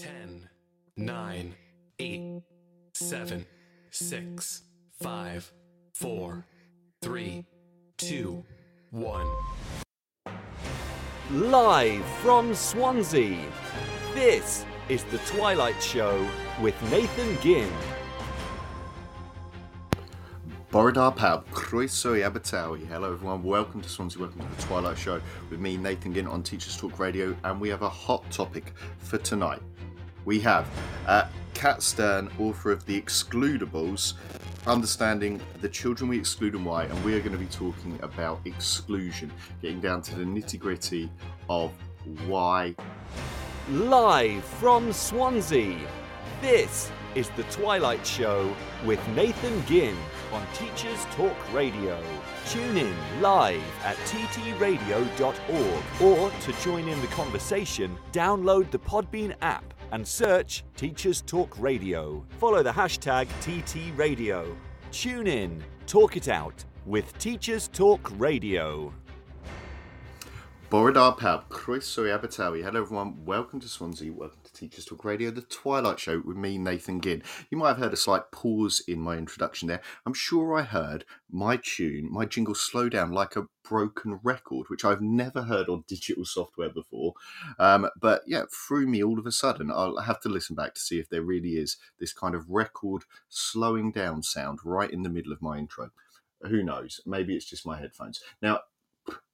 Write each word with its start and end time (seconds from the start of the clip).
10, 0.00 0.48
9, 0.96 1.54
8, 1.98 2.42
7, 2.94 3.46
6, 3.90 4.62
5, 5.02 5.52
4, 5.92 6.46
3, 7.02 7.44
2, 7.98 8.44
1. 8.92 9.26
Live 11.32 12.04
from 12.22 12.54
Swansea, 12.54 13.44
this 14.14 14.64
is 14.88 15.04
The 15.04 15.18
Twilight 15.18 15.82
Show 15.82 16.26
with 16.62 16.80
Nathan 16.90 17.38
Ginn. 17.42 17.70
Borodar 20.72 21.14
Pab, 21.14 21.44
Croeso 21.50 22.14
i 22.14 22.20
Abertawe. 22.26 22.86
Hello 22.86 23.12
everyone, 23.12 23.42
welcome 23.42 23.82
to 23.82 23.88
Swansea, 23.90 24.20
welcome 24.20 24.40
to 24.40 24.56
the 24.56 24.62
Twilight 24.62 24.96
Show 24.96 25.20
with 25.50 25.60
me, 25.60 25.76
Nathan 25.76 26.14
Ginn 26.14 26.26
on 26.26 26.42
Teachers 26.42 26.78
Talk 26.78 26.98
Radio, 26.98 27.36
and 27.44 27.60
we 27.60 27.68
have 27.68 27.82
a 27.82 27.88
hot 27.90 28.24
topic 28.30 28.72
for 28.98 29.18
tonight. 29.18 29.60
We 30.24 30.40
have 30.40 30.68
uh, 31.06 31.26
Kat 31.54 31.82
Stern, 31.82 32.30
author 32.38 32.70
of 32.70 32.84
The 32.86 33.00
Excludables, 33.00 34.14
understanding 34.66 35.40
the 35.60 35.68
children 35.68 36.08
we 36.10 36.18
exclude 36.18 36.54
and 36.54 36.64
why, 36.64 36.84
and 36.84 37.04
we 37.04 37.14
are 37.14 37.20
going 37.20 37.32
to 37.32 37.38
be 37.38 37.46
talking 37.46 37.98
about 38.02 38.40
exclusion, 38.44 39.32
getting 39.62 39.80
down 39.80 40.02
to 40.02 40.14
the 40.14 40.24
nitty 40.24 40.58
gritty 40.58 41.10
of 41.48 41.72
why. 42.26 42.74
Live 43.70 44.44
from 44.44 44.92
Swansea, 44.92 45.78
this 46.40 46.90
is 47.14 47.28
The 47.30 47.42
Twilight 47.44 48.06
Show 48.06 48.54
with 48.84 49.06
Nathan 49.08 49.64
Ginn 49.66 49.96
on 50.32 50.46
Teachers 50.54 51.04
Talk 51.16 51.36
Radio. 51.52 52.02
Tune 52.46 52.76
in 52.76 52.94
live 53.20 53.62
at 53.84 53.96
ttradio.org 53.98 55.82
or 56.00 56.30
to 56.30 56.52
join 56.62 56.88
in 56.88 57.00
the 57.00 57.06
conversation, 57.08 57.96
download 58.12 58.70
the 58.70 58.78
Podbean 58.78 59.34
app 59.42 59.74
and 59.92 60.06
search 60.06 60.64
Teachers 60.76 61.22
Talk 61.22 61.58
Radio. 61.58 62.24
Follow 62.38 62.62
the 62.62 62.72
hashtag 62.72 63.26
TT 63.40 63.96
Radio. 63.96 64.56
Tune 64.92 65.26
in, 65.26 65.62
talk 65.86 66.16
it 66.16 66.28
out 66.28 66.64
with 66.86 67.16
Teachers 67.18 67.68
Talk 67.68 68.10
Radio. 68.18 68.92
Borodar 70.70 71.18
Pab, 71.18 71.48
Croeso 71.48 72.06
i. 72.06 72.62
Hello 72.62 72.80
everyone, 72.80 73.24
welcome 73.24 73.60
to 73.60 73.68
Swansea, 73.68 74.12
welcome 74.12 74.38
Teachers 74.60 74.84
Talk 74.84 75.06
Radio, 75.06 75.30
the 75.30 75.40
Twilight 75.40 75.98
Show 75.98 76.20
with 76.22 76.36
me, 76.36 76.58
Nathan 76.58 77.00
Ginn. 77.00 77.22
You 77.50 77.56
might 77.56 77.68
have 77.68 77.78
heard 77.78 77.94
a 77.94 77.96
slight 77.96 78.30
pause 78.30 78.82
in 78.86 79.00
my 79.00 79.16
introduction 79.16 79.68
there. 79.68 79.80
I'm 80.04 80.12
sure 80.12 80.54
I 80.54 80.60
heard 80.60 81.06
my 81.30 81.56
tune, 81.56 82.12
my 82.12 82.26
jingle 82.26 82.54
slow 82.54 82.90
down 82.90 83.10
like 83.10 83.36
a 83.36 83.46
broken 83.66 84.20
record, 84.22 84.66
which 84.68 84.84
I've 84.84 85.00
never 85.00 85.44
heard 85.44 85.70
on 85.70 85.84
digital 85.88 86.26
software 86.26 86.68
before. 86.68 87.14
Um, 87.58 87.88
but 87.98 88.20
yeah, 88.26 88.42
threw 88.52 88.86
me 88.86 89.02
all 89.02 89.18
of 89.18 89.24
a 89.24 89.32
sudden. 89.32 89.70
I'll 89.70 89.96
have 89.96 90.20
to 90.20 90.28
listen 90.28 90.54
back 90.54 90.74
to 90.74 90.80
see 90.80 90.98
if 90.98 91.08
there 91.08 91.22
really 91.22 91.52
is 91.52 91.78
this 91.98 92.12
kind 92.12 92.34
of 92.34 92.50
record 92.50 93.04
slowing 93.30 93.92
down 93.92 94.22
sound 94.22 94.58
right 94.62 94.90
in 94.90 95.04
the 95.04 95.08
middle 95.08 95.32
of 95.32 95.40
my 95.40 95.56
intro. 95.56 95.90
Who 96.42 96.62
knows? 96.62 97.00
Maybe 97.06 97.34
it's 97.34 97.48
just 97.48 97.64
my 97.64 97.78
headphones. 97.78 98.20
Now, 98.42 98.60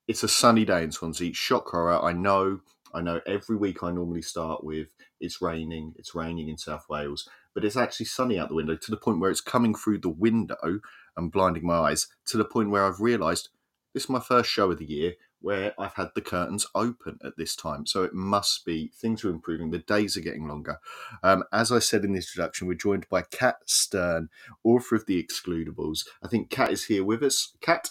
it's 0.06 0.22
a 0.22 0.28
sunny 0.28 0.64
day 0.64 0.84
in 0.84 0.92
Swansea. 0.92 1.34
Shock 1.34 1.70
horror. 1.70 2.00
I 2.00 2.12
know. 2.12 2.60
I 2.94 3.00
know. 3.00 3.20
Every 3.26 3.56
week 3.56 3.82
I 3.82 3.90
normally 3.90 4.22
start 4.22 4.64
with 4.64 4.88
it's 5.20 5.42
raining. 5.42 5.94
It's 5.96 6.14
raining 6.14 6.48
in 6.48 6.58
South 6.58 6.86
Wales, 6.88 7.28
but 7.54 7.64
it's 7.64 7.76
actually 7.76 8.06
sunny 8.06 8.38
out 8.38 8.48
the 8.48 8.54
window 8.54 8.76
to 8.76 8.90
the 8.90 8.96
point 8.96 9.20
where 9.20 9.30
it's 9.30 9.40
coming 9.40 9.74
through 9.74 9.98
the 9.98 10.08
window 10.08 10.80
and 11.16 11.32
blinding 11.32 11.66
my 11.66 11.76
eyes. 11.76 12.08
To 12.26 12.36
the 12.36 12.44
point 12.44 12.70
where 12.70 12.84
I've 12.84 13.00
realised 13.00 13.48
this 13.94 14.04
is 14.04 14.10
my 14.10 14.20
first 14.20 14.50
show 14.50 14.70
of 14.70 14.78
the 14.78 14.84
year 14.84 15.14
where 15.40 15.72
I've 15.78 15.94
had 15.94 16.08
the 16.14 16.20
curtains 16.20 16.66
open 16.74 17.18
at 17.24 17.36
this 17.36 17.54
time. 17.54 17.86
So 17.86 18.04
it 18.04 18.12
must 18.12 18.64
be 18.64 18.90
things 18.94 19.24
are 19.24 19.30
improving. 19.30 19.70
The 19.70 19.78
days 19.78 20.16
are 20.16 20.22
getting 20.22 20.48
longer. 20.48 20.78
Um, 21.22 21.44
as 21.52 21.70
I 21.70 21.78
said 21.78 22.04
in 22.04 22.12
the 22.12 22.18
introduction, 22.18 22.66
we're 22.66 22.74
joined 22.74 23.08
by 23.08 23.22
Kat 23.22 23.56
Stern, 23.64 24.28
author 24.64 24.96
of 24.96 25.06
The 25.06 25.22
Excludables. 25.22 26.06
I 26.22 26.28
think 26.28 26.50
Kat 26.50 26.72
is 26.72 26.84
here 26.84 27.04
with 27.04 27.22
us. 27.22 27.54
Kat. 27.60 27.90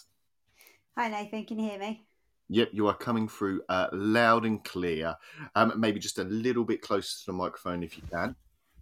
Hi 0.97 1.09
Nathan, 1.09 1.45
can 1.45 1.59
you 1.59 1.69
hear 1.69 1.79
me? 1.79 2.04
Yep, 2.49 2.69
you 2.73 2.87
are 2.87 2.95
coming 2.95 3.27
through 3.27 3.61
uh, 3.69 3.87
loud 3.91 4.45
and 4.45 4.63
clear. 4.63 5.15
Um, 5.55 5.73
maybe 5.77 5.99
just 5.99 6.19
a 6.19 6.23
little 6.25 6.63
bit 6.63 6.81
closer 6.81 7.19
to 7.19 7.25
the 7.27 7.33
microphone 7.33 7.81
if 7.83 7.97
you 7.97 8.03
can. 8.11 8.35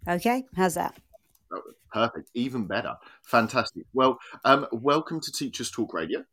Okay, 0.06 0.44
how's 0.54 0.74
that? 0.74 0.98
Oh, 1.52 1.62
perfect, 1.92 2.30
even 2.34 2.66
better. 2.66 2.94
Fantastic. 3.22 3.84
Well, 3.94 4.18
um, 4.44 4.66
welcome 4.72 5.20
to 5.20 5.32
Teachers 5.32 5.70
Talk 5.70 5.94
Radio. 5.94 6.24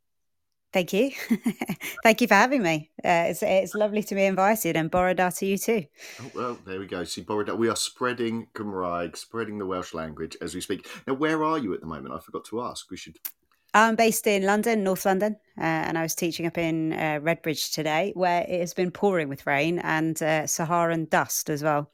Thank 0.72 0.92
you. 0.94 1.10
Thank 2.02 2.22
you 2.22 2.28
for 2.28 2.34
having 2.34 2.62
me. 2.62 2.90
Uh, 3.04 3.28
it's, 3.28 3.42
it's 3.42 3.74
lovely 3.74 4.02
to 4.04 4.14
be 4.14 4.24
invited 4.24 4.74
and 4.74 4.90
Borodar 4.90 5.36
to 5.38 5.46
you 5.46 5.58
too. 5.58 5.84
Oh, 6.20 6.30
well, 6.34 6.58
there 6.66 6.80
we 6.80 6.86
go. 6.86 7.04
See, 7.04 7.22
Borodar, 7.22 7.56
we 7.56 7.68
are 7.68 7.76
spreading 7.76 8.48
Gymraeg, 8.54 9.16
spreading 9.16 9.58
the 9.58 9.66
Welsh 9.66 9.92
language 9.92 10.36
as 10.40 10.54
we 10.54 10.62
speak. 10.62 10.88
Now, 11.06 11.14
where 11.14 11.44
are 11.44 11.58
you 11.58 11.74
at 11.74 11.80
the 11.80 11.86
moment? 11.86 12.14
I 12.14 12.20
forgot 12.20 12.46
to 12.46 12.62
ask. 12.62 12.90
We 12.90 12.96
should 12.96 13.18
I'm 13.74 13.96
based 13.96 14.26
in 14.26 14.44
London, 14.44 14.84
North 14.84 15.06
London, 15.06 15.36
uh, 15.56 15.62
and 15.62 15.96
I 15.96 16.02
was 16.02 16.14
teaching 16.14 16.46
up 16.46 16.58
in 16.58 16.92
uh, 16.92 17.20
Redbridge 17.22 17.72
today, 17.72 18.12
where 18.14 18.42
it 18.42 18.60
has 18.60 18.74
been 18.74 18.90
pouring 18.90 19.28
with 19.28 19.46
rain 19.46 19.78
and 19.78 20.22
uh, 20.22 20.46
Saharan 20.46 21.06
dust 21.06 21.48
as 21.48 21.62
well. 21.62 21.90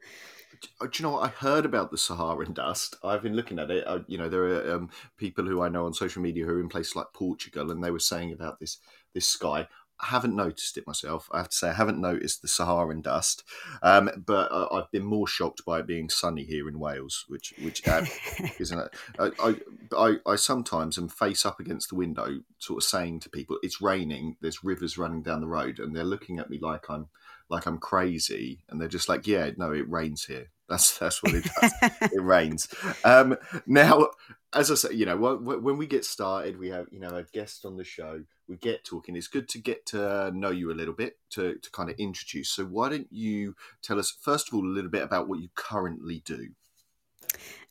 Do 0.81 0.89
you 0.93 1.03
know 1.05 1.13
what? 1.13 1.25
I 1.25 1.29
heard 1.29 1.65
about 1.65 1.93
the 1.93 1.99
Saharan 1.99 2.53
dust. 2.53 2.97
I've 3.05 3.23
been 3.23 3.37
looking 3.37 3.61
at 3.61 3.71
it. 3.71 3.85
I, 3.87 4.01
you 4.09 4.19
know, 4.19 4.29
there 4.29 4.43
are 4.45 4.75
um, 4.75 4.91
people 5.17 5.45
who 5.45 5.63
I 5.63 5.69
know 5.69 5.87
on 5.87 5.95
social 5.95 6.21
media 6.21 6.45
who 6.45 6.53
are 6.53 6.61
in 6.61 6.69
places 6.69 6.97
like 6.97 7.13
Portugal, 7.15 7.71
and 7.71 7.83
they 7.83 7.93
were 7.93 8.01
saying 8.01 8.33
about 8.33 8.59
this 8.59 8.79
this 9.15 9.27
sky. 9.27 9.69
I 10.01 10.07
haven't 10.07 10.37
noticed 10.37 10.77
it 10.79 10.87
myself. 10.87 11.29
I 11.33 11.39
have 11.39 11.49
to 11.49 11.57
say, 11.57 11.71
I 11.71 11.75
haven't 11.75 12.01
noticed 12.01 12.41
the 12.41 12.49
Saharan 12.49 13.01
dust, 13.01 13.43
um, 13.83 14.09
but 14.25 14.51
uh, 14.53 14.69
I've 14.71 14.91
been 14.93 15.05
more 15.05 15.27
shocked 15.27 15.65
by 15.65 15.81
it 15.81 15.87
being 15.89 16.09
sunny 16.09 16.45
here 16.45 16.69
in 16.69 16.79
Wales, 16.79 17.25
which 17.29 17.53
which 17.63 17.87
uh, 17.89 18.05
isn't 18.59 18.79
it? 18.79 18.95
I, 19.19 19.57
I 19.97 20.17
I 20.25 20.37
sometimes 20.37 20.99
am 20.99 21.09
face 21.09 21.45
up 21.45 21.59
against 21.59 21.89
the 21.89 21.97
window, 21.97 22.41
sort 22.59 22.83
of 22.83 22.89
saying 22.89 23.21
to 23.21 23.31
people, 23.31 23.59
"It's 23.63 23.81
raining. 23.81 24.37
There's 24.41 24.63
rivers 24.63 24.99
running 24.99 25.23
down 25.23 25.41
the 25.41 25.49
road," 25.49 25.81
and 25.81 25.95
they're 25.97 26.05
looking 26.05 26.39
at 26.39 26.51
me 26.51 26.61
like 26.63 26.89
I'm 26.89 27.09
like 27.49 27.67
I'm 27.67 27.79
crazy, 27.79 28.63
and 28.69 28.81
they're 28.81 28.89
just 28.89 29.09
like, 29.09 29.27
"Yeah, 29.27 29.51
no, 29.57 29.73
it 29.73 29.91
rains 29.91 30.25
here. 30.25 30.51
That's 30.69 30.97
that's 30.99 31.23
what 31.25 31.35
it 31.35 31.49
does. 31.61 31.73
it 32.13 32.23
rains." 32.23 32.69
Um, 33.05 33.37
now, 33.67 34.11
as 34.53 34.71
I 34.71 34.77
say, 34.77 34.95
you 34.95 35.07
know, 35.07 35.17
when 35.17 35.77
we 35.77 35.89
get 35.89 36.05
started, 36.05 36.57
we 36.57 36.69
have 36.69 36.87
you 36.93 37.01
know 37.01 37.17
a 37.17 37.25
guest 37.25 37.65
on 37.65 37.77
the 37.77 37.85
show 37.85 38.23
we 38.49 38.57
get 38.57 38.85
talking, 38.85 39.17
it's 39.17 39.29
good 39.29 39.49
to 39.51 39.59
get 39.59 39.87
to 39.87 40.31
know 40.33 40.51
you 40.51 40.71
a 40.71 40.75
little 40.75 40.95
bit 40.95 41.19
to, 41.31 41.55
to 41.57 41.71
kind 41.71 41.91
of 41.91 41.97
introduce. 41.99 42.51
So, 42.51 42.65
why 42.65 42.89
don't 42.89 43.09
you 43.11 43.55
tell 43.83 43.99
us, 43.99 44.17
first 44.21 44.49
of 44.49 44.55
all, 44.55 44.65
a 44.65 44.67
little 44.67 44.91
bit 44.91 45.03
about 45.03 45.29
what 45.29 45.41
you 45.41 45.49
currently 45.55 46.23
do? 46.25 46.49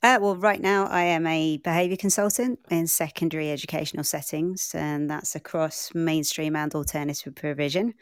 Uh, 0.03 0.19
well, 0.21 0.35
right 0.35 0.61
now 0.61 0.85
I 0.85 1.03
am 1.03 1.25
a 1.25 1.57
behaviour 1.57 1.97
consultant 1.97 2.59
in 2.69 2.85
secondary 2.85 3.51
educational 3.51 4.03
settings, 4.03 4.75
and 4.75 5.09
that's 5.09 5.35
across 5.35 5.91
mainstream 5.95 6.55
and 6.55 6.73
alternative 6.75 7.33
provision. 7.33 7.95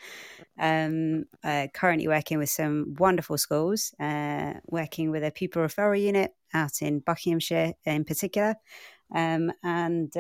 Um, 0.60 1.26
uh, 1.42 1.68
currently 1.74 2.10
working 2.10 2.38
with 2.38 2.50
some 2.50 2.96
wonderful 3.00 3.38
schools, 3.38 3.94
uh, 4.00 4.56
working 4.68 5.10
with 5.10 5.24
a 5.24 5.32
pupil 5.32 5.62
referral 5.62 6.00
unit 6.00 6.32
out 6.54 6.82
in 6.82 7.00
Buckinghamshire 7.00 7.74
in 7.86 8.04
particular, 8.04 8.56
um, 9.14 9.54
and 9.64 10.12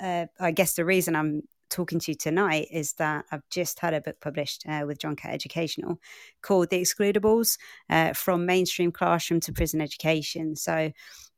uh, 0.00 0.26
I 0.40 0.50
guess 0.50 0.74
the 0.74 0.84
reason 0.84 1.16
I'm 1.16 1.42
talking 1.70 1.98
to 2.00 2.12
you 2.12 2.16
tonight 2.16 2.68
is 2.70 2.94
that 2.94 3.24
I've 3.30 3.48
just 3.50 3.78
had 3.80 3.94
a 3.94 4.00
book 4.00 4.20
published 4.20 4.64
uh, 4.68 4.84
with 4.86 4.98
John 4.98 5.16
Catt 5.16 5.34
Educational 5.34 6.00
called 6.42 6.70
The 6.70 6.80
Excludables 6.80 7.58
uh, 7.90 8.12
From 8.12 8.46
Mainstream 8.46 8.92
Classroom 8.92 9.40
to 9.40 9.52
Prison 9.52 9.80
Education. 9.80 10.56
So 10.56 10.92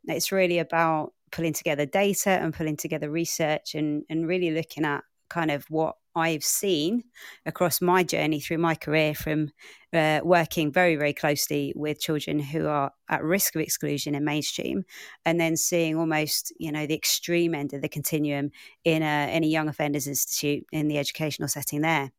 it's 0.05 0.33
really 0.33 0.59
about 0.59 1.13
pulling 1.33 1.53
together 1.53 1.87
data 1.87 2.31
and 2.31 2.55
pulling 2.55 2.77
together 2.77 3.11
research 3.11 3.75
and, 3.75 4.05
and 4.09 4.27
really 4.27 4.51
looking 4.51 4.85
at 4.85 5.03
kind 5.31 5.51
of 5.51 5.65
what 5.71 5.97
I've 6.15 6.45
seen 6.45 7.05
across 7.47 7.81
my 7.81 8.03
journey 8.03 8.41
through 8.41 8.59
my 8.59 8.75
career 8.75 9.15
from 9.15 9.51
uh, 9.93 10.21
working 10.25 10.72
very, 10.72 10.97
very 10.97 11.13
closely 11.13 11.72
with 11.77 12.01
children 12.01 12.39
who 12.39 12.66
are 12.66 12.93
at 13.09 13.22
risk 13.22 13.54
of 13.54 13.63
exclusion 13.63 14.15
in 14.15 14.25
mainstream, 14.25 14.84
and 15.25 15.41
then 15.41 15.57
seeing 15.57 15.97
almost, 15.97 16.53
you 16.59 16.72
know, 16.72 16.87
the 16.87 16.95
extreme 16.95 17.54
end 17.54 17.72
of 17.72 17.83
the 17.83 17.89
continuum 17.89 18.51
in 18.84 19.03
a, 19.03 19.34
in 19.34 19.45
a 19.45 19.47
young 19.47 19.69
offenders 19.69 20.07
institute 20.07 20.65
in 20.72 20.89
the 20.89 20.99
educational 20.99 21.49
setting 21.49 21.81
there. 21.81 22.10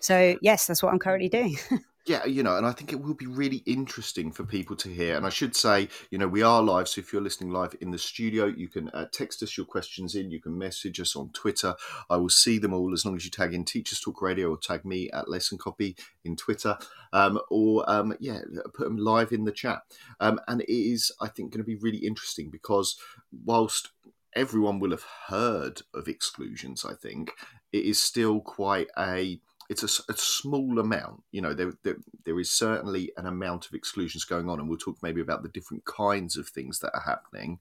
So, 0.00 0.36
yes, 0.40 0.66
that's 0.66 0.82
what 0.82 0.92
I'm 0.92 0.98
currently 0.98 1.28
doing. 1.28 1.56
Yeah, 2.06 2.26
you 2.26 2.42
know, 2.42 2.58
and 2.58 2.66
I 2.66 2.72
think 2.72 2.92
it 2.92 3.00
will 3.00 3.14
be 3.14 3.26
really 3.26 3.62
interesting 3.64 4.30
for 4.30 4.44
people 4.44 4.76
to 4.76 4.90
hear. 4.90 5.16
And 5.16 5.24
I 5.24 5.30
should 5.30 5.56
say, 5.56 5.88
you 6.10 6.18
know, 6.18 6.28
we 6.28 6.42
are 6.42 6.62
live. 6.62 6.86
So 6.86 7.00
if 7.00 7.12
you're 7.14 7.22
listening 7.22 7.50
live 7.50 7.74
in 7.80 7.92
the 7.92 7.98
studio, 7.98 8.44
you 8.44 8.68
can 8.68 8.90
uh, 8.90 9.06
text 9.10 9.42
us 9.42 9.56
your 9.56 9.64
questions 9.64 10.14
in. 10.14 10.30
You 10.30 10.38
can 10.38 10.58
message 10.58 11.00
us 11.00 11.16
on 11.16 11.30
Twitter. 11.30 11.74
I 12.10 12.18
will 12.18 12.28
see 12.28 12.58
them 12.58 12.74
all 12.74 12.92
as 12.92 13.06
long 13.06 13.16
as 13.16 13.24
you 13.24 13.30
tag 13.30 13.54
in 13.54 13.64
Teachers 13.64 14.00
Talk 14.00 14.20
Radio 14.20 14.50
or 14.50 14.58
tag 14.58 14.84
me 14.84 15.10
at 15.12 15.30
Lesson 15.30 15.56
Copy 15.56 15.96
in 16.26 16.36
Twitter. 16.36 16.76
Um, 17.14 17.40
or, 17.48 17.88
um, 17.90 18.14
yeah, 18.20 18.40
put 18.74 18.84
them 18.84 18.98
live 18.98 19.32
in 19.32 19.44
the 19.44 19.52
chat. 19.52 19.80
Um, 20.20 20.38
and 20.46 20.60
it 20.60 20.70
is, 20.70 21.10
I 21.22 21.28
think, 21.28 21.52
going 21.52 21.64
to 21.64 21.66
be 21.66 21.76
really 21.76 22.04
interesting 22.04 22.50
because 22.50 22.98
whilst 23.46 23.92
everyone 24.34 24.78
will 24.78 24.90
have 24.90 25.06
heard 25.28 25.80
of 25.94 26.06
exclusions, 26.06 26.84
I 26.84 26.92
think, 26.92 27.32
it 27.72 27.84
is 27.86 27.98
still 27.98 28.40
quite 28.40 28.88
a 28.98 29.40
it's 29.68 29.82
a, 29.82 30.12
a, 30.12 30.16
small 30.16 30.78
amount. 30.78 31.22
You 31.32 31.42
know, 31.42 31.54
there, 31.54 31.72
there, 31.82 31.96
there 32.24 32.38
is 32.38 32.50
certainly 32.50 33.12
an 33.16 33.26
amount 33.26 33.66
of 33.66 33.74
exclusions 33.74 34.24
going 34.24 34.48
on, 34.48 34.60
and 34.60 34.68
we'll 34.68 34.78
talk 34.78 34.98
maybe 35.02 35.20
about 35.20 35.42
the 35.42 35.48
different 35.48 35.84
kinds 35.84 36.36
of 36.36 36.48
things 36.48 36.80
that 36.80 36.92
are 36.94 37.02
happening. 37.02 37.60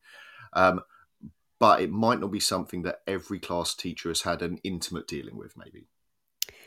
Um, 0.53 0.81
but 1.59 1.81
it 1.81 1.91
might 1.91 2.19
not 2.19 2.31
be 2.31 2.39
something 2.39 2.81
that 2.83 3.01
every 3.07 3.39
class 3.39 3.73
teacher 3.73 4.09
has 4.09 4.23
had 4.23 4.41
an 4.41 4.59
intimate 4.63 5.07
dealing 5.07 5.37
with, 5.37 5.55
maybe. 5.57 5.87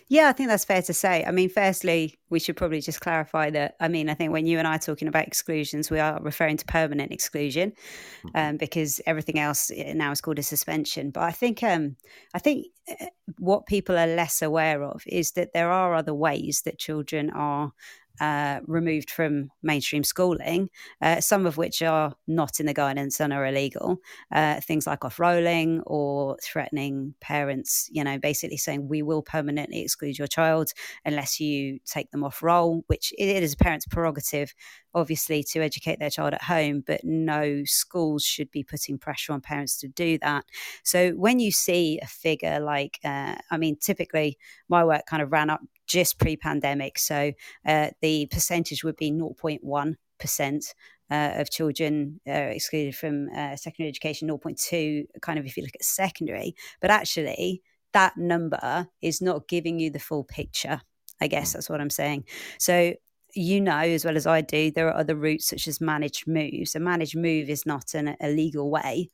Yeah, 0.09 0.29
I 0.29 0.33
think 0.33 0.49
that's 0.49 0.65
fair 0.65 0.83
to 0.83 0.93
say. 0.93 1.25
I 1.25 1.33
mean, 1.33 1.49
firstly, 1.49 2.15
we 2.31 2.39
should 2.39 2.57
probably 2.57 2.81
just 2.81 3.01
clarify 3.01 3.51
that. 3.51 3.75
I 3.81 3.89
mean, 3.89 4.09
I 4.09 4.15
think 4.15 4.33
when 4.33 4.47
you 4.47 4.59
and 4.59 4.67
I 4.69 4.77
are 4.77 4.79
talking 4.79 5.09
about 5.09 5.27
exclusions, 5.27 5.91
we 5.91 5.99
are 5.99 6.21
referring 6.23 6.59
to 6.59 6.65
permanent 6.65 7.11
exclusion 7.11 7.73
mm-hmm. 7.73 8.29
um, 8.37 8.57
because 8.57 9.01
everything 9.07 9.41
else 9.41 9.73
eh, 9.75 9.95
now 9.95 10.13
is 10.13 10.21
called 10.21 10.39
a 10.39 10.45
suspension. 10.45 11.11
But 11.11 11.25
I 11.25 11.33
think, 11.33 11.61
um, 11.65 11.97
I 12.35 12.39
think 12.39 12.67
eh, 12.87 13.09
what 13.39 13.67
people 13.67 13.99
are 13.99 14.07
less 14.07 14.43
aware 14.43 14.85
of 14.85 15.03
is 15.09 15.33
that 15.33 15.53
there 15.53 15.73
are 15.73 15.95
other 15.95 16.15
ways 16.15 16.63
that 16.67 16.79
children 16.79 17.31
are 17.31 17.73
uh, 18.21 18.61
removed 18.67 19.11
from 19.11 19.51
mainstream 19.63 20.03
schooling, 20.05 20.71
uh, 21.03 21.21
some 21.21 21.47
of 21.47 21.57
which 21.57 21.83
are 21.83 22.15
not 22.27 22.61
in 22.61 22.67
the 22.67 22.75
guidance 22.75 23.21
and 23.21 23.33
are 23.33 23.47
illegal. 23.47 23.99
Uh, 24.33 24.61
things 24.61 24.87
like 24.87 25.05
off 25.05 25.19
rolling 25.21 25.81
or 25.83 26.37
threatening 26.43 27.15
parents, 27.21 27.89
you 27.93 28.03
know, 28.03 28.19
basically 28.19 28.57
saying 28.57 28.89
we 28.89 29.03
will 29.03 29.23
permanently 29.23 29.83
exclude 29.97 30.19
your 30.19 30.29
child 30.29 30.73
unless 31.05 31.41
you 31.41 31.79
take 31.87 32.11
them 32.11 32.23
off 32.23 32.43
roll, 32.43 32.85
which 32.87 33.13
it 33.19 33.43
is 33.43 33.55
a 33.55 33.57
parent's 33.57 33.87
prerogative, 33.87 34.55
obviously, 34.95 35.43
to 35.43 35.61
educate 35.61 35.99
their 35.99 36.11
child 36.11 36.35
at 36.35 36.43
home, 36.43 36.83
but 36.87 37.01
no 37.03 37.63
schools 37.65 38.25
should 38.25 38.51
be 38.51 38.63
putting 38.63 38.99
pressure 38.99 39.33
on 39.33 39.41
parents 39.41 39.79
to 39.79 39.89
do 39.89 40.19
that. 40.19 40.45
So 40.85 41.13
when 41.13 41.39
you 41.39 41.51
see 41.51 41.99
a 42.03 42.07
figure 42.07 42.61
like, 42.61 42.99
uh, 43.05 43.37
I 43.51 43.57
mean, 43.57 43.77
typically 43.77 44.37
my 44.69 44.85
work 44.85 45.07
kind 45.07 45.23
of 45.23 45.33
ran 45.33 45.49
up 45.51 45.61
just 45.87 46.19
pre-pandemic. 46.19 46.99
So 46.99 47.33
uh, 47.65 47.91
the 48.03 48.27
percentage 48.27 48.85
would 48.85 48.97
be 48.97 49.11
0.1 49.11 49.95
percent. 50.19 50.75
Uh, 51.09 51.35
of 51.37 51.49
children 51.49 52.21
uh, 52.27 52.33
excluded 52.33 52.93
from 52.97 53.29
uh, 53.29 53.55
secondary 53.55 53.89
education, 53.89 54.29
0.2, 54.29 55.05
kind 55.23 55.39
of 55.39 55.47
if 55.47 55.57
you 55.57 55.63
look 55.63 55.77
at 55.77 55.85
secondary. 55.85 56.53
But 56.81 56.91
actually, 56.91 57.63
that 57.97 58.19
number 58.19 58.87
is 59.01 59.23
not 59.23 59.49
giving 59.49 59.81
you 59.81 59.89
the 59.89 59.99
full 59.99 60.23
picture. 60.23 60.83
I 61.19 61.29
guess 61.29 61.55
that's 61.55 61.71
what 61.71 61.81
I'm 61.81 61.89
saying. 61.89 62.27
So 62.59 62.93
you 63.35 63.59
know 63.59 63.79
as 63.79 64.05
well 64.05 64.19
as 64.19 64.27
I 64.27 64.43
do, 64.43 64.71
there 64.71 64.89
are 64.89 65.01
other 65.01 65.17
routes 65.17 65.49
such 65.49 65.67
as 65.67 65.81
managed 65.81 66.27
moves. 66.27 66.75
A 66.75 66.81
managed 66.81 67.17
move 67.17 67.49
is 67.49 67.65
not 67.65 67.95
an 67.95 68.15
illegal 68.21 68.71
way 68.71 69.09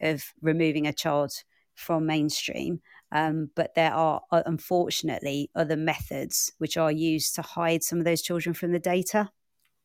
of 0.00 0.24
removing 0.42 0.88
a 0.88 0.92
child 0.92 1.34
from 1.76 2.04
mainstream. 2.04 2.80
Um, 3.12 3.50
but 3.54 3.76
there 3.76 3.94
are 3.94 4.22
uh, 4.32 4.42
unfortunately 4.44 5.48
other 5.54 5.76
methods 5.76 6.50
which 6.58 6.76
are 6.76 6.90
used 6.90 7.36
to 7.36 7.42
hide 7.42 7.84
some 7.84 8.00
of 8.00 8.04
those 8.04 8.22
children 8.22 8.54
from 8.54 8.72
the 8.72 8.80
data. 8.80 9.30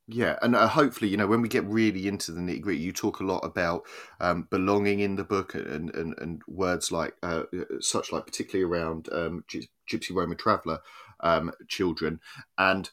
Yeah, 0.07 0.37
and 0.41 0.55
uh, 0.55 0.67
hopefully, 0.67 1.09
you 1.09 1.17
know, 1.17 1.27
when 1.27 1.41
we 1.41 1.47
get 1.47 1.63
really 1.65 2.07
into 2.07 2.31
the 2.31 2.41
nitty 2.41 2.61
gritty, 2.61 2.81
you 2.81 2.91
talk 2.91 3.19
a 3.19 3.25
lot 3.25 3.39
about 3.45 3.83
um, 4.19 4.47
belonging 4.49 4.99
in 4.99 5.15
the 5.15 5.23
book 5.23 5.53
and 5.55 5.93
and, 5.95 6.15
and 6.19 6.41
words 6.47 6.91
like 6.91 7.15
uh, 7.23 7.43
such 7.79 8.11
like 8.11 8.25
particularly 8.25 8.69
around 8.69 9.07
um, 9.13 9.45
Gypsy 9.89 10.13
Roma 10.13 10.35
Traveller 10.35 10.79
um, 11.21 11.51
children. 11.67 12.19
And 12.57 12.89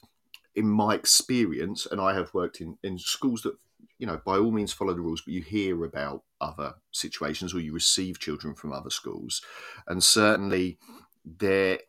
in 0.55 0.69
my 0.69 0.95
experience, 0.95 1.87
and 1.87 2.01
I 2.01 2.15
have 2.15 2.35
worked 2.35 2.61
in 2.61 2.79
in 2.85 2.99
schools 2.99 3.43
that 3.43 3.57
you 3.99 4.07
know 4.07 4.21
by 4.25 4.37
all 4.37 4.53
means 4.53 4.73
follow 4.73 4.95
the 4.95 5.01
rules, 5.01 5.23
but 5.23 5.35
you 5.35 5.43
hear 5.43 5.85
about 5.85 6.23
other 6.41 6.75
situations 6.93 7.53
or 7.55 7.61
you 7.61 7.73
receive 7.73 8.21
children 8.21 8.55
from 8.55 8.73
other 8.73 8.91
schools, 8.91 9.43
and 9.89 10.05
certainly 10.05 10.79
there 11.25 11.81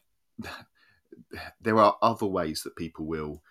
there 1.62 1.78
are 1.78 1.98
other 2.02 2.26
ways 2.26 2.64
that 2.64 2.76
people 2.76 3.06
will 3.06 3.44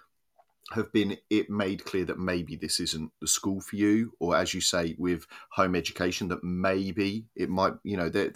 have 0.73 0.93
been 0.93 1.17
it 1.31 1.49
made 1.49 1.85
clear 1.85 2.05
that 2.05 2.19
maybe 2.19 2.55
this 2.55 2.79
isn't 2.79 3.11
the 3.21 3.27
school 3.27 3.61
for 3.61 3.77
you 3.77 4.13
or 4.19 4.37
as 4.37 4.53
you 4.53 4.61
say 4.61 4.95
with 4.99 5.27
home 5.51 5.75
education 5.75 6.29
that 6.29 6.45
maybe 6.45 7.25
it 7.35 7.49
might 7.49 7.73
you 7.85 7.97
know 7.97 8.09
there, 8.09 8.33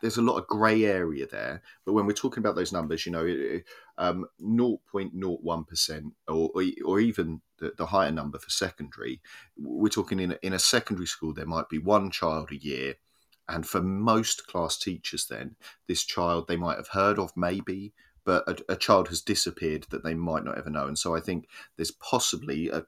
there's 0.00 0.16
a 0.16 0.22
lot 0.22 0.38
of 0.38 0.46
gray 0.46 0.84
area 0.84 1.26
there. 1.26 1.62
But 1.84 1.92
when 1.92 2.06
we're 2.06 2.12
talking 2.12 2.42
about 2.42 2.56
those 2.56 2.72
numbers 2.72 3.04
you 3.04 3.12
know 3.12 3.60
um, 3.98 4.24
0.01% 4.42 6.12
or, 6.26 6.50
or 6.84 7.00
even 7.00 7.40
the, 7.58 7.72
the 7.76 7.86
higher 7.86 8.12
number 8.12 8.38
for 8.38 8.50
secondary 8.50 9.20
we're 9.58 9.88
talking 9.88 10.20
in 10.20 10.36
in 10.42 10.54
a 10.54 10.58
secondary 10.58 11.06
school 11.06 11.34
there 11.34 11.46
might 11.46 11.68
be 11.68 11.78
one 11.78 12.10
child 12.10 12.50
a 12.50 12.56
year. 12.56 12.94
And 13.50 13.66
for 13.66 13.82
most 13.82 14.46
class 14.46 14.78
teachers 14.78 15.26
then 15.26 15.56
this 15.86 16.04
child 16.04 16.48
they 16.48 16.56
might 16.56 16.76
have 16.76 16.88
heard 16.88 17.18
of 17.18 17.32
maybe 17.36 17.92
but 18.28 18.46
a, 18.46 18.72
a, 18.74 18.76
child 18.76 19.08
has 19.08 19.22
disappeared 19.22 19.86
that 19.88 20.04
they 20.04 20.12
might 20.12 20.44
not 20.44 20.58
ever 20.58 20.68
know. 20.68 20.86
And 20.86 20.98
so 20.98 21.16
I 21.16 21.20
think 21.20 21.48
there's 21.76 21.92
possibly 21.92 22.68
a 22.68 22.84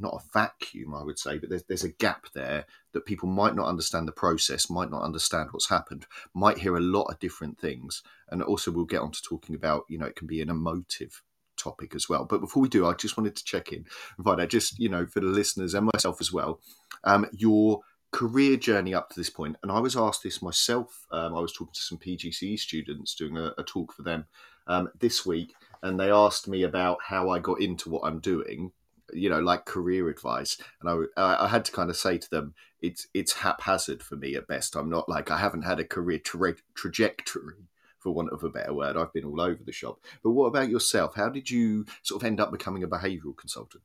not 0.00 0.14
a 0.14 0.32
vacuum, 0.32 0.94
I 0.94 1.04
would 1.04 1.16
say, 1.16 1.38
but 1.38 1.48
there's, 1.48 1.62
there's 1.62 1.84
a 1.84 1.92
gap 1.92 2.26
there 2.34 2.64
that 2.92 3.06
people 3.06 3.28
might 3.28 3.54
not 3.54 3.68
understand 3.68 4.08
the 4.08 4.12
process, 4.12 4.68
might 4.68 4.90
not 4.90 5.02
understand 5.04 5.50
what's 5.52 5.68
happened, 5.68 6.06
might 6.34 6.58
hear 6.58 6.76
a 6.76 6.80
lot 6.80 7.04
of 7.04 7.20
different 7.20 7.60
things. 7.60 8.02
And 8.30 8.42
also, 8.42 8.72
we'll 8.72 8.84
get 8.84 9.00
on 9.00 9.12
to 9.12 9.22
talking 9.22 9.54
about, 9.54 9.84
you 9.88 9.96
know, 9.96 10.06
it 10.06 10.16
can 10.16 10.26
be 10.26 10.42
an 10.42 10.50
emotive 10.50 11.22
topic 11.56 11.94
as 11.94 12.08
well. 12.08 12.24
But 12.24 12.40
before 12.40 12.60
we 12.60 12.68
do, 12.68 12.84
I 12.84 12.94
just 12.94 13.16
wanted 13.16 13.36
to 13.36 13.44
check 13.44 13.72
in 13.72 13.84
and 14.16 14.24
find 14.24 14.40
out, 14.40 14.48
just, 14.48 14.80
you 14.80 14.88
know, 14.88 15.06
for 15.06 15.20
the 15.20 15.26
listeners 15.26 15.72
and 15.72 15.88
myself 15.94 16.20
as 16.20 16.32
well, 16.32 16.58
um, 17.04 17.26
your 17.30 17.82
career 18.10 18.56
journey 18.56 18.94
up 18.94 19.10
to 19.10 19.20
this 19.20 19.30
point, 19.30 19.56
and 19.62 19.70
I 19.70 19.80
was 19.80 19.96
asked 19.96 20.22
this 20.22 20.42
myself. 20.42 21.06
Um, 21.10 21.34
I 21.34 21.40
was 21.40 21.52
talking 21.52 21.74
to 21.74 21.80
some 21.80 21.98
PGCE 21.98 22.58
students 22.58 23.14
doing 23.14 23.36
a, 23.36 23.52
a 23.58 23.62
talk 23.62 23.92
for 23.92 24.02
them 24.02 24.26
um, 24.66 24.90
this 24.98 25.26
week, 25.26 25.54
and 25.82 25.98
they 25.98 26.10
asked 26.10 26.48
me 26.48 26.62
about 26.62 26.98
how 27.06 27.30
I 27.30 27.38
got 27.38 27.60
into 27.60 27.90
what 27.90 28.04
I'm 28.04 28.20
doing. 28.20 28.72
You 29.12 29.30
know, 29.30 29.40
like 29.40 29.64
career 29.64 30.10
advice, 30.10 30.58
and 30.82 31.08
I, 31.16 31.44
I 31.44 31.48
had 31.48 31.64
to 31.64 31.72
kind 31.72 31.88
of 31.88 31.96
say 31.96 32.18
to 32.18 32.30
them, 32.30 32.54
it's 32.82 33.06
it's 33.14 33.32
haphazard 33.32 34.02
for 34.02 34.16
me 34.16 34.34
at 34.34 34.46
best. 34.46 34.76
I'm 34.76 34.90
not 34.90 35.08
like 35.08 35.30
I 35.30 35.38
haven't 35.38 35.62
had 35.62 35.80
a 35.80 35.84
career 35.84 36.18
tra- 36.18 36.56
trajectory 36.74 37.68
for 37.98 38.12
want 38.12 38.30
of 38.30 38.44
a 38.44 38.50
better 38.50 38.74
word. 38.74 38.96
I've 38.96 39.12
been 39.12 39.24
all 39.24 39.40
over 39.40 39.62
the 39.64 39.72
shop. 39.72 40.00
But 40.22 40.32
what 40.32 40.46
about 40.46 40.68
yourself? 40.68 41.14
How 41.14 41.28
did 41.28 41.50
you 41.50 41.86
sort 42.02 42.22
of 42.22 42.26
end 42.26 42.40
up 42.40 42.52
becoming 42.52 42.82
a 42.82 42.88
behavioural 42.88 43.36
consultant? 43.36 43.82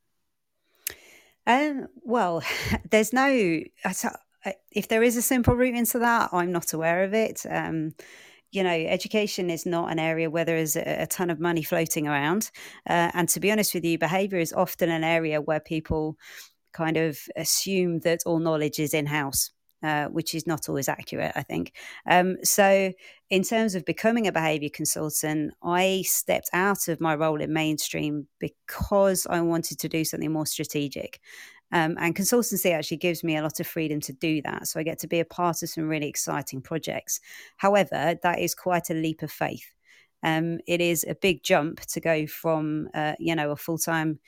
Um, 1.46 1.88
well, 2.02 2.42
there's 2.90 3.12
no. 3.12 3.60
If 4.70 4.88
there 4.88 5.02
is 5.02 5.16
a 5.16 5.22
simple 5.22 5.56
route 5.56 5.74
into 5.74 5.98
that, 6.00 6.30
I'm 6.32 6.52
not 6.52 6.72
aware 6.72 7.04
of 7.04 7.14
it. 7.14 7.46
Um, 7.48 7.94
you 8.52 8.62
know, 8.62 8.70
education 8.70 9.50
is 9.50 9.66
not 9.66 9.90
an 9.90 9.98
area 9.98 10.30
where 10.30 10.44
there 10.44 10.58
is 10.58 10.76
a, 10.76 11.02
a 11.02 11.06
ton 11.06 11.30
of 11.30 11.40
money 11.40 11.62
floating 11.62 12.06
around. 12.06 12.50
Uh, 12.88 13.10
and 13.14 13.28
to 13.30 13.40
be 13.40 13.50
honest 13.50 13.74
with 13.74 13.84
you, 13.84 13.98
behavior 13.98 14.38
is 14.38 14.52
often 14.52 14.90
an 14.90 15.02
area 15.02 15.40
where 15.40 15.60
people 15.60 16.16
kind 16.72 16.96
of 16.96 17.18
assume 17.36 18.00
that 18.00 18.20
all 18.26 18.38
knowledge 18.38 18.78
is 18.78 18.94
in 18.94 19.06
house. 19.06 19.50
Uh, 19.84 20.06
which 20.06 20.34
is 20.34 20.46
not 20.46 20.66
always 20.66 20.88
accurate, 20.88 21.32
I 21.36 21.42
think. 21.42 21.74
Um, 22.08 22.38
so, 22.42 22.90
in 23.28 23.42
terms 23.42 23.74
of 23.74 23.84
becoming 23.84 24.26
a 24.26 24.32
behavior 24.32 24.70
consultant, 24.72 25.52
I 25.62 26.04
stepped 26.06 26.48
out 26.54 26.88
of 26.88 27.02
my 27.02 27.14
role 27.14 27.38
in 27.38 27.52
mainstream 27.52 28.26
because 28.38 29.26
I 29.28 29.42
wanted 29.42 29.78
to 29.80 29.88
do 29.90 30.02
something 30.02 30.32
more 30.32 30.46
strategic. 30.46 31.20
Um, 31.70 31.98
and 32.00 32.16
consultancy 32.16 32.72
actually 32.72 32.96
gives 32.96 33.22
me 33.22 33.36
a 33.36 33.42
lot 33.42 33.60
of 33.60 33.66
freedom 33.66 34.00
to 34.00 34.14
do 34.14 34.40
that. 34.42 34.68
So 34.68 34.80
I 34.80 34.84
get 34.84 35.00
to 35.00 35.06
be 35.06 35.20
a 35.20 35.24
part 35.26 35.62
of 35.62 35.68
some 35.68 35.86
really 35.86 36.08
exciting 36.08 36.62
projects. 36.62 37.20
However, 37.58 38.14
that 38.22 38.38
is 38.38 38.54
quite 38.54 38.88
a 38.88 38.94
leap 38.94 39.20
of 39.20 39.30
faith. 39.30 39.74
Um, 40.22 40.60
it 40.66 40.80
is 40.80 41.04
a 41.06 41.14
big 41.14 41.42
jump 41.42 41.80
to 41.80 42.00
go 42.00 42.26
from, 42.26 42.88
uh, 42.94 43.16
you 43.18 43.34
know, 43.34 43.50
a 43.50 43.56
full 43.56 43.76
time 43.76 44.18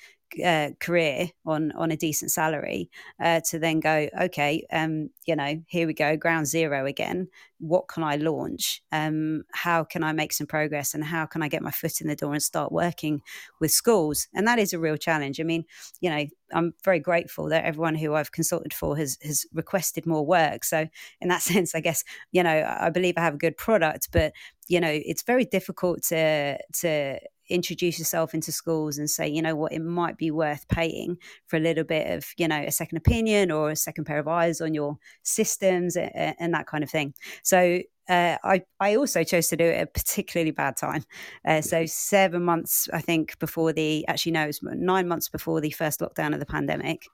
uh, 0.45 0.71
career 0.81 1.31
on 1.45 1.73
on 1.73 1.91
a 1.91 1.97
decent 1.97 2.31
salary 2.31 2.91
uh, 3.23 3.41
to 3.49 3.59
then 3.59 3.81
go 3.81 4.09
okay 4.21 4.67
um 4.73 5.11
you 5.27 5.37
know 5.37 5.63
here 5.67 5.87
we 5.87 5.95
go 5.95 6.17
ground 6.17 6.47
zero 6.47 6.87
again. 6.87 7.29
What 7.59 7.89
can 7.89 8.03
i 8.03 8.17
launch? 8.17 8.83
Um 8.93 9.45
how 9.53 9.85
can 9.85 10.03
i 10.03 10.13
make 10.13 10.33
some 10.33 10.47
progress 10.47 10.95
and 10.95 11.05
how 11.05 11.27
can 11.27 11.43
i 11.43 11.49
get 11.49 11.63
my 11.63 11.71
foot 11.71 12.01
in 12.01 12.09
the 12.09 12.17
door 12.17 12.33
and 12.33 12.43
start 12.43 12.73
working 12.73 13.23
with 13.61 13.71
schools? 13.71 14.29
And 14.35 14.47
that 14.47 14.59
is 14.59 14.73
a 14.73 14.79
real 14.79 14.97
challenge. 14.97 15.41
I 15.41 15.45
mean 15.45 15.65
you 16.01 16.11
know 16.11 16.27
i'm 16.53 16.73
very 16.85 17.01
grateful 17.01 17.49
that 17.49 17.65
everyone 17.65 17.97
who 17.97 18.15
i've 18.15 18.31
consulted 18.31 18.73
for 18.73 18.97
has 18.97 19.19
has 19.23 19.47
requested 19.53 20.07
more 20.07 20.25
work. 20.25 20.65
So 20.65 20.87
in 21.21 21.29
that 21.29 21.43
sense 21.51 21.75
i 21.75 21.81
guess 21.81 22.05
you 22.33 22.43
know 22.43 22.77
i 22.81 22.91
believe 22.91 23.15
i 23.17 23.23
have 23.23 23.35
a 23.35 23.39
good 23.39 23.57
product 23.57 24.09
but 24.13 24.33
you 24.69 24.81
know 24.81 24.91
it's 24.91 25.23
very 25.23 25.45
difficult 25.45 26.03
to 26.03 26.59
to 26.73 27.19
introduce 27.49 27.99
yourself 27.99 28.35
into 28.35 28.53
schools 28.53 28.99
and 28.99 29.09
say, 29.09 29.29
you 29.29 29.43
know 29.43 29.55
what, 29.55 29.73
it 29.73 29.81
might 29.81 30.17
be 30.17 30.31
worth 30.31 30.67
paying 30.69 31.17
for 31.47 31.57
a 31.57 31.61
little 31.61 31.85
bit 31.85 32.11
of, 32.11 32.27
you 32.37 32.49
know, 32.49 32.63
a 32.63 32.73
second 32.73 32.99
opinion 32.99 33.51
or 33.51 33.71
a 33.71 33.77
second 33.77 34.05
pair 34.05 34.19
of 34.19 34.29
eyes 34.29 34.61
on 34.61 34.75
your 34.75 34.97
systems 35.23 35.97
and, 35.97 36.35
and 36.39 36.55
that 36.55 36.67
kind 36.67 36.85
of 36.85 36.91
thing. 36.91 37.15
So 37.43 37.81
uh, 38.09 38.37
I, 38.45 38.63
I 38.81 38.97
also 38.97 39.25
chose 39.25 39.49
to 39.49 39.57
do 39.57 39.65
it 39.65 39.77
at 39.77 39.83
a 39.83 39.87
particularly 39.87 40.53
bad 40.53 40.77
time. 40.77 41.05
Uh, 41.45 41.61
so 41.61 41.87
seven 41.87 42.43
months, 42.43 42.89
I 42.93 43.01
think, 43.01 43.39
before 43.39 43.73
the 43.73 44.07
actually 44.09 44.33
no, 44.33 44.45
it 44.45 44.47
was 44.47 44.61
nine 44.63 45.09
months 45.09 45.29
before 45.29 45.61
the 45.61 45.71
first 45.71 46.01
lockdown 46.01 46.33
of 46.33 46.41
the 46.41 46.47
pandemic 46.47 47.07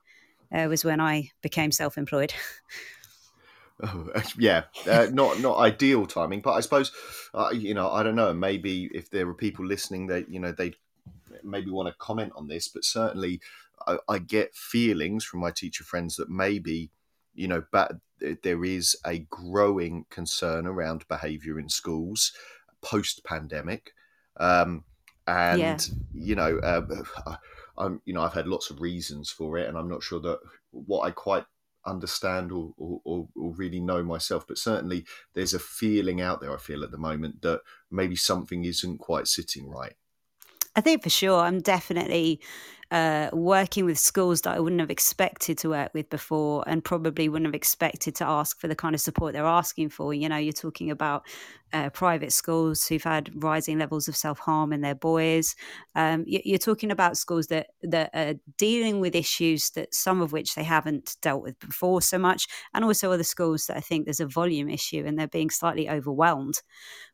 uh, 0.54 0.66
was 0.68 0.84
when 0.84 1.00
I 1.00 1.30
became 1.42 1.72
self-employed. 1.72 2.34
Oh, 3.82 4.08
yeah, 4.38 4.64
uh, 4.88 5.08
not 5.12 5.40
not 5.40 5.58
ideal 5.58 6.06
timing, 6.06 6.40
but 6.40 6.52
I 6.52 6.60
suppose 6.60 6.92
uh, 7.34 7.50
you 7.52 7.74
know 7.74 7.90
I 7.90 8.02
don't 8.02 8.16
know. 8.16 8.32
Maybe 8.32 8.90
if 8.94 9.10
there 9.10 9.28
are 9.28 9.34
people 9.34 9.66
listening, 9.66 10.06
that 10.08 10.28
you 10.28 10.40
know 10.40 10.52
they 10.52 10.74
maybe 11.42 11.70
want 11.70 11.88
to 11.88 11.94
comment 11.98 12.32
on 12.36 12.48
this, 12.48 12.68
but 12.68 12.84
certainly 12.84 13.40
I, 13.86 13.98
I 14.08 14.18
get 14.18 14.54
feelings 14.54 15.24
from 15.24 15.40
my 15.40 15.50
teacher 15.50 15.84
friends 15.84 16.16
that 16.16 16.30
maybe 16.30 16.90
you 17.34 17.48
know, 17.48 17.64
but 17.72 17.92
there 18.42 18.64
is 18.64 18.96
a 19.06 19.20
growing 19.30 20.04
concern 20.10 20.66
around 20.66 21.08
behaviour 21.08 21.58
in 21.58 21.68
schools 21.68 22.32
post 22.82 23.24
pandemic, 23.24 23.92
um, 24.38 24.84
and 25.26 25.58
yeah. 25.58 25.78
you 26.12 26.34
know, 26.34 26.58
uh, 26.58 27.36
I'm 27.78 28.00
you 28.04 28.14
know 28.14 28.22
I've 28.22 28.34
had 28.34 28.46
lots 28.46 28.70
of 28.70 28.80
reasons 28.80 29.30
for 29.30 29.58
it, 29.58 29.68
and 29.68 29.76
I'm 29.76 29.88
not 29.88 30.02
sure 30.02 30.20
that 30.20 30.38
what 30.70 31.02
I 31.06 31.10
quite 31.10 31.44
understand 31.86 32.52
or, 32.52 32.72
or, 32.76 33.28
or, 33.34 33.52
really 33.54 33.80
know 33.80 34.02
myself, 34.02 34.46
but 34.46 34.58
certainly 34.58 35.04
there's 35.34 35.54
a 35.54 35.58
feeling 35.58 36.20
out 36.20 36.40
there. 36.40 36.52
I 36.52 36.58
feel 36.58 36.84
at 36.84 36.90
the 36.90 36.98
moment 36.98 37.42
that 37.42 37.60
maybe 37.90 38.16
something 38.16 38.64
isn't 38.64 38.98
quite 38.98 39.26
sitting 39.26 39.68
right. 39.68 39.94
I 40.74 40.80
think 40.80 41.02
for 41.02 41.10
sure, 41.10 41.40
I'm 41.40 41.60
definitely 41.60 42.40
uh, 42.90 43.30
working 43.32 43.84
with 43.84 43.98
schools 43.98 44.42
that 44.42 44.54
I 44.54 44.60
wouldn't 44.60 44.80
have 44.80 44.90
expected 44.90 45.58
to 45.58 45.70
work 45.70 45.92
with 45.94 46.08
before 46.08 46.64
and 46.66 46.84
probably 46.84 47.28
wouldn't 47.28 47.46
have 47.46 47.54
expected 47.54 48.14
to 48.16 48.26
ask 48.26 48.60
for 48.60 48.68
the 48.68 48.76
kind 48.76 48.94
of 48.94 49.00
support 49.00 49.32
they're 49.32 49.44
asking 49.44 49.90
for. 49.90 50.14
You 50.14 50.28
know, 50.28 50.36
you're 50.36 50.52
talking 50.52 50.90
about 50.90 51.26
uh, 51.72 51.90
private 51.90 52.32
schools 52.32 52.86
who've 52.86 53.02
had 53.02 53.30
rising 53.42 53.78
levels 53.78 54.08
of 54.08 54.16
self 54.16 54.38
harm 54.38 54.72
in 54.72 54.80
their 54.80 54.94
boys. 54.94 55.54
Um, 55.94 56.24
you're 56.26 56.58
talking 56.58 56.90
about 56.90 57.16
schools 57.16 57.46
that, 57.48 57.68
that 57.82 58.10
are 58.14 58.34
dealing 58.58 59.00
with 59.00 59.14
issues 59.14 59.70
that 59.70 59.94
some 59.94 60.20
of 60.20 60.32
which 60.32 60.54
they 60.54 60.64
haven't 60.64 61.16
dealt 61.22 61.42
with 61.42 61.58
before 61.58 62.02
so 62.02 62.18
much, 62.18 62.46
and 62.74 62.84
also 62.84 63.12
other 63.12 63.24
schools 63.24 63.66
that 63.66 63.76
I 63.76 63.80
think 63.80 64.04
there's 64.04 64.20
a 64.20 64.26
volume 64.26 64.68
issue 64.68 65.04
and 65.06 65.18
they're 65.18 65.28
being 65.28 65.50
slightly 65.50 65.88
overwhelmed 65.88 66.60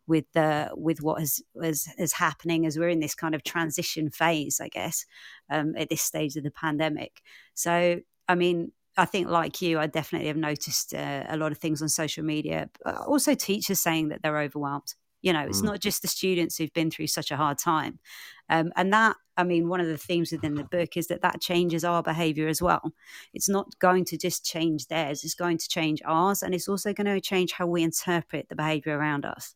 with 0.07 0.25
the 0.33 0.71
with 0.75 1.03
what 1.03 1.23
is 1.23 1.43
is, 1.63 1.89
is 1.99 2.13
happening 2.15 2.67
as 2.67 2.79
we're 2.79 2.89
in 2.89 3.01
this 3.01 3.15
kind 3.15 3.35
of 3.35 3.45
transition 3.45 4.11
phase, 4.11 4.61
I 4.61 4.69
guess, 4.69 5.05
um, 5.51 5.75
at 5.77 5.89
this 5.89 6.03
stage 6.03 6.37
of 6.37 6.43
the 6.45 6.51
pandemic. 6.51 7.23
So, 7.55 8.01
I 8.27 8.35
mean, 8.35 8.73
I 8.99 9.05
think, 9.05 9.29
like 9.29 9.63
you, 9.63 9.79
I 9.79 9.87
definitely 9.87 10.27
have 10.27 10.37
noticed 10.37 10.93
uh, 10.93 11.25
a 11.29 11.37
lot 11.37 11.53
of 11.53 11.59
things 11.59 11.81
on 11.81 11.89
social 11.89 12.25
media. 12.25 12.69
also, 13.07 13.35
teachers 13.35 13.81
saying 13.81 14.09
that 14.09 14.23
they're 14.23 14.39
overwhelmed. 14.39 14.95
You 15.23 15.33
know, 15.33 15.47
it's 15.47 15.63
mm. 15.63 15.67
not 15.67 15.81
just 15.81 16.03
the 16.03 16.09
students 16.09 16.57
who've 16.57 16.73
been 16.73 16.91
through 16.91 17.07
such 17.07 17.31
a 17.31 17.37
hard 17.37 17.59
time. 17.59 18.01
Um, 18.49 18.73
and 18.77 18.93
that, 18.93 19.17
I 19.37 19.45
mean, 19.45 19.69
one 19.69 19.81
of 19.81 19.87
the 19.87 19.99
themes 19.99 20.33
within 20.33 20.55
the 20.55 20.65
book 20.65 20.97
is 20.97 21.07
that 21.09 21.23
that 21.23 21.41
changes 21.41 21.85
our 21.85 22.03
behavior 22.03 22.49
as 22.49 22.61
well. 22.61 22.93
It's 23.33 23.49
not 23.49 23.79
going 23.79 24.05
to 24.07 24.19
just 24.19 24.45
change 24.45 24.87
theirs, 24.87 25.25
it's 25.25 25.35
going 25.35 25.59
to 25.59 25.69
change 25.69 26.03
ours. 26.05 26.43
And 26.43 26.55
it's 26.55 26.69
also 26.69 26.93
going 26.93 27.07
to 27.07 27.21
change 27.21 27.53
how 27.53 27.67
we 27.67 27.83
interpret 27.83 28.49
the 28.49 28.57
behavior 28.57 28.99
around 28.99 29.25
us. 29.25 29.55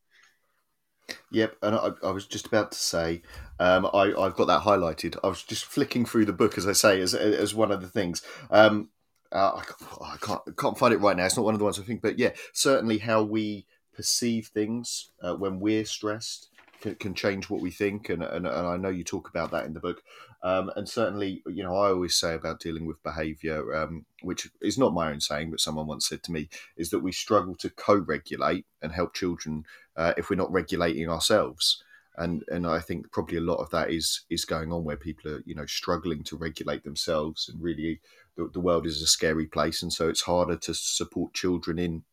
Yep, 1.33 1.57
and 1.63 1.75
I, 1.75 1.91
I, 2.05 2.11
was 2.11 2.27
just 2.27 2.47
about 2.47 2.73
to 2.73 2.79
say, 2.79 3.23
um, 3.59 3.89
I, 3.93 4.07
have 4.17 4.37
got 4.37 4.47
that 4.47 4.63
highlighted. 4.63 5.17
I 5.23 5.27
was 5.29 5.43
just 5.43 5.65
flicking 5.65 6.07
through 6.07 6.27
the 6.27 6.33
book, 6.33 6.57
as 6.57 6.67
I 6.67 6.73
say, 6.73 7.01
as, 7.01 7.13
as 7.13 7.55
one 7.55 7.73
of 7.73 7.81
the 7.81 7.89
things. 7.89 8.23
Um, 8.51 8.89
uh, 9.33 9.53
I, 9.57 9.63
can't, 9.65 10.03
I 10.03 10.17
can't, 10.21 10.57
can't 10.57 10.79
find 10.79 10.95
it 10.95 11.01
right 11.01 11.17
now. 11.17 11.25
It's 11.25 11.37
not 11.37 11.45
one 11.45 11.55
of 11.55 11.59
the 11.59 11.65
ones 11.65 11.79
I 11.79 11.83
think, 11.83 12.03
but 12.03 12.19
yeah, 12.19 12.31
certainly 12.53 12.99
how 12.99 13.23
we 13.23 13.67
perceive 13.95 14.49
things 14.49 15.11
uh, 15.23 15.35
when 15.35 15.61
we're 15.61 15.85
stressed 15.85 16.49
can, 16.81 16.95
can, 16.97 17.15
change 17.15 17.49
what 17.49 17.61
we 17.61 17.71
think, 17.71 18.09
and, 18.09 18.23
and, 18.23 18.47
and 18.47 18.67
I 18.67 18.77
know 18.77 18.89
you 18.89 19.05
talk 19.05 19.29
about 19.29 19.53
that 19.53 19.65
in 19.65 19.73
the 19.73 19.81
book. 19.81 20.03
Um, 20.43 20.71
and 20.75 20.89
certainly, 20.89 21.43
you 21.47 21.63
know, 21.63 21.77
I 21.77 21.91
always 21.91 22.17
say 22.17 22.35
about 22.35 22.61
dealing 22.61 22.85
with 22.85 23.03
behaviour, 23.03 23.75
um, 23.75 24.05
which 24.23 24.51
is 24.61 24.77
not 24.77 24.93
my 24.93 25.11
own 25.11 25.21
saying, 25.21 25.51
but 25.51 25.61
someone 25.61 25.87
once 25.87 26.09
said 26.09 26.23
to 26.25 26.33
me, 26.33 26.49
is 26.77 26.91
that 26.91 26.99
we 26.99 27.13
struggle 27.13 27.55
to 27.57 27.71
co-regulate 27.71 28.67
and 28.83 28.93
help 28.93 29.15
children 29.15 29.65
uh, 29.97 30.13
if 30.17 30.29
we're 30.29 30.37
not 30.37 30.53
regulating 30.53 31.09
ourselves. 31.09 31.83
And 32.17 32.45
and 32.49 32.67
I 32.67 32.81
think 32.81 33.11
probably 33.11 33.39
a 33.39 33.43
lot 33.43 33.63
of 33.63 33.71
that 33.71 33.91
is 33.91 34.23
is 34.29 34.45
going 34.45 34.71
on 34.71 34.85
where 34.85 34.99
people 34.99 35.33
are, 35.33 35.43
you 35.47 35.55
know, 35.55 35.65
struggling 35.65 36.23
to 36.25 36.37
regulate 36.37 36.85
themselves, 36.85 37.49
and 37.49 37.63
really 37.63 38.01
the, 38.37 38.49
the 38.53 38.61
world 38.61 38.87
is 38.87 39.03
a 39.03 39.07
scary 39.07 39.47
place, 39.47 39.83
and 39.83 39.93
so 39.93 40.09
it's 40.09 40.23
harder 40.23 40.57
to 40.57 40.75
support 40.75 41.35
children 41.35 41.79
in 41.79 42.05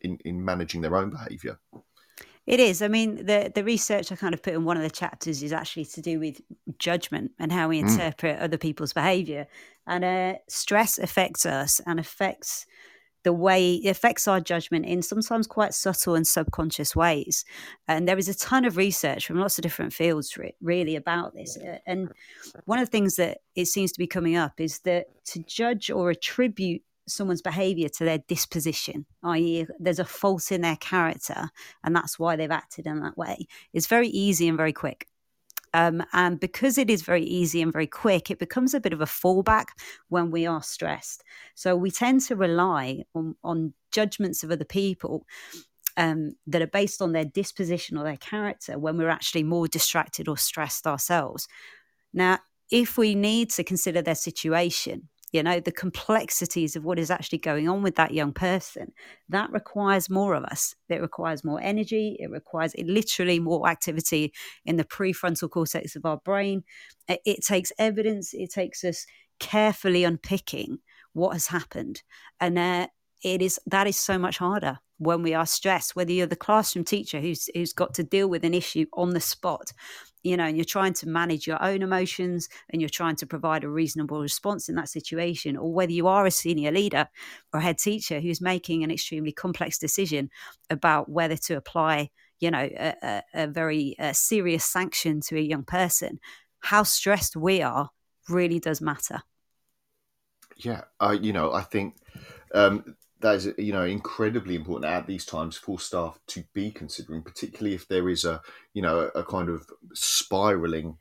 in, 0.00 0.18
in 0.24 0.44
managing 0.44 0.82
their 0.82 0.96
own 0.96 1.10
behaviour. 1.10 1.58
It 2.46 2.60
is. 2.60 2.82
I 2.82 2.88
mean, 2.88 3.24
the 3.24 3.50
the 3.54 3.64
research 3.64 4.12
I 4.12 4.16
kind 4.16 4.34
of 4.34 4.42
put 4.42 4.54
in 4.54 4.64
one 4.64 4.76
of 4.76 4.82
the 4.82 4.90
chapters 4.90 5.42
is 5.42 5.52
actually 5.52 5.86
to 5.86 6.02
do 6.02 6.20
with 6.20 6.40
judgment 6.78 7.32
and 7.38 7.50
how 7.50 7.68
we 7.68 7.80
mm. 7.80 7.88
interpret 7.88 8.38
mm. 8.38 8.42
other 8.42 8.58
people's 8.58 8.92
behaviour. 8.92 9.46
And 9.86 10.04
uh, 10.04 10.34
stress 10.48 10.98
affects 10.98 11.46
us 11.46 11.80
and 11.86 11.98
affects 11.98 12.66
the 13.24 13.32
way 13.32 13.74
it 13.74 13.88
affects 13.88 14.28
our 14.28 14.40
judgment 14.40 14.86
in 14.86 15.02
sometimes 15.02 15.46
quite 15.46 15.74
subtle 15.74 16.14
and 16.14 16.26
subconscious 16.26 16.94
ways. 16.94 17.44
And 17.88 18.06
there 18.06 18.18
is 18.18 18.28
a 18.28 18.34
ton 18.34 18.64
of 18.64 18.76
research 18.76 19.26
from 19.26 19.38
lots 19.38 19.58
of 19.58 19.62
different 19.62 19.92
fields 19.92 20.36
re- 20.36 20.54
really 20.62 20.94
about 20.94 21.34
this. 21.34 21.58
And 21.86 22.12
one 22.66 22.78
of 22.78 22.86
the 22.86 22.90
things 22.90 23.16
that 23.16 23.38
it 23.56 23.66
seems 23.66 23.92
to 23.92 23.98
be 23.98 24.06
coming 24.06 24.36
up 24.36 24.60
is 24.60 24.80
that 24.80 25.06
to 25.26 25.40
judge 25.40 25.90
or 25.90 26.10
attribute 26.10 26.82
someone's 27.06 27.42
behavior 27.42 27.88
to 27.88 28.04
their 28.04 28.18
disposition, 28.18 29.04
i.e., 29.22 29.66
there's 29.78 29.98
a 29.98 30.04
fault 30.04 30.50
in 30.52 30.62
their 30.62 30.76
character 30.76 31.50
and 31.82 31.94
that's 31.94 32.18
why 32.18 32.36
they've 32.36 32.50
acted 32.50 32.86
in 32.86 33.00
that 33.00 33.16
way, 33.16 33.46
is 33.72 33.86
very 33.86 34.08
easy 34.08 34.48
and 34.48 34.56
very 34.56 34.72
quick. 34.72 35.08
Um, 35.74 36.04
and 36.12 36.38
because 36.38 36.78
it 36.78 36.88
is 36.88 37.02
very 37.02 37.24
easy 37.24 37.60
and 37.60 37.72
very 37.72 37.88
quick, 37.88 38.30
it 38.30 38.38
becomes 38.38 38.72
a 38.74 38.80
bit 38.80 38.92
of 38.92 39.00
a 39.00 39.06
fallback 39.06 39.66
when 40.08 40.30
we 40.30 40.46
are 40.46 40.62
stressed. 40.62 41.24
So 41.56 41.74
we 41.74 41.90
tend 41.90 42.20
to 42.22 42.36
rely 42.36 43.02
on, 43.14 43.34
on 43.42 43.74
judgments 43.90 44.44
of 44.44 44.52
other 44.52 44.64
people 44.64 45.26
um, 45.96 46.36
that 46.46 46.62
are 46.62 46.68
based 46.68 47.02
on 47.02 47.12
their 47.12 47.24
disposition 47.24 47.98
or 47.98 48.04
their 48.04 48.16
character 48.16 48.78
when 48.78 48.96
we're 48.96 49.08
actually 49.08 49.42
more 49.42 49.66
distracted 49.66 50.28
or 50.28 50.36
stressed 50.36 50.86
ourselves. 50.86 51.48
Now, 52.12 52.38
if 52.70 52.96
we 52.96 53.16
need 53.16 53.50
to 53.50 53.64
consider 53.64 54.00
their 54.00 54.14
situation, 54.14 55.08
you 55.34 55.42
know 55.42 55.58
the 55.58 55.72
complexities 55.72 56.76
of 56.76 56.84
what 56.84 56.96
is 56.96 57.10
actually 57.10 57.38
going 57.38 57.68
on 57.68 57.82
with 57.82 57.96
that 57.96 58.14
young 58.14 58.32
person. 58.32 58.92
That 59.28 59.50
requires 59.50 60.08
more 60.08 60.34
of 60.34 60.44
us. 60.44 60.76
It 60.88 61.00
requires 61.00 61.42
more 61.42 61.60
energy. 61.60 62.16
It 62.20 62.30
requires 62.30 62.72
literally 62.78 63.40
more 63.40 63.68
activity 63.68 64.32
in 64.64 64.76
the 64.76 64.84
prefrontal 64.84 65.50
cortex 65.50 65.96
of 65.96 66.06
our 66.06 66.18
brain. 66.18 66.62
It, 67.08 67.42
takes 67.44 67.72
evidence. 67.80 68.32
It 68.32 68.52
takes 68.52 68.84
us 68.84 69.06
carefully 69.40 70.04
unpicking 70.04 70.78
what 71.14 71.32
has 71.32 71.48
happened. 71.48 72.04
And 72.40 72.56
uh, 72.56 72.86
it 73.24 73.42
is 73.42 73.58
that 73.66 73.88
is 73.88 73.98
so 73.98 74.16
much 74.16 74.38
harder 74.38 74.78
when 74.98 75.24
we 75.24 75.34
are 75.34 75.46
stressed 75.46 75.96
whether 75.96 76.12
you're 76.12 76.28
the 76.28 76.36
classroom 76.36 76.84
teacher 76.84 77.20
who's 77.20 77.48
who's 77.54 77.72
got 77.72 77.92
to 77.94 78.04
deal 78.04 78.28
with 78.28 78.44
an 78.44 78.54
issue 78.54 78.86
on 78.92 79.10
the 79.10 79.20
spot 79.20 79.72
you 80.24 80.36
know, 80.36 80.44
and 80.46 80.56
you're 80.56 80.64
trying 80.64 80.94
to 80.94 81.08
manage 81.08 81.46
your 81.46 81.62
own 81.62 81.82
emotions 81.82 82.48
and 82.70 82.80
you're 82.80 82.88
trying 82.88 83.14
to 83.16 83.26
provide 83.26 83.62
a 83.62 83.68
reasonable 83.68 84.20
response 84.20 84.68
in 84.68 84.74
that 84.74 84.88
situation, 84.88 85.56
or 85.56 85.72
whether 85.72 85.92
you 85.92 86.08
are 86.08 86.26
a 86.26 86.30
senior 86.30 86.72
leader 86.72 87.08
or 87.52 87.60
head 87.60 87.78
teacher 87.78 88.20
who's 88.20 88.40
making 88.40 88.82
an 88.82 88.90
extremely 88.90 89.32
complex 89.32 89.78
decision 89.78 90.30
about 90.70 91.08
whether 91.08 91.36
to 91.36 91.56
apply, 91.56 92.10
you 92.40 92.50
know, 92.50 92.58
a, 92.58 92.94
a, 93.02 93.22
a 93.34 93.46
very 93.46 93.94
a 93.98 94.14
serious 94.14 94.64
sanction 94.64 95.20
to 95.20 95.36
a 95.36 95.40
young 95.40 95.62
person, 95.62 96.18
how 96.60 96.82
stressed 96.82 97.36
we 97.36 97.60
are 97.62 97.90
really 98.28 98.58
does 98.58 98.80
matter. 98.80 99.20
Yeah, 100.56 100.82
uh, 101.00 101.16
you 101.20 101.32
know, 101.32 101.52
I 101.52 101.62
think 101.62 101.96
um, 102.54 102.96
that 103.24 103.36
is 103.36 103.48
you 103.56 103.72
know 103.72 103.84
incredibly 103.84 104.54
important 104.54 104.92
at 104.92 105.06
these 105.06 105.24
times 105.24 105.56
for 105.56 105.80
staff 105.80 106.20
to 106.26 106.44
be 106.52 106.70
considering, 106.70 107.22
particularly 107.22 107.74
if 107.74 107.88
there 107.88 108.10
is 108.10 108.24
a 108.26 108.42
you 108.74 108.82
know 108.82 109.10
a, 109.14 109.24
kind 109.24 109.48
of 109.48 109.66
spiraling 109.94 110.98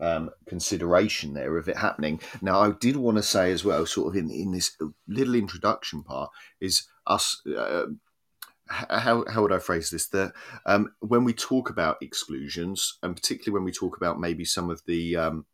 um, 0.00 0.30
consideration 0.48 1.34
there 1.34 1.58
of 1.58 1.68
it 1.68 1.76
happening. 1.76 2.18
Now, 2.40 2.60
I 2.60 2.70
did 2.70 2.96
want 2.96 3.18
to 3.18 3.22
say 3.22 3.52
as 3.52 3.62
well, 3.62 3.84
sort 3.84 4.08
of 4.08 4.16
in 4.16 4.30
in 4.30 4.52
this 4.52 4.74
little 5.06 5.34
introduction 5.34 6.02
part, 6.02 6.30
is 6.60 6.88
us. 7.06 7.42
Uh, 7.46 7.86
how 8.68 9.26
how 9.30 9.42
would 9.42 9.52
I 9.52 9.58
phrase 9.58 9.90
this? 9.90 10.08
That 10.08 10.32
um, 10.64 10.94
when 11.00 11.24
we 11.24 11.34
talk 11.34 11.68
about 11.68 11.98
exclusions, 12.00 12.98
and 13.02 13.14
particularly 13.14 13.52
when 13.52 13.64
we 13.64 13.70
talk 13.70 13.98
about 13.98 14.18
maybe 14.18 14.46
some 14.46 14.70
of 14.70 14.80
the 14.86 15.14
um, 15.16 15.44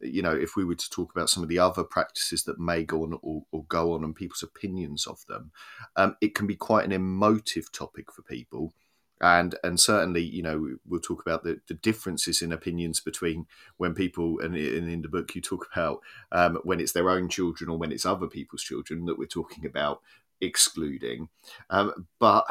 you 0.00 0.22
know, 0.22 0.34
if 0.34 0.56
we 0.56 0.64
were 0.64 0.74
to 0.74 0.90
talk 0.90 1.12
about 1.12 1.30
some 1.30 1.42
of 1.42 1.48
the 1.48 1.58
other 1.58 1.84
practices 1.84 2.44
that 2.44 2.58
may 2.58 2.84
go 2.84 3.02
on 3.02 3.18
or, 3.22 3.44
or 3.52 3.64
go 3.64 3.92
on 3.94 4.04
and 4.04 4.14
people's 4.14 4.42
opinions 4.42 5.06
of 5.06 5.24
them, 5.26 5.50
um, 5.96 6.16
it 6.20 6.34
can 6.34 6.46
be 6.46 6.56
quite 6.56 6.84
an 6.84 6.92
emotive 6.92 7.72
topic 7.72 8.12
for 8.12 8.22
people. 8.22 8.72
And 9.20 9.54
and 9.62 9.78
certainly, 9.78 10.22
you 10.22 10.42
know, 10.42 10.76
we'll 10.86 11.00
talk 11.00 11.22
about 11.22 11.44
the, 11.44 11.60
the 11.68 11.74
differences 11.74 12.42
in 12.42 12.52
opinions 12.52 13.00
between 13.00 13.46
when 13.76 13.94
people, 13.94 14.40
and 14.40 14.56
in, 14.56 15.02
the 15.02 15.08
book, 15.08 15.34
you 15.34 15.40
talk 15.40 15.68
about 15.72 16.00
um, 16.32 16.58
when 16.64 16.80
it's 16.80 16.92
their 16.92 17.08
own 17.08 17.28
children 17.28 17.70
or 17.70 17.78
when 17.78 17.92
it's 17.92 18.04
other 18.04 18.26
people's 18.26 18.62
children 18.62 19.06
that 19.06 19.18
we're 19.18 19.26
talking 19.26 19.64
about 19.64 20.00
excluding. 20.40 21.28
Um, 21.70 22.06
but 22.18 22.44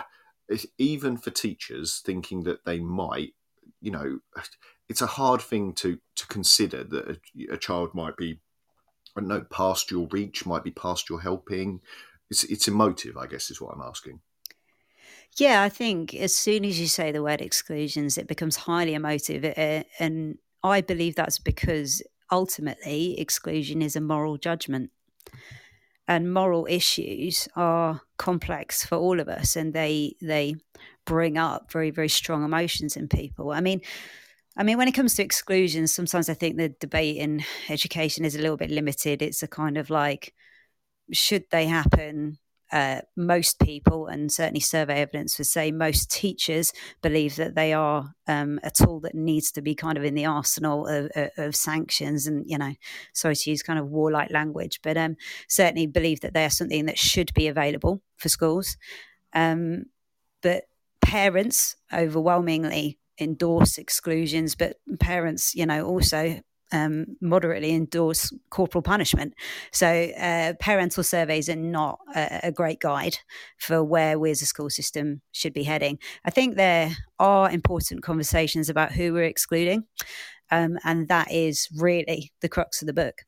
even 0.77 1.17
for 1.17 1.31
teachers 1.31 2.01
thinking 2.03 2.43
that 2.43 2.65
they 2.65 2.79
might, 2.79 3.33
you 3.81 3.91
know, 3.91 4.19
it's 4.89 5.01
a 5.01 5.07
hard 5.07 5.41
thing 5.41 5.73
to 5.73 5.99
to 6.15 6.27
consider 6.27 6.83
that 6.83 7.09
a, 7.09 7.53
a 7.53 7.57
child 7.57 7.93
might 7.93 8.17
be 8.17 8.39
I 9.15 9.19
don't 9.19 9.29
know 9.29 9.45
past 9.49 9.91
your 9.91 10.07
reach, 10.11 10.45
might 10.45 10.63
be 10.63 10.71
past 10.71 11.09
your 11.09 11.21
helping. 11.21 11.81
It's 12.29 12.43
it's 12.43 12.67
emotive, 12.67 13.17
I 13.17 13.27
guess, 13.27 13.51
is 13.51 13.61
what 13.61 13.73
I'm 13.73 13.81
asking. 13.81 14.19
Yeah, 15.37 15.63
I 15.63 15.69
think 15.69 16.13
as 16.13 16.35
soon 16.35 16.63
as 16.63 16.79
you 16.79 16.87
say 16.87 17.11
the 17.11 17.23
word 17.23 17.41
exclusions, 17.41 18.17
it 18.17 18.27
becomes 18.27 18.55
highly 18.55 18.93
emotive. 18.93 19.43
Uh, 19.45 19.83
and 19.99 20.37
I 20.63 20.81
believe 20.81 21.15
that's 21.15 21.39
because 21.39 22.03
ultimately 22.31 23.19
exclusion 23.19 23.81
is 23.81 23.95
a 23.95 24.01
moral 24.01 24.37
judgment. 24.37 24.91
And 26.07 26.33
moral 26.33 26.67
issues 26.69 27.47
are 27.55 28.01
complex 28.17 28.85
for 28.85 28.97
all 28.97 29.21
of 29.21 29.29
us 29.29 29.55
and 29.55 29.73
they 29.73 30.15
they 30.21 30.55
bring 31.05 31.37
up 31.37 31.71
very, 31.71 31.91
very 31.91 32.09
strong 32.09 32.43
emotions 32.43 32.97
in 32.97 33.07
people. 33.07 33.51
I 33.51 33.61
mean, 33.61 33.81
I 34.55 34.63
mean, 34.63 34.77
when 34.77 34.87
it 34.87 34.93
comes 34.93 35.15
to 35.15 35.23
exclusions, 35.23 35.93
sometimes 35.93 36.29
I 36.29 36.35
think 36.35 36.57
the 36.57 36.69
debate 36.69 37.17
in 37.17 37.43
education 37.69 38.23
is 38.23 38.35
a 38.35 38.39
little 38.39 38.57
bit 38.57 38.69
limited. 38.69 39.21
It's 39.21 39.41
a 39.41 39.47
kind 39.47 39.77
of 39.77 39.89
like, 39.89 40.33
should 41.11 41.45
they 41.49 41.65
happen? 41.65 42.37
Uh, 42.71 43.01
most 43.15 43.59
people, 43.59 44.07
and 44.07 44.31
certainly 44.31 44.59
survey 44.59 45.01
evidence 45.01 45.37
would 45.37 45.45
say 45.45 45.71
most 45.71 46.09
teachers 46.09 46.73
believe 47.03 47.35
that 47.35 47.53
they 47.53 47.71
are 47.71 48.15
um, 48.27 48.59
a 48.63 48.71
tool 48.71 48.99
that 48.99 49.13
needs 49.13 49.51
to 49.51 49.61
be 49.61 49.75
kind 49.75 49.95
of 49.95 50.03
in 50.03 50.15
the 50.15 50.25
arsenal 50.25 50.87
of, 50.87 51.11
of, 51.15 51.29
of, 51.37 51.55
sanctions 51.55 52.25
and, 52.25 52.43
you 52.49 52.57
know, 52.57 52.73
sorry 53.13 53.35
to 53.35 53.49
use 53.51 53.61
kind 53.61 53.77
of 53.77 53.89
warlike 53.89 54.31
language, 54.31 54.79
but 54.81 54.97
um, 54.97 55.15
certainly 55.47 55.85
believe 55.85 56.21
that 56.21 56.33
they 56.33 56.45
are 56.45 56.49
something 56.49 56.87
that 56.87 56.97
should 56.97 57.31
be 57.35 57.47
available 57.47 58.01
for 58.17 58.29
schools. 58.29 58.75
Um, 59.33 59.85
but 60.41 60.63
parents 60.99 61.75
overwhelmingly 61.93 62.97
endorse 63.19 63.77
exclusions, 63.77 64.55
but 64.55 64.77
parents, 64.99 65.55
you 65.55 65.65
know, 65.65 65.85
also 65.85 66.39
um, 66.73 67.05
moderately 67.21 67.71
endorse 67.71 68.33
corporal 68.49 68.81
punishment. 68.81 69.35
So, 69.71 69.87
uh, 69.87 70.53
parental 70.59 71.03
surveys 71.03 71.47
are 71.47 71.55
not 71.55 71.99
a, 72.15 72.47
a, 72.47 72.51
great 72.51 72.79
guide 72.79 73.19
for 73.59 73.83
where 73.83 74.17
we 74.17 74.31
as 74.31 74.41
a 74.41 74.47
school 74.47 74.71
system 74.71 75.21
should 75.31 75.53
be 75.53 75.63
heading. 75.63 75.99
I 76.25 76.31
think 76.31 76.55
there 76.55 76.97
are 77.19 77.49
important 77.49 78.01
conversations 78.01 78.69
about 78.69 78.91
who 78.91 79.13
we're 79.13 79.23
excluding. 79.23 79.85
Um, 80.53 80.77
and 80.83 81.07
that 81.07 81.31
is 81.31 81.67
really 81.75 82.31
the 82.41 82.47
crux 82.47 82.83
of 82.83 82.85
the 82.85 82.93
book. 82.93 83.23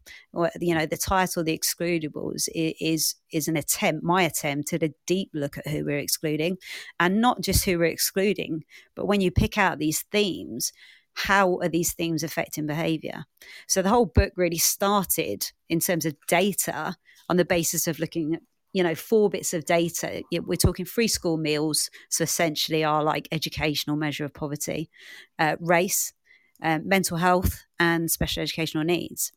You 0.62 0.76
know, 0.76 0.86
the 0.86 0.96
title, 0.96 1.44
"The 1.44 1.58
Excludables," 1.58 2.48
is 2.54 3.16
is 3.32 3.48
an 3.48 3.58
attempt, 3.58 4.04
my 4.04 4.22
attempt, 4.22 4.74
at 4.74 4.84
a 4.84 4.94
deep 5.08 5.32
look 5.34 5.58
at 5.58 5.68
who 5.68 5.86
we're 5.86 5.98
excluding, 5.98 6.58
and 7.00 7.22
not 7.22 7.42
just 7.42 7.66
who 7.66 7.80
we're 7.80 7.86
excluding, 7.86 8.64
but 8.96 9.08
when 9.08 9.22
you 9.22 9.32
pick 9.32 9.58
out 9.58 9.80
these 9.80 10.04
themes, 10.12 10.72
how 11.14 11.58
are 11.62 11.68
these 11.68 11.94
themes 11.94 12.22
affecting 12.22 12.68
behaviour? 12.68 13.26
So 13.68 13.82
the 13.82 13.90
whole 13.90 14.06
book 14.06 14.34
really 14.36 14.60
started 14.60 15.52
in 15.68 15.80
terms 15.80 16.06
of 16.06 16.16
data 16.28 16.96
on 17.28 17.38
the 17.38 17.46
basis 17.46 17.88
of 17.88 17.98
looking 17.98 18.36
at 18.36 18.42
you 18.72 18.84
know 18.84 18.94
four 18.94 19.30
bits 19.30 19.54
of 19.54 19.66
data 19.66 20.22
we're 20.44 20.58
talking 20.58 20.86
free 20.86 21.08
school 21.08 21.38
meals 21.38 21.90
so 22.10 22.24
essentially 22.24 22.84
are 22.84 23.04
like 23.04 23.28
educational 23.32 23.96
measure 23.96 24.26
of 24.26 24.34
poverty 24.34 24.90
uh, 25.40 25.56
race 25.62 26.14
um, 26.62 26.88
mental 26.88 27.18
health 27.18 27.66
and 27.80 28.10
special 28.10 28.44
educational 28.44 28.84
needs. 28.84 29.32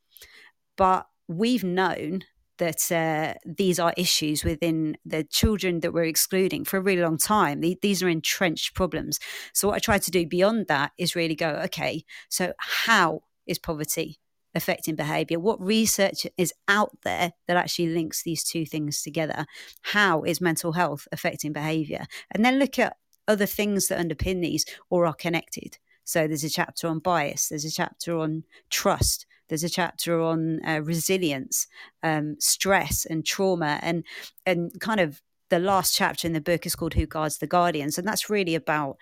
But 0.77 1.07
we've 1.27 1.65
known 1.65 2.23
that 2.59 2.91
uh, 2.93 3.35
these 3.45 3.79
are 3.79 3.95
issues 3.97 4.45
within 4.45 4.97
the 5.05 5.25
children 5.25 5.81
that 5.81 5.93
we're 5.93 6.05
excluding 6.05 6.65
for 6.65 6.77
a 6.77 6.83
really 6.83 7.03
long 7.03 7.17
time. 7.17 7.61
these 7.61 8.03
are 8.03 8.09
entrenched 8.09 8.75
problems. 8.75 9.19
So, 9.55 9.69
what 9.69 9.77
I 9.77 9.79
try 9.79 9.99
to 9.99 10.11
do 10.11 10.27
beyond 10.27 10.67
that 10.67 10.93
is 10.99 11.17
really 11.17 11.35
go, 11.35 11.51
okay, 11.67 12.05
so 12.29 12.53
how 12.59 13.23
is 13.47 13.59
poverty 13.59 14.19
affecting 14.55 14.97
behavior? 14.97 15.39
What 15.39 15.61
research 15.61 16.27
is 16.37 16.53
out 16.67 16.91
there 17.05 17.33
that 17.47 17.57
actually 17.57 17.89
links 17.89 18.23
these 18.23 18.45
two 18.45 18.67
things 18.67 19.03
together? 19.03 19.47
How 19.83 20.23
is 20.23 20.41
mental 20.41 20.73
health 20.73 21.07
affecting 21.13 21.53
behavior? 21.53 22.07
And 22.33 22.45
then 22.45 22.59
look 22.59 22.79
at 22.79 22.97
other 23.27 23.47
things 23.47 23.89
that 23.89 24.01
underpin 24.01 24.41
these 24.41 24.65
or 24.91 25.07
are 25.07 25.15
connected. 25.15 25.79
So 26.09 26.27
there's 26.27 26.43
a 26.43 26.49
chapter 26.49 26.89
on 26.89 27.01
bias, 27.01 27.51
there's 27.51 27.67
a 27.67 27.71
chapter 27.71 28.17
on 28.17 28.45
trust, 28.71 29.27
there's 29.51 29.63
a 29.63 29.69
chapter 29.69 30.19
on 30.23 30.59
uh, 30.67 30.81
resilience, 30.83 31.67
um, 32.03 32.37
stress, 32.39 33.05
and 33.05 33.27
trauma, 33.27 33.79
and 33.83 34.05
and 34.47 34.73
kind 34.81 35.01
of 35.01 35.21
the 35.51 35.59
last 35.59 35.95
chapter 35.95 36.27
in 36.27 36.33
the 36.33 36.41
book 36.41 36.65
is 36.65 36.75
called 36.75 36.95
"Who 36.95 37.05
Guards 37.07 37.37
the 37.37 37.47
Guardians," 37.47 37.99
and 37.99 38.09
that's 38.09 38.31
really 38.31 38.55
about 38.55 38.97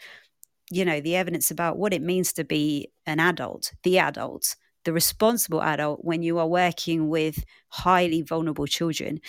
you 0.73 0.85
know 0.85 1.01
the 1.01 1.15
evidence 1.15 1.49
about 1.53 1.79
what 1.79 1.93
it 1.95 2.03
means 2.03 2.33
to 2.33 2.45
be 2.45 2.89
an 3.07 3.21
adult, 3.21 3.73
the 3.85 3.99
adult, 4.01 4.57
the 4.85 4.93
responsible 4.93 5.63
adult 5.63 6.05
when 6.05 6.25
you 6.25 6.39
are 6.39 6.49
working 6.49 7.09
with 7.09 7.45
highly 7.69 8.23
vulnerable 8.23 8.67
children. 8.67 9.21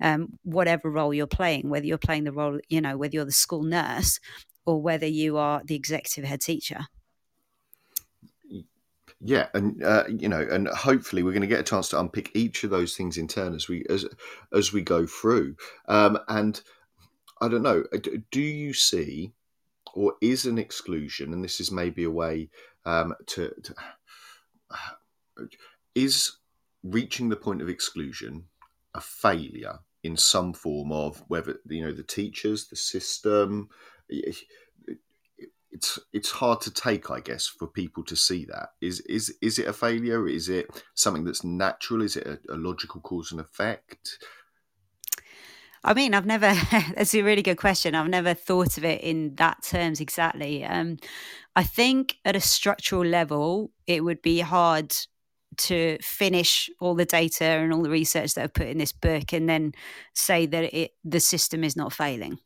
Um, 0.00 0.38
whatever 0.42 0.90
role 0.90 1.12
you're 1.12 1.26
playing, 1.26 1.68
whether 1.68 1.86
you're 1.86 1.98
playing 1.98 2.24
the 2.24 2.32
role, 2.32 2.60
you 2.70 2.80
know, 2.80 2.96
whether 2.96 3.14
you're 3.14 3.26
the 3.26 3.32
school 3.32 3.62
nurse 3.62 4.20
or 4.64 4.80
whether 4.80 5.06
you 5.06 5.36
are 5.36 5.62
the 5.64 5.74
executive 5.74 6.24
head 6.24 6.40
teacher. 6.40 6.86
Yeah, 9.20 9.48
and 9.54 9.82
uh, 9.82 10.04
you 10.08 10.28
know, 10.28 10.46
and 10.50 10.68
hopefully 10.68 11.22
we're 11.22 11.32
going 11.32 11.40
to 11.40 11.46
get 11.46 11.60
a 11.60 11.64
chance 11.64 11.88
to 11.90 12.00
unpick 12.00 12.30
each 12.34 12.64
of 12.64 12.70
those 12.70 12.96
things 12.96 13.16
in 13.16 13.28
turn 13.28 13.54
as 13.54 13.66
we 13.66 13.84
as 13.88 14.04
as 14.52 14.72
we 14.72 14.82
go 14.82 15.06
through. 15.06 15.56
Um, 15.88 16.18
and 16.28 16.60
I 17.40 17.48
don't 17.48 17.62
know, 17.62 17.84
uh, 17.94 17.98
do 18.30 18.40
you 18.40 18.74
see, 18.74 19.32
or 19.94 20.14
is 20.20 20.44
an 20.44 20.58
exclusion, 20.58 21.32
and 21.32 21.42
this 21.42 21.60
is 21.60 21.72
maybe 21.72 22.04
a 22.04 22.10
way 22.10 22.50
um, 22.84 23.14
to, 23.26 23.52
to 23.62 23.74
is 25.94 26.36
reaching 26.82 27.28
the 27.28 27.36
point 27.36 27.62
of 27.62 27.68
exclusion 27.68 28.44
a 28.94 29.00
failure 29.00 29.78
in 30.02 30.16
some 30.16 30.52
form 30.52 30.92
of 30.92 31.22
whether 31.28 31.58
you 31.68 31.82
know 31.82 31.92
the 31.92 32.02
teachers, 32.02 32.68
the 32.68 32.76
system 32.76 33.68
it's 35.76 35.98
it's 36.12 36.30
hard 36.30 36.60
to 36.62 36.70
take, 36.72 37.10
I 37.10 37.20
guess, 37.20 37.46
for 37.46 37.66
people 37.66 38.02
to 38.04 38.16
see 38.16 38.46
that. 38.46 38.70
Is 38.80 39.00
is 39.00 39.34
is 39.42 39.58
it 39.58 39.68
a 39.68 39.72
failure? 39.72 40.26
Is 40.26 40.48
it 40.48 40.84
something 40.94 41.24
that's 41.24 41.44
natural? 41.44 42.02
Is 42.02 42.16
it 42.16 42.26
a, 42.26 42.54
a 42.54 42.56
logical 42.56 43.00
cause 43.00 43.30
and 43.30 43.40
effect? 43.40 44.18
I 45.84 45.94
mean, 45.94 46.14
I've 46.14 46.26
never. 46.26 46.52
that's 46.94 47.14
a 47.14 47.22
really 47.22 47.42
good 47.42 47.58
question. 47.58 47.94
I've 47.94 48.08
never 48.08 48.34
thought 48.34 48.78
of 48.78 48.84
it 48.84 49.02
in 49.02 49.34
that 49.36 49.62
terms 49.62 50.00
exactly. 50.00 50.64
Um, 50.64 50.96
I 51.54 51.62
think 51.62 52.16
at 52.24 52.36
a 52.36 52.40
structural 52.40 53.04
level, 53.04 53.70
it 53.86 54.02
would 54.02 54.22
be 54.22 54.40
hard 54.40 54.94
to 55.58 55.98
finish 56.02 56.68
all 56.80 56.94
the 56.94 57.04
data 57.04 57.44
and 57.44 57.72
all 57.72 57.82
the 57.82 57.90
research 57.90 58.34
that 58.34 58.44
I've 58.44 58.54
put 58.54 58.66
in 58.66 58.78
this 58.78 58.92
book 58.92 59.32
and 59.32 59.48
then 59.48 59.72
say 60.14 60.44
that 60.46 60.74
it 60.74 60.92
the 61.04 61.20
system 61.20 61.64
is 61.64 61.76
not 61.76 61.92
failing. 61.92 62.38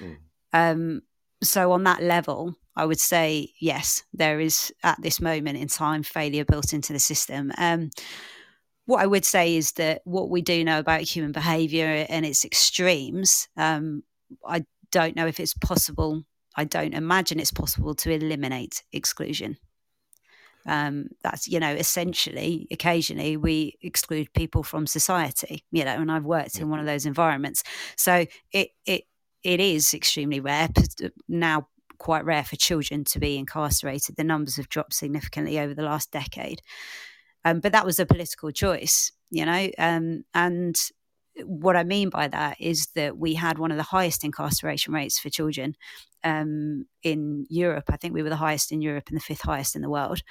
Mm. 0.00 0.16
Um, 0.54 1.02
so 1.42 1.72
on 1.72 1.84
that 1.84 2.02
level, 2.02 2.54
I 2.76 2.86
would 2.86 3.00
say 3.00 3.50
yes, 3.60 4.02
there 4.12 4.40
is 4.40 4.72
at 4.82 5.00
this 5.02 5.20
moment 5.20 5.58
in 5.58 5.68
time 5.68 6.02
failure 6.02 6.44
built 6.44 6.72
into 6.72 6.92
the 6.92 6.98
system. 6.98 7.52
Um, 7.58 7.90
what 8.86 9.02
I 9.02 9.06
would 9.06 9.24
say 9.24 9.56
is 9.56 9.72
that 9.72 10.02
what 10.04 10.30
we 10.30 10.42
do 10.42 10.64
know 10.64 10.78
about 10.78 11.02
human 11.02 11.32
behaviour 11.32 12.06
and 12.08 12.26
its 12.26 12.44
extremes, 12.44 13.48
um, 13.56 14.02
I 14.46 14.64
don't 14.90 15.16
know 15.16 15.26
if 15.26 15.38
it's 15.38 15.54
possible. 15.54 16.24
I 16.56 16.64
don't 16.64 16.94
imagine 16.94 17.40
it's 17.40 17.52
possible 17.52 17.94
to 17.96 18.10
eliminate 18.10 18.82
exclusion. 18.92 19.56
Um, 20.64 21.08
that's 21.24 21.48
you 21.48 21.58
know 21.58 21.72
essentially 21.72 22.68
occasionally 22.70 23.36
we 23.36 23.78
exclude 23.82 24.32
people 24.32 24.62
from 24.62 24.86
society 24.86 25.64
you 25.72 25.84
know 25.84 25.90
and 25.90 26.08
i've 26.08 26.24
worked 26.24 26.60
in 26.60 26.70
one 26.70 26.78
of 26.78 26.86
those 26.86 27.04
environments 27.04 27.64
so 27.96 28.26
it 28.52 28.68
it 28.86 29.02
it 29.44 29.60
is 29.60 29.94
extremely 29.94 30.40
rare 30.40 30.68
now 31.28 31.66
quite 31.98 32.24
rare 32.24 32.44
for 32.44 32.56
children 32.56 33.04
to 33.04 33.18
be 33.18 33.36
incarcerated 33.36 34.16
the 34.16 34.24
numbers 34.24 34.56
have 34.56 34.68
dropped 34.68 34.94
significantly 34.94 35.58
over 35.58 35.74
the 35.74 35.82
last 35.82 36.10
decade 36.10 36.60
um, 37.44 37.60
but 37.60 37.72
that 37.72 37.86
was 37.86 37.98
a 37.98 38.06
political 38.06 38.50
choice 38.50 39.12
you 39.30 39.44
know 39.44 39.68
um, 39.78 40.24
and 40.34 40.76
what 41.44 41.76
I 41.76 41.84
mean 41.84 42.10
by 42.10 42.28
that 42.28 42.60
is 42.60 42.88
that 42.94 43.16
we 43.16 43.34
had 43.34 43.58
one 43.58 43.70
of 43.70 43.76
the 43.76 43.82
highest 43.82 44.24
incarceration 44.24 44.92
rates 44.92 45.18
for 45.18 45.30
children 45.30 45.74
um, 46.24 46.86
in 47.02 47.46
Europe. 47.48 47.84
I 47.88 47.96
think 47.96 48.14
we 48.14 48.22
were 48.22 48.28
the 48.28 48.36
highest 48.36 48.72
in 48.72 48.82
Europe 48.82 49.04
and 49.08 49.16
the 49.16 49.22
fifth 49.22 49.42
highest 49.42 49.74
in 49.74 49.82
the 49.82 49.90
world. 49.90 50.22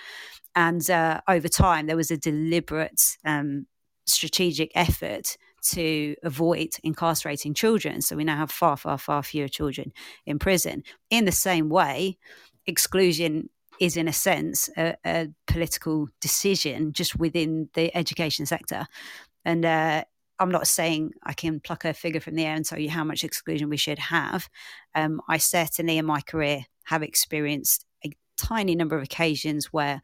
And 0.55 0.87
uh, 0.89 1.21
over 1.27 1.47
time, 1.47 1.87
there 1.87 1.97
was 1.97 2.11
a 2.11 2.17
deliberate 2.17 3.01
um, 3.25 3.67
strategic 4.05 4.71
effort 4.75 5.37
to 5.61 6.15
avoid 6.23 6.69
incarcerating 6.83 7.53
children. 7.53 8.01
So 8.01 8.15
we 8.15 8.23
now 8.23 8.37
have 8.37 8.51
far, 8.51 8.77
far, 8.77 8.97
far 8.97 9.23
fewer 9.23 9.47
children 9.47 9.93
in 10.25 10.39
prison. 10.39 10.83
In 11.09 11.25
the 11.25 11.31
same 11.31 11.69
way, 11.69 12.17
exclusion 12.65 13.49
is, 13.79 13.97
in 13.97 14.07
a 14.07 14.13
sense, 14.13 14.69
a, 14.77 14.95
a 15.05 15.27
political 15.47 16.07
decision 16.19 16.93
just 16.93 17.15
within 17.15 17.69
the 17.73 17.95
education 17.95 18.45
sector. 18.45 18.85
And 19.43 19.65
uh, 19.65 20.03
I'm 20.39 20.51
not 20.51 20.67
saying 20.67 21.11
I 21.23 21.33
can 21.33 21.59
pluck 21.59 21.85
a 21.85 21.93
figure 21.93 22.19
from 22.19 22.35
the 22.35 22.45
air 22.45 22.55
and 22.55 22.65
tell 22.65 22.79
you 22.79 22.89
how 22.89 23.03
much 23.03 23.23
exclusion 23.23 23.69
we 23.69 23.77
should 23.77 23.99
have. 23.99 24.49
Um, 24.95 25.21
I 25.27 25.37
certainly, 25.37 25.97
in 25.97 26.05
my 26.05 26.21
career, 26.21 26.65
have 26.85 27.03
experienced 27.03 27.85
a 28.05 28.11
tiny 28.37 28.75
number 28.75 28.95
of 28.95 29.03
occasions 29.03 29.67
where 29.67 30.01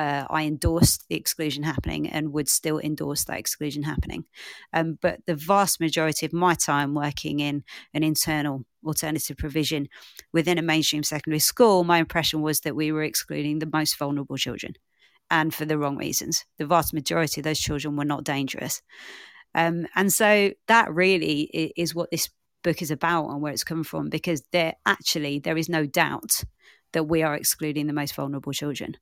uh, 0.00 0.26
I 0.30 0.44
endorsed 0.44 1.04
the 1.08 1.14
exclusion 1.14 1.62
happening 1.62 2.08
and 2.08 2.32
would 2.32 2.48
still 2.48 2.78
endorse 2.78 3.24
that 3.24 3.38
exclusion 3.38 3.82
happening. 3.82 4.24
Um, 4.72 4.98
but 5.02 5.20
the 5.26 5.34
vast 5.34 5.78
majority 5.78 6.24
of 6.24 6.32
my 6.32 6.54
time 6.54 6.94
working 6.94 7.40
in 7.40 7.64
an 7.92 8.02
internal 8.02 8.64
alternative 8.82 9.36
provision 9.36 9.88
within 10.32 10.56
a 10.56 10.62
mainstream 10.62 11.02
secondary 11.02 11.40
school, 11.40 11.84
my 11.84 11.98
impression 11.98 12.40
was 12.40 12.60
that 12.60 12.74
we 12.74 12.90
were 12.92 13.02
excluding 13.02 13.58
the 13.58 13.68
most 13.70 13.98
vulnerable 13.98 14.38
children 14.38 14.72
and 15.30 15.52
for 15.52 15.66
the 15.66 15.76
wrong 15.76 15.98
reasons. 15.98 16.46
The 16.56 16.66
vast 16.66 16.94
majority 16.94 17.42
of 17.42 17.44
those 17.44 17.60
children 17.60 17.96
were 17.96 18.06
not 18.06 18.24
dangerous. 18.24 18.80
Um, 19.54 19.86
and 19.94 20.10
so 20.10 20.52
that 20.66 20.94
really 20.94 21.72
is 21.76 21.94
what 21.94 22.10
this 22.10 22.30
book 22.64 22.80
is 22.80 22.90
about 22.90 23.28
and 23.28 23.42
where 23.42 23.52
it's 23.52 23.64
come 23.64 23.84
from, 23.84 24.08
because 24.08 24.42
there 24.50 24.74
actually 24.86 25.40
there 25.40 25.58
is 25.58 25.68
no 25.68 25.84
doubt 25.84 26.42
that 26.94 27.04
we 27.04 27.22
are 27.22 27.34
excluding 27.34 27.86
the 27.86 27.92
most 27.92 28.14
vulnerable 28.14 28.52
children. 28.52 28.96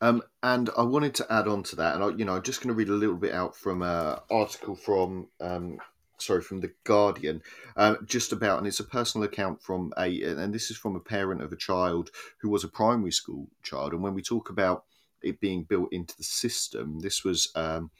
Um, 0.00 0.22
and 0.42 0.70
I 0.76 0.82
wanted 0.82 1.14
to 1.16 1.32
add 1.32 1.48
on 1.48 1.62
to 1.64 1.76
that, 1.76 1.94
and 1.94 2.04
I, 2.04 2.08
you 2.10 2.24
know, 2.24 2.36
I'm 2.36 2.42
just 2.42 2.60
going 2.60 2.68
to 2.68 2.74
read 2.74 2.88
a 2.88 2.92
little 2.92 3.16
bit 3.16 3.32
out 3.32 3.56
from 3.56 3.82
an 3.82 4.18
article 4.30 4.74
from, 4.74 5.28
um, 5.40 5.78
sorry, 6.18 6.42
from 6.42 6.60
the 6.60 6.72
Guardian, 6.84 7.42
uh, 7.76 7.96
just 8.06 8.32
about, 8.32 8.58
and 8.58 8.66
it's 8.66 8.80
a 8.80 8.84
personal 8.84 9.26
account 9.26 9.62
from 9.62 9.92
a, 9.98 10.22
and 10.22 10.54
this 10.54 10.70
is 10.70 10.76
from 10.76 10.96
a 10.96 11.00
parent 11.00 11.42
of 11.42 11.52
a 11.52 11.56
child 11.56 12.10
who 12.40 12.48
was 12.48 12.64
a 12.64 12.68
primary 12.68 13.12
school 13.12 13.48
child, 13.62 13.92
and 13.92 14.02
when 14.02 14.14
we 14.14 14.22
talk 14.22 14.50
about 14.50 14.84
it 15.22 15.40
being 15.40 15.64
built 15.64 15.92
into 15.92 16.16
the 16.16 16.24
system, 16.24 17.00
this 17.00 17.24
was. 17.24 17.50
Um, 17.54 17.90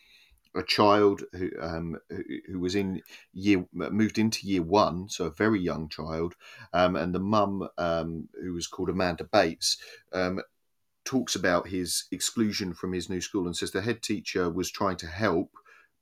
a 0.54 0.62
child 0.62 1.22
who, 1.34 1.50
um, 1.60 1.98
who, 2.08 2.58
was 2.58 2.74
in 2.74 3.02
year 3.34 3.66
moved 3.72 4.18
into 4.18 4.46
year 4.46 4.62
one, 4.62 5.08
so 5.08 5.26
a 5.26 5.30
very 5.30 5.60
young 5.60 5.88
child, 5.90 6.34
um, 6.72 6.96
and 6.96 7.14
the 7.14 7.20
mum 7.20 7.68
um, 7.76 8.28
who 8.42 8.54
was 8.54 8.66
called 8.66 8.88
Amanda 8.88 9.24
Bates 9.24 9.76
um, 10.12 10.40
talks 11.08 11.34
about 11.34 11.68
his 11.68 12.04
exclusion 12.12 12.74
from 12.74 12.92
his 12.92 13.08
new 13.08 13.22
school 13.22 13.46
and 13.46 13.56
says 13.56 13.70
the 13.70 13.80
head 13.80 14.02
teacher 14.02 14.50
was 14.50 14.70
trying 14.70 14.96
to 14.96 15.06
help, 15.06 15.50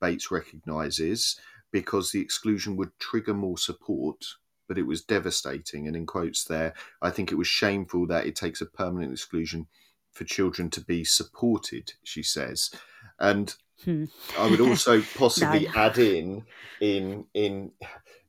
Bates 0.01 0.33
recognises, 0.33 1.39
because 1.71 2.11
the 2.11 2.21
exclusion 2.21 2.77
would 2.77 2.91
trigger 2.99 3.33
more 3.33 3.57
support, 3.57 4.25
but 4.67 4.77
it 4.77 4.83
was 4.83 5.05
devastating. 5.05 5.87
And 5.87 5.95
in 5.95 6.07
quotes 6.07 6.43
there, 6.43 6.75
I 7.01 7.11
think 7.11 7.31
it 7.31 7.37
was 7.37 7.47
shameful 7.47 8.09
that 8.09 8.27
it 8.27 8.35
takes 8.35 8.61
a 8.61 8.67
permanent 8.67 9.13
exclusion 9.13 9.69
for 10.11 10.25
children 10.25 10.71
to 10.71 10.81
be 10.81 11.05
supported, 11.05 11.93
she 12.03 12.25
says. 12.25 12.73
And 13.21 13.55
hmm. 13.85 14.07
I 14.37 14.51
would 14.51 14.61
also 14.61 15.03
possibly 15.17 15.69
add 15.69 15.99
in, 15.99 16.47
in, 16.81 17.27
in, 17.33 17.71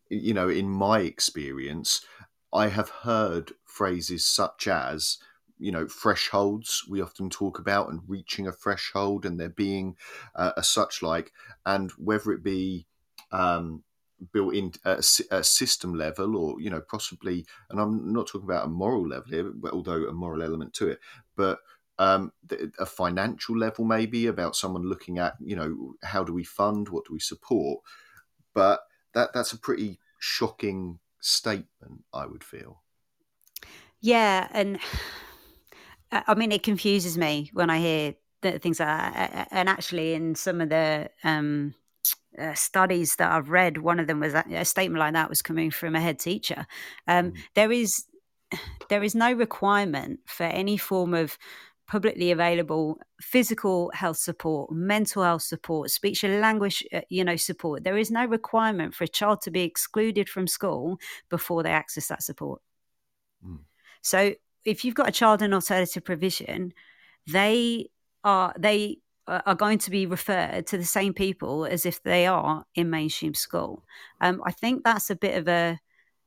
you 0.09 0.35
know, 0.35 0.47
in 0.47 0.69
my 0.69 0.99
experience, 0.99 2.05
I 2.53 2.67
have 2.67 2.89
heard 2.89 3.53
phrases 3.65 4.27
such 4.27 4.67
as, 4.67 5.17
you 5.59 5.71
know 5.71 5.87
thresholds 5.87 6.83
we 6.89 7.01
often 7.01 7.29
talk 7.29 7.59
about 7.59 7.89
and 7.89 8.01
reaching 8.07 8.47
a 8.47 8.51
threshold 8.51 9.25
and 9.25 9.39
there 9.39 9.49
being 9.49 9.95
uh, 10.35 10.53
a 10.57 10.63
such 10.63 11.01
like. 11.01 11.31
And 11.65 11.91
whether 11.91 12.31
it 12.31 12.43
be 12.43 12.87
um, 13.31 13.83
built 14.31 14.53
in 14.53 14.71
a, 14.85 15.03
a, 15.31 15.43
system 15.43 15.93
level 15.93 16.35
or 16.35 16.59
you 16.59 16.71
know 16.71 16.81
possibly 16.81 17.45
and 17.69 17.79
i'm 17.79 18.11
not 18.11 18.25
talking 18.25 18.49
about 18.49 18.65
a 18.65 18.69
moral 18.69 19.07
level 19.07 19.29
here 19.29 19.51
but 19.53 19.73
although 19.73 20.07
a 20.07 20.11
moral 20.11 20.41
element 20.41 20.73
to 20.73 20.87
it 20.87 20.99
but 21.35 21.59
um, 21.99 22.31
a 22.79 22.85
financial 22.85 23.57
level 23.57 23.83
maybe 23.83 24.27
about 24.27 24.55
someone 24.55 24.83
looking 24.83 25.17
at 25.17 25.33
you 25.39 25.55
know 25.55 25.95
how 26.03 26.23
do 26.23 26.33
we 26.33 26.43
fund 26.43 26.89
what 26.89 27.05
do 27.05 27.13
we 27.13 27.19
support? 27.19 27.81
But 28.53 28.81
that 29.13 29.33
that's 29.33 29.53
a 29.53 29.57
pretty 29.57 29.99
shocking 30.19 30.99
statement 31.19 32.03
i 32.13 32.25
would 32.25 32.43
feel. 32.43 32.81
Yeah 33.99 34.47
and 34.51 34.79
I 36.11 36.35
mean, 36.35 36.51
it 36.51 36.63
confuses 36.63 37.17
me 37.17 37.49
when 37.53 37.69
I 37.69 37.79
hear 37.79 38.13
that 38.41 38.61
things 38.61 38.79
like 38.79 38.87
that. 38.87 39.47
And 39.51 39.69
actually, 39.69 40.13
in 40.13 40.35
some 40.35 40.61
of 40.61 40.69
the 40.69 41.09
um, 41.23 41.73
uh, 42.37 42.53
studies 42.53 43.15
that 43.17 43.31
I've 43.31 43.49
read, 43.49 43.77
one 43.77 43.99
of 43.99 44.07
them 44.07 44.19
was 44.19 44.33
that, 44.33 44.51
a 44.51 44.65
statement 44.65 44.99
like 44.99 45.13
that 45.13 45.29
was 45.29 45.41
coming 45.41 45.71
from 45.71 45.95
a 45.95 45.99
head 45.99 46.19
teacher. 46.19 46.65
Um, 47.07 47.31
mm. 47.31 47.37
There 47.55 47.71
is 47.71 48.05
there 48.89 49.03
is 49.03 49.13
no 49.13 49.33
requirement 49.33 50.21
for 50.25 50.43
any 50.43 50.77
form 50.77 51.13
of 51.13 51.37
publicly 51.87 52.31
available 52.31 52.99
physical 53.21 53.91
health 53.93 54.17
support, 54.17 54.71
mental 54.71 55.23
health 55.23 55.41
support, 55.41 55.89
speech 55.89 56.23
and 56.23 56.39
language, 56.41 56.85
uh, 56.93 57.01
you 57.09 57.23
know, 57.23 57.35
support. 57.35 57.83
There 57.83 57.97
is 57.97 58.11
no 58.11 58.25
requirement 58.25 58.93
for 58.93 59.05
a 59.05 59.07
child 59.07 59.41
to 59.41 59.51
be 59.51 59.61
excluded 59.61 60.29
from 60.29 60.47
school 60.47 60.97
before 61.29 61.63
they 61.63 61.71
access 61.71 62.07
that 62.07 62.23
support. 62.23 62.61
Mm. 63.45 63.59
So 64.01 64.33
if 64.67 64.83
you've 64.83 64.95
got 64.95 65.07
a 65.07 65.13
child 65.13 65.41
in 65.41 65.53
alternative 65.53 66.03
provision, 66.03 66.73
they 67.25 67.89
are 68.23 68.53
they 68.59 68.99
are 69.27 69.55
going 69.55 69.77
to 69.77 69.91
be 69.91 70.05
referred 70.05 70.67
to 70.67 70.77
the 70.77 70.85
same 70.85 71.13
people 71.13 71.65
as 71.65 71.85
if 71.85 72.01
they 72.03 72.27
are 72.27 72.65
in 72.75 72.89
mainstream 72.89 73.33
school. 73.33 73.83
Um, 74.21 74.41
I 74.45 74.51
think 74.51 74.83
that's 74.83 75.09
a 75.09 75.15
bit 75.15 75.37
of 75.37 75.47
a 75.47 75.79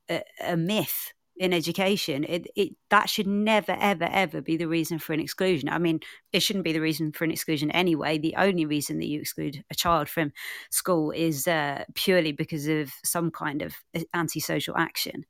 a, 0.09 0.23
a 0.43 0.57
myth 0.57 1.13
in 1.37 1.53
education. 1.53 2.25
It, 2.25 2.47
it 2.57 2.71
that 2.89 3.11
should 3.11 3.27
never 3.27 3.77
ever 3.79 4.09
ever 4.11 4.41
be 4.41 4.57
the 4.57 4.69
reason 4.69 4.99
for 4.99 5.13
an 5.13 5.21
exclusion. 5.21 5.69
I 5.69 5.79
mean, 5.79 6.01
it 6.33 6.41
shouldn't 6.41 6.65
be 6.65 6.73
the 6.73 6.81
reason 6.81 7.13
for 7.13 7.25
an 7.25 7.31
exclusion 7.31 7.71
anyway. 7.73 8.17
The 8.17 8.37
only 8.37 8.65
reason 8.65 8.99
that 9.01 9.07
you 9.07 9.21
exclude 9.21 9.63
a 9.71 9.75
child 9.75 10.09
from 10.09 10.33
school 10.71 11.11
is 11.11 11.47
uh, 11.47 11.85
purely 11.95 12.33
because 12.33 12.67
of 12.69 12.91
some 13.05 13.31
kind 13.31 13.61
of 13.61 13.75
uh, 13.95 14.01
antisocial 14.15 14.79
action. 14.79 15.27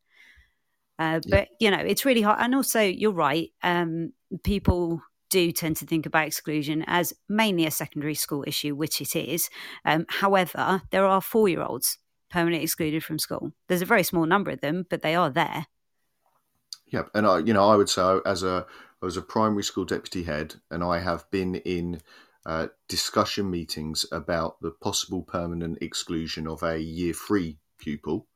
Uh, 1.01 1.19
but 1.31 1.49
you 1.59 1.71
know, 1.71 1.79
it's 1.79 2.05
really 2.05 2.21
hard. 2.21 2.39
And 2.41 2.55
also, 2.55 2.81
you're 2.83 3.11
right. 3.11 3.49
Um, 3.63 4.13
people 4.45 5.03
do 5.31 5.51
tend 5.51 5.77
to 5.77 5.87
think 5.87 6.05
about 6.05 6.27
exclusion 6.27 6.85
as 6.87 7.15
mainly 7.29 7.65
a 7.65 7.71
secondary 7.71 8.15
school 8.15 8.45
issue, 8.47 8.75
which 8.75 9.01
it 9.01 9.17
is. 9.17 9.49
Um, 9.85 10.05
however, 10.09 10.83
there 10.91 11.07
are 11.07 11.23
four-year-olds 11.23 11.99
permanently 12.31 12.65
excluded 12.65 13.03
from 13.03 13.19
school. 13.19 13.53
There's 13.67 13.81
a 13.81 13.87
very 13.87 14.03
small 14.03 14.27
number 14.27 14.51
of 14.51 14.61
them, 14.61 14.87
but 14.91 15.03
they 15.03 15.15
are 15.15 15.31
there. 15.31 15.67
Yeah, 16.87 17.05
and 17.15 17.27
I, 17.27 17.39
you 17.39 17.55
know, 17.55 17.69
I 17.69 17.77
would 17.77 17.89
say 17.89 18.19
as 18.27 18.43
a 18.43 18.67
as 19.03 19.17
a 19.17 19.23
primary 19.23 19.63
school 19.63 19.87
deputy 19.87 20.25
head, 20.25 20.57
and 20.71 20.85
I 20.85 20.99
have 20.99 21.31
been 21.31 21.55
in 21.55 22.03
uh, 22.45 22.67
discussion 22.89 23.49
meetings 23.49 24.05
about 24.13 24.61
the 24.61 24.71
possible 24.71 25.23
permanent 25.23 25.79
exclusion 25.81 26.47
of 26.47 26.63
a 26.63 26.79
year 26.79 27.15
three 27.15 27.59
pupil 27.79 28.27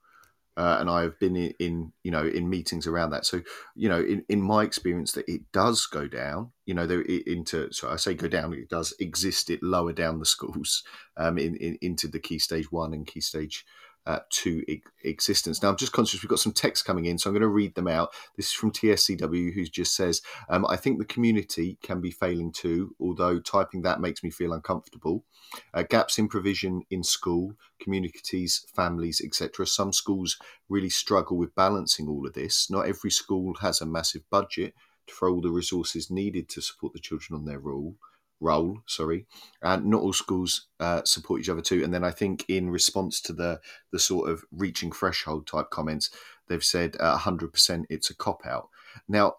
uh, 0.56 0.76
and 0.80 0.88
I 0.88 1.02
have 1.02 1.18
been 1.18 1.36
in, 1.36 1.52
in, 1.58 1.92
you 2.02 2.10
know 2.10 2.24
in 2.26 2.48
meetings 2.48 2.86
around 2.86 3.10
that. 3.10 3.26
So 3.26 3.42
you 3.74 3.88
know, 3.88 4.00
in, 4.00 4.24
in 4.28 4.40
my 4.40 4.62
experience, 4.62 5.12
that 5.12 5.28
it 5.28 5.42
does 5.52 5.86
go 5.86 6.06
down. 6.06 6.52
You 6.66 6.74
know, 6.74 6.86
there 6.86 7.00
into 7.02 7.72
so 7.72 7.90
I 7.90 7.96
say 7.96 8.14
go 8.14 8.28
down. 8.28 8.54
It 8.54 8.68
does 8.68 8.94
exist. 9.00 9.50
It 9.50 9.62
lower 9.62 9.92
down 9.92 10.18
the 10.18 10.26
schools 10.36 10.84
um, 11.16 11.38
in, 11.38 11.56
in 11.56 11.78
into 11.80 12.08
the 12.08 12.20
key 12.20 12.38
stage 12.38 12.70
one 12.70 12.94
and 12.94 13.06
key 13.06 13.20
stage 13.20 13.64
uh, 14.06 14.20
to 14.30 14.62
e- 14.70 14.82
existence. 15.02 15.62
Now, 15.62 15.70
I'm 15.70 15.76
just 15.76 15.92
conscious 15.92 16.22
we've 16.22 16.28
got 16.28 16.38
some 16.38 16.52
text 16.52 16.84
coming 16.84 17.06
in, 17.06 17.18
so 17.18 17.28
I'm 17.28 17.34
going 17.34 17.42
to 17.42 17.48
read 17.48 17.74
them 17.74 17.88
out. 17.88 18.10
This 18.36 18.46
is 18.46 18.52
from 18.52 18.72
TSCW, 18.72 19.54
who 19.54 19.64
just 19.64 19.94
says, 19.94 20.20
um, 20.48 20.66
I 20.68 20.76
think 20.76 20.98
the 20.98 21.04
community 21.04 21.78
can 21.82 22.00
be 22.00 22.10
failing 22.10 22.52
too, 22.52 22.94
although 23.00 23.40
typing 23.40 23.82
that 23.82 24.00
makes 24.00 24.22
me 24.22 24.30
feel 24.30 24.52
uncomfortable. 24.52 25.24
Uh, 25.72 25.82
gaps 25.82 26.18
in 26.18 26.28
provision 26.28 26.82
in 26.90 27.02
school, 27.02 27.54
communities, 27.80 28.66
families, 28.74 29.20
etc. 29.24 29.66
Some 29.66 29.92
schools 29.92 30.38
really 30.68 30.90
struggle 30.90 31.36
with 31.36 31.54
balancing 31.54 32.08
all 32.08 32.26
of 32.26 32.34
this. 32.34 32.70
Not 32.70 32.88
every 32.88 33.10
school 33.10 33.54
has 33.60 33.80
a 33.80 33.86
massive 33.86 34.22
budget 34.30 34.74
to 35.06 35.14
throw 35.14 35.34
all 35.34 35.40
the 35.40 35.50
resources 35.50 36.10
needed 36.10 36.48
to 36.50 36.60
support 36.60 36.92
the 36.92 36.98
children 36.98 37.38
on 37.38 37.44
their 37.44 37.58
role 37.58 37.96
role. 38.44 38.82
Sorry, 38.86 39.26
and 39.62 39.86
not 39.86 40.02
all 40.02 40.12
schools 40.12 40.68
uh, 40.80 41.02
support 41.04 41.40
each 41.40 41.48
other 41.48 41.60
too. 41.60 41.82
And 41.82 41.92
then 41.92 42.04
I 42.04 42.10
think 42.10 42.44
in 42.48 42.70
response 42.70 43.20
to 43.22 43.32
the 43.32 43.60
the 43.90 43.98
sort 43.98 44.30
of 44.30 44.44
reaching 44.52 44.92
threshold 44.92 45.46
type 45.46 45.70
comments, 45.70 46.10
they've 46.48 46.64
said 46.64 46.96
hundred 47.00 47.48
uh, 47.48 47.52
percent 47.52 47.86
it's 47.90 48.10
a 48.10 48.14
cop 48.14 48.46
out. 48.46 48.68
Now. 49.08 49.36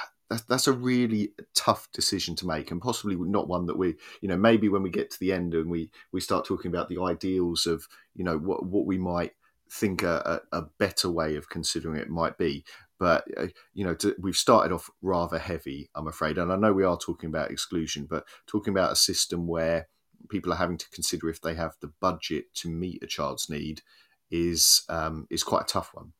That's 0.48 0.66
a 0.66 0.72
really 0.72 1.34
tough 1.54 1.92
decision 1.92 2.34
to 2.36 2.46
make, 2.46 2.70
and 2.70 2.80
possibly 2.80 3.16
not 3.16 3.48
one 3.48 3.66
that 3.66 3.76
we, 3.76 3.96
you 4.22 4.30
know, 4.30 4.36
maybe 4.38 4.70
when 4.70 4.82
we 4.82 4.88
get 4.88 5.10
to 5.10 5.20
the 5.20 5.30
end 5.30 5.52
and 5.52 5.70
we 5.70 5.90
we 6.10 6.22
start 6.22 6.46
talking 6.46 6.70
about 6.70 6.88
the 6.88 7.02
ideals 7.02 7.66
of, 7.66 7.86
you 8.14 8.24
know, 8.24 8.38
what 8.38 8.64
what 8.64 8.86
we 8.86 8.96
might 8.96 9.34
think 9.72 10.02
a, 10.02 10.40
a, 10.52 10.62
better 10.78 11.10
way 11.10 11.36
of 11.36 11.48
considering 11.48 11.98
it 11.98 12.10
might 12.10 12.36
be. 12.36 12.64
But 13.02 13.24
uh, 13.36 13.48
you 13.74 13.84
know, 13.84 13.96
to, 13.96 14.14
we've 14.20 14.36
started 14.36 14.72
off 14.72 14.88
rather 15.02 15.36
heavy, 15.36 15.90
I'm 15.96 16.06
afraid, 16.06 16.38
and 16.38 16.52
I 16.52 16.56
know 16.56 16.72
we 16.72 16.84
are 16.84 16.96
talking 16.96 17.28
about 17.28 17.50
exclusion, 17.50 18.06
but 18.08 18.22
talking 18.46 18.72
about 18.72 18.92
a 18.92 18.96
system 18.96 19.48
where 19.48 19.88
people 20.28 20.52
are 20.52 20.56
having 20.56 20.78
to 20.78 20.88
consider 20.90 21.28
if 21.28 21.40
they 21.40 21.56
have 21.56 21.74
the 21.80 21.90
budget 22.00 22.54
to 22.54 22.68
meet 22.68 23.02
a 23.02 23.08
child's 23.08 23.50
need 23.50 23.82
is 24.30 24.84
um, 24.88 25.26
is 25.30 25.42
quite 25.42 25.62
a 25.62 25.66
tough 25.66 25.90
one. 25.94 26.12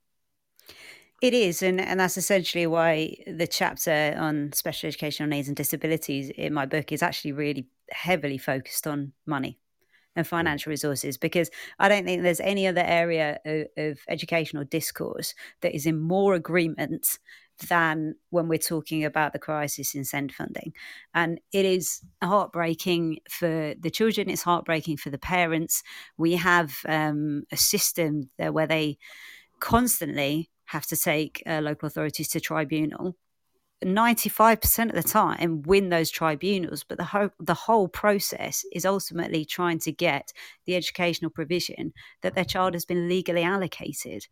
It 1.23 1.35
is, 1.35 1.63
and, 1.63 1.81
and 1.81 2.01
that's 2.01 2.17
essentially 2.17 2.67
why 2.67 3.15
the 3.29 3.47
chapter 3.47 4.17
on 4.19 4.53
special 4.53 4.89
educational 4.89 5.29
needs 5.29 5.47
and 5.47 5.57
disabilities 5.57 6.31
in 6.31 6.53
my 6.53 6.67
book 6.67 6.91
is 6.91 7.01
actually 7.01 7.31
really 7.31 7.69
heavily 7.93 8.39
focused 8.39 8.89
on 8.89 9.13
money 9.25 9.61
and 10.15 10.27
financial 10.27 10.71
resources 10.71 11.17
because 11.17 11.51
I 11.79 11.89
don't 11.89 12.05
think 12.05 12.23
there's 12.23 12.41
any 12.41 12.67
other 12.67 12.83
area 12.85 13.39
of, 13.45 13.67
of 13.77 13.99
educational 14.09 14.65
discourse 14.65 15.35
that 15.61 15.75
is 15.75 15.87
in 15.87 16.01
more 16.01 16.35
agreement 16.35 17.19
than 17.69 18.15
when 18.31 18.49
we're 18.49 18.59
talking 18.59 19.05
about 19.05 19.33
the 19.33 19.39
crisis 19.39 19.95
in 19.95 20.05
SEND 20.05 20.33
funding. 20.33 20.73
And 21.15 21.41
it 21.53 21.65
is 21.65 22.01
heartbreaking 22.23 23.19
for 23.31 23.75
the 23.79 23.91
children, 23.91 24.31
it's 24.31 24.43
heartbreaking 24.43 24.97
for 24.97 25.11
the 25.11 25.19
parents. 25.19 25.83
We 26.17 26.37
have 26.37 26.79
um, 26.89 27.45
a 27.53 27.57
system 27.57 28.31
there 28.39 28.53
where 28.53 28.67
they 28.67 28.99
constantly 29.61 30.51
have 30.67 30.87
to 30.87 30.97
take 30.97 31.43
uh, 31.47 31.61
local 31.61 31.87
authorities 31.87 32.29
to 32.29 32.41
tribunal 32.41 33.17
95% 33.83 34.89
of 34.89 34.95
the 34.95 35.03
time 35.03 35.63
win 35.63 35.89
those 35.89 36.11
tribunals 36.11 36.85
but 36.85 36.99
the 36.99 37.05
whole 37.05 37.31
the 37.41 37.55
whole 37.55 37.89
process 37.89 38.65
is 38.73 38.87
ultimately 38.87 39.45
trying 39.45 39.79
to 39.81 39.93
get 39.93 40.33
the 40.67 40.77
educational 40.77 41.31
provision 41.31 41.93
that 42.23 42.35
their 42.35 42.45
child 42.45 42.75
has 42.75 42.85
been 42.85 43.09
legally 43.09 43.43
allocated 43.43 44.27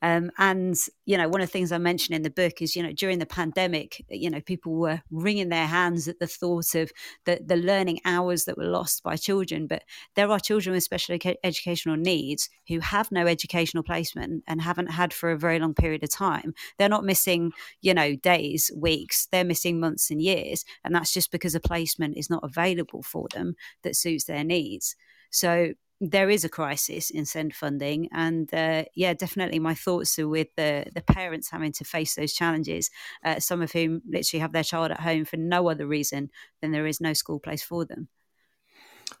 um, 0.00 0.30
and 0.38 0.76
you 1.06 1.16
know, 1.16 1.28
one 1.28 1.40
of 1.40 1.48
the 1.48 1.52
things 1.52 1.72
I 1.72 1.78
mentioned 1.78 2.14
in 2.14 2.22
the 2.22 2.30
book 2.30 2.62
is 2.62 2.76
you 2.76 2.82
know 2.82 2.92
during 2.92 3.18
the 3.18 3.26
pandemic, 3.26 4.04
you 4.08 4.30
know, 4.30 4.40
people 4.40 4.74
were 4.74 5.02
wringing 5.10 5.48
their 5.48 5.66
hands 5.66 6.06
at 6.06 6.20
the 6.20 6.26
thought 6.26 6.74
of 6.74 6.92
the 7.24 7.40
the 7.44 7.56
learning 7.56 8.00
hours 8.04 8.44
that 8.44 8.56
were 8.56 8.64
lost 8.64 9.02
by 9.02 9.16
children. 9.16 9.66
But 9.66 9.82
there 10.14 10.30
are 10.30 10.38
children 10.38 10.74
with 10.74 10.84
special 10.84 11.18
educational 11.42 11.96
needs 11.96 12.48
who 12.68 12.78
have 12.80 13.10
no 13.10 13.26
educational 13.26 13.82
placement 13.82 14.44
and 14.46 14.60
haven't 14.60 14.92
had 14.92 15.12
for 15.12 15.32
a 15.32 15.38
very 15.38 15.58
long 15.58 15.74
period 15.74 16.04
of 16.04 16.10
time. 16.10 16.54
They're 16.78 16.88
not 16.88 17.04
missing 17.04 17.52
you 17.80 17.94
know 17.94 18.14
days, 18.14 18.70
weeks. 18.76 19.26
They're 19.32 19.44
missing 19.44 19.80
months 19.80 20.10
and 20.10 20.22
years, 20.22 20.64
and 20.84 20.94
that's 20.94 21.12
just 21.12 21.32
because 21.32 21.56
a 21.56 21.60
placement 21.60 22.16
is 22.16 22.30
not 22.30 22.44
available 22.44 23.02
for 23.02 23.26
them 23.34 23.56
that 23.82 23.96
suits 23.96 24.24
their 24.24 24.44
needs. 24.44 24.94
So 25.30 25.74
there 26.00 26.30
is 26.30 26.44
a 26.44 26.48
crisis 26.48 27.10
in 27.10 27.24
SEND 27.24 27.54
funding 27.54 28.08
and 28.12 28.52
uh, 28.54 28.84
yeah 28.94 29.14
definitely 29.14 29.58
my 29.58 29.74
thoughts 29.74 30.18
are 30.18 30.28
with 30.28 30.48
the 30.56 30.86
the 30.94 31.02
parents 31.02 31.50
having 31.50 31.72
to 31.72 31.84
face 31.84 32.14
those 32.14 32.32
challenges 32.32 32.90
uh, 33.24 33.40
some 33.40 33.62
of 33.62 33.72
whom 33.72 34.02
literally 34.08 34.40
have 34.40 34.52
their 34.52 34.64
child 34.64 34.90
at 34.90 35.00
home 35.00 35.24
for 35.24 35.36
no 35.36 35.68
other 35.68 35.86
reason 35.86 36.30
than 36.60 36.70
there 36.70 36.86
is 36.86 37.00
no 37.00 37.12
school 37.12 37.40
place 37.40 37.62
for 37.62 37.84
them. 37.84 38.08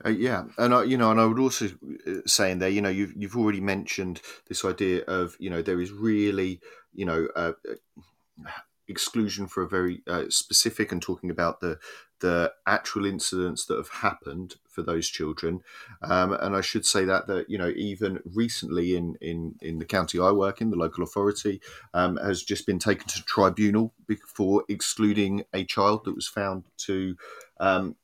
Uh, 0.04 0.10
yeah, 0.10 0.44
and 0.58 0.74
I, 0.74 0.84
you 0.84 0.96
know, 0.96 1.10
and 1.10 1.20
I 1.20 1.24
would 1.24 1.38
also 1.38 1.66
uh, 2.06 2.20
say 2.26 2.52
in 2.52 2.58
there, 2.58 2.68
you 2.68 2.82
know, 2.82 2.88
you've 2.90 3.14
you've 3.16 3.36
already 3.36 3.60
mentioned 3.60 4.20
this 4.46 4.64
idea 4.64 5.02
of, 5.04 5.34
you 5.40 5.50
know, 5.50 5.62
there 5.62 5.80
is 5.80 5.90
really, 5.90 6.60
you 6.92 7.06
know, 7.06 7.26
uh, 7.34 7.52
uh 7.68 8.50
exclusion 8.86 9.46
for 9.46 9.62
a 9.62 9.68
very 9.68 10.02
uh, 10.06 10.24
specific 10.28 10.92
and 10.92 11.02
talking 11.02 11.30
about 11.30 11.60
the 11.60 11.78
the 12.20 12.52
actual 12.66 13.06
incidents 13.06 13.66
that 13.66 13.76
have 13.76 13.88
happened 13.88 14.56
for 14.68 14.82
those 14.82 15.08
children. 15.08 15.60
Um, 16.02 16.32
and 16.32 16.56
I 16.56 16.60
should 16.60 16.86
say 16.86 17.04
that 17.04 17.26
that 17.26 17.48
you 17.48 17.58
know 17.58 17.72
even 17.76 18.20
recently 18.34 18.96
in 18.96 19.16
in 19.20 19.56
in 19.60 19.78
the 19.78 19.84
county 19.84 20.18
I 20.18 20.32
work 20.32 20.60
in, 20.60 20.70
the 20.70 20.76
local 20.76 21.04
authority 21.04 21.60
um, 21.94 22.16
has 22.16 22.42
just 22.42 22.66
been 22.66 22.78
taken 22.78 23.06
to 23.08 23.24
tribunal 23.24 23.92
for 24.26 24.64
excluding 24.68 25.44
a 25.52 25.64
child 25.64 26.04
that 26.04 26.14
was 26.14 26.28
found 26.28 26.64
to 26.78 27.16
um, 27.60 27.96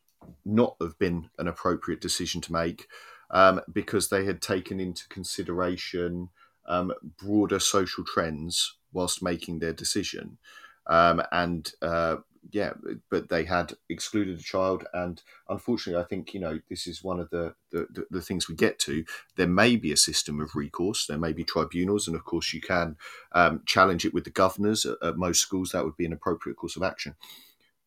not 0.44 0.77
have 0.81 0.98
been 0.98 1.31
an 1.38 1.48
appropriate 1.48 2.00
decision 2.00 2.40
to 2.42 2.53
make 2.53 2.87
um, 3.31 3.61
because 3.72 4.09
they 4.09 4.24
had 4.24 4.40
taken 4.40 4.81
into 4.81 5.09
consideration 5.09 6.29
um, 6.66 6.92
broader 7.18 7.59
social 7.59 8.05
trends 8.05 8.77
whilst 8.92 9.22
making 9.22 9.59
their 9.59 9.72
decision. 9.72 10.38
Um, 10.87 11.22
and 11.33 11.70
uh, 11.83 12.16
yeah, 12.50 12.72
but 13.11 13.28
they 13.28 13.44
had 13.44 13.74
excluded 13.88 14.38
a 14.38 14.42
child, 14.42 14.87
and 14.92 15.22
unfortunately, 15.48 16.02
I 16.02 16.07
think 16.07 16.35
you 16.35 16.40
know 16.40 16.61
this 16.68 16.87
is 16.87 17.02
one 17.02 17.20
of 17.20 17.30
the, 17.30 17.54
the 17.70 18.07
the, 18.11 18.20
things 18.20 18.48
we 18.48 18.54
get 18.54 18.78
to. 18.80 19.04
There 19.37 19.46
may 19.46 19.76
be 19.76 19.92
a 19.92 19.96
system 19.96 20.40
of 20.40 20.54
recourse. 20.54 21.07
There 21.07 21.18
may 21.18 21.33
be 21.33 21.44
tribunals, 21.44 22.07
and 22.07 22.16
of 22.16 22.24
course, 22.24 22.52
you 22.52 22.61
can 22.61 22.96
um, 23.33 23.62
challenge 23.66 24.04
it 24.04 24.14
with 24.14 24.24
the 24.24 24.30
governors 24.30 24.85
at, 24.85 24.96
at, 25.02 25.16
most 25.16 25.40
schools. 25.40 25.70
That 25.70 25.85
would 25.85 25.96
be 25.96 26.07
an 26.07 26.12
appropriate 26.12 26.57
course 26.57 26.76
of 26.76 26.83
action. 26.83 27.14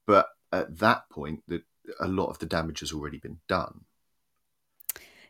But 0.05 0.27
at 0.51 0.79
that 0.79 1.09
point, 1.09 1.43
that 1.47 1.63
a 1.99 2.07
lot 2.07 2.27
of 2.27 2.39
the 2.39 2.45
damage 2.45 2.79
has 2.81 2.91
already 2.91 3.17
been 3.17 3.39
done. 3.47 3.81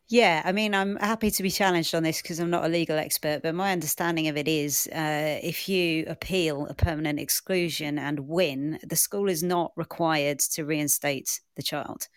Yeah, 0.10 0.41
I 0.46 0.54
mean, 0.54 0.74
I'm 0.74 0.96
happy 0.98 1.30
to 1.32 1.43
be 1.43 1.52
challenged 1.52 1.93
on 1.93 2.04
this 2.04 2.22
because 2.22 2.39
I'm 2.39 2.50
not 2.50 2.63
a 2.63 2.70
legal 2.70 2.98
expert, 2.98 3.41
but 3.43 3.54
my 3.54 3.74
understanding 3.74 4.30
of 4.30 4.38
it 4.38 4.48
is 4.48 4.88
uh, 4.96 5.39
if 5.43 5.67
you 5.67 6.06
appeal 6.08 6.65
a 6.67 6.74
permanent 6.74 7.20
exclusion 7.20 8.00
and 8.00 8.22
win, 8.22 8.80
the 8.88 8.96
school 8.96 9.28
is 9.28 9.43
not 9.43 9.74
required 9.76 10.39
to 10.39 10.63
reinstate 10.63 11.41
the 11.58 11.63
child 11.63 12.08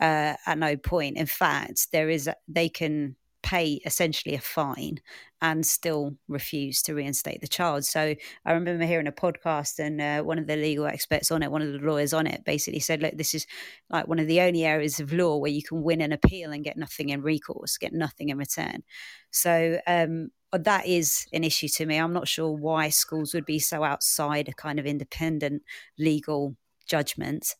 uh, 0.00 0.34
at 0.46 0.58
no 0.58 0.76
point. 0.76 1.16
In 1.18 1.26
fact, 1.26 1.92
there 1.92 2.10
is 2.10 2.30
they 2.48 2.68
can 2.68 3.16
pay 3.42 3.80
essentially 3.84 4.34
a 4.34 4.40
fine 4.40 4.98
and 5.42 5.64
still 5.66 6.14
refuse 6.28 6.82
to 6.82 6.94
reinstate 6.94 7.40
the 7.40 7.48
child. 7.48 7.84
So 7.84 8.14
I 8.44 8.52
remember 8.52 8.84
hearing 8.84 9.06
a 9.06 9.12
podcast, 9.12 9.78
and 9.78 10.00
uh, 10.00 10.22
one 10.22 10.38
of 10.38 10.46
the 10.46 10.56
legal 10.56 10.86
experts 10.86 11.30
on 11.30 11.42
it, 11.42 11.50
one 11.50 11.62
of 11.62 11.72
the 11.72 11.78
lawyers 11.78 12.12
on 12.12 12.26
it, 12.26 12.44
basically 12.44 12.80
said, 12.80 13.00
"Look, 13.02 13.16
this 13.16 13.34
is 13.34 13.46
like 13.88 14.06
one 14.08 14.18
of 14.18 14.26
the 14.26 14.40
only 14.40 14.64
areas 14.64 15.00
of 15.00 15.12
law 15.12 15.36
where 15.38 15.50
you 15.50 15.62
can 15.62 15.82
win 15.82 16.00
an 16.00 16.12
appeal 16.12 16.52
and 16.52 16.64
get 16.64 16.76
nothing 16.76 17.08
in 17.08 17.22
recourse, 17.22 17.78
get 17.78 17.92
nothing 17.92 18.28
in 18.28 18.38
return." 18.38 18.82
So 19.30 19.80
um, 19.86 20.30
that 20.52 20.86
is 20.86 21.26
an 21.32 21.44
issue 21.44 21.68
to 21.68 21.86
me. 21.86 21.96
I'm 21.96 22.12
not 22.12 22.28
sure 22.28 22.50
why 22.52 22.88
schools 22.90 23.34
would 23.34 23.46
be 23.46 23.58
so 23.58 23.84
outside 23.84 24.48
a 24.48 24.52
kind 24.52 24.78
of 24.78 24.86
independent 24.86 25.62
legal 25.98 26.56
judgment. 26.86 27.54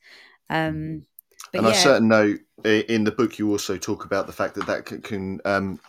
Um, 0.51 1.07
but 1.53 1.59
and 1.59 1.67
yeah. 1.67 1.73
I 1.73 1.77
certain 1.77 2.09
know 2.09 2.37
in 2.65 3.05
the 3.05 3.13
book 3.13 3.39
you 3.39 3.51
also 3.51 3.77
talk 3.77 4.05
about 4.05 4.27
the 4.27 4.33
fact 4.33 4.55
that 4.55 4.67
that 4.67 4.87
can, 4.87 5.03
can 5.03 5.41
um, 5.45 5.81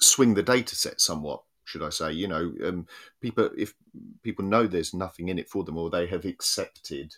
swing 0.00 0.34
the 0.34 0.42
data 0.42 0.74
set 0.74 1.00
somewhat. 1.00 1.42
Should 1.64 1.82
I 1.82 1.90
say? 1.90 2.12
You 2.12 2.28
know, 2.28 2.52
um, 2.64 2.86
people 3.20 3.50
if 3.56 3.74
people 4.22 4.44
know 4.44 4.66
there's 4.66 4.94
nothing 4.94 5.28
in 5.28 5.38
it 5.38 5.48
for 5.48 5.64
them, 5.64 5.76
or 5.76 5.90
they 5.90 6.06
have 6.06 6.24
accepted, 6.24 7.16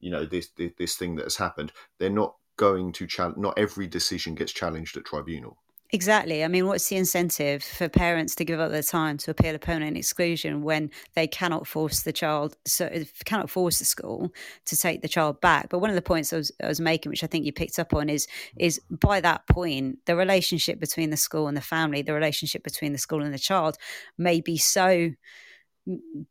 you 0.00 0.10
know, 0.10 0.24
this 0.24 0.48
this, 0.56 0.72
this 0.78 0.96
thing 0.96 1.16
that 1.16 1.24
has 1.24 1.36
happened, 1.36 1.72
they're 1.98 2.10
not 2.10 2.34
going 2.56 2.92
to 2.92 3.06
challenge. 3.06 3.38
Not 3.38 3.56
every 3.56 3.86
decision 3.86 4.34
gets 4.34 4.52
challenged 4.52 4.96
at 4.96 5.04
tribunal. 5.04 5.58
Exactly. 5.90 6.44
I 6.44 6.48
mean, 6.48 6.66
what's 6.66 6.86
the 6.90 6.96
incentive 6.96 7.62
for 7.62 7.88
parents 7.88 8.34
to 8.36 8.44
give 8.44 8.60
up 8.60 8.70
their 8.70 8.82
time 8.82 9.16
to 9.18 9.30
appeal 9.30 9.54
a 9.54 9.58
permanent 9.58 9.96
exclusion 9.96 10.62
when 10.62 10.90
they 11.14 11.26
cannot 11.26 11.66
force 11.66 12.02
the 12.02 12.12
child, 12.12 12.56
so 12.66 12.86
uh, 12.86 13.04
cannot 13.24 13.48
force 13.48 13.78
the 13.78 13.86
school 13.86 14.30
to 14.66 14.76
take 14.76 15.00
the 15.00 15.08
child 15.08 15.40
back? 15.40 15.70
But 15.70 15.78
one 15.78 15.88
of 15.88 15.96
the 15.96 16.02
points 16.02 16.30
I 16.30 16.36
was, 16.36 16.52
I 16.62 16.66
was 16.68 16.78
making, 16.78 17.08
which 17.08 17.24
I 17.24 17.26
think 17.26 17.46
you 17.46 17.52
picked 17.54 17.78
up 17.78 17.94
on, 17.94 18.10
is 18.10 18.26
is 18.58 18.80
by 18.90 19.22
that 19.22 19.46
point, 19.48 20.00
the 20.04 20.14
relationship 20.14 20.78
between 20.78 21.08
the 21.08 21.16
school 21.16 21.48
and 21.48 21.56
the 21.56 21.62
family, 21.62 22.02
the 22.02 22.12
relationship 22.12 22.62
between 22.62 22.92
the 22.92 22.98
school 22.98 23.22
and 23.22 23.32
the 23.32 23.38
child, 23.38 23.78
may 24.18 24.42
be 24.42 24.58
so 24.58 25.12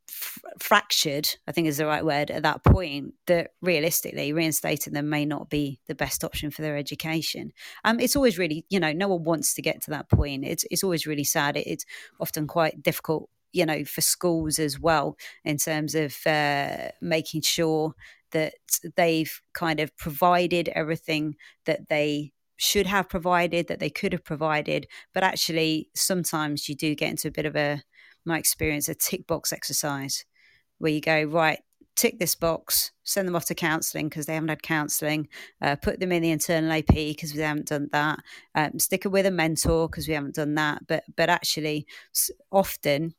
f- 0.10 0.40
fractured, 0.60 1.30
I 1.48 1.52
think 1.52 1.68
is 1.68 1.78
the 1.78 1.86
right 1.86 2.06
word 2.06 2.32
at 2.32 2.44
that 2.44 2.64
point, 2.64 3.14
that 3.28 3.52
realistically 3.62 4.34
reinstating 4.34 4.94
them 4.94 5.10
may 5.10 5.26
not 5.26 5.50
be 5.50 5.80
the 5.88 5.96
best 5.96 6.24
option 6.24 6.52
for 6.52 6.62
their 6.62 6.78
education. 6.78 7.52
Um, 7.84 8.00
it's 8.00 8.16
always 8.16 8.38
really, 8.38 8.66
you 8.70 8.80
know, 8.80 8.92
no 8.94 9.08
one 9.08 9.24
wants 9.24 9.54
to 9.56 9.62
get 9.62 9.82
to 9.84 9.92
that 9.92 10.10
point. 10.10 10.46
It's 10.46 10.66
it's 10.72 10.84
always 10.84 11.08
really 11.08 11.24
sad. 11.24 11.58
It, 11.58 11.68
it's 11.68 11.86
often 12.20 12.48
quite 12.48 12.84
difficult, 12.84 13.30
you 13.54 13.66
know, 13.66 13.84
for 13.86 14.02
schools 14.02 14.60
as 14.60 14.80
well 14.80 15.18
in 15.44 15.58
terms 15.58 15.96
of 15.96 16.16
uh, 16.26 16.90
making 17.02 17.42
sure 17.42 17.94
that 18.32 18.54
they've 18.96 19.42
kind 19.54 19.80
of 19.80 19.96
provided 19.98 20.70
everything 20.70 21.36
that 21.66 21.88
they 21.90 22.34
should 22.58 22.88
have 22.88 23.08
provided 23.08 23.68
that 23.68 23.80
they 23.80 23.90
could 23.90 24.12
have 24.12 24.24
provided 24.24 24.88
but 25.14 25.24
actually 25.24 25.88
sometimes 25.96 26.68
you 26.68 26.76
do 26.76 26.96
get 26.96 27.12
into 27.12 27.28
a 27.28 27.32
bit 27.32 27.46
of 27.46 27.56
a 27.56 27.84
my 28.28 28.38
experience, 28.38 28.90
a 28.90 28.96
tick 28.96 29.26
box 29.26 29.52
exercise 29.52 30.26
where 30.78 30.92
you 30.92 31.02
go, 31.02 31.24
right, 31.24 31.60
tick 31.96 32.20
this 32.20 32.36
box, 32.36 32.92
send 33.04 33.28
them 33.28 33.36
off 33.36 33.46
to 33.46 33.56
counselling 33.56 34.08
because 34.08 34.28
they 34.28 34.36
haven't 34.36 34.50
had 34.50 34.62
counselling, 34.62 35.28
uh, 35.62 35.76
put 35.76 36.00
them 36.00 36.12
in 36.12 36.22
the 36.22 36.30
internal 36.30 36.72
AP 36.72 36.94
because 36.94 37.34
we 37.34 37.42
haven't 37.42 37.68
done 37.68 37.90
that, 37.92 38.20
um, 38.54 38.78
stick 38.80 39.06
it 39.06 39.10
with 39.10 39.26
a 39.26 39.32
mentor 39.32 39.90
because 39.90 40.08
we 40.08 40.14
haven't 40.14 40.36
done 40.36 40.56
that. 40.56 40.86
But 40.88 41.04
but 41.16 41.30
actually, 41.30 41.88
often 42.52 43.16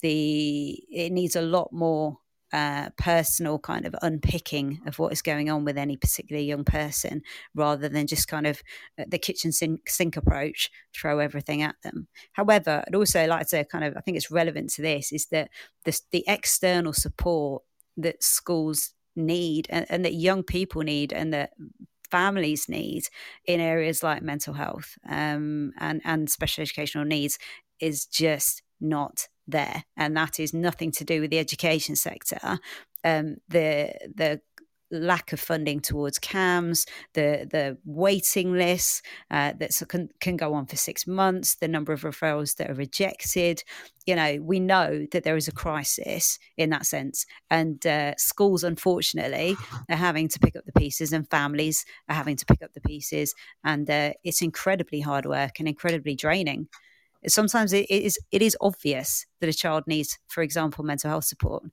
the 0.00 0.82
it 0.90 1.12
needs 1.12 1.36
a 1.36 1.42
lot 1.42 1.72
more 1.72 2.18
uh, 2.52 2.90
personal 2.96 3.58
kind 3.58 3.86
of 3.86 3.94
unpicking 4.02 4.80
of 4.86 4.98
what 4.98 5.12
is 5.12 5.22
going 5.22 5.50
on 5.50 5.64
with 5.64 5.76
any 5.76 5.96
particular 5.96 6.40
young 6.40 6.64
person 6.64 7.22
rather 7.54 7.88
than 7.88 8.06
just 8.06 8.28
kind 8.28 8.46
of 8.46 8.62
uh, 8.98 9.04
the 9.08 9.18
kitchen 9.18 9.50
sink, 9.50 9.88
sink 9.88 10.16
approach, 10.16 10.70
throw 10.94 11.18
everything 11.18 11.62
at 11.62 11.76
them. 11.82 12.06
However, 12.32 12.84
I'd 12.86 12.94
also 12.94 13.26
like 13.26 13.48
to 13.48 13.64
kind 13.64 13.84
of, 13.84 13.96
I 13.96 14.00
think 14.00 14.16
it's 14.16 14.30
relevant 14.30 14.70
to 14.74 14.82
this, 14.82 15.12
is 15.12 15.26
that 15.26 15.50
the, 15.84 16.00
the 16.12 16.24
external 16.28 16.92
support 16.92 17.62
that 17.96 18.22
schools 18.22 18.92
need 19.16 19.66
and, 19.70 19.86
and 19.88 20.04
that 20.04 20.14
young 20.14 20.42
people 20.42 20.82
need 20.82 21.12
and 21.12 21.32
that 21.32 21.50
families 22.10 22.68
need 22.68 23.04
in 23.46 23.60
areas 23.60 24.02
like 24.02 24.22
mental 24.22 24.54
health 24.54 24.96
um, 25.08 25.72
and, 25.78 26.00
and 26.04 26.30
special 26.30 26.62
educational 26.62 27.04
needs 27.04 27.38
is 27.80 28.06
just 28.06 28.62
not 28.80 29.28
there, 29.46 29.84
and 29.96 30.16
that 30.16 30.40
is 30.40 30.54
nothing 30.54 30.90
to 30.92 31.04
do 31.04 31.20
with 31.20 31.30
the 31.30 31.38
education 31.38 31.96
sector. 31.96 32.58
Um, 33.04 33.36
the 33.48 33.92
the 34.14 34.40
lack 34.90 35.32
of 35.32 35.40
funding 35.40 35.80
towards 35.80 36.18
CAMHS, 36.18 36.86
the 37.14 37.46
the 37.50 37.78
waiting 37.84 38.52
lists 38.52 39.02
uh, 39.30 39.52
that 39.58 39.70
can, 39.88 40.08
can 40.20 40.36
go 40.36 40.54
on 40.54 40.66
for 40.66 40.76
six 40.76 41.06
months, 41.06 41.56
the 41.56 41.68
number 41.68 41.92
of 41.92 42.02
referrals 42.02 42.56
that 42.56 42.70
are 42.70 42.74
rejected. 42.74 43.62
You 44.06 44.16
know, 44.16 44.38
we 44.40 44.60
know 44.60 45.06
that 45.12 45.24
there 45.24 45.36
is 45.36 45.48
a 45.48 45.52
crisis 45.52 46.38
in 46.56 46.70
that 46.70 46.86
sense, 46.86 47.26
and 47.50 47.84
uh, 47.86 48.14
schools, 48.16 48.64
unfortunately, 48.64 49.56
are 49.90 49.96
having 49.96 50.28
to 50.28 50.38
pick 50.38 50.56
up 50.56 50.64
the 50.64 50.72
pieces, 50.72 51.12
and 51.12 51.28
families 51.28 51.84
are 52.08 52.14
having 52.14 52.36
to 52.36 52.46
pick 52.46 52.62
up 52.62 52.72
the 52.74 52.80
pieces, 52.80 53.34
and 53.64 53.88
uh, 53.90 54.12
it's 54.22 54.42
incredibly 54.42 55.00
hard 55.00 55.26
work 55.26 55.58
and 55.58 55.68
incredibly 55.68 56.14
draining 56.14 56.68
sometimes 57.28 57.72
it 57.72 57.90
is 57.90 58.18
it 58.30 58.42
is 58.42 58.56
obvious 58.60 59.26
that 59.40 59.48
a 59.48 59.52
child 59.52 59.84
needs, 59.86 60.18
for 60.28 60.42
example, 60.42 60.84
mental 60.84 61.10
health 61.10 61.24
support, 61.24 61.64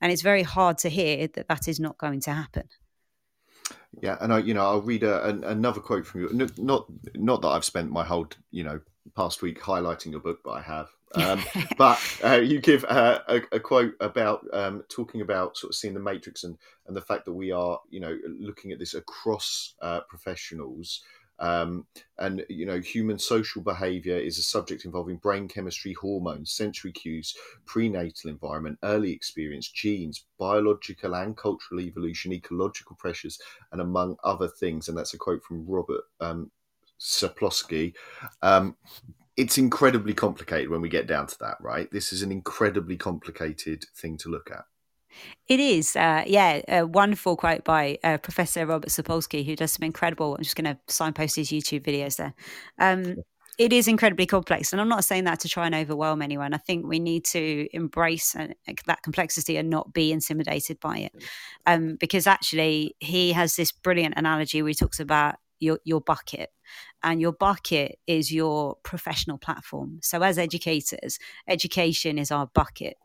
and 0.00 0.12
it's 0.12 0.22
very 0.22 0.42
hard 0.42 0.78
to 0.78 0.88
hear 0.88 1.28
that 1.28 1.48
that 1.48 1.68
is 1.68 1.80
not 1.80 1.98
going 1.98 2.20
to 2.22 2.32
happen. 2.32 2.68
Yeah, 4.00 4.16
and 4.20 4.32
I, 4.32 4.38
you 4.38 4.54
know, 4.54 4.62
I'll 4.62 4.82
read 4.82 5.02
a, 5.02 5.24
a, 5.24 5.50
another 5.50 5.80
quote 5.80 6.06
from 6.06 6.22
you. 6.22 6.30
Not, 6.58 6.84
not 7.14 7.42
that 7.42 7.48
I've 7.48 7.64
spent 7.64 7.90
my 7.90 8.04
whole, 8.04 8.28
you 8.50 8.64
know, 8.64 8.80
past 9.16 9.42
week 9.42 9.60
highlighting 9.60 10.12
your 10.12 10.20
book, 10.20 10.40
but 10.44 10.52
I 10.52 10.60
have. 10.62 10.88
Um, 11.14 11.42
but 11.78 12.00
uh, 12.22 12.34
you 12.34 12.60
give 12.60 12.84
uh, 12.84 13.20
a, 13.28 13.40
a, 13.52 13.60
quote 13.60 13.94
about 14.00 14.46
um, 14.52 14.84
talking 14.88 15.22
about 15.22 15.56
sort 15.56 15.70
of 15.70 15.74
seeing 15.74 15.94
the 15.94 16.00
matrix 16.00 16.44
and 16.44 16.58
and 16.86 16.96
the 16.96 17.00
fact 17.00 17.24
that 17.24 17.32
we 17.32 17.50
are, 17.50 17.80
you 17.90 18.00
know, 18.00 18.16
looking 18.38 18.72
at 18.72 18.78
this 18.78 18.94
across 18.94 19.74
uh, 19.80 20.00
professionals 20.08 21.02
um, 21.40 21.86
and 22.18 22.44
you 22.48 22.66
know, 22.66 22.80
human 22.80 23.18
social 23.18 23.62
behavior 23.62 24.16
is 24.16 24.38
a 24.38 24.42
subject 24.42 24.84
involving 24.84 25.16
brain 25.16 25.48
chemistry, 25.48 25.92
hormones, 25.92 26.52
sensory 26.52 26.92
cues, 26.92 27.36
prenatal 27.64 28.30
environment, 28.30 28.78
early 28.82 29.12
experience, 29.12 29.68
genes, 29.68 30.24
biological 30.38 31.14
and 31.14 31.36
cultural 31.36 31.80
evolution, 31.80 32.32
ecological 32.32 32.96
pressures, 32.96 33.38
and 33.72 33.80
among 33.80 34.16
other 34.24 34.48
things. 34.48 34.88
And 34.88 34.98
that's 34.98 35.14
a 35.14 35.18
quote 35.18 35.44
from 35.44 35.66
Robert 35.66 36.02
um, 36.20 36.50
Sapolsky. 36.98 37.94
Um, 38.42 38.76
it's 39.36 39.58
incredibly 39.58 40.14
complicated 40.14 40.68
when 40.68 40.80
we 40.80 40.88
get 40.88 41.06
down 41.06 41.28
to 41.28 41.38
that, 41.38 41.56
right? 41.60 41.88
This 41.92 42.12
is 42.12 42.22
an 42.22 42.32
incredibly 42.32 42.96
complicated 42.96 43.84
thing 43.94 44.16
to 44.18 44.28
look 44.28 44.50
at. 44.50 44.64
It 45.48 45.60
is, 45.60 45.96
uh, 45.96 46.24
yeah, 46.26 46.60
a 46.68 46.86
wonderful 46.86 47.36
quote 47.36 47.64
by 47.64 47.98
uh, 48.04 48.18
Professor 48.18 48.66
Robert 48.66 48.90
Sapolsky, 48.90 49.44
who 49.44 49.56
does 49.56 49.72
some 49.72 49.84
incredible. 49.84 50.34
I'm 50.36 50.42
just 50.42 50.56
going 50.56 50.72
to 50.72 50.78
signpost 50.88 51.36
his 51.36 51.48
YouTube 51.48 51.82
videos 51.82 52.16
there. 52.16 52.34
Um, 52.78 53.16
it 53.58 53.72
is 53.72 53.88
incredibly 53.88 54.26
complex, 54.26 54.72
and 54.72 54.80
I'm 54.80 54.88
not 54.88 55.04
saying 55.04 55.24
that 55.24 55.40
to 55.40 55.48
try 55.48 55.66
and 55.66 55.74
overwhelm 55.74 56.22
anyone. 56.22 56.54
I 56.54 56.58
think 56.58 56.86
we 56.86 57.00
need 57.00 57.24
to 57.26 57.66
embrace 57.72 58.36
uh, 58.36 58.48
that 58.86 59.02
complexity 59.02 59.56
and 59.56 59.68
not 59.68 59.92
be 59.92 60.12
intimidated 60.12 60.78
by 60.78 60.98
it, 60.98 61.12
um, 61.66 61.96
because 61.98 62.26
actually, 62.26 62.94
he 63.00 63.32
has 63.32 63.56
this 63.56 63.72
brilliant 63.72 64.14
analogy 64.16 64.62
where 64.62 64.68
he 64.68 64.74
talks 64.74 65.00
about 65.00 65.36
your 65.60 65.80
your 65.84 66.00
bucket 66.00 66.50
and 67.02 67.20
your 67.20 67.32
bucket 67.32 67.98
is 68.06 68.32
your 68.32 68.76
professional 68.84 69.38
platform 69.38 69.98
so 70.02 70.22
as 70.22 70.38
educators 70.38 71.18
education 71.48 72.16
is 72.16 72.30
our 72.30 72.46
bucket 72.54 72.96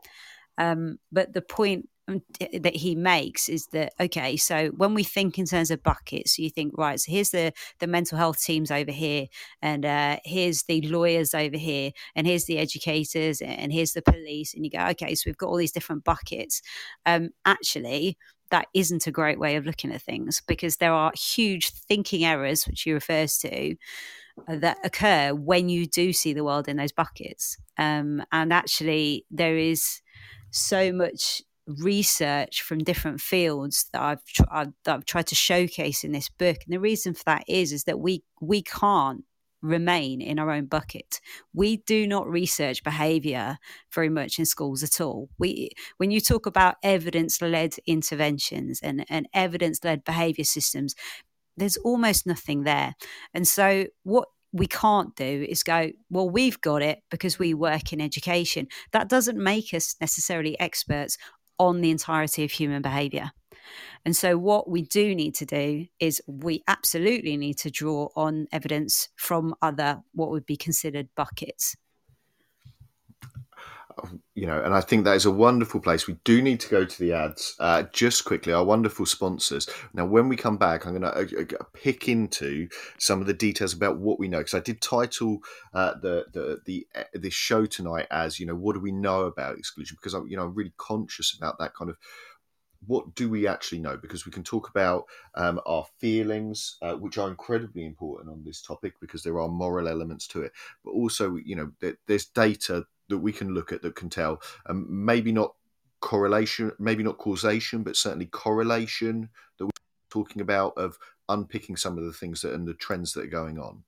um, 0.58 0.98
but 1.10 1.32
the 1.32 1.42
point 1.42 1.88
that 2.06 2.76
he 2.76 2.94
makes 2.94 3.48
is 3.48 3.66
that 3.68 3.92
okay 3.98 4.36
so 4.36 4.68
when 4.76 4.92
we 4.92 5.02
think 5.02 5.38
in 5.38 5.46
terms 5.46 5.70
of 5.70 5.82
buckets 5.82 6.38
you 6.38 6.50
think 6.50 6.76
right 6.76 7.00
so 7.00 7.10
here's 7.10 7.30
the 7.30 7.50
the 7.78 7.86
mental 7.86 8.18
health 8.18 8.42
teams 8.42 8.70
over 8.70 8.90
here 8.90 9.26
and 9.62 9.86
uh, 9.86 10.18
here's 10.24 10.64
the 10.64 10.82
lawyers 10.82 11.34
over 11.34 11.56
here 11.56 11.92
and 12.14 12.26
here's 12.26 12.44
the 12.44 12.58
educators 12.58 13.40
and 13.40 13.72
here's 13.72 13.92
the 13.92 14.02
police 14.02 14.52
and 14.54 14.64
you 14.64 14.70
go 14.70 14.84
okay 14.86 15.14
so 15.14 15.22
we've 15.26 15.38
got 15.38 15.48
all 15.48 15.56
these 15.56 15.72
different 15.72 16.04
buckets. 16.04 16.60
Um, 17.06 17.30
actually 17.44 18.18
that 18.50 18.66
isn't 18.74 19.06
a 19.06 19.10
great 19.10 19.38
way 19.38 19.56
of 19.56 19.64
looking 19.64 19.92
at 19.92 20.02
things 20.02 20.42
because 20.46 20.76
there 20.76 20.92
are 20.92 21.12
huge 21.16 21.70
thinking 21.70 22.24
errors 22.24 22.66
which 22.66 22.82
he 22.82 22.92
refers 22.92 23.38
to 23.38 23.74
uh, 24.46 24.56
that 24.56 24.76
occur 24.84 25.32
when 25.32 25.68
you 25.68 25.86
do 25.86 26.12
see 26.12 26.32
the 26.32 26.44
world 26.44 26.68
in 26.68 26.76
those 26.76 26.92
buckets. 26.92 27.56
Um, 27.78 28.22
and 28.30 28.52
actually 28.52 29.24
there 29.30 29.56
is 29.56 30.02
so 30.50 30.92
much 30.92 31.42
research 31.66 32.62
from 32.62 32.78
different 32.78 33.20
fields 33.20 33.86
that 33.92 34.02
I've, 34.02 34.24
tr- 34.24 34.42
I've, 34.50 34.72
that 34.84 34.94
I've 34.96 35.04
tried 35.04 35.26
to 35.28 35.34
showcase 35.34 36.04
in 36.04 36.12
this 36.12 36.28
book, 36.28 36.58
and 36.64 36.72
the 36.72 36.80
reason 36.80 37.14
for 37.14 37.24
that 37.24 37.44
is 37.48 37.72
is 37.72 37.84
that 37.84 37.98
we 37.98 38.22
we 38.40 38.62
can't 38.62 39.24
remain 39.62 40.20
in 40.20 40.38
our 40.38 40.50
own 40.50 40.66
bucket. 40.66 41.20
We 41.54 41.78
do 41.78 42.06
not 42.06 42.28
research 42.28 42.84
behavior 42.84 43.56
very 43.94 44.10
much 44.10 44.38
in 44.38 44.44
schools 44.44 44.82
at 44.82 45.00
all. 45.00 45.30
We 45.38 45.70
when 45.96 46.10
you 46.10 46.20
talk 46.20 46.44
about 46.44 46.76
evidence-led 46.82 47.76
interventions 47.86 48.80
and, 48.82 49.06
and 49.08 49.26
evidence-led 49.32 50.04
behavior 50.04 50.44
systems, 50.44 50.94
there's 51.56 51.78
almost 51.78 52.26
nothing 52.26 52.64
there. 52.64 52.94
And 53.32 53.48
so 53.48 53.86
what 54.02 54.28
we 54.52 54.66
can't 54.66 55.16
do 55.16 55.46
is 55.48 55.62
go, 55.62 55.90
well, 56.10 56.28
we've 56.28 56.60
got 56.60 56.82
it 56.82 57.00
because 57.10 57.38
we 57.38 57.54
work 57.54 57.92
in 57.92 58.00
education. 58.00 58.68
That 58.92 59.08
doesn't 59.08 59.38
make 59.38 59.72
us 59.72 59.96
necessarily 60.00 60.60
experts 60.60 61.16
on 61.58 61.80
the 61.80 61.90
entirety 61.90 62.44
of 62.44 62.50
human 62.50 62.82
behavior. 62.82 63.30
And 64.04 64.14
so, 64.14 64.36
what 64.36 64.68
we 64.68 64.82
do 64.82 65.14
need 65.14 65.34
to 65.36 65.46
do 65.46 65.86
is 65.98 66.22
we 66.26 66.62
absolutely 66.68 67.36
need 67.36 67.58
to 67.58 67.70
draw 67.70 68.08
on 68.16 68.46
evidence 68.52 69.08
from 69.16 69.54
other, 69.62 70.02
what 70.12 70.30
would 70.30 70.44
be 70.44 70.56
considered 70.56 71.08
buckets 71.16 71.76
you 74.34 74.46
know, 74.46 74.60
and 74.60 74.74
I 74.74 74.80
think 74.80 75.04
that 75.04 75.16
is 75.16 75.24
a 75.24 75.30
wonderful 75.30 75.80
place. 75.80 76.06
We 76.06 76.16
do 76.24 76.42
need 76.42 76.60
to 76.60 76.68
go 76.68 76.84
to 76.84 76.98
the 76.98 77.12
ads 77.12 77.54
uh, 77.60 77.84
just 77.92 78.24
quickly. 78.24 78.52
Our 78.52 78.64
wonderful 78.64 79.06
sponsors. 79.06 79.68
Now, 79.92 80.04
when 80.04 80.28
we 80.28 80.36
come 80.36 80.56
back, 80.56 80.86
I'm 80.86 80.98
going 80.98 81.02
to 81.02 81.38
uh, 81.38 81.60
uh, 81.60 81.64
pick 81.72 82.08
into 82.08 82.68
some 82.98 83.20
of 83.20 83.26
the 83.26 83.34
details 83.34 83.72
about 83.72 83.98
what 83.98 84.18
we 84.18 84.28
know 84.28 84.38
because 84.38 84.54
I 84.54 84.60
did 84.60 84.80
title 84.80 85.38
uh, 85.72 85.94
the 86.00 86.26
the 86.32 86.60
the 86.64 86.86
uh, 86.94 87.04
this 87.14 87.34
show 87.34 87.66
tonight 87.66 88.06
as 88.10 88.40
you 88.40 88.46
know 88.46 88.56
what 88.56 88.74
do 88.74 88.80
we 88.80 88.92
know 88.92 89.22
about 89.22 89.58
exclusion 89.58 89.96
because 90.00 90.14
I'm 90.14 90.26
you 90.28 90.36
know 90.36 90.44
I'm 90.44 90.54
really 90.54 90.74
conscious 90.76 91.36
about 91.36 91.58
that 91.58 91.74
kind 91.74 91.90
of 91.90 91.96
what 92.86 93.14
do 93.14 93.28
we 93.28 93.46
actually 93.46 93.78
know? 93.78 93.96
Because 93.96 94.26
we 94.26 94.32
can 94.32 94.42
talk 94.42 94.68
about 94.68 95.04
um, 95.34 95.60
our 95.66 95.86
feelings, 96.00 96.76
uh, 96.82 96.94
which 96.94 97.18
are 97.18 97.28
incredibly 97.28 97.84
important 97.84 98.30
on 98.30 98.44
this 98.44 98.60
topic 98.60 98.94
because 99.00 99.22
there 99.22 99.40
are 99.40 99.48
moral 99.48 99.88
elements 99.88 100.26
to 100.28 100.42
it. 100.42 100.52
But 100.84 100.92
also, 100.92 101.36
you 101.36 101.56
know, 101.56 101.72
there, 101.80 101.96
there's 102.06 102.26
data 102.26 102.84
that 103.08 103.18
we 103.18 103.32
can 103.32 103.54
look 103.54 103.72
at 103.72 103.82
that 103.82 103.96
can 103.96 104.10
tell, 104.10 104.40
um, 104.66 104.86
maybe 104.88 105.32
not 105.32 105.54
correlation, 106.00 106.72
maybe 106.78 107.02
not 107.02 107.18
causation, 107.18 107.82
but 107.82 107.96
certainly 107.96 108.26
correlation 108.26 109.28
that 109.58 109.66
we're 109.66 109.70
talking 110.10 110.42
about 110.42 110.72
of 110.76 110.98
unpicking 111.28 111.76
some 111.76 111.98
of 111.98 112.04
the 112.04 112.12
things 112.12 112.42
that 112.42 112.52
and 112.52 112.68
the 112.68 112.74
trends 112.74 113.12
that 113.14 113.24
are 113.24 113.28
going 113.28 113.58
on. 113.58 113.82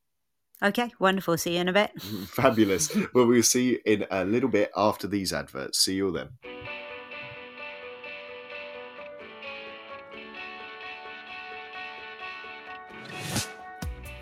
Okay, 0.62 0.90
wonderful. 0.98 1.36
See 1.36 1.54
you 1.54 1.60
in 1.60 1.68
a 1.68 1.72
bit. 1.72 1.90
Fabulous. 2.28 2.94
well, 3.12 3.26
we'll 3.26 3.42
see 3.42 3.72
you 3.72 3.80
in 3.84 4.06
a 4.10 4.24
little 4.24 4.48
bit 4.48 4.70
after 4.74 5.06
these 5.06 5.32
adverts. 5.32 5.78
See 5.78 5.96
you 5.96 6.06
all 6.06 6.12
then. 6.12 6.30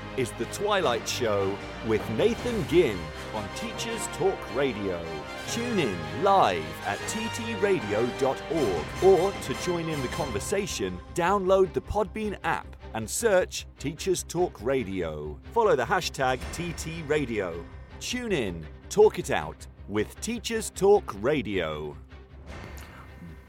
is 0.17 0.31
The 0.31 0.45
Twilight 0.45 1.07
Show 1.07 1.55
with 1.87 2.07
Nathan 2.11 2.67
Ginn 2.67 2.97
on 3.33 3.47
Teachers 3.55 4.07
Talk 4.13 4.37
Radio. 4.55 5.03
Tune 5.49 5.79
in 5.79 5.97
live 6.23 6.63
at 6.85 6.97
ttradio.org 6.99 9.03
or 9.03 9.31
to 9.31 9.53
join 9.63 9.89
in 9.89 10.01
the 10.01 10.07
conversation, 10.09 10.99
download 11.15 11.73
the 11.73 11.81
Podbean 11.81 12.37
app 12.43 12.75
and 12.93 13.09
search 13.09 13.65
Teachers 13.79 14.23
Talk 14.23 14.61
Radio. 14.61 15.39
Follow 15.53 15.75
the 15.75 15.85
hashtag 15.85 16.39
TTRadio. 16.53 17.63
Tune 17.99 18.31
in, 18.31 18.65
talk 18.89 19.19
it 19.19 19.31
out 19.31 19.65
with 19.87 20.19
Teachers 20.21 20.69
Talk 20.71 21.15
Radio. 21.21 21.95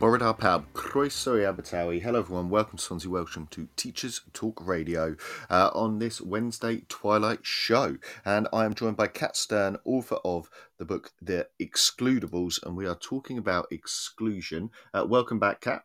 Borodar 0.03 0.37
Pab, 0.37 0.65
Croeso 0.75 1.37
i 1.41 1.45
Abertawe. 1.49 2.03
Hello 2.03 2.19
everyone, 2.19 2.51
welcome 2.51 2.77
to 2.77 2.83
Swansea, 2.83 3.09
welcome 3.09 3.47
to 3.53 3.69
Teachers 3.77 4.21
Talk 4.33 4.61
Radio 4.67 5.15
uh, 5.49 5.71
on 5.75 6.01
this 6.01 6.21
Wednesday 6.21 6.83
Twilight 6.89 7.47
show. 7.47 7.99
And 8.25 8.49
I 8.53 8.65
am 8.65 8.75
joined 8.75 8.97
by 8.97 9.07
Kat 9.07 9.37
Stern, 9.37 9.77
author 9.85 10.17
of 10.25 10.51
the 10.77 10.85
book 10.85 11.13
The 11.23 11.47
Excludables, 11.61 12.61
and 12.67 12.77
we 12.77 12.85
are 12.85 12.97
talking 12.97 13.39
about 13.39 13.69
exclusion. 13.71 14.71
Uh, 14.93 15.07
welcome 15.09 15.39
back, 15.39 15.61
Kat. 15.61 15.85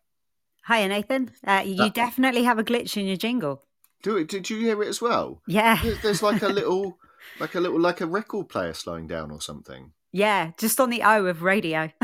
Hiya, 0.68 0.88
Nathan. 0.88 1.30
Uh, 1.46 1.62
you 1.64 1.84
Uh, 1.84 1.90
definitely 1.90 2.42
have 2.42 2.58
a 2.58 2.64
glitch 2.64 2.98
in 2.98 3.06
your 3.06 3.18
jingle. 3.18 3.66
Do 4.02 4.18
it, 4.18 4.30
did 4.30 4.50
you 4.50 4.58
hear 4.58 4.82
it 4.82 4.88
as 4.88 5.00
well? 5.00 5.44
Yeah. 5.46 5.80
There's 6.02 6.24
like 6.24 6.42
a 6.42 6.48
little, 6.60 6.98
like 7.40 7.54
a 7.54 7.60
little, 7.60 7.80
like 7.80 8.02
a 8.02 8.08
record 8.08 8.50
player 8.50 8.74
slowing 8.74 9.06
down 9.06 9.30
or 9.30 9.42
something. 9.42 9.92
Yeah, 10.12 10.52
just 10.58 10.80
on 10.80 10.90
the 10.90 11.04
O 11.04 11.26
of 11.26 11.42
radio. 11.44 11.92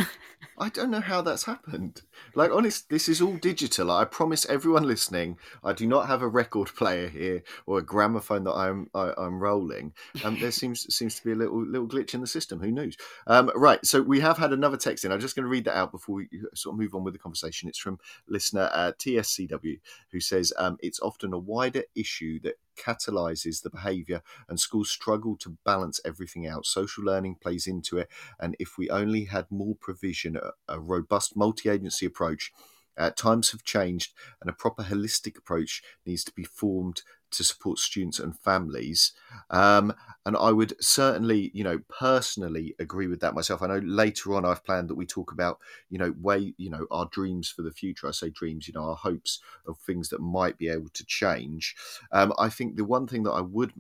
I 0.58 0.70
don't 0.70 0.92
know 0.92 1.02
how 1.02 1.22
that's 1.22 1.46
happened. 1.46 2.02
Like, 2.36 2.52
honest, 2.52 2.90
this 2.90 3.10
is 3.10 3.22
all 3.22 3.38
digital. 3.38 3.90
I 3.90 4.06
promise 4.06 4.46
everyone 4.46 4.84
listening, 4.84 5.38
I 5.64 5.74
do 5.74 5.88
not 5.88 6.08
have 6.08 6.22
a 6.22 6.28
record 6.28 6.68
player 6.76 7.08
here 7.08 7.44
or 7.66 7.80
a 7.80 7.84
gramophone 7.84 8.44
that 8.44 8.54
I'm 8.54 8.90
I, 8.94 9.14
I'm 9.18 9.40
rolling. 9.40 9.94
Um, 10.24 10.38
there 10.40 10.52
seems 10.52 10.86
seems 10.96 11.16
to 11.16 11.24
be 11.24 11.32
a 11.32 11.36
little 11.36 11.66
little 11.66 11.88
glitch 11.88 12.14
in 12.14 12.22
the 12.22 12.28
system. 12.28 12.60
Who 12.60 12.72
knows? 12.72 12.96
Um, 13.28 13.52
right. 13.56 13.84
So 13.86 14.02
we 14.02 14.20
have 14.20 14.38
had 14.38 14.54
another 14.54 14.78
text 14.78 15.06
in. 15.06 15.12
I'm 15.12 15.20
just 15.20 15.36
going 15.36 15.44
to 15.44 15.50
read 15.50 15.66
that 15.66 15.78
out 15.78 15.92
before 15.92 16.16
we 16.16 16.30
sort 16.54 16.74
of 16.74 16.80
move 16.80 16.94
on 16.96 17.04
with 17.04 17.14
the 17.14 17.20
conversation. 17.20 17.68
It's 17.70 17.80
from 17.80 18.00
listener 18.28 18.70
uh, 18.74 18.92
TSCW 19.00 19.80
who 20.12 20.20
says 20.20 20.54
um, 20.58 20.78
it's 20.82 21.00
often 21.00 21.34
a 21.34 21.40
wider 21.40 21.84
issue 21.96 22.40
that 22.42 22.56
catalyzes 22.76 23.62
the 23.62 23.70
behavior 23.70 24.22
and 24.48 24.60
schools 24.60 24.90
struggle 24.90 25.38
to 25.38 25.58
balance 25.66 26.00
everything 26.06 26.48
out. 26.48 26.66
Social 26.66 27.04
learning 27.04 27.36
plays 27.42 27.68
into 27.68 27.98
it 27.98 28.10
and 28.40 28.56
if 28.60 28.78
we 28.78 28.90
only 28.90 29.26
had 29.26 29.46
more 29.50 29.76
provision 29.76 30.38
a, 30.38 30.52
a 30.68 30.80
robust 30.80 31.36
multi-agency 31.36 32.06
approach 32.06 32.52
uh, 32.98 33.10
times 33.12 33.52
have 33.52 33.64
changed 33.64 34.14
and 34.42 34.50
a 34.50 34.54
proper 34.54 34.84
holistic 34.84 35.38
approach 35.38 35.82
needs 36.06 36.24
to 36.24 36.32
be 36.32 36.44
formed 36.44 37.02
to 37.34 37.44
support 37.44 37.80
students 37.80 38.20
and 38.20 38.38
families 38.40 39.12
um, 39.50 39.94
and 40.26 40.38
i 40.38 40.52
would 40.52 40.74
certainly 40.84 41.52
you 41.54 41.64
know 41.64 41.80
personally 41.90 42.76
agree 42.80 43.08
with 43.08 43.20
that 43.20 43.36
myself 43.36 43.62
i 43.62 43.68
know 43.68 43.82
later 43.84 44.34
on 44.34 44.46
i've 44.46 44.64
planned 44.64 44.88
that 44.90 44.96
we 44.96 45.06
talk 45.06 45.32
about 45.32 45.60
you 45.90 45.98
know 45.98 46.14
way 46.22 46.54
you 46.58 46.70
know 46.70 46.86
our 46.92 47.08
dreams 47.12 47.50
for 47.50 47.62
the 47.62 47.72
future 47.72 48.08
i 48.08 48.12
say 48.12 48.30
dreams 48.30 48.68
you 48.68 48.74
know 48.74 48.84
our 48.90 48.96
hopes 48.96 49.40
of 49.68 49.78
things 49.80 50.10
that 50.10 50.22
might 50.22 50.58
be 50.58 50.70
able 50.70 50.90
to 50.90 51.06
change 51.06 51.76
um, 52.12 52.34
I 52.38 52.50
think 52.50 52.76
the 52.76 52.86
one 52.86 53.08
thing 53.08 53.24
that 53.24 53.32
I 53.32 53.42
would 53.42 53.74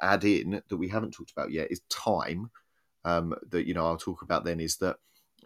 add 0.00 0.24
in 0.24 0.62
that 0.68 0.76
we 0.76 0.88
haven't 0.88 1.12
talked 1.12 1.30
about 1.30 1.50
yet 1.50 1.70
is 1.70 1.80
time. 1.88 2.50
Um, 3.04 3.34
that 3.50 3.66
you 3.66 3.74
know 3.74 3.86
I'll 3.86 3.96
talk 3.96 4.22
about 4.22 4.44
then 4.44 4.60
is 4.60 4.76
that 4.78 4.96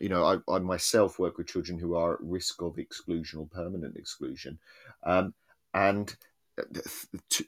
you 0.01 0.09
know 0.09 0.25
I, 0.25 0.53
I 0.53 0.59
myself 0.59 1.19
work 1.19 1.39
with 1.39 1.47
children 1.47 1.79
who 1.79 1.95
are 1.95 2.15
at 2.15 2.21
risk 2.23 2.63
of 2.63 2.79
exclusion 2.79 3.39
or 3.39 3.47
permanent 3.47 3.97
exclusion, 3.97 4.59
um, 5.05 5.35
and 5.75 6.15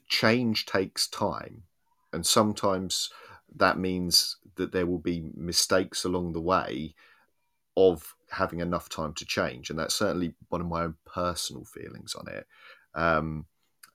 change 0.09 0.65
takes 0.65 1.07
time, 1.07 1.63
and 2.13 2.25
sometimes 2.25 3.09
that 3.55 3.77
means 3.77 4.37
that 4.55 4.71
there 4.71 4.85
will 4.85 4.99
be 4.99 5.31
mistakes 5.35 6.03
along 6.03 6.33
the 6.33 6.41
way 6.41 6.95
of 7.77 8.15
having 8.31 8.59
enough 8.59 8.89
time 8.89 9.13
to 9.13 9.25
change, 9.25 9.69
and 9.69 9.77
that's 9.77 9.95
certainly 9.95 10.33
one 10.49 10.61
of 10.61 10.67
my 10.67 10.83
own 10.83 10.95
personal 11.05 11.65
feelings 11.65 12.15
on 12.15 12.27
it. 12.27 12.47
Um, 12.93 13.45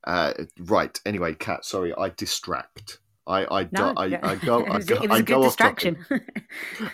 uh, 0.04 0.32
right. 0.58 0.98
Anyway, 1.04 1.34
Kat. 1.34 1.64
Sorry, 1.64 1.94
I 1.94 2.11
distract. 2.11 2.98
I 3.26 3.44
I, 3.44 3.68
No, 3.70 3.92
I, 3.96 4.18
I 4.22 4.34
go. 4.36 4.64
I 4.66 4.80
go, 4.80 4.94
it 5.02 5.11
was 5.11 5.18
I 5.18 5.18
a 5.18 5.22
go 5.22 5.44
off 5.44 5.56
topic. 5.56 5.96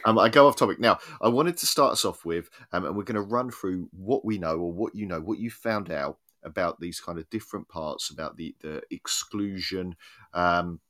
Um, 0.04 0.18
I 0.18 0.28
go 0.28 0.46
off 0.46 0.56
topic 0.56 0.78
now. 0.78 0.98
I 1.22 1.28
wanted 1.28 1.56
to 1.58 1.66
start 1.66 1.92
us 1.92 2.04
off 2.04 2.24
with, 2.24 2.50
um, 2.72 2.84
and 2.84 2.94
we're 2.94 3.04
going 3.04 3.14
to 3.14 3.22
run 3.22 3.50
through 3.50 3.88
what 3.92 4.24
we 4.24 4.36
know 4.36 4.58
or 4.58 4.70
what 4.70 4.94
you 4.94 5.06
know, 5.06 5.20
what 5.20 5.38
you 5.38 5.50
found 5.50 5.90
out 5.90 6.18
about 6.46 6.80
these 6.80 7.00
kind 7.00 7.18
of 7.18 7.28
different 7.28 7.68
parts 7.68 8.10
about 8.10 8.36
the 8.36 8.54
the 8.60 8.82
exclusion 8.90 9.96
um, 10.32 10.80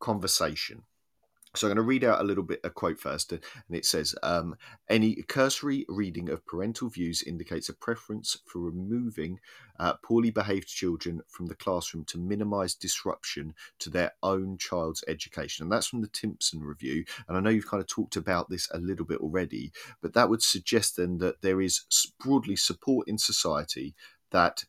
conversation. 0.00 0.82
So 1.56 1.66
I'm 1.66 1.70
going 1.70 1.76
to 1.76 1.88
read 1.88 2.04
out 2.04 2.20
a 2.20 2.24
little 2.24 2.44
bit 2.44 2.60
a 2.64 2.70
quote 2.70 3.00
first, 3.00 3.32
and 3.32 3.40
it 3.70 3.86
says, 3.86 4.14
um, 4.22 4.56
"Any 4.90 5.22
cursory 5.22 5.86
reading 5.88 6.28
of 6.28 6.44
parental 6.44 6.90
views 6.90 7.22
indicates 7.22 7.70
a 7.70 7.74
preference 7.74 8.36
for 8.46 8.60
removing 8.60 9.40
uh, 9.78 9.94
poorly 10.04 10.30
behaved 10.30 10.68
children 10.68 11.22
from 11.28 11.46
the 11.46 11.54
classroom 11.54 12.04
to 12.06 12.18
minimise 12.18 12.74
disruption 12.74 13.54
to 13.78 13.88
their 13.88 14.12
own 14.22 14.58
child's 14.58 15.02
education." 15.08 15.64
And 15.64 15.72
that's 15.72 15.86
from 15.86 16.02
the 16.02 16.08
Timpson 16.08 16.60
review. 16.60 17.06
And 17.26 17.38
I 17.38 17.40
know 17.40 17.50
you've 17.50 17.70
kind 17.70 17.82
of 17.82 17.88
talked 17.88 18.16
about 18.16 18.50
this 18.50 18.68
a 18.72 18.78
little 18.78 19.06
bit 19.06 19.20
already, 19.20 19.72
but 20.02 20.12
that 20.12 20.28
would 20.28 20.42
suggest 20.42 20.96
then 20.96 21.18
that 21.18 21.40
there 21.40 21.62
is 21.62 21.84
broadly 22.20 22.56
support 22.56 23.08
in 23.08 23.16
society 23.16 23.94
that 24.30 24.64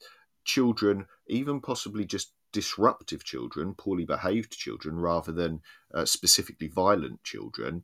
children, 0.47 1.05
even 1.27 1.61
possibly 1.61 2.05
just 2.05 2.31
disruptive 2.51 3.23
children, 3.23 3.75
poorly 3.75 4.05
behaved 4.05 4.57
children, 4.57 4.95
rather 4.97 5.31
than 5.31 5.61
uh, 5.93 6.05
specifically 6.05 6.67
violent 6.67 7.23
children, 7.23 7.83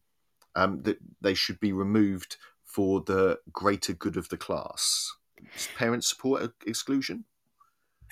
um, 0.55 0.81
that 0.83 0.97
they 1.21 1.33
should 1.33 1.59
be 1.59 1.73
removed 1.73 2.37
for 2.63 3.01
the 3.01 3.37
greater 3.51 3.93
good 3.93 4.17
of 4.17 4.29
the 4.29 4.37
class. 4.37 5.11
Does 5.53 5.67
parents 5.75 6.09
support 6.09 6.53
exclusion? 6.65 7.25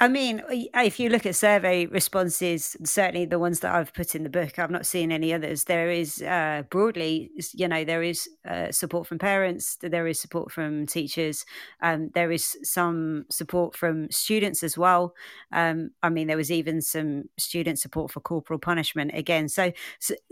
I 0.02 0.08
mean, 0.08 0.42
if 0.50 1.00
you 1.00 1.10
look 1.10 1.28
at 1.28 1.36
survey 1.36 1.86
responses, 1.86 2.76
certainly 2.84 3.26
the 3.26 3.38
ones 3.38 3.60
that 3.60 3.76
I've 3.76 3.94
put 3.94 4.16
in 4.16 4.24
the 4.24 4.32
book, 4.32 4.58
I've 4.58 4.72
not 4.72 4.88
seen 4.88 5.12
any 5.12 5.32
others. 5.32 5.66
There 5.66 5.92
is 5.92 6.24
uh, 6.24 6.64
broadly, 6.72 7.30
you 7.54 7.68
know, 7.68 7.84
there 7.84 8.02
is 8.02 8.28
uh, 8.44 8.72
support 8.72 9.06
from 9.06 9.20
parents, 9.20 9.78
there 9.80 10.08
is 10.08 10.20
support 10.20 10.52
from 10.52 10.88
teachers, 10.88 11.46
um, 11.84 12.10
there 12.16 12.32
is 12.32 12.58
some 12.64 13.26
support 13.30 13.76
from 13.78 14.10
students 14.10 14.64
as 14.64 14.76
well. 14.76 15.14
Um, 15.52 15.92
I 16.02 16.10
mean, 16.10 16.26
there 16.26 16.36
was 16.36 16.52
even 16.52 16.82
some 16.82 17.26
student 17.38 17.78
support 17.78 18.10
for 18.10 18.22
corporal 18.22 18.58
punishment 18.58 19.12
again. 19.14 19.50
So, 19.50 19.72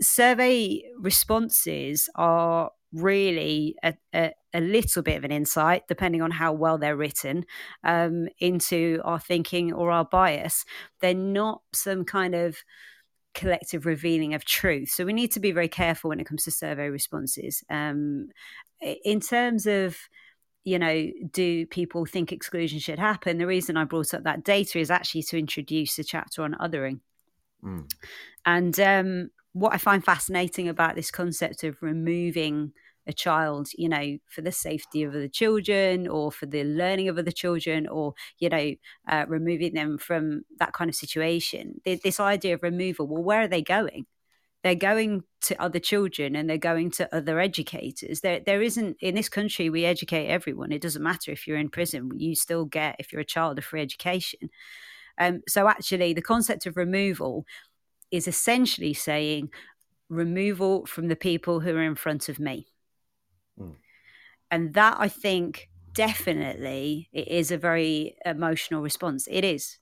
survey 0.00 0.82
responses 0.98 2.08
are 2.16 2.72
really 2.92 3.76
a, 3.84 3.94
a, 4.12 4.32
a, 4.52 4.60
little 4.60 5.02
bit 5.02 5.16
of 5.16 5.24
an 5.24 5.32
insight, 5.32 5.88
depending 5.88 6.22
on 6.22 6.30
how 6.30 6.52
well 6.52 6.78
they're 6.78 6.96
written, 6.96 7.44
um, 7.84 8.28
into 8.38 9.00
our 9.04 9.18
thinking 9.18 9.72
or 9.72 9.90
our 9.90 10.04
bias. 10.04 10.64
They're 11.00 11.14
not 11.14 11.62
some 11.72 12.04
kind 12.04 12.34
of 12.34 12.58
collective 13.34 13.86
revealing 13.86 14.34
of 14.34 14.44
truth. 14.44 14.90
So 14.90 15.04
we 15.04 15.12
need 15.12 15.32
to 15.32 15.40
be 15.40 15.52
very 15.52 15.68
careful 15.68 16.08
when 16.08 16.20
it 16.20 16.26
comes 16.26 16.44
to 16.44 16.50
survey 16.50 16.88
responses. 16.88 17.62
Um, 17.70 18.28
in 18.80 19.20
terms 19.20 19.66
of 19.66 19.96
you 20.64 20.78
know, 20.78 21.10
do 21.32 21.66
people 21.66 22.04
think 22.04 22.32
exclusion 22.32 22.78
should 22.78 22.98
happen? 22.98 23.38
The 23.38 23.46
reason 23.46 23.76
I 23.76 23.84
brought 23.84 24.12
up 24.12 24.24
that 24.24 24.44
data 24.44 24.78
is 24.78 24.90
actually 24.90 25.22
to 25.24 25.38
introduce 25.38 25.98
a 25.98 26.04
chapter 26.04 26.42
on 26.42 26.54
othering. 26.60 27.00
Mm. 27.64 27.90
And 28.44 28.78
um, 28.80 29.30
what 29.52 29.72
I 29.72 29.78
find 29.78 30.04
fascinating 30.04 30.68
about 30.68 30.96
this 30.96 31.10
concept 31.10 31.64
of 31.64 31.82
removing 31.82 32.72
a 33.10 33.12
child, 33.12 33.68
you 33.76 33.88
know, 33.88 34.16
for 34.28 34.40
the 34.40 34.52
safety 34.52 35.02
of 35.02 35.12
the 35.12 35.28
children 35.28 36.08
or 36.08 36.32
for 36.32 36.46
the 36.46 36.64
learning 36.64 37.08
of 37.08 37.18
other 37.18 37.30
children 37.30 37.86
or, 37.86 38.14
you 38.38 38.48
know, 38.48 38.74
uh, 39.08 39.26
removing 39.28 39.74
them 39.74 39.98
from 39.98 40.42
that 40.58 40.72
kind 40.72 40.88
of 40.88 40.94
situation. 40.94 41.80
This 41.84 42.20
idea 42.20 42.54
of 42.54 42.62
removal, 42.62 43.06
well, 43.06 43.22
where 43.22 43.42
are 43.42 43.48
they 43.48 43.62
going? 43.62 44.06
They're 44.62 44.74
going 44.74 45.24
to 45.42 45.62
other 45.62 45.78
children 45.78 46.36
and 46.36 46.48
they're 46.48 46.58
going 46.58 46.90
to 46.92 47.14
other 47.14 47.40
educators. 47.40 48.20
There, 48.20 48.40
there 48.40 48.62
isn't 48.62 48.96
in 49.00 49.14
this 49.14 49.28
country. 49.28 49.70
We 49.70 49.84
educate 49.84 50.28
everyone. 50.28 50.72
It 50.72 50.82
doesn't 50.82 51.02
matter 51.02 51.30
if 51.32 51.46
you're 51.46 51.56
in 51.56 51.70
prison. 51.70 52.10
You 52.16 52.34
still 52.34 52.66
get, 52.66 52.96
if 52.98 53.12
you're 53.12 53.22
a 53.22 53.24
child, 53.24 53.58
a 53.58 53.62
free 53.62 53.82
education. 53.82 54.50
Um, 55.18 55.40
so 55.48 55.68
actually, 55.68 56.12
the 56.12 56.22
concept 56.22 56.66
of 56.66 56.76
removal 56.76 57.44
is 58.10 58.28
essentially 58.28 58.94
saying 58.94 59.50
removal 60.10 60.84
from 60.86 61.08
the 61.08 61.16
people 61.16 61.60
who 61.60 61.74
are 61.74 61.82
in 61.82 61.94
front 61.94 62.28
of 62.28 62.38
me. 62.38 62.66
And 64.50 64.74
that 64.74 64.96
I 64.98 65.08
think 65.08 65.68
definitely 65.94 67.08
it 67.12 67.28
is 67.28 67.50
a 67.50 67.58
very 67.58 68.16
emotional 68.24 68.82
response. 68.82 69.28
It 69.30 69.44
is. 69.44 69.78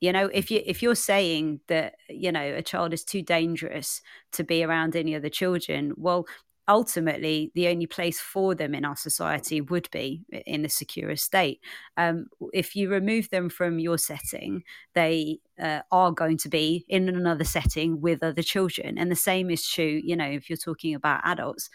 You 0.00 0.12
know, 0.12 0.26
if 0.26 0.50
you 0.50 0.62
if 0.66 0.82
you're 0.82 0.96
saying 0.96 1.60
that, 1.68 1.94
you 2.08 2.32
know, 2.32 2.42
a 2.42 2.62
child 2.62 2.92
is 2.92 3.04
too 3.04 3.22
dangerous 3.22 4.02
to 4.32 4.42
be 4.42 4.64
around 4.64 4.96
any 4.96 5.14
other 5.14 5.28
children, 5.28 5.92
well, 5.96 6.26
ultimately 6.68 7.52
the 7.54 7.68
only 7.68 7.86
place 7.86 8.20
for 8.20 8.54
them 8.54 8.74
in 8.74 8.84
our 8.84 8.96
society 8.96 9.60
would 9.60 9.88
be 9.92 10.24
in 10.46 10.64
a 10.64 10.68
secure 10.68 11.14
state. 11.16 11.60
Um, 11.96 12.26
if 12.52 12.74
you 12.74 12.88
remove 12.88 13.30
them 13.30 13.48
from 13.48 13.78
your 13.78 13.98
setting, 13.98 14.64
they 14.94 15.38
uh, 15.60 15.80
are 15.92 16.12
going 16.12 16.38
to 16.38 16.48
be 16.48 16.84
in 16.88 17.08
another 17.08 17.44
setting 17.44 18.00
with 18.00 18.22
other 18.22 18.42
children. 18.42 18.98
And 18.98 19.10
the 19.10 19.16
same 19.16 19.50
is 19.50 19.68
true, 19.68 20.00
you 20.04 20.16
know, 20.16 20.28
if 20.28 20.48
you're 20.50 20.56
talking 20.56 20.94
about 20.94 21.20
adults. 21.24 21.70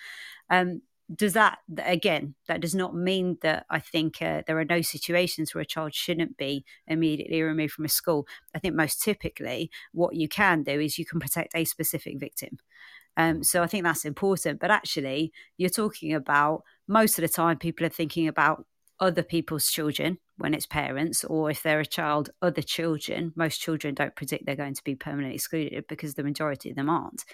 Um, 0.50 0.82
does 1.14 1.34
that 1.34 1.60
again 1.86 2.36
that 2.48 2.60
does 2.60 2.76
not 2.76 2.94
mean 2.94 3.38
that 3.42 3.66
i 3.70 3.80
think 3.80 4.22
uh, 4.22 4.42
there 4.46 4.60
are 4.60 4.66
no 4.66 4.82
situations 4.82 5.54
where 5.54 5.62
a 5.62 5.66
child 5.66 5.94
shouldn't 5.94 6.36
be 6.38 6.66
immediately 6.88 7.42
removed 7.42 7.74
from 7.74 7.86
a 7.86 7.90
school 7.90 8.28
i 8.54 8.60
think 8.60 8.76
most 8.76 9.02
typically 9.02 9.72
what 9.94 10.16
you 10.16 10.28
can 10.28 10.64
do 10.64 10.80
is 10.80 10.98
you 10.98 11.06
can 11.06 11.20
protect 11.20 11.56
a 11.56 11.64
specific 11.64 12.20
victim 12.20 12.58
um, 13.18 13.44
so 13.44 13.64
I 13.64 13.68
think 13.68 13.84
that's 13.84 14.06
important. 14.06 14.60
But 14.60 14.72
actually, 14.72 15.34
you're 15.58 15.72
talking 15.72 16.14
about 16.14 16.64
most 16.88 17.18
of 17.18 17.24
the 17.24 17.28
time 17.28 17.58
people 17.58 17.86
are 17.86 17.90
thinking 17.90 18.28
about 18.28 18.66
other 19.00 19.24
people's 19.24 19.70
children 19.70 20.20
when 20.38 20.54
it's 20.54 20.68
parents, 20.68 21.24
or 21.24 21.50
if 21.50 21.64
they're 21.64 21.80
a 21.80 21.86
child, 21.86 22.30
other 22.42 22.62
children. 22.62 23.34
Most 23.36 23.60
children 23.60 23.96
don't 23.96 24.16
predict 24.16 24.46
they're 24.46 24.56
going 24.56 24.76
to 24.76 24.84
be 24.84 24.96
permanently 24.96 25.36
excluded 25.36 25.86
because 25.90 26.14
the 26.14 26.24
majority 26.24 26.70
of 26.70 26.76
them 26.76 26.90
aren't. 26.90 27.26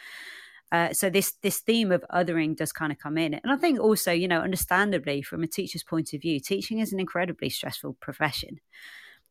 Uh, 0.74 0.92
so 0.92 1.10
this 1.10 1.34
this 1.42 1.60
theme 1.60 1.92
of 1.94 2.04
othering 2.14 2.58
does 2.58 2.74
kind 2.74 2.92
of 2.92 2.98
come 2.98 3.18
in, 3.18 3.36
and 3.36 3.52
I 3.52 3.56
think 3.56 3.80
also, 3.80 4.12
you 4.12 4.28
know, 4.28 4.42
understandably 4.42 5.22
from 5.22 5.44
a 5.44 5.48
teacher's 5.48 5.84
point 5.84 6.14
of 6.14 6.22
view, 6.22 6.40
teaching 6.42 6.80
is 6.80 6.92
an 6.92 7.00
incredibly 7.00 7.50
stressful 7.50 7.98
profession, 8.02 8.60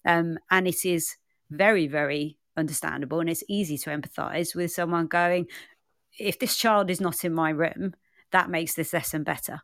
um, 0.07 0.39
and 0.51 0.67
it 0.67 0.85
is 0.87 1.17
very 1.51 1.87
very 1.87 2.39
understandable 2.57 3.21
and 3.21 3.29
it's 3.29 3.45
easy 3.49 3.77
to 3.79 3.91
empathize 3.91 4.55
with 4.55 4.71
someone 4.71 5.07
going 5.07 5.47
if 6.19 6.39
this 6.39 6.57
child 6.57 6.91
is 6.91 7.01
not 7.01 7.25
in 7.25 7.33
my 7.33 7.51
room, 7.51 7.95
that 8.31 8.51
makes 8.51 8.75
this 8.75 8.93
lesson 8.93 9.23
better. 9.23 9.61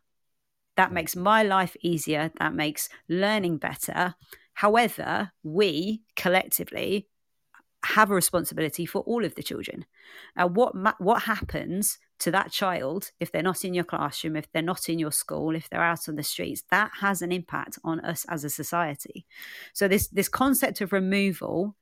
That 0.77 0.91
makes 0.91 1.15
my 1.15 1.43
life 1.43 1.75
easier. 1.81 2.31
That 2.39 2.53
makes 2.53 2.89
learning 3.07 3.57
better. 3.57 4.15
However, 4.53 5.31
we 5.43 6.01
collectively 6.15 7.07
have 7.83 8.11
a 8.11 8.15
responsibility 8.15 8.85
for 8.85 9.01
all 9.01 9.23
of 9.23 9.35
the 9.35 9.43
children. 9.43 9.85
Now, 10.35 10.47
what 10.47 10.75
ma- 10.75 10.93
what 10.99 11.23
happens 11.23 11.97
to 12.19 12.31
that 12.31 12.51
child 12.51 13.11
if 13.19 13.31
they're 13.31 13.41
not 13.41 13.63
in 13.63 13.73
your 13.73 13.85
classroom, 13.85 14.35
if 14.35 14.51
they're 14.51 14.61
not 14.61 14.89
in 14.89 14.99
your 14.99 15.11
school, 15.11 15.55
if 15.55 15.69
they're 15.69 15.81
out 15.81 16.09
on 16.09 16.15
the 16.15 16.23
streets? 16.23 16.63
That 16.69 16.91
has 16.99 17.21
an 17.21 17.31
impact 17.31 17.79
on 17.83 17.99
us 18.01 18.25
as 18.29 18.43
a 18.43 18.49
society. 18.49 19.25
So 19.73 19.87
this 19.87 20.07
this 20.07 20.29
concept 20.29 20.81
of 20.81 20.91
removal 20.91 21.75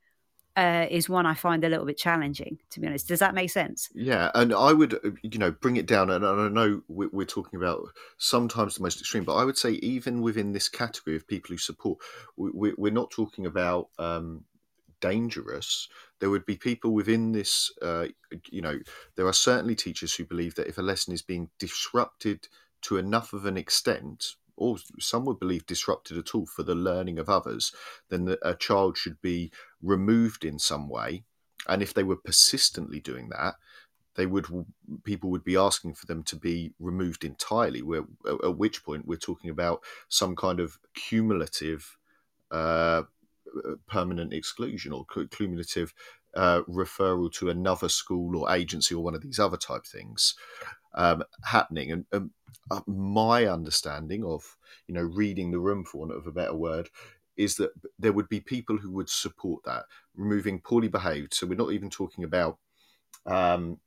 uh, 0.57 0.87
is 0.89 1.07
one 1.07 1.27
I 1.27 1.35
find 1.35 1.63
a 1.63 1.69
little 1.69 1.85
bit 1.85 1.99
challenging, 1.99 2.57
to 2.71 2.79
be 2.79 2.87
honest. 2.87 3.07
Does 3.07 3.19
that 3.19 3.35
make 3.35 3.51
sense? 3.51 3.89
Yeah, 3.93 4.31
and 4.33 4.51
I 4.51 4.73
would, 4.73 4.95
uh, 4.95 5.11
you 5.21 5.37
know, 5.37 5.51
bring 5.51 5.77
it 5.77 5.85
down. 5.85 6.09
And 6.09 6.25
I 6.25 6.49
know 6.49 6.81
we're 6.87 7.25
talking 7.25 7.57
about 7.57 7.87
sometimes 8.17 8.75
the 8.75 8.81
most 8.81 8.99
extreme, 8.99 9.23
but 9.23 9.35
I 9.35 9.45
would 9.45 9.57
say 9.57 9.73
even 9.73 10.21
within 10.21 10.53
this 10.53 10.67
category 10.67 11.15
of 11.15 11.27
people 11.27 11.49
who 11.49 11.59
support, 11.59 11.99
we're 12.35 12.91
not 12.91 13.11
talking 13.11 13.45
about 13.45 13.89
um, 13.99 14.45
dangerous. 14.99 15.87
There 16.19 16.29
would 16.29 16.45
be 16.45 16.55
people 16.55 16.93
within 16.93 17.31
this, 17.31 17.71
uh, 17.81 18.07
you 18.49 18.61
know, 18.61 18.79
there 19.15 19.27
are 19.27 19.33
certainly 19.33 19.75
teachers 19.75 20.15
who 20.15 20.25
believe 20.25 20.55
that 20.55 20.67
if 20.67 20.77
a 20.77 20.83
lesson 20.83 21.13
is 21.13 21.21
being 21.21 21.49
disrupted 21.59 22.47
to 22.83 22.97
enough 22.97 23.33
of 23.33 23.45
an 23.45 23.57
extent, 23.57 24.35
or 24.55 24.77
some 24.99 25.25
would 25.25 25.39
believe 25.39 25.65
disrupted 25.65 26.17
at 26.17 26.33
all 26.33 26.45
for 26.45 26.63
the 26.63 26.75
learning 26.75 27.19
of 27.19 27.29
others, 27.29 27.71
then 28.09 28.35
a 28.41 28.55
child 28.55 28.97
should 28.97 29.21
be 29.21 29.51
removed 29.81 30.43
in 30.43 30.57
some 30.57 30.89
way. 30.89 31.23
And 31.67 31.81
if 31.81 31.93
they 31.93 32.03
were 32.03 32.15
persistently 32.15 32.99
doing 32.99 33.29
that, 33.29 33.55
they 34.15 34.25
would 34.25 34.47
people 35.03 35.29
would 35.29 35.43
be 35.43 35.55
asking 35.55 35.93
for 35.93 36.07
them 36.07 36.23
to 36.23 36.35
be 36.35 36.73
removed 36.79 37.23
entirely. 37.23 37.83
Where, 37.83 38.03
at 38.25 38.57
which 38.57 38.83
point 38.83 39.07
we're 39.07 39.17
talking 39.17 39.51
about 39.51 39.83
some 40.09 40.35
kind 40.35 40.59
of 40.59 40.79
cumulative 40.95 41.97
uh, 42.49 43.03
permanent 43.87 44.33
exclusion 44.33 44.93
or 44.93 45.05
cumulative 45.31 45.93
uh, 46.35 46.61
referral 46.69 47.31
to 47.33 47.49
another 47.49 47.89
school 47.89 48.37
or 48.37 48.51
agency 48.51 48.93
or 48.93 49.03
one 49.03 49.15
of 49.15 49.21
these 49.21 49.39
other 49.39 49.57
type 49.57 49.85
things 49.85 50.35
um, 50.93 51.23
happening. 51.43 51.91
And 51.91 52.05
um, 52.11 52.31
uh, 52.69 52.81
my 52.85 53.45
understanding 53.45 54.23
of, 54.23 54.57
you 54.87 54.93
know, 54.93 55.03
reading 55.03 55.51
the 55.51 55.59
room, 55.59 55.83
for 55.83 55.99
want 55.99 56.11
of 56.11 56.27
a 56.27 56.31
better 56.31 56.55
word, 56.55 56.89
is 57.37 57.55
that 57.55 57.71
there 57.99 58.13
would 58.13 58.29
be 58.29 58.39
people 58.39 58.77
who 58.77 58.91
would 58.91 59.09
support 59.09 59.63
that, 59.63 59.85
removing 60.15 60.59
poorly 60.59 60.87
behaved. 60.87 61.33
So 61.33 61.47
we're 61.47 61.55
not 61.55 61.71
even 61.71 61.89
talking 61.89 62.23
about 62.23 62.57
um, 63.25 63.79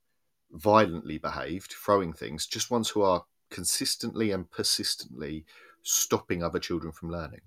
violently 0.53 1.19
behaved, 1.19 1.73
throwing 1.73 2.13
things, 2.13 2.47
just 2.47 2.71
ones 2.71 2.89
who 2.89 3.03
are 3.03 3.25
consistently 3.51 4.31
and 4.31 4.51
persistently 4.51 5.45
stopping 5.83 6.43
other 6.43 6.59
children 6.59 6.93
from 6.93 7.11
learning. 7.11 7.41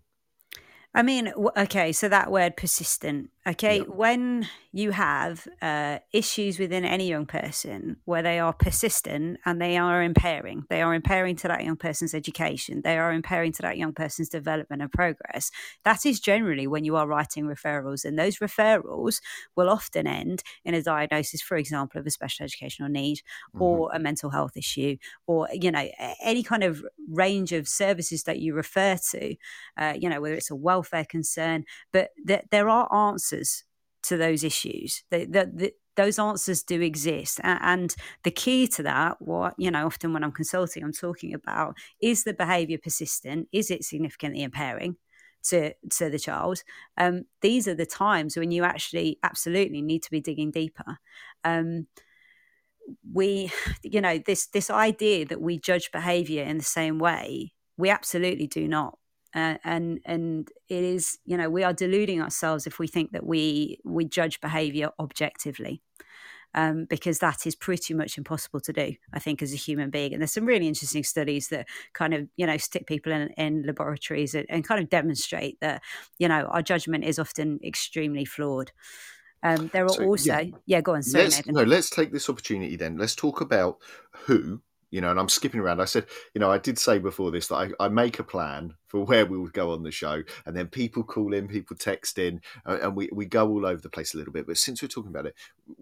I 0.96 1.02
mean, 1.02 1.34
okay, 1.58 1.92
so 1.92 2.08
that 2.10 2.32
word 2.32 2.56
persistent. 2.56 3.32
Okay, 3.46 3.80
yep. 3.80 3.88
when 3.90 4.48
you 4.72 4.92
have 4.92 5.46
uh, 5.62 6.00
issues 6.14 6.60
within 6.60 6.86
any 6.86 7.10
young 7.10 7.26
person 7.26 7.98
where 8.06 8.22
they 8.22 8.40
are 8.40 8.54
persistent 8.54 9.38
and 9.46 9.62
they 9.62 9.76
are 9.76 10.02
impairing, 10.02 10.64
they 10.70 10.82
are 10.82 10.94
impairing 10.94 11.36
to 11.36 11.50
that 11.50 11.66
young 11.66 11.76
person's 11.76 12.14
education, 12.14 12.82
they 12.86 12.98
are 12.98 13.12
impairing 13.12 13.52
to 13.52 13.62
that 13.64 13.78
young 13.78 13.92
person's 13.92 14.30
development 14.30 14.82
and 14.82 14.90
progress. 14.94 15.52
That 15.84 16.06
is 16.06 16.22
generally 16.22 16.68
when 16.68 16.86
you 16.86 16.96
are 16.96 17.06
writing 17.06 17.44
referrals, 17.44 18.06
and 18.06 18.18
those 18.18 18.38
referrals 18.38 19.20
will 19.58 19.70
often 19.70 20.08
end 20.08 20.42
in 20.64 20.74
a 20.74 20.82
diagnosis, 20.82 21.42
for 21.42 21.58
example, 21.58 22.00
of 22.00 22.08
a 22.08 22.12
special 22.12 22.46
educational 22.46 22.90
need 22.90 23.18
mm-hmm. 23.18 23.62
or 23.62 23.92
a 23.94 24.00
mental 24.00 24.30
health 24.30 24.56
issue, 24.56 24.96
or 25.28 25.50
you 25.52 25.70
know 25.70 25.90
any 26.24 26.44
kind 26.44 26.64
of 26.64 26.82
range 27.10 27.52
of 27.52 27.68
services 27.68 28.24
that 28.24 28.40
you 28.40 28.54
refer 28.54 28.98
to. 29.12 29.36
Uh, 29.78 29.94
you 30.00 30.08
know 30.08 30.22
whether 30.22 30.36
it's 30.36 30.50
a 30.50 30.56
welfare 30.56 31.06
concern, 31.06 31.66
but 31.92 32.12
th- 32.26 32.46
there 32.50 32.70
are 32.70 32.88
answers 32.96 33.33
to 34.04 34.18
those 34.18 34.44
issues. 34.44 35.04
Those 35.96 36.18
answers 36.18 36.64
do 36.64 36.82
exist, 36.82 37.40
and 37.44 37.96
the 38.24 38.32
key 38.32 38.68
to 38.70 38.84
that, 38.84 39.22
what 39.22 39.54
you 39.58 39.70
know, 39.70 39.86
often 39.86 40.12
when 40.12 40.24
I'm 40.24 40.32
consulting, 40.32 40.84
I'm 40.84 40.92
talking 40.92 41.34
about 41.34 41.78
is 42.02 42.24
the 42.24 42.34
behaviour 42.34 42.80
persistent? 42.80 43.48
Is 43.52 43.70
it 43.70 43.84
significantly 43.84 44.44
impairing? 44.44 44.98
to 45.44 45.74
to 45.90 46.10
the 46.10 46.20
child 46.20 46.64
um, 46.98 47.26
these 47.42 47.68
are 47.68 47.76
the 47.76 47.86
times 47.86 48.38
when 48.38 48.52
you 48.52 48.64
actually 48.64 49.20
absolutely 49.24 49.82
need 49.82 50.02
to 50.02 50.12
be 50.12 50.22
digging 50.22 50.52
deeper 50.52 50.98
um, 51.44 51.86
we 53.12 53.52
you 53.84 54.02
know 54.02 54.18
this 54.18 54.48
this 54.48 54.70
idea 54.70 55.26
that 55.26 55.42
we 55.42 55.60
judge 55.60 55.92
behavior 55.92 56.44
in 56.44 56.58
the 56.58 56.64
same 56.64 57.00
way 57.00 57.54
we 57.78 57.90
absolutely 57.90 58.48
do 58.48 58.68
not 58.68 58.98
uh, 59.36 59.56
and 59.64 60.00
and 60.06 60.50
it 60.70 60.84
is 60.84 61.20
you 61.26 61.38
know 61.38 61.50
we 61.50 61.64
are 61.64 61.74
deluding 61.74 62.22
ourselves 62.22 62.68
if 62.68 62.80
we 62.80 62.88
think 62.88 63.12
that 63.12 63.26
we 63.26 63.80
we 63.84 64.06
judge 64.06 64.42
behavior 64.42 64.90
objectively 65.00 65.82
um, 66.56 66.86
because 66.86 67.20
that 67.20 67.46
is 67.46 67.56
pretty 67.56 67.94
much 67.94 68.18
impossible 68.18 68.60
to 68.62 68.74
do, 68.74 68.94
I 69.12 69.20
think, 69.20 69.42
as 69.42 69.54
a 69.54 69.58
human 69.58 69.90
being. 69.90 70.14
And 70.14 70.22
there's 70.22 70.32
some 70.34 70.46
really 70.46 70.68
interesting 70.68 71.04
studies 71.04 71.48
that 71.50 71.68
kind 71.94 72.14
of, 72.14 72.28
you 72.38 72.46
know, 72.46 72.58
stick 72.58 72.86
people 72.86 73.12
in, 73.12 73.30
in 73.30 73.64
laboratories 73.64 74.36
and, 74.36 74.46
and 74.50 74.64
kind 74.68 74.82
of 74.82 74.90
demonstrate 74.90 75.60
that, 75.62 75.82
you 76.20 76.28
know, 76.28 76.46
our 76.46 76.62
judgment 76.62 77.04
is 77.04 77.18
often 77.18 77.60
extremely 77.64 78.26
flawed. 78.26 78.72
Um, 79.42 79.70
there 79.74 79.86
are 79.86 79.90
so, 79.90 80.06
also, 80.06 80.40
yeah. 80.40 80.58
yeah. 80.66 80.82
go 80.82 80.96
on. 80.96 81.04
Sorry, 81.04 81.26
let's, 81.26 81.48
no, 81.48 81.64
let's 81.64 81.90
take 81.90 82.12
this 82.12 82.30
opportunity 82.30 82.76
then. 82.76 82.98
Let's 82.98 83.16
talk 83.16 83.42
about 83.42 83.80
who 84.12 84.62
you 84.94 85.02
know, 85.02 85.10
and 85.10 85.20
I'm 85.20 85.28
skipping 85.28 85.60
around. 85.60 85.82
I 85.82 85.86
said, 85.86 86.06
you 86.36 86.40
know, 86.40 86.52
I 86.52 86.60
did 86.60 86.78
say 86.78 87.00
before 87.00 87.32
this 87.32 87.48
that 87.48 87.56
I, 87.56 87.86
I 87.86 87.88
make 87.88 88.20
a 88.20 88.24
plan 88.24 88.76
for 88.86 89.04
where 89.04 89.26
we 89.26 89.40
would 89.40 89.52
go 89.52 89.72
on 89.72 89.82
the 89.82 89.90
show, 89.90 90.22
and 90.46 90.56
then 90.56 90.68
people 90.68 91.04
call 91.04 91.34
in, 91.34 91.48
people 91.48 91.76
text 91.76 92.20
in, 92.20 92.42
uh, 92.68 92.78
and 92.80 92.96
we, 92.96 93.10
we 93.12 93.26
go 93.26 93.50
all 93.50 93.66
over 93.66 93.82
the 93.82 93.90
place 93.90 94.14
a 94.14 94.18
little 94.18 94.32
bit. 94.32 94.46
But 94.46 94.60
since 94.60 94.84
we're 94.84 94.90
talking 94.90 95.10
about 95.10 95.26
it, 95.26 95.34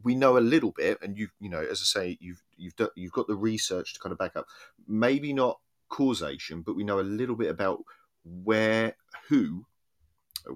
we 0.01 0.15
know 0.15 0.37
a 0.37 0.39
little 0.39 0.71
bit, 0.71 0.97
and 1.01 1.17
you 1.17 1.27
you 1.41 1.49
know, 1.49 1.59
as 1.59 1.81
I 1.81 1.99
say, 1.99 2.17
you've 2.21 2.41
you've 2.55 2.73
you've 2.95 3.11
got 3.11 3.27
the 3.27 3.35
research 3.35 3.93
to 3.93 3.99
kind 3.99 4.13
of 4.13 4.17
back 4.17 4.37
up. 4.37 4.47
Maybe 4.87 5.33
not 5.33 5.59
causation, 5.89 6.61
but 6.61 6.77
we 6.77 6.85
know 6.85 7.01
a 7.01 7.11
little 7.19 7.35
bit 7.35 7.51
about 7.51 7.83
where 8.23 8.95
who 9.27 9.65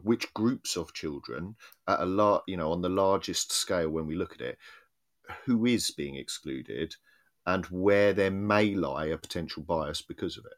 which 0.02 0.34
groups 0.34 0.78
of 0.78 0.94
children 0.94 1.58
at 1.90 2.00
a 2.00 2.06
lot 2.06 2.44
you 2.48 2.56
know 2.56 2.72
on 2.72 2.82
the 2.82 2.90
largest 2.90 3.52
scale 3.52 3.90
when 3.90 4.08
we 4.08 4.16
look 4.16 4.34
at 4.34 4.42
it 4.42 4.58
who 5.44 5.66
is 5.66 5.92
being 5.92 6.16
excluded 6.16 6.96
and 7.46 7.66
where 7.66 8.14
there 8.14 8.32
may 8.32 8.74
lie 8.76 9.06
a 9.06 9.18
potential 9.18 9.64
bias 9.64 10.02
because 10.02 10.38
of 10.38 10.46
it. 10.46 10.54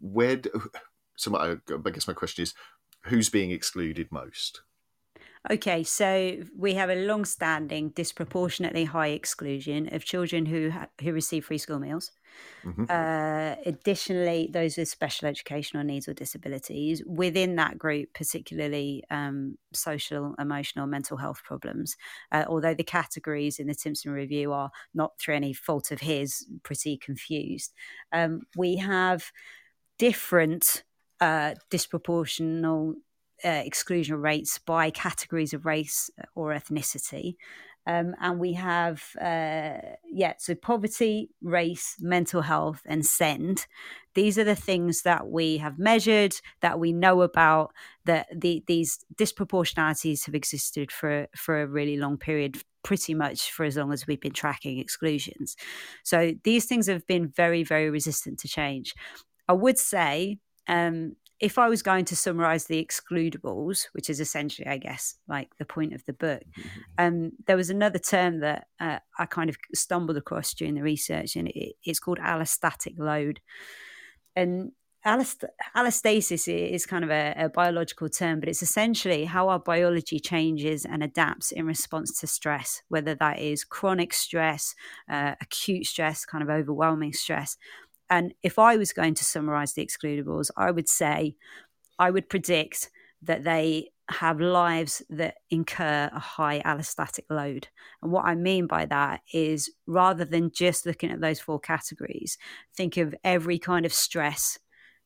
Where, 0.00 0.36
do, 0.36 0.70
so 1.16 1.30
my, 1.30 1.56
I 1.70 1.90
guess 1.90 2.08
my 2.08 2.14
question 2.14 2.42
is, 2.42 2.54
who's 3.04 3.28
being 3.28 3.50
excluded 3.50 4.10
most? 4.10 4.62
Okay, 5.50 5.82
so 5.82 6.38
we 6.56 6.74
have 6.74 6.90
a 6.90 7.06
long-standing, 7.06 7.90
disproportionately 7.90 8.84
high 8.84 9.08
exclusion 9.08 9.92
of 9.92 10.04
children 10.04 10.46
who 10.46 10.70
ha- 10.70 10.86
who 11.00 11.12
receive 11.12 11.44
free 11.44 11.58
school 11.58 11.80
meals. 11.80 12.12
Mm-hmm. 12.64 12.84
Uh, 12.88 13.56
additionally, 13.66 14.48
those 14.52 14.76
with 14.76 14.88
special 14.88 15.28
educational 15.28 15.84
needs 15.84 16.08
or 16.08 16.14
disabilities 16.14 17.02
within 17.06 17.56
that 17.56 17.78
group, 17.78 18.12
particularly 18.14 19.02
um, 19.10 19.58
social, 19.72 20.34
emotional, 20.38 20.86
mental 20.86 21.16
health 21.16 21.42
problems. 21.44 21.96
Uh, 22.30 22.44
although 22.48 22.74
the 22.74 22.84
categories 22.84 23.58
in 23.58 23.66
the 23.66 23.74
Timpson 23.74 24.12
review 24.12 24.52
are 24.52 24.70
not 24.94 25.18
through 25.18 25.36
any 25.36 25.52
fault 25.52 25.90
of 25.90 26.00
his, 26.00 26.46
pretty 26.62 26.96
confused. 26.96 27.72
Um, 28.12 28.42
we 28.56 28.76
have 28.76 29.30
different 29.98 30.84
uh, 31.20 31.54
disproportional 31.70 32.94
uh, 33.44 33.62
exclusion 33.64 34.16
rates 34.16 34.58
by 34.58 34.90
categories 34.90 35.52
of 35.52 35.66
race 35.66 36.10
or 36.34 36.52
ethnicity. 36.52 37.36
Um, 37.86 38.14
and 38.20 38.38
we 38.38 38.52
have, 38.52 39.02
uh, 39.20 39.78
yeah, 40.04 40.34
so 40.38 40.54
poverty, 40.54 41.30
race, 41.42 41.96
mental 42.00 42.42
health, 42.42 42.82
and 42.86 43.04
SEND. 43.04 43.66
These 44.14 44.38
are 44.38 44.44
the 44.44 44.54
things 44.54 45.02
that 45.02 45.28
we 45.28 45.56
have 45.56 45.78
measured, 45.78 46.34
that 46.60 46.78
we 46.78 46.92
know 46.92 47.22
about, 47.22 47.72
that 48.04 48.28
the, 48.34 48.62
these 48.66 49.04
disproportionalities 49.16 50.26
have 50.26 50.34
existed 50.34 50.92
for, 50.92 51.26
for 51.34 51.60
a 51.60 51.66
really 51.66 51.96
long 51.96 52.18
period, 52.18 52.58
pretty 52.84 53.14
much 53.14 53.50
for 53.50 53.64
as 53.64 53.76
long 53.76 53.92
as 53.92 54.06
we've 54.06 54.20
been 54.20 54.32
tracking 54.32 54.78
exclusions. 54.78 55.56
So 56.04 56.34
these 56.44 56.66
things 56.66 56.86
have 56.86 57.06
been 57.06 57.28
very, 57.28 57.64
very 57.64 57.90
resistant 57.90 58.38
to 58.40 58.48
change. 58.48 58.94
I 59.48 59.54
would 59.54 59.78
say 59.78 60.38
um, 60.68 61.16
if 61.42 61.58
I 61.58 61.68
was 61.68 61.82
going 61.82 62.04
to 62.06 62.16
summarize 62.16 62.66
the 62.66 62.82
excludables, 62.82 63.88
which 63.92 64.08
is 64.08 64.20
essentially, 64.20 64.68
I 64.68 64.78
guess, 64.78 65.16
like 65.26 65.50
the 65.58 65.64
point 65.64 65.92
of 65.92 66.04
the 66.06 66.12
book, 66.12 66.42
mm-hmm. 66.56 66.80
um, 66.98 67.32
there 67.48 67.56
was 67.56 67.68
another 67.68 67.98
term 67.98 68.38
that 68.40 68.68
uh, 68.78 69.00
I 69.18 69.26
kind 69.26 69.50
of 69.50 69.56
stumbled 69.74 70.16
across 70.16 70.54
during 70.54 70.76
the 70.76 70.82
research, 70.82 71.34
and 71.34 71.48
it, 71.48 71.74
it's 71.84 71.98
called 71.98 72.20
allostatic 72.20 72.96
load. 72.96 73.40
And 74.36 74.70
allast- 75.04 75.44
allostasis 75.76 76.46
is 76.46 76.86
kind 76.86 77.02
of 77.02 77.10
a, 77.10 77.34
a, 77.36 77.48
biological 77.48 78.08
term, 78.08 78.38
but 78.38 78.48
it's 78.48 78.62
essentially 78.62 79.24
how 79.24 79.48
our 79.48 79.58
biology 79.58 80.20
changes 80.20 80.84
and 80.84 81.02
adapts 81.02 81.50
in 81.50 81.66
response 81.66 82.20
to 82.20 82.28
stress, 82.28 82.82
whether 82.88 83.16
that 83.16 83.40
is 83.40 83.64
chronic 83.64 84.14
stress, 84.14 84.76
uh, 85.10 85.34
acute 85.40 85.86
stress, 85.86 86.24
kind 86.24 86.42
of 86.44 86.50
overwhelming 86.50 87.12
stress. 87.12 87.56
And 88.12 88.34
if 88.42 88.58
I 88.58 88.76
was 88.76 88.92
going 88.92 89.14
to 89.14 89.24
summarize 89.24 89.72
the 89.72 89.86
excludables, 89.86 90.50
I 90.54 90.70
would 90.70 90.86
say 90.86 91.34
I 91.98 92.10
would 92.10 92.28
predict 92.28 92.90
that 93.22 93.42
they 93.42 93.88
have 94.10 94.38
lives 94.38 95.02
that 95.08 95.36
incur 95.48 96.10
a 96.12 96.18
high 96.18 96.60
allostatic 96.60 97.24
load. 97.30 97.68
And 98.02 98.12
what 98.12 98.26
I 98.26 98.34
mean 98.34 98.66
by 98.66 98.84
that 98.84 99.22
is 99.32 99.70
rather 99.86 100.26
than 100.26 100.50
just 100.50 100.84
looking 100.84 101.10
at 101.10 101.22
those 101.22 101.40
four 101.40 101.58
categories, 101.58 102.36
think 102.76 102.98
of 102.98 103.14
every 103.24 103.58
kind 103.58 103.86
of 103.86 103.94
stress, 103.94 104.58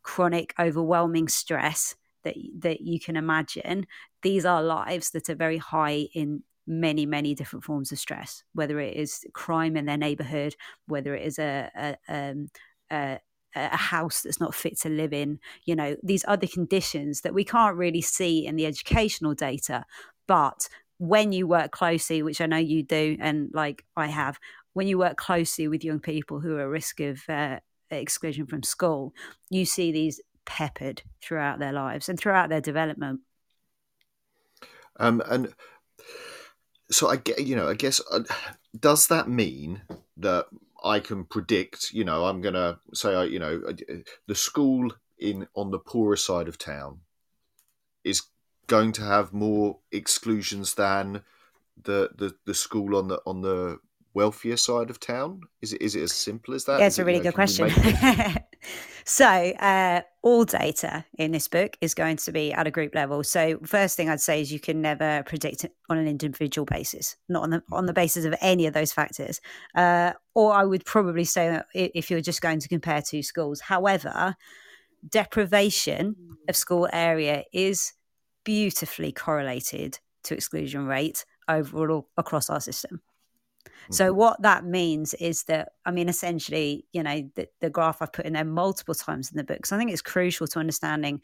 chronic, 0.02 0.52
overwhelming 0.58 1.28
stress 1.28 1.94
that, 2.24 2.34
that 2.58 2.80
you 2.80 2.98
can 2.98 3.14
imagine. 3.14 3.86
These 4.22 4.44
are 4.44 4.64
lives 4.64 5.10
that 5.10 5.30
are 5.30 5.36
very 5.36 5.58
high 5.58 6.08
in 6.12 6.42
many, 6.66 7.06
many 7.06 7.36
different 7.36 7.64
forms 7.64 7.92
of 7.92 8.00
stress, 8.00 8.42
whether 8.52 8.80
it 8.80 8.96
is 8.96 9.24
crime 9.32 9.76
in 9.76 9.84
their 9.86 9.96
neighborhood, 9.96 10.56
whether 10.88 11.14
it 11.14 11.24
is 11.24 11.38
a, 11.38 11.70
a, 11.76 11.96
um, 12.08 12.48
a, 12.90 13.20
a 13.54 13.76
house 13.76 14.22
that's 14.22 14.40
not 14.40 14.54
fit 14.54 14.78
to 14.80 14.88
live 14.88 15.12
in, 15.12 15.38
you 15.64 15.74
know, 15.74 15.96
these 16.02 16.24
other 16.28 16.46
conditions 16.46 17.22
that 17.22 17.34
we 17.34 17.44
can't 17.44 17.76
really 17.76 18.02
see 18.02 18.46
in 18.46 18.56
the 18.56 18.66
educational 18.66 19.34
data. 19.34 19.84
But 20.26 20.68
when 20.98 21.32
you 21.32 21.46
work 21.46 21.70
closely, 21.70 22.22
which 22.22 22.40
I 22.40 22.46
know 22.46 22.56
you 22.56 22.82
do, 22.82 23.16
and 23.20 23.50
like 23.52 23.84
I 23.96 24.06
have, 24.06 24.38
when 24.72 24.88
you 24.88 24.98
work 24.98 25.16
closely 25.16 25.68
with 25.68 25.84
young 25.84 26.00
people 26.00 26.40
who 26.40 26.56
are 26.56 26.62
at 26.62 26.68
risk 26.68 27.00
of 27.00 27.22
uh, 27.28 27.60
exclusion 27.90 28.46
from 28.46 28.62
school, 28.62 29.12
you 29.50 29.64
see 29.64 29.92
these 29.92 30.20
peppered 30.44 31.02
throughout 31.22 31.58
their 31.58 31.72
lives 31.72 32.08
and 32.08 32.18
throughout 32.18 32.48
their 32.48 32.60
development. 32.60 33.20
Um, 34.98 35.22
and 35.26 35.54
so 36.90 37.08
I 37.08 37.16
get, 37.16 37.40
you 37.40 37.56
know, 37.56 37.68
I 37.68 37.74
guess, 37.74 38.00
uh, 38.10 38.20
does 38.78 39.08
that 39.08 39.28
mean 39.28 39.82
that 40.16 40.46
I 40.86 41.00
can 41.00 41.24
predict, 41.24 41.92
you 41.92 42.04
know, 42.04 42.26
I'm 42.26 42.40
going 42.40 42.54
to 42.54 42.78
say, 42.94 43.26
you 43.26 43.38
know, 43.38 43.60
uh, 43.68 43.72
the 44.26 44.34
school 44.34 44.92
in 45.18 45.48
on 45.54 45.70
the 45.70 45.78
poorer 45.78 46.16
side 46.16 46.48
of 46.48 46.58
town 46.58 47.00
is 48.04 48.22
going 48.66 48.92
to 48.92 49.02
have 49.02 49.32
more 49.32 49.78
exclusions 49.90 50.74
than 50.74 51.22
the 51.82 52.10
the, 52.16 52.34
the 52.46 52.54
school 52.54 52.96
on 52.96 53.08
the 53.08 53.20
on 53.26 53.42
the 53.42 53.78
wealthier 54.14 54.56
side 54.56 54.90
of 54.90 55.00
town? 55.00 55.42
Is 55.60 55.72
it 55.72 55.82
is 55.82 55.94
it 55.96 56.02
as 56.02 56.12
simple 56.12 56.54
as 56.54 56.64
that? 56.64 56.80
Yeah, 56.80 56.86
it's 56.86 56.98
a 56.98 57.04
really 57.04 57.18
you 57.18 57.24
know, 57.24 57.30
good 57.30 57.34
question. 57.34 57.70
so, 59.04 59.24
uh, 59.26 60.00
all 60.22 60.44
data 60.44 61.04
in 61.16 61.30
this 61.30 61.46
book 61.46 61.76
is 61.80 61.94
going 61.94 62.16
to 62.16 62.32
be 62.32 62.52
at 62.52 62.66
a 62.66 62.70
group 62.72 62.94
level. 62.94 63.22
So, 63.22 63.58
first 63.64 63.96
thing 63.96 64.10
I'd 64.10 64.20
say 64.20 64.40
is 64.40 64.52
you 64.52 64.58
can 64.58 64.82
never 64.82 65.22
predict 65.24 65.64
on 65.88 65.98
an 65.98 66.08
individual 66.08 66.66
basis, 66.66 67.16
not 67.28 67.44
on 67.44 67.50
the 67.50 67.62
on 67.70 67.86
the 67.86 67.92
basis 67.92 68.24
of 68.24 68.34
any 68.40 68.66
of 68.66 68.74
those 68.74 68.92
factors. 68.92 69.40
Uh, 69.74 70.12
or 70.34 70.52
I 70.52 70.64
would 70.64 70.84
probably 70.84 71.24
say 71.24 71.48
that 71.50 71.66
if 71.72 72.10
you're 72.10 72.20
just 72.20 72.42
going 72.42 72.58
to 72.60 72.68
compare 72.68 73.00
two 73.00 73.22
schools. 73.22 73.60
However, 73.60 74.34
deprivation 75.08 76.16
of 76.48 76.56
school 76.56 76.88
area 76.92 77.44
is 77.52 77.92
beautifully 78.44 79.12
correlated 79.12 79.98
to 80.24 80.34
exclusion 80.34 80.86
rate 80.86 81.24
overall 81.48 82.08
across 82.16 82.50
our 82.50 82.60
system. 82.60 83.00
So 83.90 84.06
mm-hmm. 84.06 84.16
what 84.16 84.42
that 84.42 84.64
means 84.64 85.14
is 85.14 85.44
that 85.44 85.72
I 85.84 85.90
mean, 85.90 86.08
essentially, 86.08 86.86
you 86.92 87.02
know, 87.02 87.28
the, 87.34 87.48
the 87.60 87.70
graph 87.70 88.02
I've 88.02 88.12
put 88.12 88.26
in 88.26 88.34
there 88.34 88.44
multiple 88.44 88.94
times 88.94 89.30
in 89.30 89.36
the 89.36 89.44
book. 89.44 89.66
So 89.66 89.76
I 89.76 89.78
think 89.78 89.90
it's 89.90 90.02
crucial 90.02 90.46
to 90.48 90.58
understanding, 90.58 91.20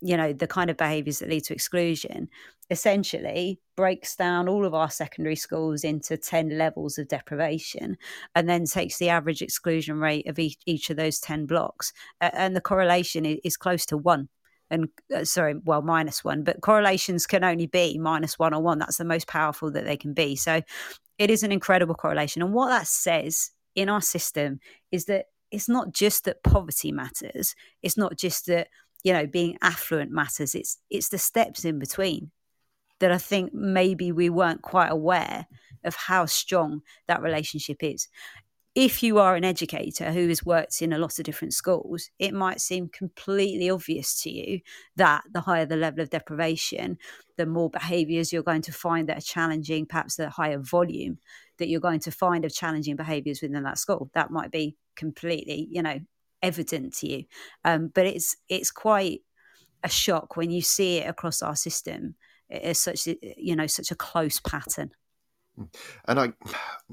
you 0.00 0.16
know, 0.16 0.32
the 0.32 0.46
kind 0.46 0.70
of 0.70 0.76
behaviours 0.76 1.18
that 1.18 1.28
lead 1.28 1.44
to 1.44 1.54
exclusion. 1.54 2.28
Essentially, 2.70 3.60
breaks 3.76 4.16
down 4.16 4.48
all 4.48 4.64
of 4.64 4.72
our 4.72 4.90
secondary 4.90 5.36
schools 5.36 5.84
into 5.84 6.16
ten 6.16 6.56
levels 6.56 6.96
of 6.96 7.08
deprivation, 7.08 7.98
and 8.34 8.48
then 8.48 8.64
takes 8.64 8.98
the 8.98 9.10
average 9.10 9.42
exclusion 9.42 9.98
rate 9.98 10.26
of 10.26 10.38
each, 10.38 10.56
each 10.64 10.88
of 10.88 10.96
those 10.96 11.20
ten 11.20 11.44
blocks, 11.44 11.92
and 12.20 12.56
the 12.56 12.62
correlation 12.62 13.26
is, 13.26 13.38
is 13.44 13.56
close 13.58 13.84
to 13.86 13.98
one 13.98 14.28
and 14.70 14.88
uh, 15.14 15.24
sorry, 15.24 15.54
well, 15.64 15.82
minus 15.82 16.24
one, 16.24 16.42
but 16.42 16.60
correlations 16.60 17.26
can 17.26 17.44
only 17.44 17.66
be 17.66 17.98
minus 17.98 18.38
one 18.38 18.54
or 18.54 18.62
one. 18.62 18.78
That's 18.78 18.96
the 18.96 19.04
most 19.04 19.26
powerful 19.26 19.70
that 19.72 19.84
they 19.84 19.96
can 19.96 20.14
be. 20.14 20.36
So 20.36 20.62
it 21.18 21.30
is 21.30 21.42
an 21.42 21.52
incredible 21.52 21.94
correlation. 21.94 22.42
And 22.42 22.52
what 22.52 22.68
that 22.68 22.86
says 22.86 23.50
in 23.74 23.88
our 23.88 24.00
system 24.00 24.60
is 24.90 25.06
that 25.06 25.26
it's 25.50 25.68
not 25.68 25.92
just 25.92 26.24
that 26.24 26.42
poverty 26.42 26.90
matters. 26.90 27.54
It's 27.82 27.96
not 27.96 28.16
just 28.16 28.46
that, 28.46 28.68
you 29.02 29.12
know, 29.12 29.26
being 29.26 29.56
affluent 29.62 30.10
matters. 30.10 30.54
It's 30.54 30.78
it's 30.90 31.08
the 31.08 31.18
steps 31.18 31.64
in 31.64 31.78
between 31.78 32.30
that 33.00 33.12
I 33.12 33.18
think 33.18 33.52
maybe 33.52 34.12
we 34.12 34.30
weren't 34.30 34.62
quite 34.62 34.90
aware 34.90 35.46
of 35.84 35.94
how 35.94 36.26
strong 36.26 36.80
that 37.06 37.22
relationship 37.22 37.82
is. 37.82 38.08
If 38.74 39.04
you 39.04 39.18
are 39.18 39.36
an 39.36 39.44
educator 39.44 40.10
who 40.10 40.28
has 40.28 40.44
worked 40.44 40.82
in 40.82 40.92
a 40.92 40.98
lot 40.98 41.18
of 41.18 41.24
different 41.24 41.54
schools, 41.54 42.10
it 42.18 42.34
might 42.34 42.60
seem 42.60 42.88
completely 42.88 43.70
obvious 43.70 44.20
to 44.22 44.30
you 44.30 44.60
that 44.96 45.22
the 45.32 45.40
higher 45.40 45.64
the 45.64 45.76
level 45.76 46.00
of 46.00 46.10
deprivation, 46.10 46.98
the 47.36 47.46
more 47.46 47.70
behaviors 47.70 48.32
you're 48.32 48.42
going 48.42 48.62
to 48.62 48.72
find 48.72 49.08
that 49.08 49.18
are 49.18 49.20
challenging, 49.20 49.86
perhaps 49.86 50.16
the 50.16 50.28
higher 50.28 50.58
volume 50.58 51.18
that 51.58 51.68
you're 51.68 51.80
going 51.80 52.00
to 52.00 52.10
find 52.10 52.44
of 52.44 52.52
challenging 52.52 52.96
behaviors 52.96 53.42
within 53.42 53.62
that 53.62 53.78
school. 53.78 54.10
That 54.12 54.32
might 54.32 54.50
be 54.50 54.76
completely, 54.96 55.68
you 55.70 55.82
know, 55.82 56.00
evident 56.42 56.94
to 56.94 57.08
you. 57.08 57.24
Um, 57.64 57.92
but 57.94 58.06
it's 58.06 58.36
it's 58.48 58.72
quite 58.72 59.20
a 59.84 59.88
shock 59.88 60.36
when 60.36 60.50
you 60.50 60.62
see 60.62 60.98
it 60.98 61.08
across 61.08 61.42
our 61.42 61.54
system 61.54 62.16
as 62.50 62.80
such, 62.80 63.06
you 63.36 63.54
know, 63.54 63.68
such 63.68 63.92
a 63.92 63.96
close 63.96 64.40
pattern. 64.40 64.90
And 66.06 66.20
I, 66.20 66.32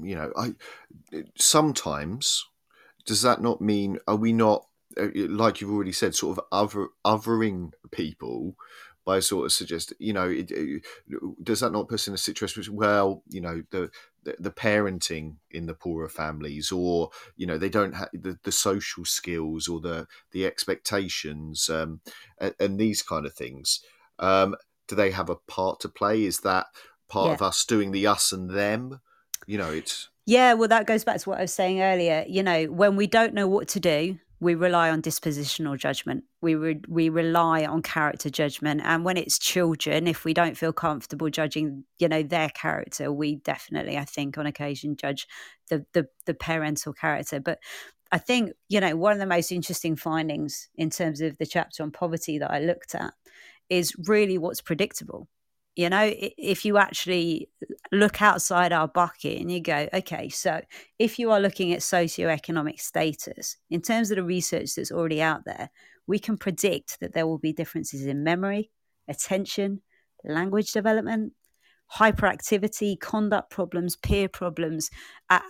you 0.00 0.14
know, 0.14 0.32
I 0.36 0.54
sometimes 1.36 2.44
does 3.04 3.22
that 3.22 3.42
not 3.42 3.60
mean 3.60 3.98
are 4.06 4.16
we 4.16 4.32
not 4.32 4.66
uh, 4.98 5.08
like 5.14 5.60
you've 5.60 5.72
already 5.72 5.92
said, 5.92 6.14
sort 6.14 6.38
of 6.38 6.44
other 6.52 6.88
othering 7.04 7.72
people 7.90 8.54
by 9.04 9.18
sort 9.18 9.44
of 9.44 9.52
suggest, 9.52 9.92
you 9.98 10.12
know, 10.12 10.28
it, 10.28 10.50
it, 10.50 10.82
does 11.42 11.60
that 11.60 11.72
not 11.72 11.88
put 11.88 11.94
us 11.94 12.08
in 12.08 12.14
a 12.14 12.18
situation 12.18 12.60
which, 12.60 12.70
well, 12.70 13.22
you 13.28 13.40
know, 13.40 13.62
the, 13.70 13.90
the, 14.22 14.36
the 14.38 14.50
parenting 14.50 15.36
in 15.50 15.66
the 15.66 15.74
poorer 15.74 16.08
families, 16.08 16.70
or 16.70 17.10
you 17.36 17.46
know, 17.46 17.58
they 17.58 17.68
don't 17.68 17.94
have 17.94 18.10
the, 18.12 18.38
the 18.44 18.52
social 18.52 19.04
skills 19.04 19.66
or 19.66 19.80
the 19.80 20.06
the 20.30 20.46
expectations, 20.46 21.68
um, 21.68 22.00
and, 22.38 22.54
and 22.60 22.78
these 22.78 23.02
kind 23.02 23.26
of 23.26 23.34
things. 23.34 23.80
Um, 24.18 24.54
do 24.86 24.94
they 24.94 25.10
have 25.10 25.30
a 25.30 25.36
part 25.36 25.80
to 25.80 25.88
play? 25.88 26.24
Is 26.24 26.40
that 26.40 26.66
part 27.12 27.28
yeah. 27.28 27.34
of 27.34 27.42
us 27.42 27.64
doing 27.64 27.92
the 27.92 28.06
us 28.06 28.32
and 28.32 28.50
them. 28.50 29.00
You 29.46 29.58
know, 29.58 29.70
it's 29.70 30.08
yeah. 30.24 30.54
Well, 30.54 30.68
that 30.68 30.86
goes 30.86 31.04
back 31.04 31.20
to 31.20 31.28
what 31.28 31.38
I 31.38 31.42
was 31.42 31.54
saying 31.54 31.82
earlier. 31.82 32.24
You 32.26 32.42
know, 32.42 32.64
when 32.64 32.96
we 32.96 33.06
don't 33.06 33.34
know 33.34 33.46
what 33.46 33.68
to 33.68 33.80
do, 33.80 34.18
we 34.40 34.54
rely 34.54 34.88
on 34.90 35.02
dispositional 35.02 35.76
judgment. 35.76 36.24
We 36.40 36.54
re- 36.54 36.80
we 36.88 37.10
rely 37.10 37.66
on 37.66 37.82
character 37.82 38.30
judgment, 38.30 38.80
and 38.84 39.04
when 39.04 39.16
it's 39.16 39.38
children, 39.38 40.06
if 40.06 40.24
we 40.24 40.32
don't 40.32 40.56
feel 40.56 40.72
comfortable 40.72 41.28
judging, 41.28 41.84
you 41.98 42.08
know, 42.08 42.22
their 42.22 42.48
character, 42.48 43.12
we 43.12 43.36
definitely, 43.36 43.98
I 43.98 44.04
think, 44.04 44.38
on 44.38 44.46
occasion 44.46 44.96
judge 44.96 45.26
the 45.68 45.84
the, 45.92 46.06
the 46.24 46.34
parental 46.34 46.94
character. 46.94 47.40
But 47.40 47.58
I 48.10 48.18
think 48.18 48.52
you 48.68 48.80
know 48.80 48.96
one 48.96 49.12
of 49.12 49.18
the 49.18 49.26
most 49.26 49.52
interesting 49.52 49.96
findings 49.96 50.70
in 50.76 50.88
terms 50.88 51.20
of 51.20 51.36
the 51.36 51.46
chapter 51.46 51.82
on 51.82 51.90
poverty 51.90 52.38
that 52.38 52.50
I 52.50 52.60
looked 52.60 52.94
at 52.94 53.12
is 53.68 53.94
really 54.06 54.38
what's 54.38 54.60
predictable 54.60 55.28
you 55.76 55.88
know 55.88 56.10
if 56.12 56.64
you 56.64 56.76
actually 56.76 57.48
look 57.90 58.20
outside 58.20 58.72
our 58.72 58.88
bucket 58.88 59.40
and 59.40 59.50
you 59.50 59.60
go 59.60 59.88
okay 59.92 60.28
so 60.28 60.60
if 60.98 61.18
you 61.18 61.30
are 61.30 61.40
looking 61.40 61.72
at 61.72 61.80
socioeconomic 61.80 62.80
status 62.80 63.56
in 63.70 63.80
terms 63.80 64.10
of 64.10 64.16
the 64.16 64.22
research 64.22 64.74
that's 64.74 64.92
already 64.92 65.22
out 65.22 65.44
there 65.44 65.70
we 66.06 66.18
can 66.18 66.36
predict 66.36 67.00
that 67.00 67.14
there 67.14 67.26
will 67.26 67.38
be 67.38 67.52
differences 67.52 68.06
in 68.06 68.24
memory 68.24 68.70
attention 69.08 69.80
language 70.24 70.72
development 70.72 71.32
hyperactivity, 71.98 72.98
conduct 72.98 73.50
problems, 73.50 73.96
peer 73.96 74.28
problems. 74.28 74.90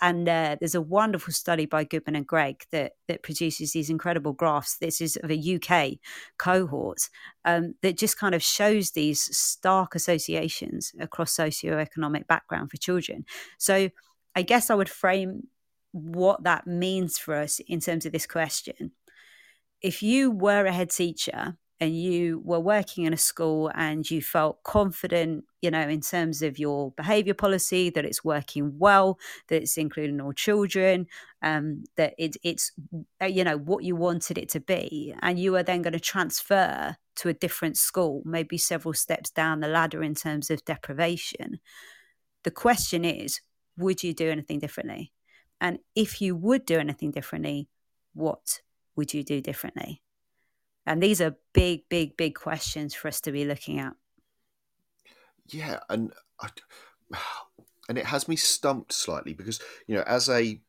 And 0.01 0.29
uh, 0.29 0.57
there's 0.59 0.75
a 0.75 0.81
wonderful 0.81 1.33
study 1.33 1.67
by 1.67 1.85
Goodman 1.85 2.17
and 2.17 2.27
Gregg 2.27 2.65
that, 2.73 2.93
that 3.09 3.23
produces 3.23 3.73
these 3.73 3.91
incredible 3.91 4.33
graphs. 4.33 4.79
This 4.79 5.01
is 5.01 5.17
of 5.17 5.31
a 5.31 5.57
UK 5.57 5.99
cohort 6.39 7.09
um, 7.45 7.75
that 7.83 7.97
just 7.97 8.19
kind 8.19 8.35
of 8.35 8.43
shows 8.43 8.91
these 8.91 9.37
stark 9.37 9.95
associations 9.95 10.93
across 10.99 11.37
socioeconomic 11.37 12.27
background 12.27 12.71
for 12.71 12.77
children. 12.77 13.25
So 13.59 13.91
I 14.35 14.43
guess 14.43 14.71
I 14.71 14.75
would 14.75 14.89
frame 14.89 15.49
what 15.93 16.43
that 16.45 16.67
means 16.67 17.19
for 17.19 17.35
us 17.35 17.61
in 17.69 17.81
terms 17.81 18.07
of 18.07 18.13
this 18.13 18.27
question. 18.27 18.93
If 19.81 20.03
you 20.03 20.31
were 20.31 20.65
a 20.65 20.73
head 20.73 20.91
teacher 20.91 21.57
and 21.81 21.97
you 21.97 22.41
were 22.45 22.61
working 22.61 23.05
in 23.05 23.13
a 23.13 23.19
school 23.19 23.71
and 23.75 24.09
you 24.09 24.23
felt 24.23 24.63
confident, 24.63 25.45
you 25.63 25.71
know, 25.71 25.89
in 25.89 26.01
terms 26.01 26.43
of 26.43 26.59
your 26.59 26.91
behavior 26.93 27.35
policy, 27.35 27.89
that 27.91 28.05
it's 28.05 28.25
working 28.25 28.75
well, 28.79 29.19
that 29.49 29.63
it's 29.63 29.79
including 29.79 30.21
all 30.21 30.33
children, 30.33 31.07
um, 31.41 31.85
that 31.97 32.15
it, 32.19 32.37
it's, 32.43 32.73
uh, 33.23 33.27
you 33.27 33.45
know, 33.45 33.57
what 33.57 33.85
you 33.85 33.97
wanted 33.97 34.37
it 34.37 34.51
to 34.51 34.61
be, 34.61 35.15
and 35.23 35.39
you 35.39 35.57
are 35.57 35.63
then 35.63 35.81
going 35.81 35.93
to 35.93 36.01
transfer 36.01 36.97
to 37.15 37.29
a 37.29 37.35
different 37.35 37.79
school, 37.79 38.23
maybe 38.25 38.59
several 38.59 38.93
steps 38.93 39.31
down 39.31 39.61
the 39.61 39.69
ladder 39.69 40.03
in 40.03 40.15
terms 40.15 40.51
of 40.51 40.65
deprivation. 40.65 41.61
The 42.43 42.51
question 42.51 43.05
is, 43.05 43.41
would 43.79 44.03
you 44.03 44.13
do 44.13 44.29
anything 44.29 44.59
differently? 44.59 45.13
And 45.61 45.79
if 45.95 46.21
you 46.21 46.35
would 46.35 46.67
do 46.67 46.79
anything 46.79 47.13
differently, 47.13 47.69
what 48.15 48.61
would 48.97 49.15
you 49.15 49.23
do 49.23 49.41
differently? 49.41 50.03
And 50.85 51.01
these 51.01 51.21
are 51.21 51.37
big, 51.53 51.89
big, 51.89 52.17
big 52.17 52.35
questions 52.35 52.95
for 52.95 53.07
us 53.07 53.21
to 53.21 53.33
be 53.33 53.45
looking 53.45 53.79
at. 53.79 53.93
Yeah, 55.53 55.81
and 55.89 56.13
I, 56.41 56.49
and 57.89 57.99
it 57.99 58.07
has 58.07 58.29
me 58.29 58.37
stumped 58.37 58.93
slightly 58.93 59.35
because 59.35 59.61
you 59.87 59.95
know, 59.95 60.03
as 60.07 60.29
a 60.29 60.61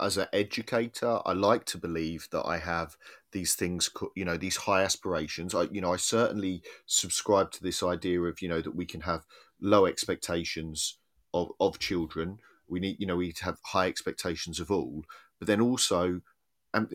as 0.00 0.16
an 0.16 0.26
educator, 0.32 1.20
I 1.24 1.32
like 1.32 1.64
to 1.66 1.78
believe 1.78 2.28
that 2.32 2.44
I 2.46 2.58
have 2.58 2.96
these 3.32 3.54
things, 3.54 3.90
you 4.14 4.24
know, 4.24 4.36
these 4.36 4.56
high 4.56 4.82
aspirations. 4.82 5.54
I, 5.54 5.64
you 5.64 5.80
know, 5.80 5.92
I 5.92 5.96
certainly 5.96 6.62
subscribe 6.86 7.50
to 7.52 7.62
this 7.62 7.82
idea 7.82 8.20
of 8.22 8.40
you 8.42 8.48
know 8.48 8.60
that 8.60 8.76
we 8.76 8.86
can 8.86 9.02
have 9.02 9.24
low 9.60 9.86
expectations 9.86 10.98
of 11.34 11.50
of 11.60 11.78
children. 11.78 12.38
We 12.68 12.80
need, 12.80 12.96
you 12.98 13.06
know, 13.06 13.16
we 13.16 13.26
need 13.26 13.36
to 13.36 13.44
have 13.44 13.58
high 13.64 13.88
expectations 13.88 14.60
of 14.60 14.70
all, 14.70 15.04
but 15.38 15.46
then 15.46 15.60
also, 15.60 16.20
um, 16.72 16.86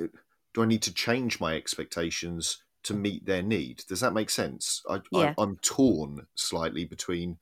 do 0.53 0.63
I 0.63 0.65
need 0.65 0.81
to 0.83 0.93
change 0.93 1.39
my 1.39 1.55
expectations 1.55 2.63
to 2.87 2.93
meet 2.93 3.25
their 3.25 3.43
need? 3.43 3.83
Does 3.87 3.99
that 3.99 4.13
make 4.13 4.29
sense? 4.29 4.81
I, 4.89 5.01
yeah. 5.11 5.33
I, 5.37 5.43
am 5.43 5.57
torn 5.61 6.27
slightly 6.35 6.85
between 6.85 7.37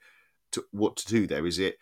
to, 0.52 0.66
what 0.72 0.96
to 0.98 1.08
do 1.08 1.28
there. 1.28 1.46
Is 1.46 1.60
it, 1.60 1.78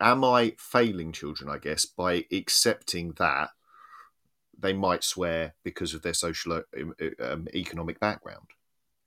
am 0.00 0.24
I 0.24 0.54
failing 0.58 1.10
children, 1.12 1.50
I 1.50 1.58
guess, 1.58 1.84
by 1.84 2.24
accepting 2.32 3.12
that 3.18 3.50
they 4.56 4.72
might 4.72 5.02
swear 5.02 5.54
because 5.64 5.92
of 5.92 6.02
their 6.02 6.14
social 6.14 6.62
um, 6.78 6.94
um 7.20 7.48
economic 7.52 7.98
background? 7.98 8.46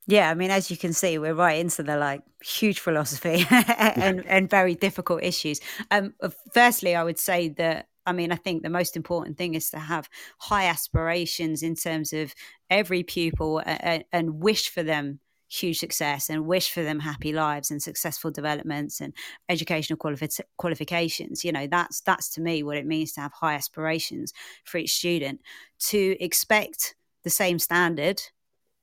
Yeah, 0.05 0.29
I 0.29 0.33
mean, 0.33 0.51
as 0.51 0.69
you 0.69 0.75
can 0.75 0.91
see, 0.91 1.17
we're 1.17 1.33
right 1.33 1.59
into 1.59 1.81
the 1.81 1.95
like 1.95 2.23
huge 2.43 2.79
philosophy 2.79 3.45
and, 3.49 4.25
and 4.27 4.49
very 4.49 4.75
difficult 4.75 5.23
issues. 5.23 5.61
Um, 5.91 6.13
firstly, 6.53 6.93
I 6.93 7.05
would 7.05 7.17
say 7.17 7.47
that 7.49 7.87
I 8.05 8.13
mean, 8.13 8.31
I 8.31 8.35
think 8.35 8.63
the 8.63 8.69
most 8.69 8.95
important 8.95 9.37
thing 9.37 9.55
is 9.55 9.69
to 9.71 9.79
have 9.79 10.09
high 10.39 10.65
aspirations 10.65 11.63
in 11.63 11.75
terms 11.75 12.13
of 12.13 12.33
every 12.69 13.03
pupil 13.03 13.61
and, 13.65 14.03
and 14.11 14.41
wish 14.41 14.69
for 14.69 14.83
them 14.83 15.19
huge 15.49 15.77
success 15.77 16.29
and 16.29 16.47
wish 16.47 16.71
for 16.71 16.81
them 16.83 16.99
happy 16.99 17.31
lives 17.31 17.69
and 17.69 17.81
successful 17.81 18.31
developments 18.31 18.99
and 18.99 19.13
educational 19.49 19.97
qualifi- 19.97 20.41
qualifications. 20.57 21.45
You 21.45 21.51
know 21.51 21.67
that's 21.67 22.01
that's 22.01 22.29
to 22.31 22.41
me 22.41 22.63
what 22.63 22.77
it 22.77 22.87
means 22.87 23.13
to 23.13 23.21
have 23.21 23.33
high 23.33 23.53
aspirations 23.53 24.33
for 24.63 24.79
each 24.79 24.93
student. 24.93 25.41
To 25.89 26.17
expect 26.19 26.95
the 27.23 27.29
same 27.29 27.59
standard 27.59 28.21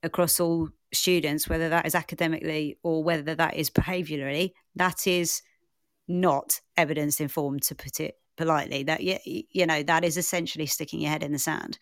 across 0.02 0.40
all 0.40 0.70
students 0.92 1.48
whether 1.48 1.68
that 1.68 1.86
is 1.86 1.94
academically 1.94 2.76
or 2.82 3.04
whether 3.04 3.34
that 3.34 3.54
is 3.54 3.70
behaviorally 3.70 4.52
that 4.74 5.06
is 5.06 5.40
not 6.08 6.60
evidence 6.76 7.20
informed 7.20 7.62
to 7.62 7.76
put 7.76 8.00
it 8.00 8.19
politely 8.40 8.82
that 8.82 9.02
you, 9.02 9.18
you 9.50 9.66
know 9.66 9.82
that 9.82 10.02
is 10.02 10.16
essentially 10.16 10.64
sticking 10.64 11.02
your 11.02 11.10
head 11.10 11.22
in 11.22 11.32
the 11.32 11.38
sand. 11.38 11.78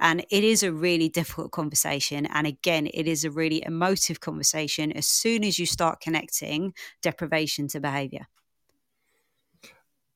And 0.00 0.24
it 0.30 0.42
is 0.42 0.62
a 0.62 0.72
really 0.72 1.10
difficult 1.10 1.52
conversation 1.52 2.24
and 2.24 2.46
again 2.46 2.86
it 2.94 3.06
is 3.06 3.24
a 3.24 3.30
really 3.30 3.62
emotive 3.62 4.20
conversation 4.20 4.90
as 4.92 5.06
soon 5.06 5.44
as 5.44 5.58
you 5.58 5.66
start 5.66 6.00
connecting 6.00 6.72
deprivation 7.02 7.68
to 7.68 7.80
behavior. 7.80 8.26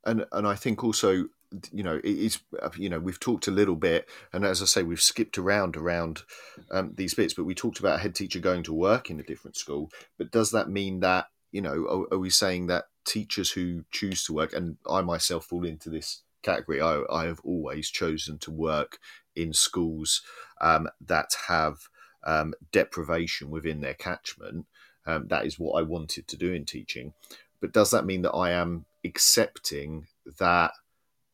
And 0.04 0.24
and 0.32 0.48
i 0.48 0.54
think 0.54 0.82
also 0.82 1.28
you 1.70 1.82
know 1.82 2.00
it's 2.02 2.38
you 2.76 2.88
know 2.88 2.98
we've 2.98 3.20
talked 3.20 3.46
a 3.46 3.50
little 3.50 3.76
bit 3.76 4.08
and 4.32 4.44
as 4.46 4.62
i 4.62 4.64
say 4.64 4.82
we've 4.82 5.02
skipped 5.02 5.36
around 5.36 5.76
around 5.76 6.22
um, 6.70 6.92
these 6.94 7.12
bits 7.12 7.34
but 7.34 7.44
we 7.44 7.54
talked 7.54 7.78
about 7.78 7.96
a 7.96 8.02
head 8.02 8.14
teacher 8.14 8.38
going 8.38 8.62
to 8.62 8.72
work 8.72 9.10
in 9.10 9.20
a 9.20 9.22
different 9.22 9.56
school. 9.56 9.90
But 10.16 10.30
does 10.30 10.50
that 10.52 10.70
mean 10.70 11.00
that 11.00 11.26
you 11.52 11.60
know 11.60 12.06
are, 12.10 12.14
are 12.14 12.18
we 12.18 12.30
saying 12.30 12.66
that 12.66 12.86
teachers 13.04 13.50
who 13.50 13.84
choose 13.90 14.24
to 14.24 14.32
work, 14.32 14.52
and 14.52 14.76
I 14.90 15.02
myself 15.02 15.46
fall 15.46 15.64
into 15.64 15.88
this 15.88 16.22
category. 16.42 16.80
I, 16.80 17.02
I 17.10 17.26
have 17.26 17.40
always 17.44 17.88
chosen 17.88 18.38
to 18.38 18.50
work 18.50 18.98
in 19.34 19.52
schools 19.52 20.22
um, 20.60 20.88
that 21.06 21.34
have 21.48 21.88
um, 22.24 22.54
deprivation 22.70 23.50
within 23.50 23.80
their 23.80 23.94
catchment. 23.94 24.66
Um, 25.06 25.26
that 25.28 25.46
is 25.46 25.58
what 25.58 25.78
I 25.78 25.82
wanted 25.82 26.28
to 26.28 26.36
do 26.36 26.52
in 26.52 26.64
teaching. 26.64 27.12
But 27.60 27.72
does 27.72 27.90
that 27.90 28.06
mean 28.06 28.22
that 28.22 28.32
I 28.32 28.50
am 28.50 28.84
accepting 29.04 30.06
that 30.38 30.72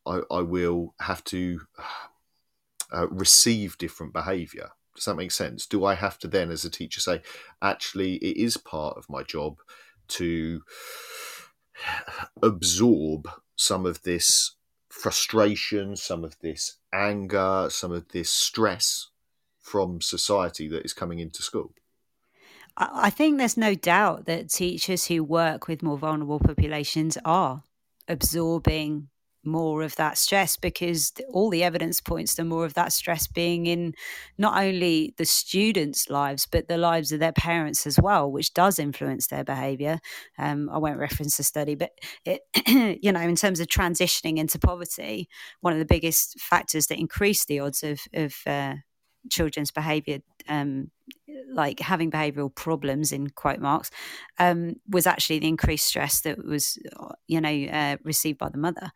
I, 0.06 0.20
I 0.30 0.40
will 0.40 0.94
have 1.00 1.24
to 1.24 1.60
uh, 2.92 3.08
receive 3.08 3.78
different 3.78 4.12
behaviour? 4.12 4.70
Does 4.94 5.04
that 5.04 5.14
make 5.16 5.32
sense? 5.32 5.66
Do 5.66 5.84
I 5.84 5.94
have 5.94 6.18
to 6.20 6.28
then, 6.28 6.50
as 6.50 6.64
a 6.64 6.70
teacher, 6.70 7.00
say, 7.00 7.22
actually, 7.62 8.16
it 8.16 8.36
is 8.36 8.56
part 8.56 8.96
of 8.96 9.08
my 9.08 9.22
job 9.22 9.58
to 10.08 10.62
absorb 12.42 13.28
some 13.56 13.86
of 13.86 14.02
this 14.02 14.56
frustration, 14.88 15.96
some 15.96 16.24
of 16.24 16.38
this 16.40 16.78
anger, 16.92 17.68
some 17.70 17.92
of 17.92 18.08
this 18.08 18.30
stress 18.30 19.08
from 19.60 20.00
society 20.00 20.68
that 20.68 20.84
is 20.84 20.92
coming 20.92 21.18
into 21.18 21.42
school? 21.42 21.72
I 22.76 23.10
think 23.10 23.38
there's 23.38 23.56
no 23.56 23.74
doubt 23.74 24.26
that 24.26 24.50
teachers 24.50 25.06
who 25.06 25.24
work 25.24 25.66
with 25.66 25.82
more 25.82 25.98
vulnerable 25.98 26.38
populations 26.38 27.18
are 27.24 27.64
absorbing 28.06 29.08
more 29.44 29.82
of 29.82 29.96
that 29.96 30.18
stress 30.18 30.56
because 30.56 31.12
all 31.32 31.50
the 31.50 31.62
evidence 31.62 32.00
points 32.00 32.34
to 32.34 32.44
more 32.44 32.64
of 32.64 32.74
that 32.74 32.92
stress 32.92 33.26
being 33.26 33.66
in 33.66 33.94
not 34.36 34.62
only 34.62 35.14
the 35.16 35.24
students' 35.24 36.10
lives 36.10 36.46
but 36.50 36.68
the 36.68 36.78
lives 36.78 37.12
of 37.12 37.20
their 37.20 37.32
parents 37.32 37.86
as 37.86 37.98
well, 38.00 38.30
which 38.30 38.52
does 38.54 38.78
influence 38.78 39.28
their 39.28 39.44
behaviour. 39.44 39.98
Um, 40.38 40.68
I 40.70 40.78
won't 40.78 40.98
reference 40.98 41.36
the 41.36 41.44
study, 41.44 41.74
but 41.74 41.90
it, 42.24 42.42
you 43.02 43.12
know, 43.12 43.20
in 43.20 43.36
terms 43.36 43.60
of 43.60 43.68
transitioning 43.68 44.38
into 44.38 44.58
poverty, 44.58 45.28
one 45.60 45.72
of 45.72 45.78
the 45.78 45.84
biggest 45.84 46.38
factors 46.40 46.86
that 46.88 46.98
increase 46.98 47.44
the 47.44 47.60
odds 47.60 47.82
of 47.82 48.00
of 48.12 48.34
uh, 48.46 48.74
children's 49.30 49.70
behaviour 49.70 50.18
um, 50.48 50.90
like 51.52 51.80
having 51.80 52.10
behavioral 52.10 52.54
problems 52.54 53.12
in 53.12 53.30
quote 53.30 53.60
marks 53.60 53.90
um, 54.38 54.74
was 54.88 55.06
actually 55.06 55.38
the 55.38 55.48
increased 55.48 55.86
stress 55.86 56.20
that 56.22 56.44
was 56.44 56.78
you 57.26 57.40
know 57.40 57.66
uh, 57.70 57.96
received 58.04 58.38
by 58.38 58.48
the 58.48 58.58
mother. 58.58 58.90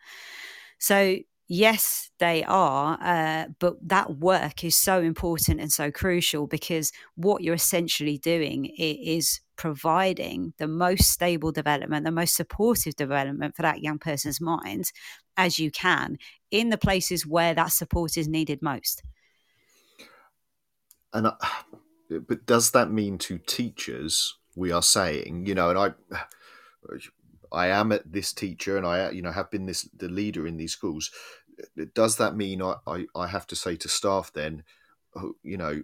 So 0.78 1.18
yes 1.48 2.10
they 2.18 2.42
are 2.44 2.98
uh, 3.02 3.46
but 3.58 3.76
that 3.86 4.18
work 4.18 4.64
is 4.64 4.76
so 4.76 5.00
important 5.02 5.60
and 5.60 5.70
so 5.70 5.90
crucial 5.90 6.46
because 6.46 6.92
what 7.16 7.42
you're 7.42 7.54
essentially 7.54 8.16
doing 8.16 8.66
is 8.78 9.40
providing 9.56 10.54
the 10.58 10.66
most 10.66 11.10
stable 11.10 11.52
development 11.52 12.06
the 12.06 12.10
most 12.10 12.34
supportive 12.36 12.96
development 12.96 13.54
for 13.54 13.60
that 13.60 13.82
young 13.82 13.98
person's 13.98 14.40
mind 14.40 14.92
as 15.36 15.58
you 15.58 15.70
can 15.70 16.16
in 16.50 16.70
the 16.70 16.78
places 16.78 17.26
where 17.26 17.54
that 17.54 17.70
support 17.70 18.16
is 18.16 18.28
needed 18.28 18.62
most 18.62 19.02
and 21.12 21.26
uh, 21.26 21.34
I, 21.40 21.62
but 22.28 22.46
does 22.46 22.72
that 22.72 22.90
mean 22.90 23.18
to 23.18 23.38
teachers 23.38 24.36
we 24.54 24.70
are 24.70 24.82
saying 24.82 25.46
you 25.46 25.54
know 25.54 25.70
and 25.70 25.78
i 25.78 26.16
i 27.52 27.66
am 27.68 27.92
at 27.92 28.10
this 28.10 28.32
teacher 28.32 28.76
and 28.76 28.86
i 28.86 29.10
you 29.10 29.22
know 29.22 29.32
have 29.32 29.50
been 29.50 29.66
this 29.66 29.88
the 29.96 30.08
leader 30.08 30.46
in 30.46 30.56
these 30.56 30.72
schools. 30.72 31.10
Does 31.94 32.16
that 32.16 32.36
mean 32.36 32.62
i 32.62 32.76
i, 32.86 33.06
I 33.14 33.26
have 33.28 33.46
to 33.48 33.56
say 33.56 33.76
to 33.76 33.88
staff 33.88 34.32
then 34.34 34.64
you 35.42 35.56
know 35.56 35.82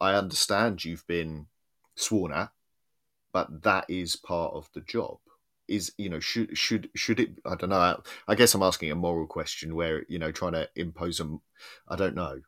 i 0.00 0.14
understand 0.14 0.84
you've 0.84 1.06
been 1.06 1.46
sworn 1.96 2.32
at 2.32 2.50
but 3.32 3.62
that 3.62 3.86
is 3.88 4.16
part 4.16 4.52
of 4.54 4.68
the 4.74 4.82
job. 4.82 5.18
Is 5.68 5.92
you 5.96 6.10
know 6.10 6.20
should 6.20 6.56
should 6.58 6.90
should 6.94 7.20
it 7.20 7.30
i 7.46 7.54
don't 7.54 7.70
know. 7.70 8.02
I 8.28 8.34
guess 8.34 8.54
i'm 8.54 8.62
asking 8.62 8.90
a 8.90 8.96
moral 8.96 9.26
question 9.26 9.74
where 9.74 10.04
you 10.08 10.18
know 10.18 10.32
trying 10.32 10.52
to 10.52 10.68
impose 10.76 11.20
a 11.20 11.38
i 11.88 11.96
don't 11.96 12.14
know. 12.14 12.40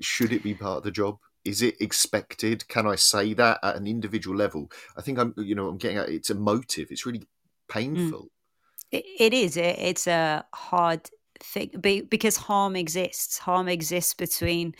Should 0.00 0.32
it 0.32 0.42
be 0.42 0.54
part 0.54 0.78
of 0.78 0.84
the 0.84 0.90
job 0.90 1.18
is 1.44 1.62
it 1.62 1.80
expected? 1.80 2.68
Can 2.68 2.86
i 2.86 2.96
say 2.96 3.34
that 3.34 3.58
at 3.62 3.76
an 3.76 3.86
individual 3.86 4.36
level? 4.36 4.70
I 4.96 5.02
think 5.02 5.18
i'm 5.18 5.34
you 5.36 5.54
know 5.54 5.68
i'm 5.68 5.78
getting 5.78 5.98
at 5.98 6.08
it's 6.08 6.30
emotive. 6.30 6.88
It's 6.90 7.06
really 7.06 7.26
painful. 7.68 8.22
Mm. 8.22 8.28
it, 8.92 9.04
it 9.18 9.34
is 9.34 9.56
it's 9.56 10.06
a 10.06 10.44
hard 10.54 11.08
thing. 11.40 11.70
Because 12.08 12.36
harm 12.36 12.76
exists. 12.76 13.38
Harm 13.38 13.68
exists 13.68 14.14
between 14.14 14.74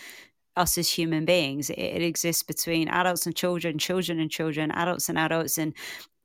us 0.57 0.77
as 0.79 0.91
human 0.91 1.25
beings. 1.25 1.71
It, 1.71 1.79
it 1.79 2.03
exists 2.03 2.43
between 2.43 2.89
adults 2.89 3.27
and 3.27 3.35
children 3.35 3.79
children 3.79 4.21
and 4.21 4.31
children 4.31 4.71
adults 4.71 5.09
and 5.09 5.19
adults. 5.19 5.59
And 5.59 5.75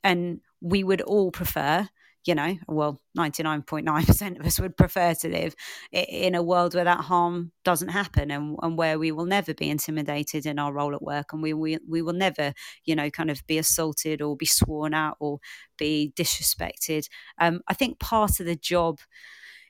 and 0.04 0.42
we 0.62 0.84
would 0.84 1.02
all 1.02 1.32
prefer 1.32 1.90
you 2.26 2.36
know, 2.36 2.58
well, 2.68 3.02
99.9% 3.18 4.40
of 4.40 4.46
us 4.46 4.60
would 4.60 4.76
prefer 4.78 5.14
to 5.14 5.30
live 5.30 5.56
in 5.92 6.36
a 6.36 6.44
world 6.44 6.74
where 6.74 6.84
that 6.84 7.02
harm 7.02 7.52
doesn't 7.64 7.90
happen 7.90 8.32
and, 8.32 8.58
and 8.62 8.78
where 8.78 8.98
we 8.98 9.12
will 9.12 9.26
never 9.26 9.54
be 9.54 9.70
intimidated 9.70 10.46
in 10.46 10.60
our 10.60 10.74
role 10.74 10.96
at 10.96 11.02
work 11.02 11.34
and 11.34 11.42
we, 11.42 11.54
we, 11.54 11.78
we 11.88 12.02
will 12.02 12.14
never, 12.14 12.54
you 12.84 12.96
know, 12.96 13.10
kind 13.10 13.30
of 13.30 13.46
be 13.48 13.58
assaulted 13.58 14.22
or 14.22 14.36
be 14.36 14.46
sworn 14.46 14.94
at 14.94 15.14
or 15.20 15.40
be 15.78 16.12
disrespected. 16.16 17.08
Um, 17.40 17.62
I 17.68 17.74
think 17.74 18.00
part 18.00 18.40
of 18.40 18.46
the 18.46 18.56
job 18.56 19.00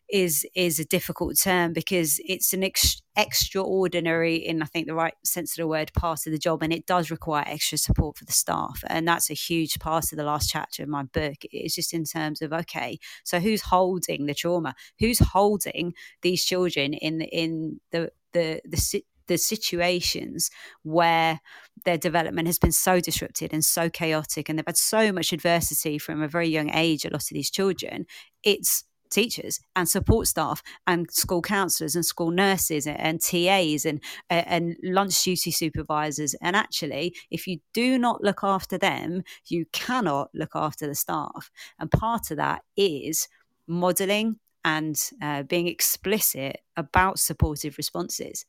is 0.10 0.46
is 0.56 0.80
a 0.80 0.86
difficult 0.86 1.38
term 1.40 1.74
because 1.74 2.20
it's 2.26 2.54
an 2.54 2.64
ex- 2.64 3.02
extraordinary 3.18 4.36
in 4.36 4.62
i 4.62 4.66
think 4.66 4.88
the 4.88 4.94
right 4.94 5.16
sense 5.24 5.54
of 5.54 5.64
the 5.64 5.68
word 5.68 5.92
part 5.94 6.26
of 6.28 6.32
the 6.32 6.38
job 6.38 6.62
and 6.62 6.74
it 6.74 6.86
does 6.86 7.10
require 7.10 7.44
extra 7.48 7.78
support 7.78 8.18
for 8.18 8.26
the 8.26 8.32
staff 8.32 8.84
and 8.88 9.08
that's 9.08 9.30
a 9.30 9.34
huge 9.34 9.80
part 9.80 10.12
of 10.12 10.18
the 10.18 10.24
last 10.24 10.50
chapter 10.50 10.84
of 10.84 10.90
my 10.90 11.04
book 11.04 11.38
it's 11.52 11.76
just 11.76 11.94
in 11.94 12.04
terms 12.04 12.42
of 12.42 12.54
okay 12.54 13.00
so 13.24 13.40
who's 13.40 13.62
holding 13.62 14.26
the 14.26 14.34
trauma? 14.34 14.76
Who's 15.00 15.20
holding 15.20 15.94
these 16.22 16.44
children 16.44 16.94
in 16.94 17.20
the 17.20 17.26
in 17.28 17.80
the 17.92 18.12
the 18.34 18.62
the 18.66 19.04
the 19.28 19.38
situations 19.38 20.52
where 20.84 21.40
their 21.84 21.98
development 21.98 22.48
has 22.48 22.60
been 22.60 22.72
so 22.72 23.00
disrupted 23.00 23.52
and 23.52 23.66
so 23.66 23.90
chaotic 23.90 24.48
and 24.48 24.60
they've 24.60 24.68
had 24.68 24.78
so 24.78 25.12
much 25.12 25.34
adversity 25.34 25.98
from 25.98 26.22
a 26.22 26.28
very 26.28 26.48
young 26.48 26.70
age 26.70 27.06
a 27.06 27.10
lot 27.10 27.24
of 27.24 27.30
these 27.32 27.50
children? 27.50 28.06
It's 28.44 28.84
teachers 29.16 29.60
and 29.76 29.88
support 29.90 30.28
staff 30.28 30.62
and 30.86 31.10
school 31.12 31.42
counselors 31.42 31.96
and 31.96 32.06
school 32.06 32.32
nurses 32.32 32.86
and, 32.86 33.22
TAs 33.22 33.86
and 33.86 34.02
and 34.30 34.76
lunch 34.84 35.24
duty 35.24 35.52
supervisors. 35.52 36.36
And 36.42 36.56
actually 36.56 37.16
if 37.32 37.48
you 37.48 37.60
do 37.74 37.98
not 37.98 38.24
look 38.24 38.42
after 38.44 38.78
them 38.78 39.24
you 39.48 39.66
cannot 39.72 40.30
look 40.34 40.52
after 40.54 40.86
the 40.86 40.96
staff. 40.96 41.50
And 41.80 41.90
part 41.90 42.30
of 42.32 42.38
that 42.38 42.62
is 42.76 43.28
modeling 43.68 44.40
and 44.64 44.96
uh, 45.22 45.44
being 45.44 45.68
explicit 45.68 46.60
about 46.76 47.20
supportive 47.20 47.78
responses 47.78 48.46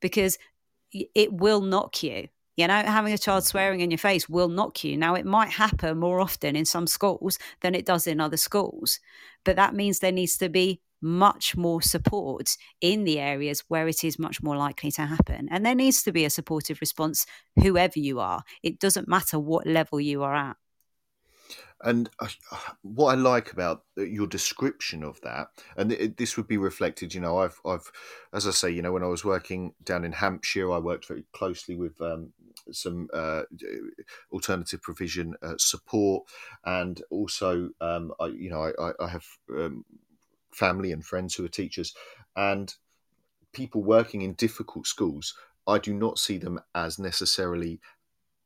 because 0.00 0.36
it 0.92 1.32
will 1.32 1.60
knock 1.60 2.02
you 2.02 2.28
you 2.56 2.66
know, 2.66 2.74
having 2.74 3.12
a 3.12 3.18
child 3.18 3.44
swearing 3.44 3.80
in 3.80 3.90
your 3.90 3.98
face 3.98 4.28
will 4.28 4.48
knock 4.48 4.84
you. 4.84 4.96
Now, 4.96 5.14
it 5.14 5.26
might 5.26 5.50
happen 5.50 5.98
more 5.98 6.20
often 6.20 6.56
in 6.56 6.64
some 6.64 6.86
schools 6.86 7.38
than 7.62 7.74
it 7.74 7.86
does 7.86 8.06
in 8.06 8.20
other 8.20 8.36
schools, 8.36 9.00
but 9.44 9.56
that 9.56 9.74
means 9.74 9.98
there 9.98 10.12
needs 10.12 10.36
to 10.38 10.48
be 10.48 10.80
much 11.04 11.54
more 11.54 11.82
support 11.82 12.56
in 12.80 13.04
the 13.04 13.20
areas 13.20 13.62
where 13.68 13.86
it 13.86 14.02
is 14.02 14.18
much 14.18 14.42
more 14.42 14.56
likely 14.56 14.90
to 14.90 15.02
happen. 15.02 15.48
And 15.50 15.64
there 15.64 15.74
needs 15.74 16.02
to 16.04 16.12
be 16.12 16.24
a 16.24 16.30
supportive 16.30 16.80
response, 16.80 17.26
whoever 17.62 17.98
you 17.98 18.20
are. 18.20 18.42
It 18.62 18.78
doesn't 18.78 19.06
matter 19.06 19.38
what 19.38 19.66
level 19.66 20.00
you 20.00 20.22
are 20.22 20.34
at. 20.34 20.56
And 21.82 22.08
uh, 22.20 22.28
what 22.82 23.12
I 23.12 23.14
like 23.16 23.52
about 23.52 23.82
your 23.96 24.26
description 24.26 25.04
of 25.04 25.20
that, 25.20 25.48
and 25.76 25.90
this 26.16 26.36
would 26.36 26.48
be 26.48 26.56
reflected, 26.56 27.14
you 27.14 27.20
know, 27.20 27.38
I've, 27.38 27.60
I've, 27.66 27.90
as 28.32 28.46
I 28.46 28.50
say, 28.50 28.70
you 28.70 28.80
know, 28.80 28.92
when 28.92 29.04
I 29.04 29.08
was 29.08 29.24
working 29.24 29.74
down 29.84 30.04
in 30.04 30.12
Hampshire, 30.12 30.72
I 30.72 30.78
worked 30.78 31.06
very 31.06 31.24
closely 31.32 31.76
with 31.76 32.00
um, 32.00 32.32
some 32.72 33.08
uh, 33.12 33.42
alternative 34.32 34.82
provision 34.82 35.34
uh, 35.42 35.54
support, 35.58 36.24
and 36.64 37.02
also, 37.10 37.70
um, 37.80 38.12
I, 38.20 38.26
you 38.26 38.50
know, 38.50 38.72
I, 38.78 38.92
I 39.04 39.08
have 39.08 39.26
um, 39.50 39.84
family 40.52 40.92
and 40.92 41.04
friends 41.04 41.34
who 41.34 41.44
are 41.44 41.48
teachers, 41.48 41.94
and 42.36 42.74
people 43.52 43.82
working 43.82 44.22
in 44.22 44.34
difficult 44.34 44.86
schools. 44.86 45.36
I 45.66 45.78
do 45.78 45.94
not 45.94 46.18
see 46.18 46.38
them 46.38 46.60
as 46.74 46.98
necessarily 46.98 47.80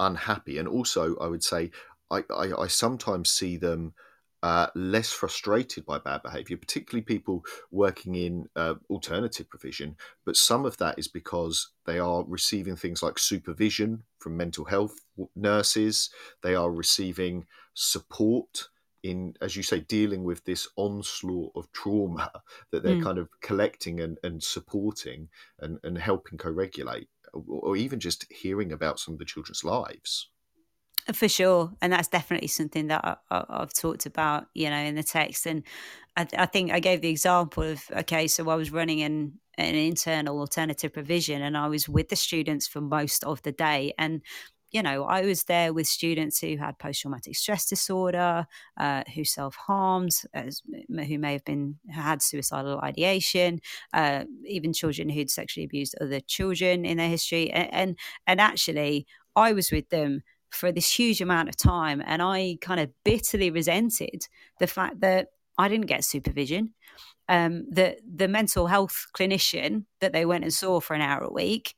unhappy, 0.00 0.58
and 0.58 0.68
also 0.68 1.16
I 1.18 1.28
would 1.28 1.44
say 1.44 1.70
I, 2.10 2.24
I, 2.30 2.52
I 2.58 2.66
sometimes 2.68 3.30
see 3.30 3.56
them 3.56 3.94
uh, 4.42 4.68
less 4.74 5.10
frustrated 5.10 5.84
by 5.84 5.98
bad 5.98 6.22
behavior, 6.22 6.56
particularly 6.56 7.02
people 7.02 7.44
working 7.70 8.14
in 8.14 8.48
uh, 8.54 8.74
alternative 8.88 9.48
provision. 9.48 9.96
But 10.24 10.36
some 10.36 10.64
of 10.64 10.76
that 10.78 10.98
is 10.98 11.08
because 11.08 11.70
they 11.86 11.98
are 11.98 12.24
receiving 12.24 12.76
things 12.76 13.02
like 13.02 13.18
supervision 13.18 14.04
from 14.18 14.36
mental 14.36 14.64
health 14.64 14.94
nurses, 15.34 16.10
they 16.42 16.54
are 16.54 16.70
receiving 16.70 17.46
support 17.74 18.68
in, 19.02 19.34
as 19.40 19.56
you 19.56 19.62
say, 19.62 19.80
dealing 19.80 20.24
with 20.24 20.44
this 20.44 20.68
onslaught 20.76 21.52
of 21.54 21.70
trauma 21.72 22.30
that 22.70 22.82
they're 22.82 22.96
mm. 22.96 23.02
kind 23.02 23.18
of 23.18 23.28
collecting 23.40 24.00
and, 24.00 24.18
and 24.22 24.42
supporting 24.42 25.28
and, 25.60 25.78
and 25.82 25.98
helping 25.98 26.38
co 26.38 26.50
regulate, 26.50 27.08
or, 27.32 27.42
or 27.48 27.76
even 27.76 28.00
just 28.00 28.30
hearing 28.30 28.72
about 28.72 28.98
some 28.98 29.14
of 29.14 29.18
the 29.18 29.24
children's 29.24 29.64
lives. 29.64 30.28
For 31.14 31.28
sure, 31.28 31.72
and 31.80 31.90
that's 31.92 32.08
definitely 32.08 32.48
something 32.48 32.88
that 32.88 33.20
I, 33.30 33.44
have 33.48 33.72
talked 33.72 34.04
about, 34.04 34.48
you 34.52 34.68
know, 34.68 34.76
in 34.76 34.94
the 34.94 35.02
text. 35.02 35.46
And 35.46 35.62
I, 36.18 36.26
I, 36.36 36.44
think 36.44 36.70
I 36.70 36.80
gave 36.80 37.00
the 37.00 37.08
example 37.08 37.62
of 37.62 37.82
okay, 37.96 38.26
so 38.26 38.48
I 38.50 38.56
was 38.56 38.70
running 38.70 39.00
an 39.00 39.38
an 39.56 39.74
internal 39.74 40.38
alternative 40.38 40.92
provision, 40.92 41.40
and 41.40 41.56
I 41.56 41.68
was 41.68 41.88
with 41.88 42.10
the 42.10 42.16
students 42.16 42.66
for 42.66 42.82
most 42.82 43.24
of 43.24 43.40
the 43.42 43.52
day, 43.52 43.94
and 43.96 44.20
you 44.70 44.82
know, 44.82 45.04
I 45.04 45.22
was 45.22 45.44
there 45.44 45.72
with 45.72 45.86
students 45.86 46.40
who 46.40 46.58
had 46.58 46.78
post 46.78 47.00
traumatic 47.00 47.36
stress 47.36 47.64
disorder, 47.66 48.46
uh, 48.76 49.02
who 49.14 49.24
self 49.24 49.54
harmed, 49.56 50.12
who 50.34 51.18
may 51.18 51.32
have 51.32 51.44
been 51.46 51.78
had 51.88 52.20
suicidal 52.20 52.80
ideation, 52.82 53.60
uh, 53.94 54.24
even 54.46 54.74
children 54.74 55.08
who'd 55.08 55.30
sexually 55.30 55.64
abused 55.64 55.94
other 56.02 56.20
children 56.20 56.84
in 56.84 56.98
their 56.98 57.08
history, 57.08 57.50
and, 57.50 57.72
and 57.72 57.98
and 58.26 58.40
actually, 58.42 59.06
I 59.34 59.52
was 59.54 59.70
with 59.72 59.88
them 59.88 60.22
for 60.50 60.72
this 60.72 60.90
huge 60.98 61.20
amount 61.20 61.48
of 61.48 61.56
time. 61.56 62.02
And 62.06 62.22
I 62.22 62.58
kind 62.60 62.80
of 62.80 62.90
bitterly 63.04 63.50
resented 63.50 64.26
the 64.58 64.66
fact 64.66 65.00
that 65.00 65.28
I 65.58 65.68
didn't 65.68 65.86
get 65.86 66.04
supervision. 66.04 66.74
um, 67.28 67.66
the 67.70 67.96
the 68.06 68.28
mental 68.28 68.66
health 68.66 69.06
clinician 69.16 69.84
that 70.00 70.12
they 70.12 70.24
went 70.24 70.44
and 70.44 70.52
saw 70.52 70.80
for 70.80 70.94
an 70.94 71.02
hour 71.02 71.22
a 71.22 71.32
week, 71.32 71.74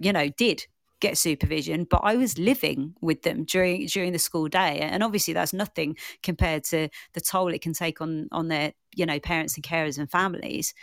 you 0.00 0.12
know, 0.12 0.28
did 0.28 0.66
get 1.00 1.16
supervision, 1.16 1.84
but 1.88 2.00
I 2.02 2.16
was 2.16 2.38
living 2.38 2.94
with 3.00 3.22
them 3.22 3.44
during 3.44 3.86
during 3.86 4.12
the 4.12 4.18
school 4.18 4.48
day, 4.48 4.80
and 4.80 5.02
obviously 5.02 5.34
that's 5.34 5.52
nothing 5.52 5.96
compared 6.22 6.64
to 6.64 6.88
the 7.12 7.20
toll 7.20 7.54
it 7.54 7.62
can 7.62 7.72
take 7.72 8.00
on 8.00 8.28
on 8.32 8.48
their 8.48 8.72
you 8.96 9.06
know 9.06 9.20
parents 9.20 9.54
and 9.56 9.64
carers 9.64 9.98
and 9.98 10.10
families. 10.10 10.74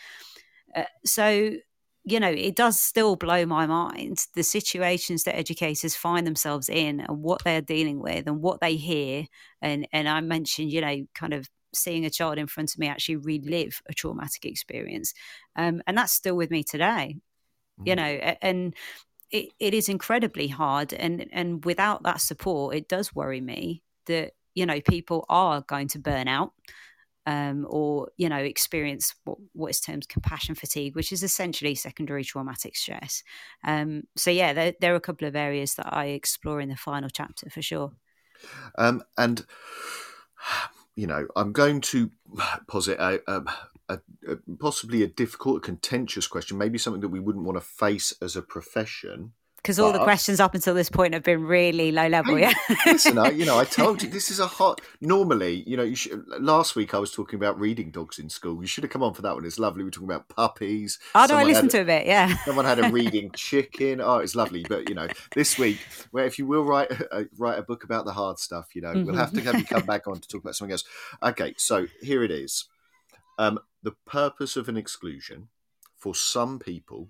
Uh, 0.76 0.84
so 1.06 1.52
you 2.08 2.20
know, 2.20 2.30
it 2.30 2.56
does 2.56 2.80
still 2.80 3.16
blow 3.16 3.46
my 3.48 3.66
mind 3.66 4.28
the 4.36 4.44
situations 4.44 5.24
that 5.24 5.36
educators 5.36 5.96
find 5.96 6.26
themselves 6.26 6.70
in 6.70 7.00
and 7.00 7.24
what 7.24 7.44
they're 7.44 7.62
dealing 7.62 8.00
with 8.00 8.28
and 8.28 8.42
what 8.42 8.62
they 8.62 8.76
hear. 8.76 9.26
And 9.62 9.88
and 9.92 10.08
I 10.08 10.22
mentioned, 10.22 10.72
you 10.72 10.82
know, 10.82 11.06
kind 11.16 11.34
of 11.34 11.50
seeing 11.74 12.06
a 12.06 12.12
child 12.12 12.38
in 12.38 12.48
front 12.48 12.74
of 12.74 12.80
me 12.80 12.88
actually 12.88 13.18
relive 13.18 13.82
a 13.90 13.94
traumatic 13.94 14.46
experience, 14.46 15.14
um, 15.56 15.82
and 15.88 15.98
that's 15.98 16.14
still 16.14 16.36
with 16.36 16.52
me 16.52 16.64
today. 16.64 17.18
Mm. 17.82 17.88
You 17.88 17.96
know, 17.96 18.36
and 18.42 18.76
it, 19.32 19.50
it 19.60 19.74
is 19.74 19.90
incredibly 19.90 20.48
hard, 20.48 20.94
and 20.94 21.28
and 21.32 21.66
without 21.66 22.04
that 22.04 22.22
support, 22.22 22.76
it 22.76 22.88
does 22.88 23.16
worry 23.16 23.42
me 23.42 23.82
that 24.06 24.34
you 24.54 24.68
know 24.68 24.80
people 24.80 25.26
are 25.28 25.62
going 25.62 25.88
to 25.90 26.00
burn 26.00 26.28
out 26.28 26.54
um, 27.26 27.66
or 27.70 28.10
you 28.18 28.30
know 28.30 28.38
experience 28.38 29.16
what, 29.24 29.38
what 29.54 29.70
is 29.70 29.80
termed 29.80 30.08
compassion 30.10 30.56
fatigue, 30.56 30.96
which 30.96 31.12
is 31.12 31.24
essentially 31.24 31.76
secondary 31.76 32.24
traumatic 32.24 32.76
stress. 32.76 33.24
Um, 33.64 34.04
so 34.16 34.32
yeah, 34.32 34.54
there, 34.54 34.74
there, 34.80 34.94
are 34.94 34.98
a 34.98 35.02
couple 35.02 35.28
of 35.28 35.36
areas 35.36 35.76
that 35.76 35.94
I 35.94 36.08
explore 36.08 36.62
in 36.62 36.70
the 36.70 36.76
final 36.76 37.10
chapter 37.10 37.50
for 37.50 37.62
sure. 37.62 37.94
Um, 38.78 39.04
and 39.18 39.46
you 40.96 41.08
know, 41.08 41.28
I'm 41.36 41.52
going 41.52 41.82
to 41.82 42.12
posit 42.68 43.00
a, 43.00 43.20
a, 43.28 43.44
a, 43.90 44.00
a, 44.28 44.38
possibly 44.60 45.04
a 45.04 45.08
difficult, 45.08 45.64
contentious 45.64 46.28
question, 46.28 46.58
maybe 46.58 46.78
something 46.78 47.02
that 47.02 47.10
we 47.10 47.20
wouldn't 47.20 47.46
want 47.46 47.58
to 47.58 47.62
face 47.62 48.14
as 48.22 48.36
a 48.36 48.42
profession 48.42 49.34
because 49.66 49.80
all 49.80 49.92
the 49.92 50.04
questions 50.04 50.40
up 50.40 50.54
until 50.54 50.76
this 50.76 50.90
point 50.90 51.16
have 51.16 51.24
been 51.24 51.44
really 51.44 51.92
low 51.92 52.08
level. 52.08 52.36
Hey, 52.36 52.54
yeah. 52.70 52.76
listen, 52.86 53.18
I, 53.18 53.32
you 53.32 53.46
know, 53.46 53.58
I 53.58 53.66
told 53.66 54.04
you 54.04 54.08
this 54.08 54.30
is 54.30 54.40
a 54.40 54.46
hot. 54.46 54.80
Normally, 55.02 55.64
you 55.66 55.76
know, 55.76 55.82
you 55.82 55.96
should, 55.96 56.24
last 56.40 56.76
week 56.76 56.94
I 56.94 57.00
was 57.00 57.12
talking 57.12 57.38
about 57.38 57.60
reading 57.60 57.90
dogs 57.90 58.20
in 58.20 58.30
school. 58.30 58.62
You 58.62 58.68
should 58.68 58.84
have 58.84 58.92
come 58.92 59.02
on 59.02 59.16
for 59.16 59.24
that 59.24 59.34
one. 59.34 59.44
It's 59.44 59.58
lovely. 59.58 59.84
We 59.84 59.88
are 59.88 59.92
talking 59.92 60.08
about 60.08 60.30
puppies. 60.30 61.00
Oh 61.16 61.26
no, 61.28 61.36
I 61.36 61.46
listened 61.46 61.72
to 61.72 61.82
a 61.82 61.84
bit. 61.84 62.06
Yeah. 62.06 62.38
Someone 62.46 62.66
had 62.66 62.78
a 62.78 62.90
reading 62.92 63.32
chicken. 63.32 64.02
Oh, 64.02 64.18
it's 64.18 64.36
lovely. 64.36 64.64
But 64.70 64.88
you 64.88 64.94
know, 64.94 65.08
this 65.34 65.58
week, 65.58 65.80
where 66.12 66.26
if 66.26 66.38
you 66.38 66.46
will 66.46 66.64
write 66.64 66.92
a, 66.92 67.26
write 67.40 67.58
a 67.58 67.64
book 67.64 67.84
about 67.84 68.06
the 68.06 68.14
hard 68.14 68.38
stuff, 68.38 68.76
you 68.76 68.84
know, 68.84 68.90
mm-hmm. 68.90 69.06
we'll 69.06 69.16
have 69.16 69.34
to 69.34 69.42
have 69.42 69.58
you 69.58 69.66
come 69.66 69.86
back 69.88 70.08
on 70.08 70.20
to 70.20 70.28
talk 70.28 70.42
about 70.42 70.56
something 70.56 70.74
else. 70.74 70.84
Okay, 71.24 71.56
so 71.58 71.88
here 72.04 72.24
it 72.24 72.30
is. 72.30 72.66
Um, 73.40 73.58
the 73.82 73.96
purpose 74.06 74.58
of 74.58 74.70
an 74.70 74.78
exclusion 74.78 75.48
for 75.98 76.14
some 76.14 76.60
people 76.60 77.10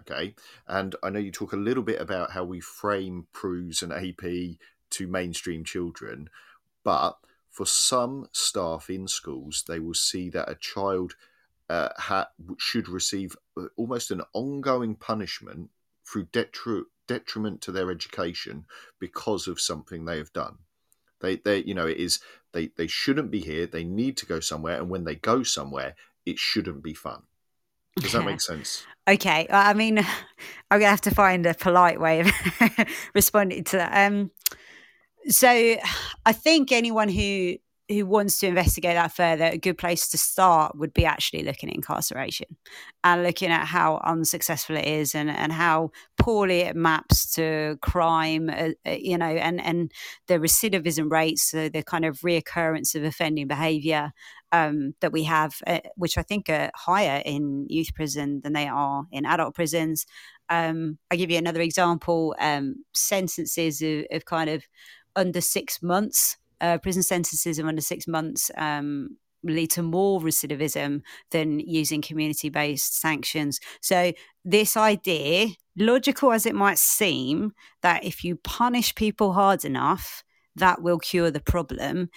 Okay. 0.00 0.34
And 0.66 0.94
I 1.02 1.10
know 1.10 1.18
you 1.18 1.32
talk 1.32 1.52
a 1.52 1.56
little 1.56 1.82
bit 1.82 2.00
about 2.00 2.32
how 2.32 2.44
we 2.44 2.60
frame 2.60 3.26
PRUs 3.32 3.82
and 3.82 3.92
AP 3.92 4.58
to 4.90 5.06
mainstream 5.06 5.64
children, 5.64 6.30
but 6.84 7.18
for 7.50 7.66
some 7.66 8.28
staff 8.32 8.88
in 8.88 9.08
schools, 9.08 9.64
they 9.66 9.80
will 9.80 9.94
see 9.94 10.30
that 10.30 10.48
a 10.48 10.54
child 10.54 11.14
uh, 11.68 11.88
ha- 11.96 12.30
should 12.58 12.88
receive 12.88 13.36
uh, 13.56 13.66
almost 13.76 14.10
an 14.10 14.22
ongoing 14.32 14.94
punishment 14.94 15.70
through 16.04 16.26
detri- 16.26 16.84
detriment 17.06 17.60
to 17.62 17.72
their 17.72 17.90
education 17.90 18.64
because 18.98 19.46
of 19.48 19.60
something 19.60 20.04
they 20.04 20.18
have 20.18 20.32
done. 20.32 20.58
They, 21.20 21.36
they, 21.36 21.64
you 21.64 21.74
know, 21.74 21.86
it 21.86 21.96
is 21.96 22.20
they 22.52 22.68
they 22.76 22.86
shouldn't 22.86 23.30
be 23.30 23.40
here. 23.40 23.66
They 23.66 23.84
need 23.84 24.16
to 24.18 24.26
go 24.26 24.40
somewhere, 24.40 24.78
and 24.78 24.88
when 24.88 25.04
they 25.04 25.16
go 25.16 25.42
somewhere, 25.42 25.96
it 26.24 26.38
shouldn't 26.38 26.82
be 26.82 26.94
fun. 26.94 27.24
Does 28.02 28.12
that 28.12 28.24
make 28.24 28.40
sense? 28.40 28.86
okay. 29.08 29.46
I 29.50 29.74
mean, 29.74 29.98
I'm 30.70 30.78
going 30.78 30.82
to 30.82 30.90
have 30.90 31.00
to 31.02 31.14
find 31.14 31.46
a 31.46 31.54
polite 31.54 32.00
way 32.00 32.20
of 32.20 32.30
responding 33.14 33.64
to 33.64 33.78
that. 33.78 34.10
Um, 34.10 34.30
so 35.28 35.48
I 36.26 36.32
think 36.32 36.72
anyone 36.72 37.08
who 37.08 37.56
who 37.88 38.04
wants 38.04 38.38
to 38.38 38.46
investigate 38.46 38.94
that 38.96 39.12
further, 39.12 39.46
a 39.46 39.56
good 39.56 39.78
place 39.78 40.08
to 40.08 40.18
start 40.18 40.76
would 40.76 40.92
be 40.92 41.06
actually 41.06 41.42
looking 41.42 41.70
at 41.70 41.74
incarceration 41.74 42.46
and 43.02 43.22
looking 43.22 43.50
at 43.50 43.64
how 43.64 43.98
unsuccessful 44.04 44.76
it 44.76 44.84
is 44.84 45.14
and, 45.14 45.30
and 45.30 45.52
how 45.52 45.90
poorly 46.18 46.60
it 46.60 46.76
maps 46.76 47.32
to 47.34 47.78
crime, 47.80 48.50
uh, 48.50 48.70
uh, 48.86 48.90
you 48.90 49.16
know, 49.16 49.24
and, 49.24 49.58
and 49.62 49.90
the 50.26 50.34
recidivism 50.34 51.10
rates, 51.10 51.50
so 51.50 51.70
the 51.70 51.82
kind 51.82 52.04
of 52.04 52.18
reoccurrence 52.18 52.94
of 52.94 53.04
offending 53.04 53.48
behavior 53.48 54.12
um, 54.52 54.94
that 55.00 55.12
we 55.12 55.24
have, 55.24 55.56
uh, 55.66 55.80
which 55.96 56.16
I 56.18 56.22
think 56.22 56.48
are 56.48 56.70
higher 56.74 57.22
in 57.24 57.66
youth 57.68 57.94
prison 57.94 58.40
than 58.42 58.52
they 58.52 58.68
are 58.68 59.04
in 59.12 59.26
adult 59.26 59.54
prisons. 59.54 60.06
Um, 60.48 60.98
I'll 61.10 61.18
give 61.18 61.30
you 61.30 61.38
another 61.38 61.60
example 61.60 62.34
um, 62.40 62.76
sentences 62.94 63.82
of, 63.82 64.04
of 64.10 64.24
kind 64.24 64.48
of 64.48 64.64
under 65.14 65.40
six 65.40 65.82
months 65.82 66.36
uh, 66.60 66.78
prison 66.78 67.02
sentences 67.02 67.58
of 67.58 67.66
under 67.66 67.80
six 67.80 68.06
months 68.06 68.50
um, 68.56 69.16
lead 69.44 69.70
to 69.70 69.82
more 69.82 70.20
recidivism 70.20 71.02
than 71.30 71.60
using 71.60 72.02
community 72.02 72.48
based 72.48 72.98
sanctions. 73.00 73.60
So, 73.80 74.12
this 74.44 74.76
idea, 74.76 75.48
logical 75.76 76.32
as 76.32 76.46
it 76.46 76.54
might 76.54 76.78
seem, 76.78 77.52
that 77.82 78.04
if 78.04 78.24
you 78.24 78.36
punish 78.36 78.94
people 78.94 79.32
hard 79.32 79.64
enough, 79.64 80.24
that 80.56 80.82
will 80.82 80.98
cure 80.98 81.30
the 81.30 81.40
problem. 81.40 82.10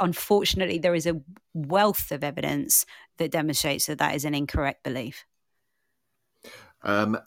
Unfortunately, 0.00 0.78
there 0.78 0.94
is 0.94 1.06
a 1.06 1.20
wealth 1.54 2.10
of 2.12 2.22
evidence 2.22 2.84
that 3.18 3.30
demonstrates 3.30 3.86
that 3.86 3.98
that 3.98 4.14
is 4.14 4.24
an 4.24 4.34
incorrect 4.34 4.82
belief. 4.82 5.24
Um, 6.82 7.18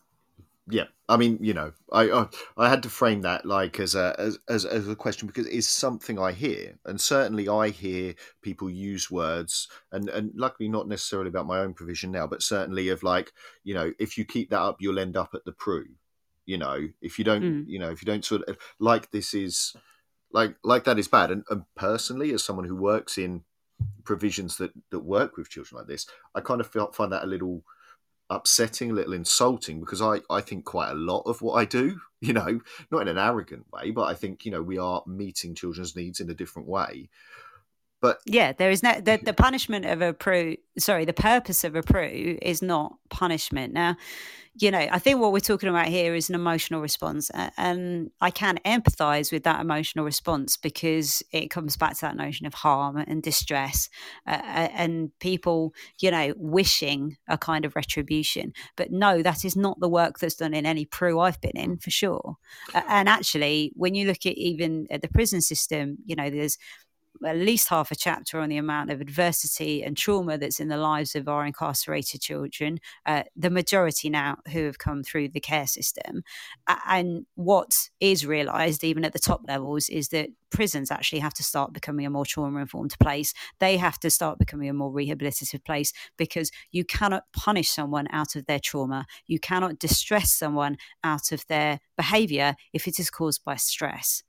yeah 0.69 0.85
i 1.07 1.17
mean 1.17 1.37
you 1.41 1.53
know 1.53 1.71
I, 1.91 2.11
I, 2.11 2.27
I 2.57 2.69
had 2.69 2.83
to 2.83 2.89
frame 2.89 3.21
that 3.21 3.45
like 3.45 3.79
as 3.79 3.95
a 3.95 4.15
as, 4.19 4.39
as, 4.47 4.65
as 4.65 4.87
a 4.87 4.95
question 4.95 5.27
because 5.27 5.47
it's 5.47 5.67
something 5.67 6.19
i 6.19 6.31
hear 6.31 6.77
and 6.85 7.01
certainly 7.01 7.49
i 7.49 7.69
hear 7.69 8.13
people 8.41 8.69
use 8.69 9.09
words 9.09 9.67
and 9.91 10.09
and 10.09 10.31
luckily 10.35 10.69
not 10.69 10.87
necessarily 10.87 11.29
about 11.29 11.47
my 11.47 11.59
own 11.59 11.73
provision 11.73 12.11
now 12.11 12.27
but 12.27 12.43
certainly 12.43 12.89
of 12.89 13.03
like 13.03 13.31
you 13.63 13.73
know 13.73 13.91
if 13.99 14.17
you 14.17 14.25
keep 14.25 14.49
that 14.51 14.61
up 14.61 14.77
you'll 14.79 14.99
end 14.99 15.17
up 15.17 15.31
at 15.33 15.43
the 15.45 15.51
PRU 15.51 15.85
you 16.45 16.57
know 16.57 16.87
if 17.01 17.17
you 17.17 17.25
don't 17.25 17.43
mm. 17.43 17.63
you 17.67 17.79
know 17.79 17.89
if 17.89 18.01
you 18.01 18.05
don't 18.05 18.25
sort 18.25 18.43
of 18.43 18.57
like 18.79 19.09
this 19.11 19.33
is 19.33 19.73
like 20.31 20.55
like 20.63 20.83
that 20.83 20.99
is 20.99 21.07
bad 21.07 21.31
and, 21.31 21.43
and 21.49 21.63
personally 21.75 22.31
as 22.33 22.43
someone 22.43 22.67
who 22.67 22.75
works 22.75 23.17
in 23.17 23.43
provisions 24.03 24.57
that 24.57 24.71
that 24.91 24.99
work 24.99 25.37
with 25.37 25.49
children 25.49 25.79
like 25.79 25.87
this 25.87 26.05
i 26.35 26.41
kind 26.41 26.59
of 26.59 26.67
feel, 26.67 26.91
find 26.91 27.11
that 27.11 27.23
a 27.23 27.27
little 27.27 27.63
upsetting, 28.29 28.91
a 28.91 28.93
little 28.93 29.13
insulting 29.13 29.79
because 29.79 30.01
I, 30.01 30.21
I 30.29 30.41
think 30.41 30.65
quite 30.65 30.91
a 30.91 30.95
lot 30.95 31.21
of 31.21 31.41
what 31.41 31.53
I 31.53 31.65
do, 31.65 31.99
you 32.21 32.33
know, 32.33 32.59
not 32.91 33.01
in 33.01 33.07
an 33.07 33.17
arrogant 33.17 33.65
way, 33.71 33.91
but 33.91 34.03
I 34.03 34.13
think, 34.13 34.45
you 34.45 34.51
know, 34.51 34.61
we 34.61 34.77
are 34.77 35.03
meeting 35.07 35.55
children's 35.55 35.95
needs 35.95 36.19
in 36.19 36.29
a 36.29 36.35
different 36.35 36.67
way. 36.67 37.09
But 38.01 38.19
yeah, 38.25 38.53
there 38.53 38.71
is 38.71 38.81
no 38.81 38.99
the, 38.99 39.19
the 39.21 39.33
punishment 39.33 39.85
of 39.85 40.01
a 40.01 40.13
PRU. 40.13 40.55
Sorry, 40.77 41.03
the 41.03 41.13
purpose 41.13 41.63
of 41.63 41.75
a 41.75 41.83
PRU 41.83 42.37
is 42.41 42.61
not 42.61 42.93
punishment. 43.09 43.73
Now, 43.73 43.97
you 44.55 44.71
know, 44.71 44.87
I 44.91 44.99
think 44.99 45.19
what 45.19 45.33
we're 45.33 45.39
talking 45.39 45.69
about 45.69 45.87
here 45.87 46.15
is 46.15 46.29
an 46.29 46.35
emotional 46.35 46.81
response, 46.81 47.29
and 47.57 48.09
I 48.21 48.31
can 48.31 48.57
empathise 48.65 49.31
with 49.31 49.43
that 49.43 49.59
emotional 49.59 50.05
response 50.05 50.55
because 50.55 51.21
it 51.31 51.49
comes 51.49 51.75
back 51.75 51.95
to 51.95 52.01
that 52.01 52.15
notion 52.15 52.45
of 52.45 52.53
harm 52.53 52.97
and 52.97 53.21
distress, 53.21 53.89
uh, 54.25 54.31
and 54.73 55.11
people, 55.19 55.73
you 55.99 56.11
know, 56.11 56.33
wishing 56.37 57.17
a 57.27 57.37
kind 57.37 57.65
of 57.65 57.75
retribution. 57.75 58.53
But 58.77 58.91
no, 58.91 59.21
that 59.21 59.43
is 59.43 59.55
not 59.55 59.79
the 59.79 59.89
work 59.89 60.19
that's 60.19 60.35
done 60.35 60.53
in 60.53 60.65
any 60.65 60.85
PRU 60.85 61.19
I've 61.19 61.41
been 61.41 61.57
in 61.57 61.77
for 61.77 61.91
sure. 61.91 62.35
and 62.73 63.09
actually, 63.09 63.73
when 63.75 63.93
you 63.93 64.07
look 64.07 64.25
at 64.25 64.37
even 64.37 64.87
at 64.89 65.01
the 65.01 65.09
prison 65.09 65.41
system, 65.41 65.97
you 66.05 66.15
know, 66.15 66.29
there's 66.29 66.57
at 67.25 67.35
least 67.35 67.69
half 67.69 67.91
a 67.91 67.95
chapter 67.95 68.39
on 68.39 68.49
the 68.49 68.57
amount 68.57 68.91
of 68.91 69.01
adversity 69.01 69.83
and 69.83 69.97
trauma 69.97 70.37
that's 70.37 70.59
in 70.59 70.69
the 70.69 70.77
lives 70.77 71.15
of 71.15 71.27
our 71.27 71.45
incarcerated 71.45 72.21
children, 72.21 72.79
uh, 73.05 73.23
the 73.35 73.49
majority 73.49 74.09
now 74.09 74.37
who 74.51 74.65
have 74.65 74.79
come 74.79 75.03
through 75.03 75.29
the 75.29 75.39
care 75.39 75.67
system. 75.67 76.23
And 76.85 77.25
what 77.35 77.89
is 77.99 78.25
realised, 78.25 78.83
even 78.83 79.03
at 79.03 79.13
the 79.13 79.19
top 79.19 79.41
levels, 79.47 79.89
is 79.89 80.09
that 80.09 80.29
prisons 80.49 80.91
actually 80.91 81.19
have 81.19 81.33
to 81.35 81.43
start 81.43 81.73
becoming 81.73 82.05
a 82.05 82.09
more 82.09 82.25
trauma 82.25 82.59
informed 82.59 82.95
place. 82.99 83.33
They 83.59 83.77
have 83.77 83.99
to 83.99 84.09
start 84.09 84.39
becoming 84.39 84.69
a 84.69 84.73
more 84.73 84.91
rehabilitative 84.91 85.63
place 85.65 85.93
because 86.17 86.51
you 86.71 86.85
cannot 86.85 87.23
punish 87.33 87.69
someone 87.69 88.07
out 88.11 88.35
of 88.35 88.45
their 88.45 88.59
trauma. 88.59 89.05
You 89.27 89.39
cannot 89.39 89.79
distress 89.79 90.31
someone 90.31 90.77
out 91.03 91.31
of 91.31 91.45
their 91.47 91.79
behaviour 91.97 92.55
if 92.73 92.87
it 92.87 92.99
is 92.99 93.09
caused 93.09 93.43
by 93.43 93.55
stress 93.55 94.23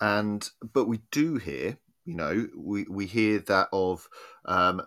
and 0.00 0.50
but 0.72 0.86
we 0.86 1.00
do 1.10 1.36
hear 1.36 1.78
you 2.04 2.14
know 2.14 2.48
we, 2.56 2.84
we 2.88 3.06
hear 3.06 3.38
that 3.40 3.68
of 3.72 4.08
um, 4.46 4.82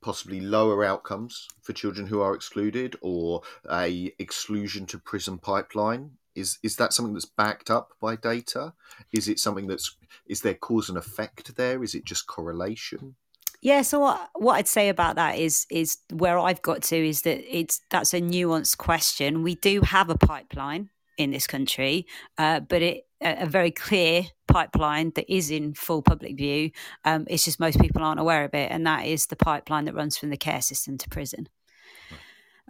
possibly 0.00 0.40
lower 0.40 0.84
outcomes 0.84 1.48
for 1.62 1.72
children 1.72 2.06
who 2.06 2.20
are 2.20 2.34
excluded 2.34 2.96
or 3.00 3.42
a 3.70 4.12
exclusion 4.18 4.86
to 4.86 4.98
prison 4.98 5.38
pipeline. 5.38 6.12
Is 6.34 6.58
is 6.62 6.76
that 6.76 6.92
something 6.92 7.14
that's 7.14 7.24
backed 7.24 7.70
up 7.70 7.92
by 8.00 8.16
data? 8.16 8.74
Is 9.12 9.28
it 9.28 9.38
something 9.38 9.66
that's 9.66 9.96
is 10.26 10.42
there 10.42 10.54
cause 10.54 10.88
and 10.88 10.98
effect 10.98 11.56
there? 11.56 11.82
Is 11.82 11.94
it 11.94 12.04
just 12.04 12.26
correlation? 12.26 13.16
Yeah, 13.60 13.82
so 13.82 13.98
what, 13.98 14.30
what 14.34 14.54
I'd 14.54 14.68
say 14.68 14.88
about 14.88 15.16
that 15.16 15.36
is 15.36 15.66
is 15.70 15.98
where 16.12 16.38
I've 16.38 16.62
got 16.62 16.82
to 16.84 16.96
is 16.96 17.22
that 17.22 17.40
it's 17.48 17.80
that's 17.90 18.14
a 18.14 18.20
nuanced 18.20 18.78
question. 18.78 19.42
We 19.42 19.56
do 19.56 19.80
have 19.80 20.10
a 20.10 20.18
pipeline 20.18 20.90
in 21.16 21.32
this 21.32 21.48
country, 21.48 22.06
uh, 22.36 22.60
but 22.60 22.82
it 22.82 23.07
a, 23.20 23.46
very 23.46 23.70
clear 23.70 24.24
pipeline 24.46 25.12
that 25.14 25.32
is 25.32 25.50
in 25.50 25.74
full 25.74 26.02
public 26.02 26.36
view. 26.36 26.70
Um, 27.04 27.26
it's 27.28 27.44
just 27.44 27.60
most 27.60 27.80
people 27.80 28.02
aren't 28.02 28.20
aware 28.20 28.44
of 28.44 28.54
it, 28.54 28.70
and 28.70 28.86
that 28.86 29.06
is 29.06 29.26
the 29.26 29.36
pipeline 29.36 29.84
that 29.86 29.94
runs 29.94 30.16
from 30.16 30.30
the 30.30 30.36
care 30.36 30.62
system 30.62 30.98
to 30.98 31.08
prison. 31.08 31.48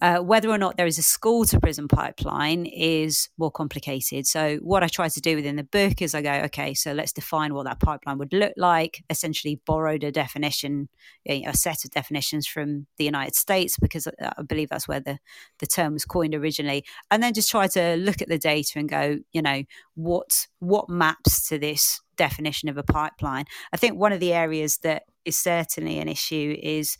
Uh, 0.00 0.18
whether 0.18 0.48
or 0.48 0.58
not 0.58 0.76
there 0.76 0.86
is 0.86 0.98
a 0.98 1.02
school 1.02 1.44
to 1.44 1.58
prison 1.58 1.88
pipeline 1.88 2.66
is 2.66 3.28
more 3.36 3.50
complicated. 3.50 4.26
So, 4.26 4.58
what 4.58 4.84
I 4.84 4.86
try 4.86 5.08
to 5.08 5.20
do 5.20 5.34
within 5.34 5.56
the 5.56 5.64
book 5.64 6.00
is 6.00 6.14
I 6.14 6.22
go, 6.22 6.32
okay, 6.46 6.72
so 6.74 6.92
let's 6.92 7.12
define 7.12 7.52
what 7.52 7.64
that 7.64 7.80
pipeline 7.80 8.18
would 8.18 8.32
look 8.32 8.52
like. 8.56 9.02
Essentially, 9.10 9.60
borrowed 9.66 10.04
a 10.04 10.12
definition, 10.12 10.88
a 11.26 11.52
set 11.52 11.84
of 11.84 11.90
definitions 11.90 12.46
from 12.46 12.86
the 12.96 13.04
United 13.04 13.34
States, 13.34 13.76
because 13.76 14.06
I 14.06 14.42
believe 14.42 14.68
that's 14.68 14.86
where 14.86 15.00
the, 15.00 15.18
the 15.58 15.66
term 15.66 15.94
was 15.94 16.04
coined 16.04 16.34
originally. 16.34 16.84
And 17.10 17.20
then 17.20 17.34
just 17.34 17.50
try 17.50 17.66
to 17.68 17.96
look 17.96 18.22
at 18.22 18.28
the 18.28 18.38
data 18.38 18.78
and 18.78 18.88
go, 18.88 19.18
you 19.32 19.42
know, 19.42 19.64
what, 19.96 20.46
what 20.60 20.88
maps 20.88 21.48
to 21.48 21.58
this 21.58 22.00
definition 22.16 22.68
of 22.68 22.76
a 22.76 22.84
pipeline? 22.84 23.46
I 23.72 23.76
think 23.76 23.96
one 23.96 24.12
of 24.12 24.20
the 24.20 24.32
areas 24.32 24.78
that 24.78 25.04
is 25.24 25.36
certainly 25.38 25.98
an 25.98 26.08
issue 26.08 26.56
is. 26.62 26.96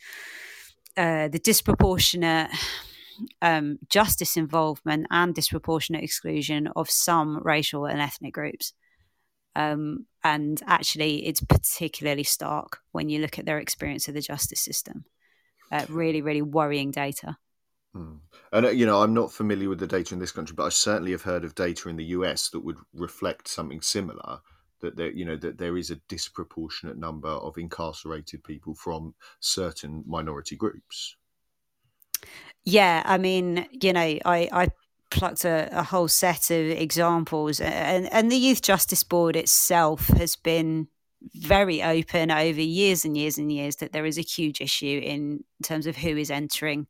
Uh, 0.96 1.28
the 1.28 1.38
disproportionate 1.38 2.50
um, 3.42 3.78
justice 3.88 4.36
involvement 4.36 5.06
and 5.10 5.34
disproportionate 5.34 6.04
exclusion 6.04 6.68
of 6.76 6.90
some 6.90 7.40
racial 7.42 7.86
and 7.86 8.00
ethnic 8.00 8.34
groups. 8.34 8.72
Um, 9.56 10.06
and 10.22 10.62
actually, 10.66 11.26
it's 11.26 11.40
particularly 11.40 12.22
stark 12.22 12.78
when 12.92 13.08
you 13.08 13.20
look 13.20 13.38
at 13.38 13.46
their 13.46 13.58
experience 13.58 14.08
of 14.08 14.14
the 14.14 14.20
justice 14.20 14.60
system. 14.60 15.04
Uh, 15.70 15.84
really, 15.88 16.22
really 16.22 16.42
worrying 16.42 16.90
data. 16.90 17.36
Hmm. 17.94 18.16
And 18.52 18.66
uh, 18.66 18.70
you 18.70 18.86
know, 18.86 19.02
I'm 19.02 19.14
not 19.14 19.32
familiar 19.32 19.68
with 19.68 19.80
the 19.80 19.86
data 19.86 20.14
in 20.14 20.20
this 20.20 20.32
country, 20.32 20.54
but 20.54 20.64
I 20.64 20.70
certainly 20.70 21.12
have 21.12 21.22
heard 21.22 21.44
of 21.44 21.54
data 21.54 21.88
in 21.88 21.96
the 21.96 22.04
US 22.04 22.48
that 22.50 22.60
would 22.60 22.78
reflect 22.94 23.48
something 23.48 23.80
similar. 23.80 24.40
That 24.80 24.96
there, 24.96 25.10
you 25.10 25.24
know, 25.24 25.36
that 25.36 25.58
there 25.58 25.76
is 25.76 25.90
a 25.90 26.00
disproportionate 26.08 26.96
number 26.96 27.28
of 27.28 27.58
incarcerated 27.58 28.44
people 28.44 28.74
from 28.74 29.14
certain 29.40 30.04
minority 30.06 30.54
groups. 30.54 31.16
Yeah, 32.64 33.02
I 33.04 33.18
mean, 33.18 33.66
you 33.72 33.92
know, 33.92 34.00
I, 34.00 34.48
I 34.52 34.68
plucked 35.10 35.44
a, 35.44 35.68
a, 35.72 35.82
whole 35.82 36.08
set 36.08 36.50
of 36.50 36.66
examples, 36.70 37.60
and, 37.60 38.12
and 38.12 38.30
the 38.30 38.36
Youth 38.36 38.62
Justice 38.62 39.02
Board 39.02 39.36
itself 39.36 40.08
has 40.08 40.36
been 40.36 40.88
very 41.34 41.82
open 41.82 42.30
over 42.30 42.60
years 42.60 43.04
and 43.04 43.16
years 43.16 43.38
and 43.38 43.50
years 43.50 43.76
that 43.76 43.92
there 43.92 44.04
is 44.04 44.18
a 44.18 44.22
huge 44.22 44.60
issue 44.60 45.00
in 45.02 45.42
terms 45.62 45.86
of 45.86 45.96
who 45.96 46.16
is 46.16 46.30
entering 46.30 46.86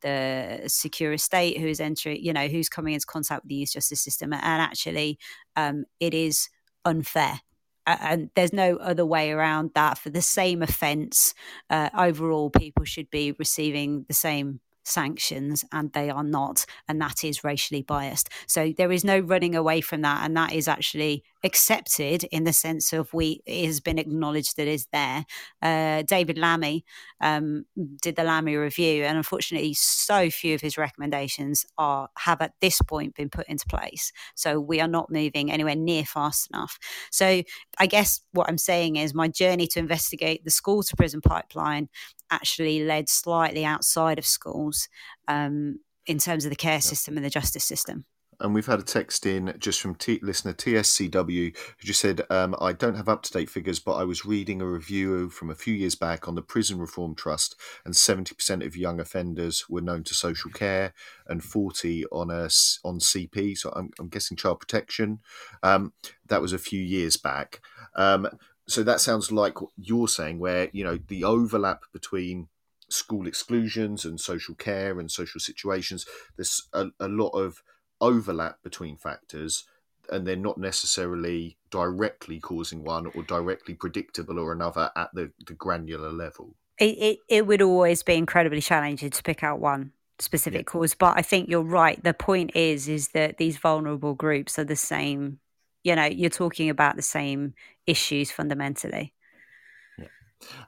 the 0.00 0.62
secure 0.66 1.12
estate, 1.12 1.58
who 1.58 1.66
is 1.66 1.80
entering, 1.80 2.24
you 2.24 2.32
know, 2.32 2.48
who's 2.48 2.68
coming 2.68 2.94
into 2.94 3.06
contact 3.06 3.44
with 3.44 3.50
the 3.50 3.56
youth 3.56 3.72
justice 3.72 4.00
system, 4.00 4.32
and 4.32 4.42
actually, 4.42 5.18
um, 5.56 5.84
it 6.00 6.14
is 6.14 6.48
unfair 6.84 7.40
and 7.88 8.30
there's 8.34 8.52
no 8.52 8.76
other 8.76 9.06
way 9.06 9.30
around 9.30 9.70
that. 9.74 9.98
For 9.98 10.10
the 10.10 10.20
same 10.20 10.62
offence, 10.62 11.34
uh, 11.70 11.88
overall, 11.96 12.50
people 12.50 12.84
should 12.84 13.10
be 13.10 13.32
receiving 13.38 14.04
the 14.08 14.14
same 14.14 14.60
sanctions 14.88 15.64
and 15.72 15.92
they 15.92 16.10
are 16.10 16.24
not 16.24 16.64
and 16.88 17.00
that 17.00 17.24
is 17.24 17.44
racially 17.44 17.82
biased. 17.82 18.28
So 18.46 18.72
there 18.76 18.92
is 18.92 19.04
no 19.04 19.18
running 19.18 19.54
away 19.54 19.80
from 19.80 20.02
that 20.02 20.24
and 20.24 20.36
that 20.36 20.52
is 20.52 20.68
actually 20.68 21.24
accepted 21.44 22.24
in 22.24 22.44
the 22.44 22.52
sense 22.52 22.92
of 22.92 23.12
we 23.14 23.40
it 23.46 23.66
has 23.66 23.80
been 23.80 23.98
acknowledged 23.98 24.56
that 24.56 24.66
is 24.66 24.86
there. 24.92 25.24
Uh, 25.62 26.02
david 26.02 26.36
lammy 26.36 26.84
um, 27.20 27.64
did 28.02 28.16
the 28.16 28.24
lammy 28.24 28.56
review 28.56 29.04
and 29.04 29.16
unfortunately 29.16 29.74
so 29.74 30.30
few 30.30 30.54
of 30.54 30.60
his 30.60 30.76
recommendations 30.76 31.64
are 31.76 32.08
have 32.18 32.40
at 32.40 32.54
this 32.60 32.80
point 32.82 33.14
been 33.14 33.30
put 33.30 33.46
into 33.48 33.66
place. 33.66 34.12
So 34.34 34.58
we 34.58 34.80
are 34.80 34.88
not 34.88 35.10
moving 35.10 35.50
anywhere 35.50 35.76
near 35.76 36.04
fast 36.04 36.48
enough. 36.52 36.78
So 37.10 37.42
i 37.78 37.86
guess 37.86 38.20
what 38.32 38.48
i'm 38.48 38.58
saying 38.58 38.96
is 38.96 39.14
my 39.14 39.28
journey 39.28 39.66
to 39.66 39.78
investigate 39.78 40.44
the 40.44 40.50
school 40.50 40.82
to 40.82 40.96
prison 40.96 41.20
pipeline 41.20 41.88
actually 42.30 42.84
led 42.84 43.08
slightly 43.08 43.64
outside 43.64 44.18
of 44.18 44.26
schools 44.26 44.88
um, 45.26 45.80
in 46.06 46.18
terms 46.18 46.44
of 46.44 46.50
the 46.50 46.56
care 46.56 46.80
system 46.80 47.16
and 47.16 47.24
the 47.24 47.30
justice 47.30 47.64
system. 47.64 48.04
And 48.40 48.54
we've 48.54 48.66
had 48.66 48.78
a 48.78 48.84
text 48.84 49.26
in 49.26 49.52
just 49.58 49.80
from 49.80 49.96
T- 49.96 50.20
listener 50.22 50.52
TSCW 50.52 51.56
who 51.56 51.86
just 51.86 52.00
said, 52.00 52.22
um, 52.30 52.54
I 52.60 52.72
don't 52.72 52.94
have 52.94 53.08
up 53.08 53.22
to 53.24 53.32
date 53.32 53.50
figures, 53.50 53.80
but 53.80 53.94
I 53.94 54.04
was 54.04 54.24
reading 54.24 54.62
a 54.62 54.66
review 54.66 55.28
from 55.28 55.50
a 55.50 55.56
few 55.56 55.74
years 55.74 55.96
back 55.96 56.28
on 56.28 56.36
the 56.36 56.42
Prison 56.42 56.78
Reform 56.78 57.16
Trust, 57.16 57.56
and 57.84 57.94
70% 57.94 58.64
of 58.64 58.76
young 58.76 59.00
offenders 59.00 59.68
were 59.68 59.80
known 59.80 60.04
to 60.04 60.14
social 60.14 60.52
care 60.52 60.94
and 61.26 61.42
40 61.42 62.04
on 62.12 62.30
a, 62.30 62.44
on 62.84 63.00
CP. 63.00 63.58
So 63.58 63.72
I'm, 63.74 63.90
I'm 63.98 64.08
guessing 64.08 64.36
child 64.36 64.60
protection. 64.60 65.18
Um, 65.64 65.92
that 66.28 66.40
was 66.40 66.52
a 66.52 66.58
few 66.58 66.80
years 66.80 67.16
back. 67.16 67.60
Um, 67.96 68.28
so 68.68 68.82
that 68.82 69.00
sounds 69.00 69.32
like 69.32 69.60
what 69.60 69.70
you're 69.76 70.08
saying, 70.08 70.38
where 70.38 70.68
you 70.72 70.84
know 70.84 70.98
the 71.08 71.24
overlap 71.24 71.82
between 71.92 72.48
school 72.90 73.26
exclusions 73.26 74.04
and 74.04 74.20
social 74.20 74.54
care 74.54 74.98
and 74.98 75.10
social 75.10 75.40
situations. 75.40 76.06
There's 76.36 76.68
a, 76.72 76.86
a 77.00 77.08
lot 77.08 77.30
of 77.30 77.62
overlap 78.00 78.62
between 78.62 78.96
factors, 78.96 79.64
and 80.10 80.26
they're 80.26 80.36
not 80.36 80.58
necessarily 80.58 81.56
directly 81.70 82.40
causing 82.40 82.84
one 82.84 83.06
or 83.14 83.22
directly 83.22 83.74
predictable 83.74 84.38
or 84.38 84.52
another 84.52 84.90
at 84.96 85.10
the, 85.14 85.32
the 85.46 85.54
granular 85.54 86.12
level. 86.12 86.54
It, 86.78 86.96
it, 86.98 87.18
it 87.28 87.46
would 87.46 87.62
always 87.62 88.02
be 88.02 88.14
incredibly 88.14 88.60
challenging 88.60 89.10
to 89.10 89.22
pick 89.22 89.42
out 89.42 89.58
one 89.58 89.92
specific 90.20 90.60
yeah. 90.60 90.72
cause 90.72 90.94
but 90.94 91.16
i 91.16 91.22
think 91.22 91.48
you're 91.48 91.62
right 91.62 92.02
the 92.02 92.12
point 92.12 92.50
is 92.56 92.88
is 92.88 93.10
that 93.10 93.36
these 93.36 93.56
vulnerable 93.56 94.14
groups 94.14 94.58
are 94.58 94.64
the 94.64 94.74
same 94.74 95.38
you 95.84 95.94
know 95.94 96.04
you're 96.04 96.30
talking 96.30 96.70
about 96.70 96.96
the 96.96 97.02
same 97.02 97.54
issues 97.86 98.30
fundamentally 98.30 99.12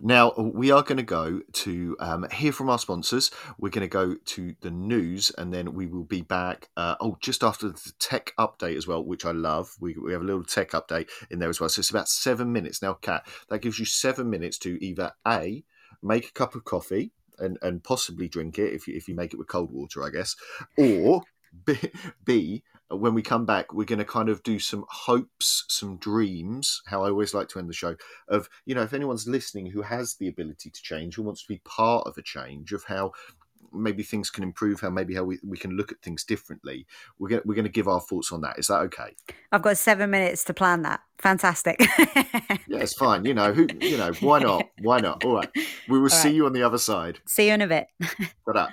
now, 0.00 0.32
we 0.36 0.70
are 0.70 0.82
going 0.82 0.96
to 0.96 1.02
go 1.02 1.40
to 1.52 1.96
um, 2.00 2.26
hear 2.32 2.52
from 2.52 2.68
our 2.68 2.78
sponsors. 2.78 3.30
We're 3.58 3.70
going 3.70 3.88
to 3.88 3.88
go 3.88 4.14
to 4.14 4.54
the 4.60 4.70
news 4.70 5.30
and 5.36 5.52
then 5.52 5.74
we 5.74 5.86
will 5.86 6.04
be 6.04 6.22
back. 6.22 6.68
Uh, 6.76 6.96
oh, 7.00 7.16
just 7.20 7.44
after 7.44 7.68
the 7.68 7.92
tech 7.98 8.32
update 8.38 8.76
as 8.76 8.86
well, 8.86 9.04
which 9.04 9.24
I 9.24 9.32
love. 9.32 9.76
We, 9.80 9.94
we 9.94 10.12
have 10.12 10.22
a 10.22 10.24
little 10.24 10.44
tech 10.44 10.70
update 10.72 11.08
in 11.30 11.38
there 11.38 11.48
as 11.48 11.60
well. 11.60 11.68
So 11.68 11.80
it's 11.80 11.90
about 11.90 12.08
seven 12.08 12.52
minutes. 12.52 12.82
Now, 12.82 12.94
Kat, 12.94 13.26
that 13.48 13.60
gives 13.60 13.78
you 13.78 13.84
seven 13.84 14.28
minutes 14.28 14.58
to 14.58 14.84
either 14.84 15.12
A, 15.26 15.64
make 16.02 16.28
a 16.28 16.32
cup 16.32 16.54
of 16.54 16.64
coffee 16.64 17.12
and, 17.38 17.58
and 17.62 17.82
possibly 17.82 18.28
drink 18.28 18.58
it 18.58 18.72
if 18.72 18.88
you, 18.88 18.96
if 18.96 19.08
you 19.08 19.14
make 19.14 19.32
it 19.32 19.38
with 19.38 19.48
cold 19.48 19.72
water, 19.72 20.02
I 20.02 20.10
guess, 20.10 20.34
or 20.76 21.22
B, 21.64 21.78
B 22.24 22.62
Uh, 22.90 22.96
when 22.96 23.14
we 23.14 23.22
come 23.22 23.46
back, 23.46 23.72
we're 23.72 23.84
going 23.84 23.98
to 23.98 24.04
kind 24.04 24.28
of 24.28 24.42
do 24.42 24.58
some 24.58 24.84
hopes, 24.88 25.64
some 25.68 25.96
dreams, 25.98 26.82
how 26.86 27.04
I 27.04 27.10
always 27.10 27.34
like 27.34 27.48
to 27.50 27.58
end 27.58 27.68
the 27.68 27.74
show, 27.74 27.96
of, 28.28 28.48
you 28.66 28.74
know, 28.74 28.82
if 28.82 28.92
anyone's 28.92 29.28
listening 29.28 29.66
who 29.66 29.82
has 29.82 30.14
the 30.16 30.28
ability 30.28 30.70
to 30.70 30.82
change, 30.82 31.14
who 31.14 31.22
wants 31.22 31.42
to 31.42 31.48
be 31.48 31.60
part 31.64 32.06
of 32.06 32.18
a 32.18 32.22
change, 32.22 32.72
of 32.72 32.84
how 32.84 33.12
maybe 33.72 34.02
things 34.02 34.30
can 34.30 34.42
improve, 34.42 34.80
how 34.80 34.90
maybe 34.90 35.14
how 35.14 35.22
we, 35.22 35.38
we 35.46 35.56
can 35.56 35.76
look 35.76 35.92
at 35.92 36.00
things 36.02 36.24
differently. 36.24 36.86
We're 37.18 37.28
going, 37.28 37.42
we're 37.44 37.54
going 37.54 37.64
to 37.66 37.70
give 37.70 37.88
our 37.88 38.00
thoughts 38.00 38.32
on 38.32 38.40
that. 38.40 38.58
Is 38.58 38.66
that 38.66 38.80
okay? 38.82 39.14
I've 39.52 39.62
got 39.62 39.78
seven 39.78 40.10
minutes 40.10 40.44
to 40.44 40.54
plan 40.54 40.82
that. 40.82 41.00
Fantastic. 41.18 41.76
yeah, 41.78 42.80
it's 42.80 42.94
fine. 42.94 43.24
You 43.24 43.34
know, 43.34 43.52
who, 43.52 43.68
you 43.80 43.96
know, 43.96 44.12
why 44.20 44.40
not? 44.40 44.66
Why 44.80 45.00
not? 45.00 45.24
All 45.24 45.34
right. 45.34 45.50
We 45.88 45.98
will 45.98 46.04
All 46.04 46.08
see 46.08 46.28
right. 46.28 46.34
you 46.34 46.46
on 46.46 46.52
the 46.52 46.62
other 46.62 46.78
side. 46.78 47.20
See 47.26 47.46
you 47.46 47.54
in 47.54 47.60
a 47.60 47.68
bit. 47.68 47.86
ta 48.52 48.72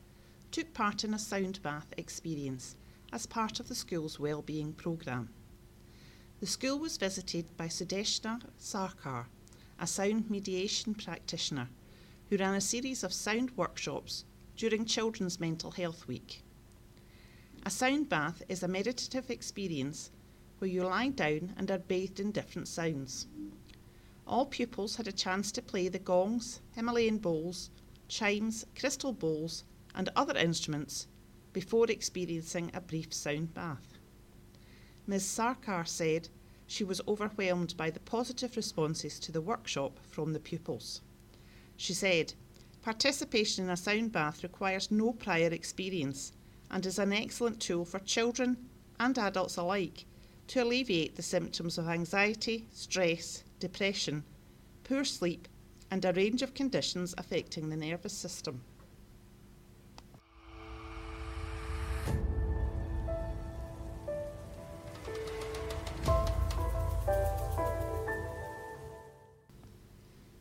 took 0.49 0.73
part 0.73 1.03
in 1.03 1.13
a 1.13 1.19
sound 1.19 1.61
bath 1.61 1.93
experience 1.97 2.75
as 3.11 3.25
part 3.25 3.59
of 3.59 3.67
the 3.67 3.75
school's 3.75 4.19
wellbeing 4.19 4.73
programme. 4.73 5.29
The 6.39 6.47
school 6.47 6.79
was 6.79 6.97
visited 6.97 7.57
by 7.57 7.67
Sudeshna 7.67 8.41
Sarkar, 8.59 9.25
a 9.77 9.87
sound 9.87 10.29
mediation 10.29 10.93
practitioner 10.93 11.69
who 12.29 12.37
ran 12.37 12.53
a 12.53 12.61
series 12.61 13.03
of 13.03 13.11
sound 13.11 13.51
workshops 13.57 14.25
during 14.55 14.85
Children's 14.85 15.39
Mental 15.39 15.71
Health 15.71 16.07
Week. 16.07 16.43
A 17.65 17.69
sound 17.69 18.07
bath 18.07 18.41
is 18.47 18.63
a 18.63 18.67
meditative 18.67 19.29
experience 19.29 20.11
where 20.59 20.69
you 20.69 20.83
lie 20.83 21.09
down 21.09 21.53
and 21.57 21.69
are 21.69 21.77
bathed 21.77 22.19
in 22.19 22.31
different 22.31 22.67
sounds. 22.67 23.27
All 24.25 24.45
pupils 24.45 24.95
had 24.95 25.07
a 25.07 25.11
chance 25.11 25.51
to 25.53 25.61
play 25.61 25.89
the 25.89 25.99
gongs, 25.99 26.61
Himalayan 26.75 27.17
bowls, 27.17 27.69
chimes, 28.07 28.65
crystal 28.77 29.11
bowls, 29.11 29.65
and 29.93 30.09
other 30.15 30.37
instruments 30.37 31.07
before 31.53 31.85
experiencing 31.89 32.71
a 32.73 32.81
brief 32.81 33.13
sound 33.13 33.53
bath. 33.53 33.97
Ms. 35.07 35.25
Sarkar 35.25 35.87
said 35.87 36.29
she 36.67 36.83
was 36.83 37.01
overwhelmed 37.07 37.75
by 37.75 37.89
the 37.89 37.99
positive 37.99 38.55
responses 38.55 39.19
to 39.19 39.31
the 39.31 39.41
workshop 39.41 39.99
from 40.03 40.33
the 40.33 40.39
pupils. 40.39 41.01
She 41.75 41.93
said, 41.93 42.33
Participation 42.81 43.65
in 43.65 43.71
a 43.71 43.77
sound 43.77 44.11
bath 44.11 44.43
requires 44.43 44.91
no 44.91 45.13
prior 45.13 45.49
experience 45.49 46.31
and 46.69 46.85
is 46.85 46.99
an 46.99 47.11
excellent 47.11 47.59
tool 47.59 47.85
for 47.85 47.99
children 47.99 48.69
and 48.99 49.17
adults 49.17 49.57
alike 49.57 50.05
to 50.47 50.63
alleviate 50.63 51.15
the 51.15 51.21
symptoms 51.21 51.77
of 51.77 51.87
anxiety, 51.87 52.67
stress, 52.71 53.43
depression, 53.59 54.23
poor 54.83 55.03
sleep, 55.03 55.47
and 55.91 56.05
a 56.05 56.13
range 56.13 56.41
of 56.41 56.53
conditions 56.53 57.13
affecting 57.17 57.69
the 57.69 57.77
nervous 57.77 58.13
system. 58.13 58.61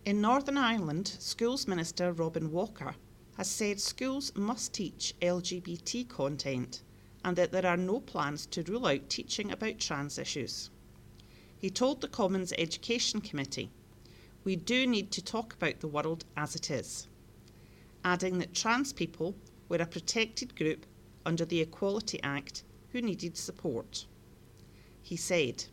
In 0.09 0.22
Northern 0.22 0.56
Ireland, 0.56 1.06
Schools 1.18 1.68
Minister 1.68 2.14
Robin 2.14 2.51
Walker 2.51 2.94
has 3.36 3.47
said 3.47 3.78
schools 3.78 4.35
must 4.35 4.72
teach 4.72 5.14
LGBT 5.20 6.09
content 6.09 6.82
and 7.22 7.36
that 7.36 7.52
there 7.52 7.66
are 7.66 7.76
no 7.76 8.01
plans 8.01 8.47
to 8.47 8.62
rule 8.62 8.86
out 8.86 9.10
teaching 9.10 9.52
about 9.52 9.78
trans 9.78 10.16
issues. 10.16 10.70
He 11.59 11.68
told 11.68 12.01
the 12.01 12.09
Commons 12.09 12.55
Education 12.56 13.20
Committee, 13.20 13.70
We 14.44 14.56
do 14.56 14.86
need 14.86 15.10
to 15.10 15.22
talk 15.22 15.52
about 15.52 15.80
the 15.80 15.89
world 15.89 16.24
as 16.39 16.56
it 16.56 16.70
is, 16.70 17.06
adding 18.02 18.39
that 18.39 18.55
trans 18.55 18.94
people 18.94 19.36
were 19.68 19.76
a 19.76 19.85
protected 19.85 20.56
group 20.56 20.86
under 21.26 21.44
the 21.44 21.60
Equality 21.60 22.18
Act 22.22 22.64
who 22.93 23.02
needed 23.02 23.36
support. 23.36 24.06
He 25.02 25.16
said, 25.16 25.66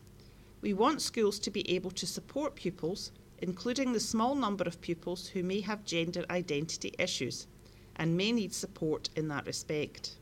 We 0.59 0.73
want 0.73 1.01
schools 1.01 1.39
to 1.39 1.51
be 1.51 1.73
able 1.73 1.91
to 1.91 2.05
support 2.05 2.55
pupils 2.55 3.13
including 3.39 3.93
the 3.93 3.99
small 3.99 4.35
number 4.35 4.63
of 4.63 4.81
pupils 4.81 5.27
who 5.27 5.43
may 5.43 5.61
have 5.61 5.83
gender 5.83 6.25
identity 6.29 6.93
issues 6.97 7.47
and 7.95 8.15
may 8.15 8.31
need 8.31 8.53
support 8.53 9.09
in 9.15 9.27
that 9.27 9.45
respect. 9.45 10.15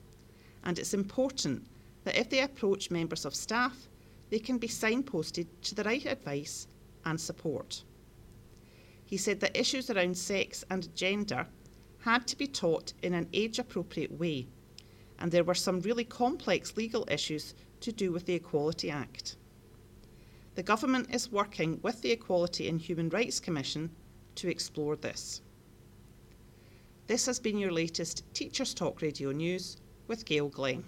And 0.64 0.80
it's 0.80 0.94
important 0.94 1.66
that 2.04 2.18
if 2.20 2.30
they 2.30 2.42
approach 2.42 2.92
members 2.92 3.26
of 3.26 3.36
staff, 3.36 3.88
they 4.30 4.40
can 4.40 4.58
be 4.58 4.68
signposted 4.68 5.48
to 5.62 5.76
the 5.76 5.84
right 5.84 6.06
advice 6.06 6.68
and 7.06 7.20
support. 7.20 7.84
He 9.06 9.18
said 9.18 9.40
that 9.42 9.58
issues 9.58 9.90
around 9.90 10.18
sex 10.18 10.64
and 10.70 10.96
gender 10.96 11.48
had 12.00 12.28
to 12.28 12.38
be 12.38 12.48
taught 12.48 12.94
in 13.04 13.14
an 13.14 13.30
age 13.34 13.60
appropriate 13.60 14.12
way, 14.12 14.48
and 15.20 15.32
there 15.32 15.44
were 15.44 15.54
some 15.54 15.82
really 15.82 16.04
complex 16.04 16.76
legal 16.76 17.08
issues 17.10 17.54
to 17.82 17.92
do 17.92 18.12
with 18.12 18.26
the 18.26 18.34
Equality 18.34 18.90
Act. 18.90 19.36
The 20.56 20.64
government 20.64 21.14
is 21.14 21.32
working 21.32 21.80
with 21.82 22.02
the 22.02 22.12
Equality 22.12 22.70
and 22.70 22.80
Human 22.80 23.10
Rights 23.10 23.40
Commission 23.40 23.90
to 24.36 24.50
explore 24.50 24.96
this. 24.96 25.42
This 27.08 27.26
has 27.26 27.40
been 27.40 27.58
your 27.58 27.72
latest 27.72 28.24
Teachers 28.34 28.74
Talk 28.74 29.02
Radio 29.02 29.32
News 29.32 29.78
with 30.08 30.26
Gail 30.26 30.50
Glenn. 30.50 30.84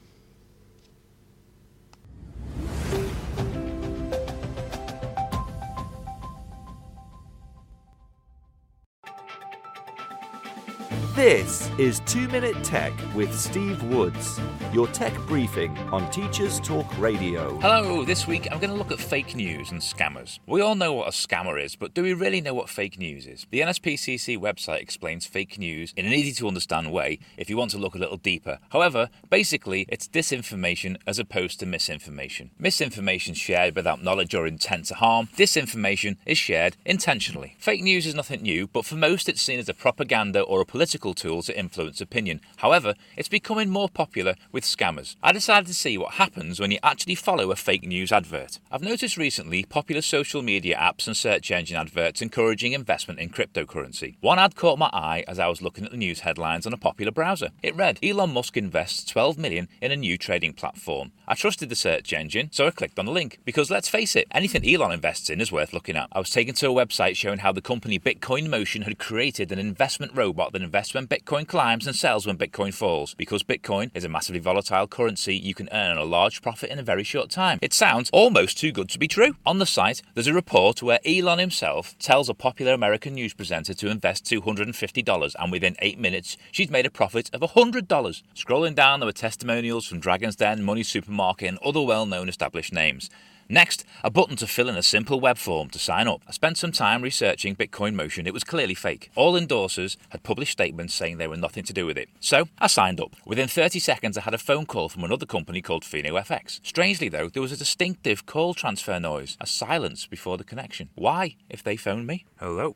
This 11.16 11.70
is 11.78 12.02
2 12.08 12.28
Minute 12.28 12.62
Tech 12.62 12.92
with 13.16 13.34
Steve 13.34 13.82
Woods, 13.84 14.38
your 14.74 14.86
tech 14.88 15.16
briefing 15.28 15.78
on 15.94 16.12
Teachers 16.12 16.60
Talk 16.60 16.86
Radio. 17.00 17.58
Hello, 17.60 18.04
this 18.04 18.28
week 18.28 18.50
I'm 18.52 18.60
going 18.60 18.70
to 18.72 18.76
look 18.76 18.92
at 18.92 19.00
fake 19.00 19.34
news 19.34 19.72
and 19.72 19.80
scammers. 19.80 20.40
We 20.46 20.60
all 20.60 20.76
know 20.76 20.92
what 20.92 21.08
a 21.08 21.12
scammer 21.12 21.58
is, 21.64 21.78
but 21.78 21.94
do 21.94 22.04
we 22.04 22.14
really 22.14 22.42
know 22.42 22.54
what 22.54 22.68
fake 22.68 23.00
news 23.00 23.28
is? 23.28 23.48
The 23.50 23.62
NSPCC 23.62 24.38
website 24.38 24.82
explains 24.82 25.26
fake 25.26 25.58
news 25.58 25.94
in 25.96 26.06
an 26.06 26.12
easy 26.12 26.34
to 26.34 26.50
understand 26.50 26.92
way 26.92 27.20
if 27.38 27.50
you 27.50 27.56
want 27.56 27.72
to 27.72 27.78
look 27.78 27.96
a 27.96 28.00
little 28.00 28.18
deeper. 28.18 28.60
However, 28.72 29.10
basically, 29.30 29.86
it's 29.88 30.10
disinformation 30.10 30.98
as 31.08 31.18
opposed 31.18 31.62
to 31.62 31.66
misinformation. 31.66 32.52
Misinformation 32.60 33.36
shared 33.36 33.78
without 33.78 34.04
knowledge 34.04 34.36
or 34.36 34.46
intent 34.46 34.88
to 34.88 34.96
harm, 34.96 35.30
disinformation 35.38 36.18
is 36.26 36.38
shared 36.38 36.76
intentionally. 36.86 37.56
Fake 37.58 37.84
news 37.84 38.06
is 38.06 38.16
nothing 38.16 38.42
new, 38.42 38.68
but 38.68 38.84
for 38.84 38.96
most 38.96 39.30
it's 39.30 39.42
seen 39.42 39.60
as 39.60 39.70
a 39.70 39.74
propaganda 39.74 40.42
or 40.42 40.60
a 40.60 40.66
political 40.66 41.05
analytical 41.06 41.14
tool 41.14 41.44
to 41.44 41.58
influence 41.58 42.02
opinion. 42.02 42.42
However, 42.58 42.96
it's 43.16 43.30
becoming 43.30 43.70
more 43.70 43.90
popular 43.90 44.36
with 44.52 44.64
scammers. 44.64 45.16
I 45.22 45.32
decided 45.32 45.68
to 45.68 45.74
see 45.74 45.98
what 45.98 46.14
happens 46.14 46.60
when 46.60 46.72
you 46.72 46.80
actually 46.82 47.16
follow 47.16 47.52
a 47.52 47.56
fake 47.56 47.86
news 47.86 48.12
advert. 48.12 48.60
I've 48.72 48.82
noticed 48.82 49.18
recently 49.18 49.64
popular 49.66 50.02
social 50.02 50.42
media 50.42 50.78
apps 50.78 51.08
and 51.08 51.16
search 51.16 51.52
engine 51.52 51.78
adverts 51.78 52.22
encouraging 52.22 52.74
investment 52.74 53.20
in 53.20 53.30
cryptocurrency. 53.30 54.16
One 54.22 54.40
ad 54.40 54.56
caught 54.56 54.80
my 54.80 54.90
eye 54.94 55.24
as 55.28 55.38
I 55.38 55.48
was 55.48 55.62
looking 55.62 55.86
at 55.86 55.92
the 55.92 55.98
news 55.98 56.22
headlines 56.22 56.66
on 56.66 56.74
a 56.74 56.78
popular 56.78 57.12
browser. 57.12 57.50
It 57.62 57.76
read 57.76 58.00
Elon 58.02 58.34
Musk 58.34 58.58
invests 58.58 59.04
12 59.06 59.38
million 59.38 59.68
in 59.82 59.92
a 59.92 59.96
new 59.96 60.18
trading 60.18 60.54
platform. 60.54 61.12
I 61.28 61.36
trusted 61.36 61.70
the 61.70 61.76
search 61.76 62.14
engine, 62.14 62.50
so 62.52 62.66
I 62.66 62.72
clicked 62.72 63.00
on 63.00 63.06
the 63.06 63.12
link 63.12 63.40
because 63.46 63.70
let's 63.70 63.90
face 63.90 64.16
it, 64.16 64.28
anything 64.32 64.68
Elon 64.68 64.92
invests 64.92 65.30
in 65.30 65.42
is 65.42 65.52
worth 65.52 65.74
looking 65.74 65.96
at. 65.96 66.10
I 66.12 66.20
was 66.20 66.30
taken 66.30 66.56
to 66.56 66.70
a 66.70 66.86
website 66.86 67.16
showing 67.16 67.40
how 67.40 67.52
the 67.52 67.62
company 67.62 68.00
Bitcoin 68.00 68.50
Motion 68.50 68.84
had 68.84 68.98
created 68.98 69.52
an 69.52 69.60
investment 69.60 70.12
robot 70.16 70.54
that 70.54 70.62
invests 70.62 70.95
when 70.96 71.08
Bitcoin 71.08 71.46
climbs 71.46 71.86
and 71.86 71.96
sells 71.96 72.26
when 72.26 72.38
Bitcoin 72.38 72.74
falls. 72.74 73.14
Because 73.16 73.44
Bitcoin 73.44 73.92
is 73.94 74.06
a 74.06 74.10
massively 74.10 74.40
volatile 74.40 74.88
currency, 74.88 75.36
you 75.36 75.54
can 75.54 75.68
earn 75.74 75.98
a 75.98 76.06
large 76.06 76.42
profit 76.42 76.70
in 76.70 76.80
a 76.80 76.84
very 76.84 77.04
short 77.04 77.30
time. 77.30 77.60
It 77.62 77.74
sounds 77.74 78.10
almost 78.14 78.58
too 78.58 78.72
good 78.72 78.88
to 78.90 79.00
be 79.00 79.08
true. 79.08 79.36
On 79.46 79.60
the 79.60 79.66
site, 79.66 80.02
there's 80.14 80.28
a 80.28 80.34
report 80.34 80.82
where 80.82 81.00
Elon 81.06 81.40
himself 81.40 82.00
tells 82.00 82.30
a 82.30 82.34
popular 82.34 82.74
American 82.74 83.14
news 83.14 83.34
presenter 83.34 83.74
to 83.74 83.90
invest 83.90 84.24
$250, 84.24 85.36
and 85.38 85.52
within 85.52 85.76
eight 85.80 86.00
minutes, 86.00 86.38
she's 86.52 86.70
made 86.70 86.86
a 86.86 86.90
profit 86.90 87.30
of 87.34 87.42
$100. 87.42 87.88
Scrolling 88.34 88.74
down, 88.74 89.02
there 89.02 89.08
were 89.08 89.12
testimonials 89.12 89.86
from 89.86 90.00
Dragon's 90.00 90.38
Den, 90.38 90.64
Money 90.64 90.84
Supermarket, 90.84 91.50
and 91.50 91.58
other 91.58 91.82
well 91.82 92.06
known 92.06 92.30
established 92.30 92.72
names. 92.72 93.10
Next, 93.48 93.86
a 94.04 94.10
button 94.10 94.36
to 94.38 94.48
fill 94.48 94.70
in 94.70 94.76
a 94.76 94.82
simple 94.82 95.20
web 95.20 95.38
form 95.38 95.70
to 95.70 95.78
sign 95.78 96.08
up. 96.08 96.24
I 96.28 96.32
spent 96.32 96.58
some 96.58 96.72
time 96.72 97.04
researching 97.04 97.56
Bitcoin 97.56 97.94
Motion. 97.94 98.26
It 98.26 98.34
was 98.34 98.44
clearly 98.44 98.74
fake. 98.74 99.12
All 99.16 99.40
endorsers 99.40 99.98
had 100.10 100.24
published 100.24 100.54
statements 100.54 100.96
saying 100.96 101.18
they 101.18 101.28
were 101.28 101.38
nothing 101.38 101.64
to 101.66 101.74
do 101.74 101.86
with 101.86 101.96
it. 101.96 102.10
So 102.20 102.46
I 102.58 102.66
signed 102.66 103.00
up. 103.00 103.16
Within 103.24 103.48
30 103.48 103.78
seconds, 103.78 104.18
I 104.18 104.22
had 104.22 104.34
a 104.34 104.40
phone 104.40 104.66
call 104.66 104.90
from 104.90 105.04
another 105.04 105.28
company 105.28 105.62
called 105.62 105.86
Fino 105.86 106.16
FX. 106.16 106.60
Strangely, 106.66 107.08
though, 107.08 107.30
there 107.30 107.42
was 107.42 107.52
a 107.52 107.58
distinctive 107.58 108.26
call 108.26 108.56
transfer 108.56 109.00
noise, 109.00 109.38
a 109.40 109.46
silence 109.46 110.08
before 110.08 110.40
the 110.40 110.44
connection. 110.44 110.90
Why, 110.96 111.36
if 111.48 111.62
they 111.62 111.76
phoned 111.76 112.08
me? 112.08 112.26
Hello? 112.40 112.76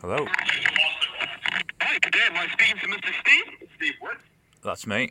Hello? 0.00 0.26
Hi, 1.82 1.98
good 2.00 2.12
day. 2.12 2.20
Am 2.30 2.36
I 2.36 2.48
speaking 2.52 2.78
to 2.78 2.86
Mr. 2.86 3.12
Steve? 3.20 3.68
Steve 3.76 3.94
what? 4.00 4.16
That's 4.64 4.86
me. 4.86 5.10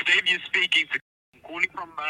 Steve, 0.00 0.22
you're 0.26 0.40
speaking 0.40 0.86
to 0.92 1.00
calling 1.46 1.68
from 1.72 1.90
uh. 1.96 2.02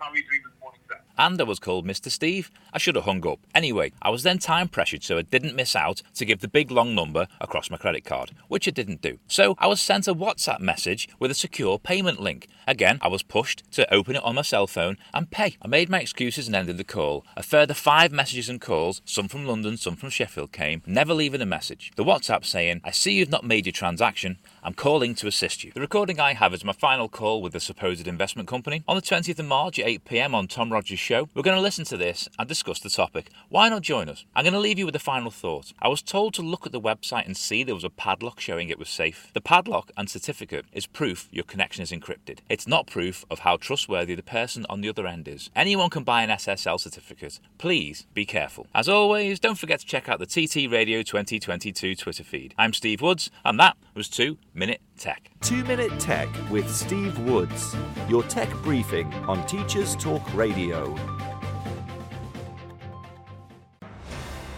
How 0.00 0.10
are 0.10 0.16
you 0.16 0.22
doing 0.22 0.42
this 0.44 0.60
morning, 0.60 0.80
sir? 0.88 0.98
and 1.18 1.40
I 1.40 1.44
was 1.44 1.58
called 1.58 1.86
Mr. 1.86 2.10
Steve. 2.10 2.50
I 2.72 2.78
should 2.78 2.94
have 2.94 3.04
hung 3.04 3.26
up. 3.26 3.40
Anyway, 3.54 3.92
I 4.00 4.10
was 4.10 4.22
then 4.22 4.38
time 4.38 4.68
pressured 4.68 5.02
so 5.02 5.18
I 5.18 5.22
didn't 5.22 5.56
miss 5.56 5.74
out 5.74 6.00
to 6.14 6.24
give 6.24 6.40
the 6.40 6.48
big 6.48 6.70
long 6.70 6.94
number 6.94 7.26
across 7.40 7.70
my 7.70 7.76
credit 7.76 8.04
card, 8.04 8.32
which 8.46 8.68
I 8.68 8.70
didn't 8.70 9.02
do. 9.02 9.18
So 9.26 9.56
I 9.58 9.66
was 9.66 9.80
sent 9.80 10.06
a 10.06 10.14
WhatsApp 10.14 10.60
message 10.60 11.08
with 11.18 11.30
a 11.30 11.34
secure 11.34 11.78
payment 11.78 12.20
link. 12.20 12.46
Again, 12.66 12.98
I 13.02 13.08
was 13.08 13.22
pushed 13.22 13.64
to 13.72 13.92
open 13.92 14.16
it 14.16 14.22
on 14.22 14.36
my 14.36 14.42
cell 14.42 14.66
phone 14.66 14.96
and 15.12 15.30
pay. 15.30 15.56
I 15.60 15.66
made 15.66 15.88
my 15.88 16.00
excuses 16.00 16.46
and 16.46 16.54
ended 16.54 16.76
the 16.76 16.84
call. 16.84 17.24
A 17.36 17.42
further 17.42 17.74
five 17.74 18.12
messages 18.12 18.48
and 18.48 18.60
calls, 18.60 19.02
some 19.04 19.26
from 19.26 19.46
London, 19.46 19.76
some 19.76 19.96
from 19.96 20.10
Sheffield, 20.10 20.52
came, 20.52 20.82
never 20.86 21.14
leaving 21.14 21.40
a 21.40 21.46
message. 21.46 21.90
The 21.96 22.04
WhatsApp 22.04 22.44
saying, 22.44 22.80
I 22.84 22.92
see 22.92 23.14
you've 23.14 23.30
not 23.30 23.44
made 23.44 23.66
your 23.66 23.72
transaction. 23.72 24.38
I'm 24.62 24.74
calling 24.74 25.14
to 25.16 25.28
assist 25.28 25.62
you. 25.62 25.70
The 25.72 25.80
recording 25.80 26.18
I 26.18 26.34
have 26.34 26.52
is 26.52 26.64
my 26.64 26.72
final 26.72 27.08
call 27.08 27.40
with 27.40 27.52
the 27.52 27.60
supposed 27.60 28.08
investment 28.08 28.48
company. 28.48 28.82
On 28.88 28.96
the 28.96 29.02
20th 29.02 29.38
of 29.38 29.46
March 29.46 29.78
at 29.78 29.86
8 29.86 30.04
pm 30.04 30.34
on 30.34 30.48
Tom 30.48 30.72
Rogers' 30.72 30.98
show, 30.98 31.28
we're 31.34 31.42
going 31.42 31.56
to 31.56 31.62
listen 31.62 31.84
to 31.86 31.96
this 31.96 32.28
and 32.38 32.48
discuss 32.48 32.80
the 32.80 32.90
topic. 32.90 33.30
Why 33.48 33.68
not 33.68 33.82
join 33.82 34.08
us? 34.08 34.24
I'm 34.34 34.44
going 34.44 34.54
to 34.54 34.58
leave 34.58 34.78
you 34.78 34.86
with 34.86 34.96
a 34.96 35.00
final 35.00 35.30
thought. 35.30 35.72
I 35.80 35.88
was 35.88 36.02
told 36.02 36.34
to 36.34 36.42
look 36.42 36.66
at 36.66 36.72
the 36.72 36.80
website 36.80 37.26
and 37.26 37.36
see 37.36 37.62
there 37.62 37.74
was 37.74 37.84
a 37.84 37.90
padlock 37.90 38.40
showing 38.40 38.68
it 38.68 38.78
was 38.78 38.88
safe. 38.88 39.30
The 39.32 39.40
padlock 39.40 39.92
and 39.96 40.10
certificate 40.10 40.66
is 40.72 40.86
proof 40.86 41.28
your 41.30 41.44
connection 41.44 41.82
is 41.82 41.92
encrypted. 41.92 42.40
It's 42.48 42.66
not 42.66 42.88
proof 42.88 43.24
of 43.30 43.40
how 43.40 43.58
trustworthy 43.58 44.16
the 44.16 44.22
person 44.22 44.66
on 44.68 44.80
the 44.80 44.88
other 44.88 45.06
end 45.06 45.28
is. 45.28 45.50
Anyone 45.54 45.90
can 45.90 46.02
buy 46.02 46.22
an 46.22 46.30
SSL 46.30 46.80
certificate. 46.80 47.38
Please 47.58 48.06
be 48.12 48.26
careful. 48.26 48.66
As 48.74 48.88
always, 48.88 49.38
don't 49.38 49.58
forget 49.58 49.80
to 49.80 49.86
check 49.86 50.08
out 50.08 50.18
the 50.18 50.26
TT 50.26 50.70
Radio 50.70 51.02
2022 51.02 51.94
Twitter 51.94 52.24
feed. 52.24 52.54
I'm 52.58 52.72
Steve 52.72 53.02
Woods, 53.02 53.30
and 53.44 53.58
that 53.60 53.76
was 53.98 54.08
2 54.10 54.38
Minute 54.54 54.80
Tech. 54.96 55.28
Two 55.40 55.64
Minute 55.64 55.98
Tech 55.98 56.28
with 56.52 56.72
Steve 56.72 57.18
Woods, 57.18 57.74
your 58.08 58.22
tech 58.22 58.48
briefing 58.62 59.12
on 59.26 59.44
Teachers 59.48 59.96
Talk 59.96 60.22
Radio. 60.34 60.96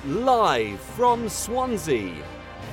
Live 0.05 0.79
from 0.79 1.27
Swansea, 1.27 2.23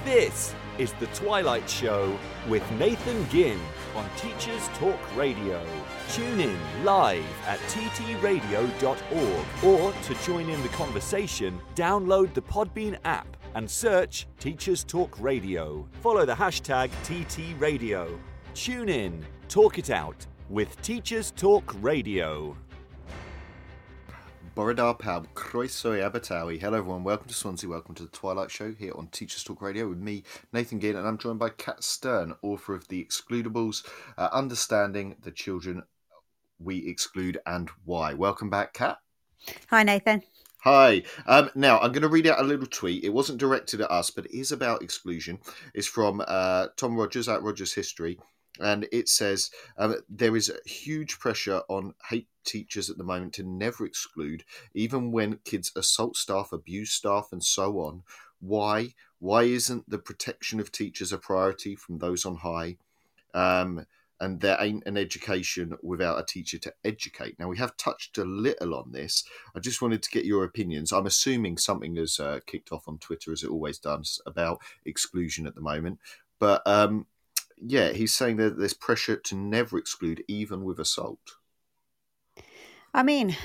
this 0.03 0.53
is 0.77 0.91
The 0.99 1.07
Twilight 1.07 1.69
Show 1.69 2.19
with 2.49 2.69
Nathan 2.73 3.29
Ginn 3.29 3.61
on 3.95 4.05
Teachers 4.17 4.67
Talk 4.73 4.99
Radio. 5.15 5.65
Tune 6.11 6.41
in 6.41 6.83
live 6.83 7.23
at 7.47 7.59
ttradio.org 7.69 9.45
or 9.63 9.93
to 9.93 10.13
join 10.25 10.49
in 10.49 10.61
the 10.63 10.69
conversation, 10.69 11.61
download 11.75 12.33
the 12.33 12.41
Podbean 12.41 12.97
app 13.05 13.36
and 13.57 13.67
search 13.67 14.27
Teachers 14.39 14.83
Talk 14.83 15.19
Radio. 15.19 15.87
Follow 16.03 16.27
the 16.27 16.35
hashtag 16.35 16.91
TT 17.01 17.59
Radio. 17.59 18.07
Tune 18.53 18.87
in, 18.87 19.25
talk 19.49 19.79
it 19.79 19.89
out 19.89 20.27
with 20.47 20.79
Teachers 20.83 21.31
Talk 21.31 21.73
Radio. 21.81 22.55
Borodar 24.55 24.99
Pab, 24.99 25.25
Croeso 25.33 25.99
Abertawe. 25.99 26.61
Hello 26.61 26.77
everyone, 26.77 27.03
welcome 27.03 27.27
to 27.27 27.33
Swansea, 27.33 27.67
welcome 27.67 27.95
to 27.95 28.03
the 28.03 28.09
Twilight 28.09 28.51
Show 28.51 28.73
here 28.73 28.93
on 28.95 29.07
Teachers 29.07 29.43
Talk 29.43 29.63
Radio 29.63 29.89
with 29.89 29.97
me, 29.97 30.21
Nathan 30.53 30.79
Ginn, 30.79 30.95
and 30.95 31.07
I'm 31.07 31.17
joined 31.17 31.39
by 31.39 31.49
Kat 31.49 31.83
Stern, 31.83 32.35
author 32.43 32.75
of 32.75 32.87
The 32.89 33.03
Excludables, 33.03 33.83
uh, 34.19 34.29
Understanding 34.31 35.15
the 35.23 35.31
Children 35.31 35.81
We 36.59 36.87
Exclude 36.87 37.39
and 37.47 37.71
Why. 37.85 38.13
Welcome 38.13 38.51
back, 38.51 38.75
Kat. 38.75 38.99
Hi, 39.71 39.81
Nathan. 39.81 40.21
Hi. 40.69 41.03
Um, 41.27 41.49
now, 41.55 41.79
I'm 41.79 41.93
going 41.93 42.01
to 42.01 42.09
read 42.09 42.27
out 42.27 42.41
a 42.41 42.43
little 42.43 42.65
tweet. 42.65 43.05
It 43.05 43.13
wasn't 43.13 43.39
directed 43.39 43.79
at 43.79 43.89
us, 43.89 44.09
but 44.09 44.25
it 44.25 44.37
is 44.37 44.51
about 44.51 44.81
exclusion. 44.81 45.39
It's 45.73 45.87
from 45.87 46.21
uh, 46.27 46.67
Tom 46.75 46.97
Rogers 46.97 47.29
at 47.29 47.41
Rogers 47.41 47.73
History. 47.73 48.19
And 48.59 48.85
it 48.91 49.07
says 49.07 49.49
um, 49.77 49.95
there 50.09 50.35
is 50.35 50.51
huge 50.65 51.19
pressure 51.19 51.61
on 51.69 51.93
hate 52.09 52.27
teachers 52.43 52.89
at 52.89 52.97
the 52.97 53.05
moment 53.05 53.31
to 53.35 53.43
never 53.43 53.85
exclude, 53.85 54.43
even 54.73 55.13
when 55.13 55.39
kids 55.45 55.71
assault 55.73 56.17
staff, 56.17 56.51
abuse 56.51 56.91
staff, 56.91 57.29
and 57.31 57.41
so 57.41 57.79
on. 57.79 58.03
Why? 58.41 58.93
Why 59.19 59.43
isn't 59.43 59.89
the 59.89 59.99
protection 59.99 60.59
of 60.59 60.73
teachers 60.73 61.13
a 61.13 61.17
priority 61.17 61.77
from 61.77 61.99
those 61.99 62.25
on 62.25 62.35
high? 62.35 62.75
Um, 63.33 63.85
and 64.19 64.41
there 64.41 64.57
ain't 64.59 64.85
an 64.85 64.97
education 64.97 65.77
without 65.81 66.19
a 66.19 66.25
teacher 66.25 66.57
to 66.57 66.73
educate. 66.83 67.37
Now, 67.39 67.47
we 67.47 67.57
have 67.57 67.77
touched 67.77 68.17
a 68.17 68.23
little 68.23 68.73
on 68.75 68.91
this. 68.91 69.23
I 69.55 69.59
just 69.59 69.81
wanted 69.81 70.01
to 70.03 70.09
get 70.09 70.25
your 70.25 70.43
opinions. 70.43 70.91
I'm 70.91 71.05
assuming 71.05 71.57
something 71.57 71.95
has 71.95 72.19
uh, 72.19 72.39
kicked 72.45 72.71
off 72.71 72.87
on 72.87 72.97
Twitter, 72.97 73.31
as 73.31 73.43
it 73.43 73.49
always 73.49 73.77
does, 73.77 74.21
about 74.25 74.61
exclusion 74.85 75.45
at 75.47 75.55
the 75.55 75.61
moment. 75.61 75.99
But 76.39 76.65
um, 76.65 77.05
yeah, 77.57 77.89
he's 77.89 78.13
saying 78.13 78.37
that 78.37 78.57
there's 78.57 78.73
pressure 78.73 79.15
to 79.15 79.35
never 79.35 79.77
exclude, 79.77 80.23
even 80.27 80.63
with 80.63 80.79
assault. 80.79 81.35
I 82.93 83.03
mean, 83.03 83.35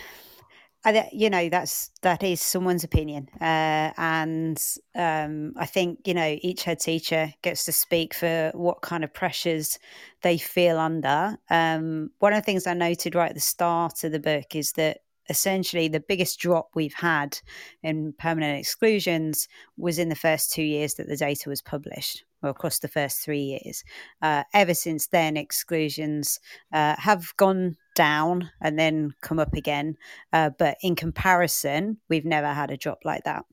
I, 0.84 1.08
you 1.12 1.30
know, 1.30 1.48
that's 1.48 1.90
that 2.02 2.24
is 2.24 2.40
someone's 2.40 2.82
opinion, 2.82 3.28
uh, 3.40 3.92
and 3.96 4.60
um, 4.96 5.52
I 5.56 5.64
think 5.64 6.00
you 6.06 6.12
know 6.14 6.36
each 6.42 6.64
head 6.64 6.80
teacher 6.80 7.32
gets 7.42 7.64
to 7.66 7.72
speak 7.72 8.12
for 8.14 8.50
what 8.54 8.82
kind 8.82 9.04
of 9.04 9.14
pressures 9.14 9.78
they 10.22 10.38
feel 10.38 10.78
under. 10.78 11.36
Um, 11.50 12.10
one 12.18 12.32
of 12.32 12.38
the 12.38 12.44
things 12.44 12.66
I 12.66 12.74
noted 12.74 13.14
right 13.14 13.28
at 13.28 13.34
the 13.36 13.40
start 13.40 14.02
of 14.02 14.10
the 14.10 14.18
book 14.18 14.56
is 14.56 14.72
that 14.72 15.01
essentially 15.28 15.88
the 15.88 16.00
biggest 16.00 16.38
drop 16.38 16.70
we've 16.74 16.94
had 16.94 17.38
in 17.82 18.12
permanent 18.18 18.58
exclusions 18.58 19.48
was 19.76 19.98
in 19.98 20.08
the 20.08 20.14
first 20.14 20.52
two 20.52 20.62
years 20.62 20.94
that 20.94 21.08
the 21.08 21.16
data 21.16 21.48
was 21.48 21.62
published 21.62 22.24
or 22.42 22.50
across 22.50 22.80
the 22.80 22.88
first 22.88 23.20
three 23.20 23.40
years. 23.42 23.84
Uh, 24.20 24.42
ever 24.52 24.74
since 24.74 25.06
then, 25.08 25.36
exclusions 25.36 26.40
uh, 26.72 26.96
have 26.98 27.32
gone 27.36 27.76
down 27.94 28.50
and 28.60 28.78
then 28.78 29.14
come 29.20 29.38
up 29.38 29.54
again. 29.54 29.96
Uh, 30.32 30.50
but 30.58 30.76
in 30.82 30.96
comparison, 30.96 31.98
we've 32.08 32.24
never 32.24 32.52
had 32.52 32.70
a 32.70 32.76
drop 32.76 32.98
like 33.04 33.24
that. 33.24 33.44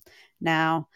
Now, 0.42 0.88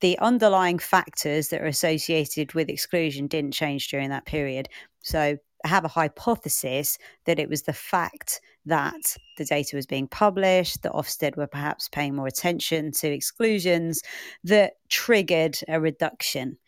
the 0.00 0.18
underlying 0.18 0.78
factors 0.78 1.48
that 1.48 1.62
are 1.62 1.66
associated 1.66 2.52
with 2.52 2.68
exclusion 2.68 3.26
didn't 3.26 3.52
change 3.52 3.88
during 3.88 4.10
that 4.10 4.26
period. 4.26 4.68
So 5.00 5.38
I 5.64 5.68
have 5.68 5.84
a 5.84 5.88
hypothesis 5.88 6.98
that 7.24 7.38
it 7.38 7.48
was 7.48 7.62
the 7.62 7.72
fact 7.72 8.40
that 8.66 9.16
the 9.38 9.44
data 9.44 9.76
was 9.76 9.86
being 9.86 10.08
published, 10.08 10.82
that 10.82 10.92
Ofsted 10.92 11.36
were 11.36 11.46
perhaps 11.46 11.88
paying 11.88 12.14
more 12.14 12.26
attention 12.26 12.92
to 12.92 13.08
exclusions 13.08 14.02
that 14.44 14.74
triggered 14.88 15.58
a 15.68 15.80
reduction. 15.80 16.58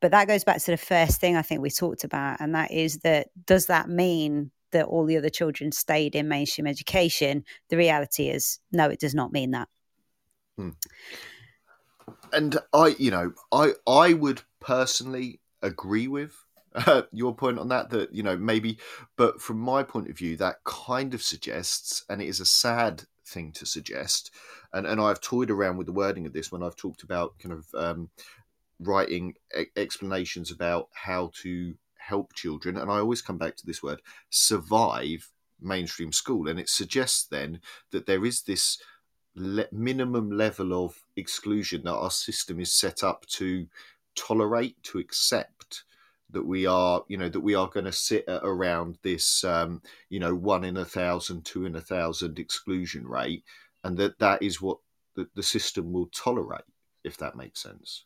But 0.00 0.12
that 0.12 0.28
goes 0.28 0.44
back 0.44 0.60
to 0.62 0.70
the 0.70 0.76
first 0.76 1.20
thing 1.20 1.36
I 1.36 1.42
think 1.42 1.60
we 1.60 1.70
talked 1.70 2.04
about, 2.04 2.40
and 2.40 2.54
that 2.54 2.72
is 2.72 2.98
that 2.98 3.28
does 3.46 3.66
that 3.66 3.88
mean 3.88 4.50
that 4.72 4.86
all 4.86 5.04
the 5.04 5.16
other 5.16 5.28
children 5.28 5.70
stayed 5.70 6.14
in 6.14 6.28
mainstream 6.28 6.66
education? 6.66 7.44
The 7.68 7.76
reality 7.76 8.28
is, 8.28 8.58
no, 8.72 8.88
it 8.88 9.00
does 9.00 9.14
not 9.14 9.32
mean 9.32 9.52
that. 9.52 9.68
Hmm. 10.56 10.70
and 12.32 12.58
I, 12.72 12.94
you 12.98 13.10
know, 13.10 13.32
I 13.52 13.72
I 13.86 14.12
would 14.14 14.42
personally 14.60 15.40
agree 15.62 16.08
with 16.08 16.41
uh, 16.74 17.02
your 17.12 17.34
point 17.34 17.58
on 17.58 17.68
that. 17.68 17.90
That 17.90 18.14
you 18.14 18.22
know 18.22 18.36
maybe, 18.36 18.78
but 19.16 19.40
from 19.40 19.58
my 19.58 19.82
point 19.82 20.08
of 20.08 20.16
view, 20.16 20.36
that 20.36 20.64
kind 20.64 21.14
of 21.14 21.22
suggests, 21.22 22.04
and 22.08 22.20
it 22.22 22.28
is 22.28 22.40
a 22.40 22.46
sad 22.46 23.04
thing 23.24 23.52
to 23.52 23.66
suggest, 23.66 24.30
and 24.72 24.86
and 24.86 25.00
I've 25.00 25.20
toyed 25.20 25.50
around 25.50 25.76
with 25.76 25.86
the 25.86 25.92
wording 25.92 26.26
of 26.26 26.32
this 26.32 26.50
when 26.50 26.62
I've 26.62 26.76
talked 26.76 27.02
about 27.02 27.38
kind 27.38 27.52
of 27.54 27.66
um, 27.74 28.10
writing 28.80 29.34
e- 29.58 29.66
explanations 29.76 30.50
about 30.50 30.88
how 30.92 31.30
to 31.42 31.74
help 31.98 32.34
children, 32.34 32.76
and 32.76 32.90
I 32.90 32.98
always 32.98 33.22
come 33.22 33.38
back 33.38 33.56
to 33.56 33.66
this 33.66 33.82
word 33.82 34.00
survive 34.30 35.30
mainstream 35.60 36.12
school, 36.12 36.48
and 36.48 36.58
it 36.58 36.68
suggests 36.68 37.24
then 37.24 37.60
that 37.90 38.06
there 38.06 38.24
is 38.24 38.42
this 38.42 38.78
le- 39.34 39.68
minimum 39.70 40.30
level 40.30 40.84
of 40.84 41.04
exclusion 41.16 41.82
that 41.84 41.94
our 41.94 42.10
system 42.10 42.60
is 42.60 42.72
set 42.72 43.02
up 43.02 43.26
to 43.26 43.66
tolerate, 44.14 44.82
to 44.82 44.98
accept 44.98 45.84
that 46.32 46.44
we 46.44 46.66
are, 46.66 47.04
you 47.08 47.16
know, 47.16 47.28
that 47.28 47.40
we 47.40 47.54
are 47.54 47.68
going 47.68 47.86
to 47.86 47.92
sit 47.92 48.24
around 48.28 48.98
this, 49.02 49.44
um, 49.44 49.82
you 50.08 50.18
know, 50.18 50.34
one 50.34 50.64
in 50.64 50.76
a 50.76 50.84
thousand, 50.84 51.44
two 51.44 51.66
in 51.66 51.76
a 51.76 51.80
thousand 51.80 52.38
exclusion 52.38 53.06
rate, 53.06 53.44
and 53.84 53.96
that 53.98 54.18
that 54.18 54.42
is 54.42 54.60
what 54.60 54.78
the, 55.14 55.28
the 55.34 55.42
system 55.42 55.92
will 55.92 56.06
tolerate, 56.06 56.64
if 57.04 57.16
that 57.18 57.36
makes 57.36 57.62
sense. 57.62 58.04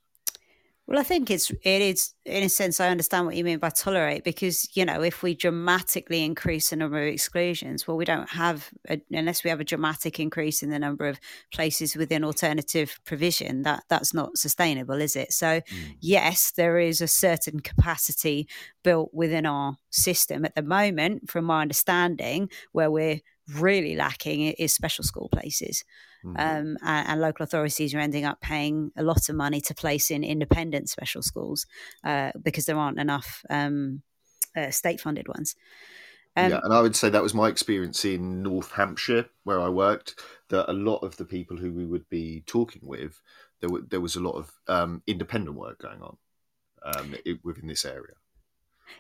Well, 0.89 1.01
I 1.01 1.03
think 1.03 1.33
it's 1.33 1.51
it 1.51 1.83
is 1.83 2.15
in 2.25 2.45
a 2.45 2.49
sense 2.49 2.79
I 2.79 2.89
understand 2.89 3.27
what 3.27 3.35
you 3.35 3.43
mean 3.43 3.59
by 3.59 3.71
tolerate 3.71 4.23
because 4.23 4.69
you 4.77 4.85
know 4.85 5.03
if 5.03 5.21
we 5.21 5.35
dramatically 5.35 6.25
increase 6.25 6.71
the 6.71 6.77
number 6.77 7.03
of 7.03 7.13
exclusions, 7.13 7.89
well, 7.89 7.97
we 7.97 8.05
don't 8.05 8.29
have 8.29 8.71
a, 8.89 9.01
unless 9.11 9.43
we 9.43 9.51
have 9.51 9.59
a 9.59 9.65
dramatic 9.65 10.21
increase 10.21 10.63
in 10.63 10.71
the 10.71 10.79
number 10.79 11.09
of 11.09 11.19
places 11.53 11.97
within 11.97 12.23
alternative 12.23 13.01
provision 13.05 13.63
that 13.63 13.83
that's 13.89 14.15
not 14.15 14.39
sustainable, 14.39 15.01
is 15.01 15.17
it? 15.17 15.33
So, 15.33 15.61
mm. 15.61 15.97
yes, 16.01 16.53
there 16.53 16.79
is 16.79 17.01
a 17.01 17.09
certain 17.09 17.59
capacity 17.59 18.49
built 18.85 19.11
within 19.13 19.45
our 19.45 19.79
system 19.91 20.45
at 20.45 20.55
the 20.55 20.63
moment, 20.63 21.29
from 21.29 21.47
my 21.47 21.63
understanding, 21.63 22.49
where 22.71 22.93
we're 22.93 23.21
really 23.55 23.97
lacking 23.97 24.43
is 24.43 24.73
special 24.73 25.05
school 25.05 25.29
places. 25.31 25.85
Mm-hmm. 26.27 26.41
Um, 26.41 26.79
and, 26.83 27.09
and, 27.09 27.21
local 27.21 27.45
authorities 27.45 27.95
are 27.95 28.01
ending 28.01 28.25
up 28.25 28.41
paying 28.41 28.91
a 28.97 29.03
lot 29.05 29.29
of 29.29 29.37
money 29.37 29.61
to 29.61 29.75
place 29.75 30.11
in 30.11 30.25
independent 30.25 30.89
special 30.89 31.23
schools 31.23 31.67
uh, 32.03 32.33
because 32.43 32.67
there 32.67 32.77
aren't 32.77 32.99
enough 32.99 33.45
um, 33.49 34.03
uh, 34.57 34.71
state 34.71 35.01
funded 35.01 35.29
ones. 35.29 35.55
Um, 36.37 36.51
yeah, 36.51 36.61
and 36.65 36.73
I 36.73 36.81
would 36.81 36.97
say 36.97 37.09
that 37.09 37.23
was 37.23 37.33
my 37.33 37.49
experience 37.49 38.05
in 38.05 38.43
North 38.43 38.73
Hampshire, 38.73 39.27
where 39.45 39.61
I 39.61 39.69
worked. 39.69 40.21
That 40.49 40.71
a 40.71 40.75
lot 40.75 40.99
of 40.99 41.17
the 41.17 41.25
people 41.25 41.57
who 41.57 41.73
we 41.73 41.87
would 41.87 42.09
be 42.09 42.43
talking 42.47 42.83
with, 42.85 43.23
there, 43.61 43.69
w- 43.69 43.87
there 43.89 44.01
was 44.01 44.17
a 44.17 44.21
lot 44.21 44.33
of 44.33 44.53
um, 44.69 45.03
independent 45.07 45.57
work 45.57 45.79
going 45.81 46.03
on 46.03 46.17
um, 46.85 47.15
it, 47.25 47.39
within 47.45 47.69
this 47.69 47.85
area. 47.85 48.15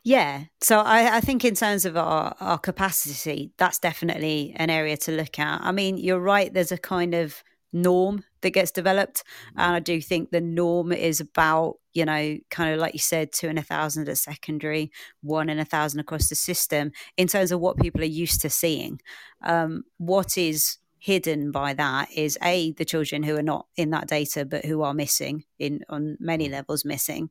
Yeah. 0.02 0.44
So 0.60 0.80
I, 0.80 1.16
I, 1.16 1.20
think 1.20 1.44
in 1.44 1.54
terms 1.54 1.84
of 1.84 1.96
our, 1.96 2.34
our 2.40 2.58
capacity, 2.58 3.52
that's 3.58 3.78
definitely 3.78 4.52
an 4.56 4.70
area 4.70 4.96
to 4.98 5.12
look 5.12 5.38
at. 5.38 5.60
I 5.62 5.72
mean, 5.72 5.96
you're 5.96 6.20
right, 6.20 6.52
there's 6.52 6.72
a 6.72 6.78
kind 6.78 7.14
of 7.14 7.42
norm 7.72 8.24
that 8.40 8.50
gets 8.50 8.70
developed. 8.70 9.22
And 9.56 9.74
I 9.74 9.80
do 9.80 10.00
think 10.00 10.30
the 10.30 10.40
norm 10.40 10.92
is 10.92 11.20
about, 11.20 11.76
you 11.94 12.04
know, 12.04 12.38
kind 12.50 12.72
of 12.72 12.80
like 12.80 12.94
you 12.94 13.00
said, 13.00 13.32
two 13.32 13.48
in 13.48 13.58
a 13.58 13.62
thousand 13.62 14.08
at 14.08 14.18
secondary, 14.18 14.90
one 15.22 15.48
in 15.48 15.58
a 15.58 15.64
thousand 15.64 16.00
across 16.00 16.28
the 16.28 16.34
system 16.34 16.92
in 17.16 17.28
terms 17.28 17.52
of 17.52 17.60
what 17.60 17.78
people 17.78 18.00
are 18.00 18.04
used 18.04 18.40
to 18.42 18.50
seeing. 18.50 19.00
Um, 19.42 19.84
what 19.98 20.38
is 20.38 20.78
hidden 21.06 21.52
by 21.52 21.72
that 21.72 22.10
is 22.12 22.36
a 22.42 22.72
the 22.72 22.84
children 22.84 23.22
who 23.22 23.36
are 23.36 23.42
not 23.42 23.66
in 23.76 23.90
that 23.90 24.08
data 24.08 24.44
but 24.44 24.64
who 24.64 24.82
are 24.82 24.92
missing 24.92 25.44
in 25.56 25.78
on 25.88 26.16
many 26.18 26.48
mm. 26.48 26.50
levels 26.50 26.84
missing 26.84 27.30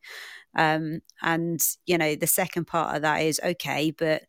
um, 0.56 1.02
and 1.22 1.60
you 1.86 1.98
know 1.98 2.16
the 2.16 2.26
second 2.26 2.64
part 2.64 2.96
of 2.96 3.02
that 3.02 3.18
is 3.18 3.38
okay 3.44 3.92
but 3.92 4.22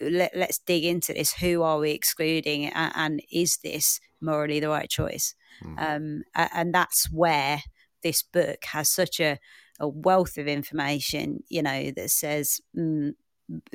let, 0.00 0.34
us 0.36 0.58
dig 0.66 0.86
into 0.86 1.12
this 1.12 1.34
who 1.34 1.60
are 1.60 1.78
we 1.78 1.90
excluding 1.90 2.64
and, 2.64 2.92
and 2.96 3.22
is 3.30 3.58
this 3.62 4.00
morally 4.22 4.58
the 4.58 4.70
right 4.70 4.88
choice 4.88 5.34
mm. 5.62 5.78
um, 5.78 6.22
and 6.34 6.72
that's 6.72 7.12
where 7.12 7.60
this 8.02 8.22
book 8.22 8.64
has 8.64 8.88
such 8.88 9.20
a, 9.20 9.38
a 9.80 9.86
wealth 9.86 10.38
of 10.38 10.48
information 10.48 11.40
you 11.50 11.62
know 11.62 11.90
that 11.90 12.10
says 12.10 12.58
mm, 12.74 13.12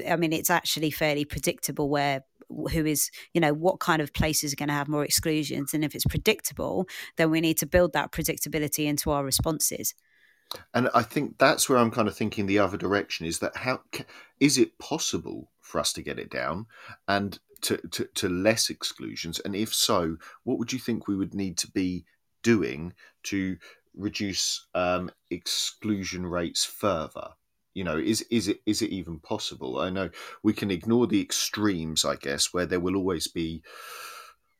I 0.07 0.15
mean, 0.15 0.33
it's 0.33 0.49
actually 0.49 0.91
fairly 0.91 1.25
predictable 1.25 1.89
where 1.89 2.23
who 2.71 2.85
is 2.85 3.11
you 3.33 3.41
know 3.41 3.53
what 3.53 3.81
kind 3.81 4.01
of 4.01 4.13
places 4.13 4.53
are 4.53 4.55
going 4.55 4.69
to 4.69 4.73
have 4.73 4.87
more 4.87 5.03
exclusions 5.03 5.73
and 5.73 5.83
if 5.83 5.93
it's 5.93 6.05
predictable 6.05 6.87
then 7.17 7.29
we 7.29 7.41
need 7.41 7.57
to 7.57 7.65
build 7.65 7.91
that 7.91 8.13
predictability 8.13 8.85
into 8.85 9.11
our 9.11 9.25
responses. 9.25 9.93
And 10.73 10.89
i 10.95 11.01
think 11.01 11.37
that's 11.39 11.67
where 11.67 11.77
i'm 11.77 11.91
kind 11.91 12.07
of 12.07 12.15
thinking 12.15 12.45
the 12.45 12.59
other 12.59 12.77
direction 12.77 13.25
is 13.25 13.39
that 13.39 13.57
how 13.57 13.81
is 14.39 14.57
it 14.57 14.79
possible 14.79 15.51
for 15.59 15.79
us 15.81 15.91
to 15.91 16.01
get 16.01 16.19
it 16.19 16.29
down 16.29 16.67
and 17.09 17.37
to, 17.61 17.77
to, 17.91 18.05
to 18.15 18.29
less 18.29 18.69
exclusions? 18.69 19.39
And 19.39 19.55
if 19.55 19.73
so 19.73 20.17
what 20.43 20.57
would 20.59 20.73
you 20.73 20.79
think 20.79 21.07
we 21.07 21.15
would 21.15 21.33
need 21.33 21.57
to 21.59 21.71
be 21.71 22.05
doing 22.43 22.93
to 23.23 23.57
reduce 23.95 24.65
um, 24.75 25.11
exclusion 25.29 26.25
rates 26.25 26.63
further 26.63 27.29
you 27.77 27.83
know 27.83 27.97
is 27.97 28.23
is 28.31 28.47
it 28.47 28.59
is 28.65 28.81
it 28.81 28.89
even 28.89 29.19
possible? 29.19 29.79
I 29.79 29.91
know 29.91 30.09
we 30.41 30.51
can 30.51 30.71
ignore 30.71 31.05
the 31.05 31.21
extremes 31.21 32.03
i 32.03 32.15
guess 32.15 32.51
where 32.51 32.65
there 32.65 32.79
will 32.79 32.95
always 32.95 33.27
be 33.27 33.61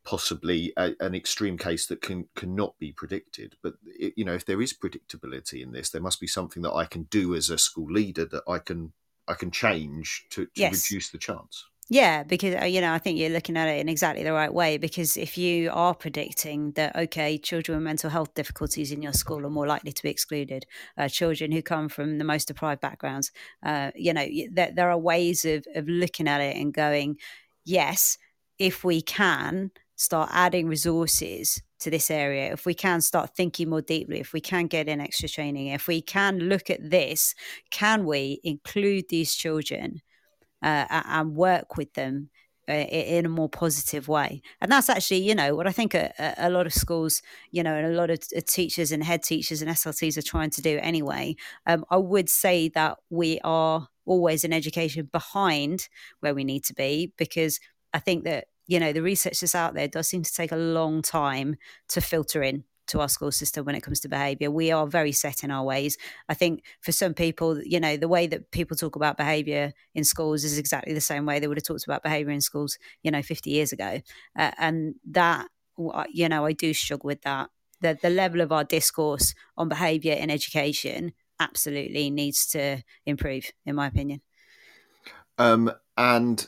possibly 0.06 0.72
a, 0.78 0.92
an 1.00 1.16
extreme 1.16 1.58
case 1.58 1.88
that 1.88 2.00
can 2.00 2.30
cannot 2.36 2.78
be 2.78 2.92
predicted. 2.92 3.56
But 3.64 3.74
it, 3.86 4.14
you 4.16 4.24
know 4.24 4.36
if 4.36 4.46
there 4.46 4.62
is 4.62 4.78
predictability 4.78 5.64
in 5.64 5.72
this 5.72 5.90
there 5.90 6.08
must 6.08 6.20
be 6.20 6.28
something 6.28 6.62
that 6.62 6.74
i 6.74 6.86
can 6.86 7.04
do 7.10 7.34
as 7.34 7.50
a 7.50 7.58
school 7.58 7.92
leader 7.92 8.26
that 8.26 8.44
i 8.48 8.60
can 8.60 8.94
i 9.28 9.34
can 9.34 9.50
change 9.50 10.26
to, 10.30 10.46
to 10.46 10.52
yes. 10.62 10.92
reduce 10.92 11.10
the 11.10 11.18
chance 11.18 11.66
yeah, 11.90 12.24
because 12.24 12.56
uh, 12.62 12.66
you 12.66 12.82
know, 12.82 12.92
I 12.92 12.98
think 12.98 13.18
you're 13.18 13.30
looking 13.30 13.56
at 13.56 13.70
it 13.70 13.80
in 13.80 13.88
exactly 13.88 14.24
the 14.24 14.34
right 14.34 14.54
way. 14.54 14.78
Because 14.78 15.16
if 15.16 15.38
you 15.38 15.70
are 15.72 15.94
predicting 15.96 16.72
that, 16.74 16.96
okay, 16.98 17.38
children 17.38 17.78
with 17.78 17.84
mental 17.86 18.10
health 18.10 18.34
difficulties 18.34 18.92
in 18.92 19.02
your 19.02 19.14
school 19.14 19.46
are 19.46 19.50
more 19.50 19.68
likely 19.68 19.94
to 19.94 20.04
be 20.04 20.10
excluded, 20.10 20.66
uh, 20.98 21.08
children 21.08 21.52
who 21.52 21.62
come 21.62 21.88
from 21.88 22.18
the 22.18 22.26
most 22.26 22.50
deprived 22.50 22.82
backgrounds, 22.82 23.32
uh, 23.64 23.92
you 23.96 24.14
know, 24.14 24.26
there, 24.52 24.72
there 24.76 24.90
are 24.92 24.98
ways 24.98 25.46
of 25.46 25.66
of 25.76 25.88
looking 25.88 26.28
at 26.28 26.42
it 26.42 26.58
and 26.58 26.74
going, 26.74 27.18
yes, 27.64 28.18
if 28.60 28.84
we 28.84 29.02
can 29.02 29.72
start 29.96 30.30
adding 30.34 30.68
resources 30.68 31.62
to 31.80 31.90
this 31.90 32.12
area, 32.12 32.52
if 32.52 32.66
we 32.66 32.74
can 32.74 33.00
start 33.02 33.36
thinking 33.36 33.70
more 33.70 33.82
deeply, 33.82 34.20
if 34.20 34.34
we 34.34 34.42
can 34.42 34.68
get 34.68 34.90
in 34.90 35.00
extra 35.00 35.30
training, 35.30 35.68
if 35.68 35.88
we 35.88 36.02
can 36.02 36.38
look 36.40 36.70
at 36.70 36.90
this, 36.90 37.34
can 37.72 38.06
we 38.06 38.42
include 38.44 39.06
these 39.10 39.34
children? 39.34 40.02
Uh, 40.68 41.04
and 41.06 41.36
work 41.36 41.78
with 41.78 41.94
them 41.94 42.30
uh, 42.70 42.74
in 42.74 43.26
a 43.26 43.30
more 43.30 43.48
positive 43.48 44.08
way. 44.10 44.42
And 44.60 44.70
that's 44.70 44.90
actually, 44.90 45.20
you 45.22 45.34
know, 45.34 45.56
what 45.56 45.68
I 45.68 45.72
think 45.72 45.94
a, 45.94 46.14
a, 46.38 46.50
lot 46.50 46.66
of 46.66 46.74
schools, 46.74 47.22
you 47.52 47.64
know, 47.64 47.74
and 47.74 47.88
a 47.88 47.98
lot 47.98 48.10
of 48.10 48.20
teachers 48.46 48.92
and 48.92 49.04
head 49.04 49.24
teachers 49.24 49.62
and 49.62 49.72
SLTs 49.72 50.18
are 50.18 50.22
trying 50.22 50.50
to 50.50 50.62
do 50.62 50.78
anyway. 50.82 51.38
Um, 51.66 51.86
I 51.90 51.98
would 51.98 52.30
say 52.30 52.68
that 52.70 52.98
we 53.10 53.40
are 53.46 53.88
always 54.06 54.44
in 54.44 54.52
education 54.52 55.10
behind 55.12 55.88
where 56.20 56.36
we 56.36 56.44
need 56.44 56.66
to 56.66 56.74
be 56.74 57.14
because 57.18 57.62
I 57.94 58.00
think 58.00 58.26
that, 58.26 58.48
you 58.68 58.80
know, 58.82 58.92
the 58.92 59.02
research 59.02 59.40
that's 59.40 59.56
out 59.56 59.74
there 59.74 59.88
does 59.88 60.10
seem 60.10 60.24
to 60.24 60.34
take 60.34 60.52
a 60.52 60.58
long 60.58 61.02
time 61.02 61.56
to 61.90 62.02
filter 62.02 62.44
in 62.44 62.66
to 62.88 63.02
our 63.02 63.10
school 63.10 63.32
system 63.32 63.66
when 63.66 63.76
it 63.76 63.82
comes 63.82 64.00
to 64.02 64.10
behavior. 64.10 64.50
We 64.50 64.72
are 64.72 64.88
very 64.88 65.12
set 65.12 65.44
in 65.44 65.52
our 65.52 65.64
ways. 65.64 65.98
I 66.30 66.34
think 66.34 66.64
for 66.82 66.92
some 66.92 67.14
people, 67.14 67.62
you 67.64 67.80
know, 67.80 67.98
the 67.98 68.08
way 68.08 68.28
that 68.28 68.52
people 68.52 68.76
talk 68.76 68.96
about 68.96 69.18
behavior 69.18 69.74
in 69.94 70.04
schools 70.04 70.44
is 70.44 70.58
exactly 70.58 70.94
the 70.94 71.02
same 71.02 71.26
way 71.26 71.40
they 71.40 71.48
would 71.48 71.58
have 71.58 71.66
talked 71.66 71.86
about 71.86 72.04
behavior 72.04 72.32
in 72.32 72.42
schools, 72.42 72.78
you 73.04 73.12
know, 73.12 73.22
50 73.22 73.50
years 73.50 73.72
ago. 73.72 74.02
Uh, 74.38 74.52
and 74.58 74.96
that, 75.12 75.48
you 76.10 76.30
know, 76.30 76.46
I 76.46 76.54
do 76.54 76.74
struggle 76.74 77.08
with 77.08 77.22
that. 77.22 77.50
The, 77.82 77.98
the 78.02 78.10
level 78.10 78.42
of 78.42 78.52
our 78.52 78.64
discourse 78.64 79.36
on 79.56 79.70
behavior 79.70 80.14
in 80.14 80.32
education 80.32 81.14
absolutely 81.40 82.10
needs 82.10 82.48
to 82.48 82.84
improve, 83.06 83.52
in 83.66 83.76
my 83.76 83.88
opinion. 83.88 84.22
Um, 85.38 85.72
and 85.96 86.48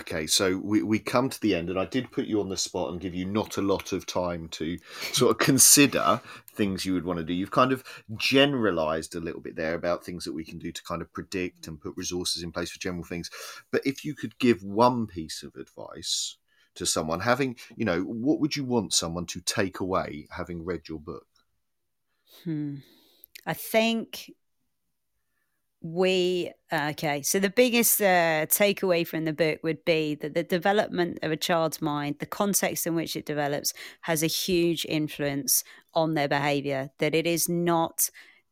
okay, 0.00 0.26
so 0.26 0.56
we, 0.58 0.82
we 0.82 0.98
come 0.98 1.28
to 1.28 1.40
the 1.40 1.54
end, 1.54 1.70
and 1.70 1.78
I 1.78 1.84
did 1.84 2.10
put 2.10 2.26
you 2.26 2.40
on 2.40 2.48
the 2.48 2.56
spot 2.56 2.90
and 2.90 3.00
give 3.00 3.14
you 3.14 3.24
not 3.24 3.56
a 3.56 3.62
lot 3.62 3.92
of 3.92 4.06
time 4.06 4.48
to 4.48 4.78
sort 5.12 5.30
of 5.30 5.38
consider 5.38 6.20
things 6.54 6.84
you 6.84 6.94
would 6.94 7.04
want 7.04 7.18
to 7.18 7.24
do. 7.24 7.34
You've 7.34 7.50
kind 7.50 7.72
of 7.72 7.84
generalized 8.16 9.14
a 9.14 9.20
little 9.20 9.40
bit 9.40 9.56
there 9.56 9.74
about 9.74 10.04
things 10.04 10.24
that 10.24 10.32
we 10.32 10.44
can 10.44 10.58
do 10.58 10.72
to 10.72 10.82
kind 10.82 11.02
of 11.02 11.12
predict 11.12 11.66
and 11.66 11.80
put 11.80 11.96
resources 11.96 12.42
in 12.42 12.52
place 12.52 12.70
for 12.70 12.78
general 12.78 13.04
things. 13.04 13.30
But 13.70 13.82
if 13.84 14.04
you 14.04 14.14
could 14.14 14.38
give 14.38 14.62
one 14.62 15.06
piece 15.06 15.42
of 15.42 15.54
advice 15.56 16.36
to 16.76 16.86
someone, 16.86 17.20
having, 17.20 17.56
you 17.76 17.84
know, 17.84 18.02
what 18.02 18.40
would 18.40 18.56
you 18.56 18.64
want 18.64 18.92
someone 18.92 19.26
to 19.26 19.40
take 19.40 19.80
away 19.80 20.26
having 20.30 20.64
read 20.64 20.88
your 20.88 21.00
book? 21.00 21.26
Hmm. 22.42 22.76
I 23.46 23.54
think 23.54 24.30
we 25.84 26.50
okay 26.72 27.20
so 27.20 27.38
the 27.38 27.50
biggest 27.50 28.00
uh, 28.00 28.46
takeaway 28.46 29.06
from 29.06 29.26
the 29.26 29.34
book 29.34 29.58
would 29.62 29.84
be 29.84 30.14
that 30.14 30.32
the 30.32 30.42
development 30.42 31.18
of 31.22 31.30
a 31.30 31.36
child's 31.36 31.82
mind 31.82 32.16
the 32.20 32.26
context 32.26 32.86
in 32.86 32.94
which 32.94 33.14
it 33.14 33.26
develops 33.26 33.74
has 34.00 34.22
a 34.22 34.26
huge 34.26 34.86
influence 34.88 35.62
on 35.92 36.14
their 36.14 36.26
behavior 36.26 36.88
that 37.00 37.14
it 37.14 37.26
is 37.26 37.50
not 37.50 38.08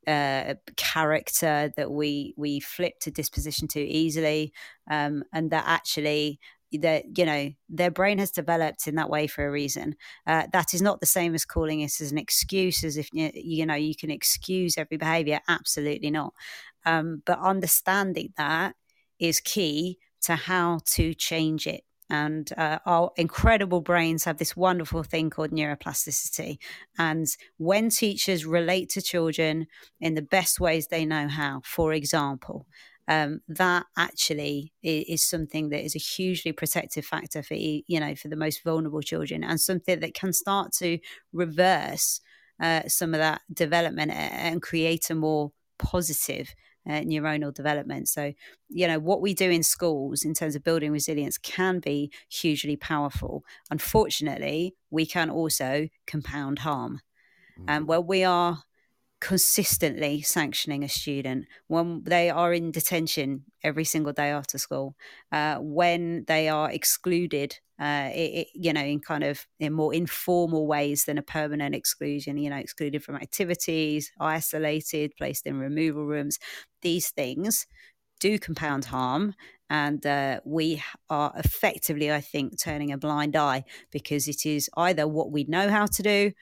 uh, 0.07 0.53
character 0.77 1.73
that 1.75 1.91
we 1.91 2.35
we 2.37 2.61
flip 2.61 2.99
to 3.01 3.11
disposition 3.11 3.67
too 3.67 3.87
easily 3.89 4.53
um, 4.91 5.25
and 5.33 5.51
that 5.51 5.65
actually 5.67 6.39
that 6.81 7.17
you 7.17 7.25
know 7.25 7.51
their 7.69 7.91
brain 7.91 8.19
has 8.19 8.31
developed 8.31 8.87
in 8.87 8.95
that 8.97 9.11
way 9.11 9.27
for 9.27 9.47
a 9.47 9.51
reason. 9.51 9.97
Uh, 10.27 10.47
that 10.53 10.75
is 10.75 10.83
not 10.83 11.01
the 11.01 11.07
same 11.07 11.35
as 11.35 11.45
calling 11.45 11.81
it 11.81 12.01
as 12.01 12.13
an 12.13 12.19
excuse 12.19 12.85
as 12.85 12.97
if 12.97 13.09
you, 13.13 13.67
know 13.67 13.75
you 13.75 13.95
can 13.95 14.11
excuse 14.11 14.79
every 14.79 14.97
behavior. 14.97 15.41
Absolutely 15.49 16.11
not. 16.11 16.35
Um, 16.85 17.23
but 17.25 17.39
understanding 17.39 18.33
that 18.37 18.75
is 19.19 19.41
key 19.41 19.99
to 20.23 20.37
how 20.37 20.81
to 20.87 21.15
change 21.15 21.67
it. 21.67 21.85
And 22.11 22.51
uh, 22.59 22.79
our 22.85 23.11
incredible 23.17 23.81
brains 23.81 24.25
have 24.25 24.37
this 24.37 24.55
wonderful 24.55 25.03
thing 25.03 25.31
called 25.31 25.51
neuroplasticity. 25.51 26.59
And 26.99 27.27
when 27.57 27.89
teachers 27.89 28.45
relate 28.45 28.91
to 28.91 29.01
children 29.01 29.67
in 29.99 30.15
the 30.15 30.23
best 30.23 30.61
ways 30.61 30.89
they 30.89 31.07
know 31.07 31.27
how, 31.29 31.63
for 31.65 31.95
example, 31.95 32.67
um, 33.13 33.41
that 33.49 33.85
actually 33.97 34.73
is, 34.83 35.05
is, 35.09 35.25
something 35.25 35.69
that 35.69 35.85
is 35.85 35.95
a 35.95 35.99
hugely 35.99 36.53
protective 36.53 37.05
factor 37.05 37.43
for 37.43 37.55
you 37.55 38.01
know 38.01 38.15
for 38.15 38.29
the 38.29 38.37
most 38.37 38.63
vulnerable 38.63 39.03
children 39.03 39.45
and 39.45 39.61
something 39.61 40.01
that 40.01 40.15
can 40.15 40.33
start 40.33 40.73
to 40.73 40.99
reverse 41.33 42.21
uh, 42.63 42.83
some 42.87 43.13
of 43.13 43.21
that 43.21 43.43
development 43.53 44.13
and 44.13 44.63
create 44.63 45.11
a 45.11 45.15
more 45.15 45.53
positive 45.79 46.55
uh, 46.89 47.01
neuronal 47.01 47.53
development. 47.53 48.09
So, 48.09 48.33
you 48.69 48.87
know, 48.87 48.99
what 48.99 49.21
we 49.21 49.35
do 49.35 49.51
in 49.51 49.63
schools 49.63 50.25
in 50.25 50.35
terms 50.35 50.55
of 50.55 50.65
building 50.65 50.93
resilience 50.93 51.39
can 51.39 51.81
be 51.81 52.11
hugely 52.29 52.77
powerful. 52.77 53.45
Unfortunately, 53.71 54.75
we 54.91 55.07
can 55.07 55.31
also 55.31 55.89
compound 56.07 56.61
harm. 56.61 57.01
And 57.69 57.83
um, 57.83 57.87
where 57.87 58.01
we 58.01 58.25
are 58.25 58.63
consistently 59.23 60.21
sanctioning 60.21 60.83
a 60.83 60.89
student 60.89 61.47
when 61.69 62.03
they 62.03 62.29
are 62.29 62.53
in 62.53 62.73
detention 62.73 63.45
every 63.63 63.85
single 63.85 64.13
day 64.13 64.31
after 64.31 64.59
school, 64.59 64.97
uh, 65.31 65.59
when 65.61 66.25
they 66.27 66.49
are 66.49 66.69
excluded, 66.69 67.57
uh, 67.81 68.11
it, 68.13 68.19
it, 68.19 68.49
you 68.53 68.73
know, 68.73 68.83
in 68.83 68.99
kind 68.99 69.23
of 69.23 69.47
in 69.61 69.73
more 69.73 69.95
informal 69.95 70.67
ways 70.67 71.05
than 71.05 71.19
a 71.19 71.23
permanent 71.23 71.73
exclusion, 71.73 72.37
you 72.37 72.51
know, 72.51 72.57
excluded 72.57 73.05
from 73.05 73.15
activities, 73.15 74.11
isolated, 74.19 75.13
placed 75.17 75.47
in 75.47 75.57
removal 75.61 76.05
rooms. 76.05 76.41
These 76.83 77.11
things 77.11 77.69
do 78.19 78.41
compound 78.41 78.87
harm. 78.87 79.35
And 79.71 80.05
uh, 80.05 80.41
we 80.45 80.83
are 81.09 81.33
effectively, 81.37 82.11
I 82.13 82.21
think, 82.21 82.61
turning 82.61 82.91
a 82.91 82.99
blind 82.99 83.37
eye 83.37 83.63
because 83.93 84.27
it 84.27 84.45
is 84.45 84.69
either 84.77 85.07
what 85.07 85.31
we 85.31 85.45
know 85.45 85.71
how 85.71 85.87
to 85.87 86.03
do 86.03 86.33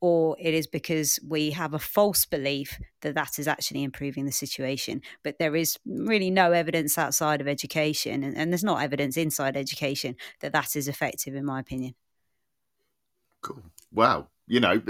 or 0.00 0.36
it 0.38 0.54
is 0.54 0.66
because 0.66 1.18
we 1.26 1.50
have 1.50 1.74
a 1.74 1.78
false 1.78 2.26
belief 2.26 2.78
that 3.00 3.14
that 3.14 3.38
is 3.38 3.48
actually 3.48 3.82
improving 3.82 4.26
the 4.26 4.32
situation. 4.32 5.00
But 5.22 5.38
there 5.38 5.56
is 5.56 5.78
really 5.86 6.30
no 6.30 6.52
evidence 6.52 6.98
outside 6.98 7.40
of 7.40 7.48
education, 7.48 8.22
and, 8.22 8.36
and 8.36 8.52
there's 8.52 8.64
not 8.64 8.82
evidence 8.82 9.16
inside 9.16 9.56
education 9.56 10.16
that 10.40 10.52
that 10.52 10.76
is 10.76 10.88
effective, 10.88 11.34
in 11.34 11.44
my 11.44 11.60
opinion. 11.60 11.94
Cool. 13.42 13.62
Wow. 13.92 14.28
You 14.48 14.60
know, 14.60 14.80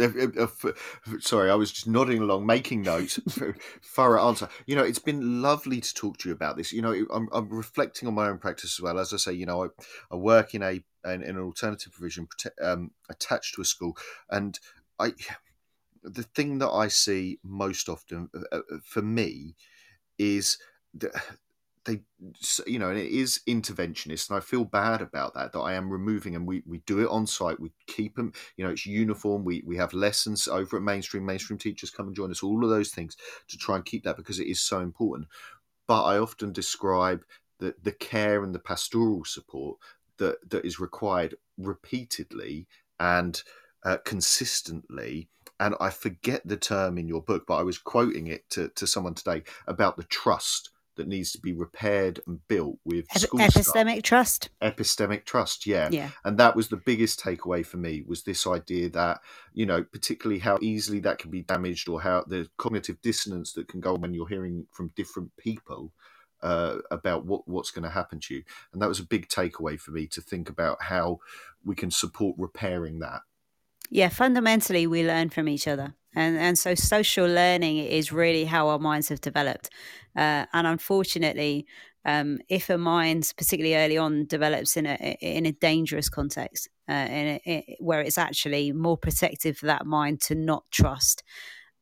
sorry, 1.20 1.50
I 1.50 1.54
was 1.54 1.72
just 1.72 1.86
nodding 1.86 2.20
along, 2.20 2.44
making 2.44 2.82
notes. 2.82 3.18
For 3.30 3.56
thorough 3.82 4.28
answer. 4.28 4.50
You 4.66 4.76
know, 4.76 4.82
it's 4.82 4.98
been 4.98 5.40
lovely 5.40 5.80
to 5.80 5.94
talk 5.94 6.18
to 6.18 6.28
you 6.28 6.34
about 6.34 6.58
this. 6.58 6.74
You 6.74 6.82
know, 6.82 7.06
I'm, 7.10 7.28
I'm 7.32 7.48
reflecting 7.48 8.06
on 8.06 8.14
my 8.14 8.28
own 8.28 8.36
practice 8.36 8.78
as 8.78 8.82
well. 8.82 8.98
As 8.98 9.14
I 9.14 9.16
say, 9.16 9.32
you 9.32 9.46
know, 9.46 9.64
I, 9.64 9.68
I 10.10 10.16
work 10.16 10.54
in 10.54 10.62
a 10.62 10.82
in, 11.06 11.22
an 11.22 11.38
alternative 11.38 11.92
provision 11.92 12.28
um, 12.62 12.90
attached 13.08 13.54
to 13.54 13.62
a 13.62 13.64
school, 13.64 13.96
and 14.28 14.58
I 14.98 15.12
the 16.02 16.22
thing 16.22 16.58
that 16.58 16.70
I 16.70 16.88
see 16.88 17.38
most 17.42 17.88
often 17.88 18.28
uh, 18.34 18.58
uh, 18.58 18.78
for 18.84 19.02
me 19.02 19.56
is 20.18 20.58
that 20.94 21.12
they 21.86 22.00
you 22.66 22.78
know 22.78 22.90
and 22.90 22.98
it 22.98 23.10
is 23.10 23.40
interventionist 23.48 24.28
and 24.28 24.36
i 24.36 24.40
feel 24.40 24.64
bad 24.64 25.00
about 25.00 25.32
that 25.34 25.52
that 25.52 25.60
i 25.60 25.72
am 25.72 25.90
removing 25.90 26.34
and 26.34 26.46
we, 26.46 26.62
we 26.66 26.78
do 26.78 26.98
it 27.00 27.08
on 27.08 27.26
site 27.26 27.58
we 27.58 27.70
keep 27.86 28.16
them 28.16 28.32
you 28.56 28.64
know 28.64 28.70
it's 28.70 28.84
uniform 28.84 29.44
we 29.44 29.62
we 29.64 29.76
have 29.76 29.92
lessons 29.94 30.48
over 30.48 30.76
at 30.76 30.82
mainstream 30.82 31.24
mainstream 31.24 31.58
teachers 31.58 31.90
come 31.90 32.08
and 32.08 32.16
join 32.16 32.30
us 32.30 32.42
all 32.42 32.62
of 32.62 32.70
those 32.70 32.90
things 32.90 33.16
to 33.48 33.56
try 33.56 33.76
and 33.76 33.84
keep 33.84 34.04
that 34.04 34.16
because 34.16 34.40
it 34.40 34.48
is 34.48 34.60
so 34.60 34.80
important. 34.80 35.28
But 35.86 36.04
i 36.04 36.18
often 36.18 36.52
describe 36.52 37.24
the 37.58 37.74
the 37.82 37.92
care 37.92 38.42
and 38.42 38.54
the 38.54 38.58
pastoral 38.58 39.24
support 39.24 39.78
that 40.18 40.36
that 40.50 40.64
is 40.64 40.80
required 40.80 41.36
repeatedly 41.56 42.66
and 42.98 43.42
uh, 43.86 43.98
consistently. 44.04 45.28
And 45.58 45.74
I 45.80 45.88
forget 45.90 46.42
the 46.44 46.56
term 46.58 46.98
in 46.98 47.08
your 47.08 47.22
book, 47.22 47.44
but 47.46 47.56
I 47.56 47.62
was 47.62 47.78
quoting 47.78 48.26
it 48.26 48.50
to, 48.50 48.68
to 48.70 48.86
someone 48.86 49.14
today 49.14 49.44
about 49.66 49.96
the 49.96 50.02
trust 50.02 50.70
that 50.96 51.06
needs 51.06 51.30
to 51.32 51.40
be 51.40 51.52
repaired 51.52 52.20
and 52.26 52.46
built 52.48 52.78
with 52.84 53.06
Ep- 53.14 53.30
epistemic 53.30 54.02
trust? 54.02 54.50
Epistemic 54.60 55.24
trust 55.24 55.66
yeah. 55.66 55.88
Yeah. 55.92 56.10
And 56.24 56.36
that 56.38 56.56
was 56.56 56.68
the 56.68 56.78
biggest 56.78 57.20
takeaway 57.20 57.64
for 57.64 57.76
me 57.76 58.02
was 58.06 58.24
this 58.24 58.46
idea 58.46 58.88
that 58.90 59.20
you 59.52 59.66
know 59.66 59.84
particularly 59.84 60.40
how 60.40 60.58
easily 60.62 61.00
that 61.00 61.18
can 61.18 61.30
be 61.30 61.42
damaged 61.42 61.88
or 61.88 62.00
how 62.00 62.24
the 62.26 62.48
cognitive 62.56 63.00
dissonance 63.02 63.52
that 63.52 63.68
can 63.68 63.80
go 63.80 63.94
when 63.94 64.14
you're 64.14 64.28
hearing 64.28 64.66
from 64.72 64.90
different 64.96 65.36
people 65.36 65.92
uh, 66.42 66.76
about 66.90 67.26
what 67.26 67.46
what's 67.46 67.70
going 67.70 67.84
to 67.84 67.90
happen 67.90 68.18
to 68.20 68.34
you. 68.34 68.42
And 68.72 68.80
that 68.80 68.88
was 68.88 69.00
a 69.00 69.06
big 69.06 69.28
takeaway 69.28 69.78
for 69.78 69.90
me 69.90 70.06
to 70.08 70.22
think 70.22 70.48
about 70.48 70.82
how 70.84 71.18
we 71.62 71.74
can 71.74 71.90
support 71.90 72.36
repairing 72.38 73.00
that 73.00 73.20
yeah, 73.90 74.08
fundamentally, 74.08 74.86
we 74.86 75.06
learn 75.06 75.30
from 75.30 75.48
each 75.48 75.68
other. 75.68 75.94
And, 76.14 76.38
and 76.38 76.58
so 76.58 76.74
social 76.74 77.26
learning 77.26 77.76
is 77.76 78.10
really 78.10 78.46
how 78.46 78.68
our 78.68 78.78
minds 78.78 79.10
have 79.10 79.20
developed. 79.20 79.70
Uh, 80.16 80.46
and 80.52 80.66
unfortunately, 80.66 81.66
um, 82.06 82.38
if 82.48 82.70
a 82.70 82.78
mind, 82.78 83.32
particularly 83.36 83.76
early 83.76 83.98
on, 83.98 84.26
develops 84.26 84.76
in 84.76 84.86
a 84.86 85.18
in 85.20 85.44
a 85.44 85.52
dangerous 85.52 86.08
context, 86.08 86.68
uh, 86.88 86.92
in 86.92 87.26
a, 87.26 87.40
in, 87.44 87.62
where 87.80 88.00
it's 88.00 88.16
actually 88.16 88.72
more 88.72 88.96
protective 88.96 89.58
for 89.58 89.66
that 89.66 89.86
mind 89.86 90.20
to 90.22 90.34
not 90.34 90.64
trust, 90.70 91.24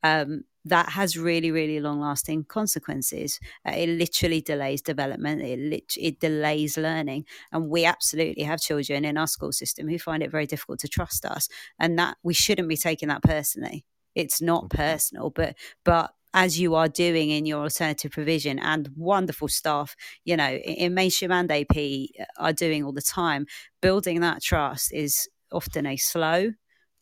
um, 0.03 0.45
that 0.65 0.91
has 0.91 1.17
really, 1.17 1.51
really 1.51 1.81
long 1.81 2.01
lasting 2.01 2.45
consequences. 2.45 3.39
Uh, 3.67 3.73
it 3.73 3.89
literally 3.89 4.41
delays 4.41 4.81
development, 4.83 5.43
it, 5.43 5.59
lit- 5.59 5.97
it 5.99 6.21
delays 6.21 6.79
learning. 6.79 7.25
And 7.53 7.69
we 7.69 7.85
absolutely 7.85 8.45
have 8.45 8.61
children 8.61 9.05
in 9.05 9.17
our 9.17 9.27
school 9.27 9.53
system 9.53 9.89
who 9.89 9.99
find 9.99 10.23
it 10.23 10.31
very 10.31 10.47
difficult 10.47 10.81
to 10.81 10.89
trust 10.89 11.25
us. 11.25 11.49
And 11.79 11.99
that 11.99 12.17
we 12.23 12.35
shouldn't 12.35 12.69
be 12.69 12.77
taking 12.77 13.09
that 13.09 13.23
personally. 13.23 13.85
It's 14.15 14.41
not 14.41 14.71
personal, 14.71 15.31
but, 15.31 15.57
but, 15.85 16.13
as 16.37 16.59
you 16.59 16.75
are 16.75 16.89
doing 16.89 17.31
in 17.31 17.47
your 17.47 17.63
alternative 17.63 18.11
provision 18.11 18.59
and 18.59 18.91
wonderful 18.97 19.47
staff, 19.47 19.95
you 20.25 20.37
know, 20.37 20.51
in 20.51 20.93
mainstream 20.93 21.31
and 21.31 21.51
AP 21.51 21.77
uh, 21.77 22.25
are 22.39 22.53
doing 22.53 22.83
all 22.83 22.93
the 22.93 23.01
time, 23.01 23.47
building 23.81 24.21
that 24.21 24.43
trust 24.43 24.93
is 24.93 25.29
often 25.53 25.87
a 25.87 25.97
slow, 25.97 26.51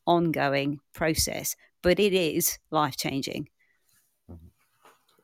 ongoing 0.06 0.80
process, 0.92 1.56
but 1.82 2.00
it 2.00 2.12
is 2.12 2.58
life 2.70 2.96
changing. 2.96 3.48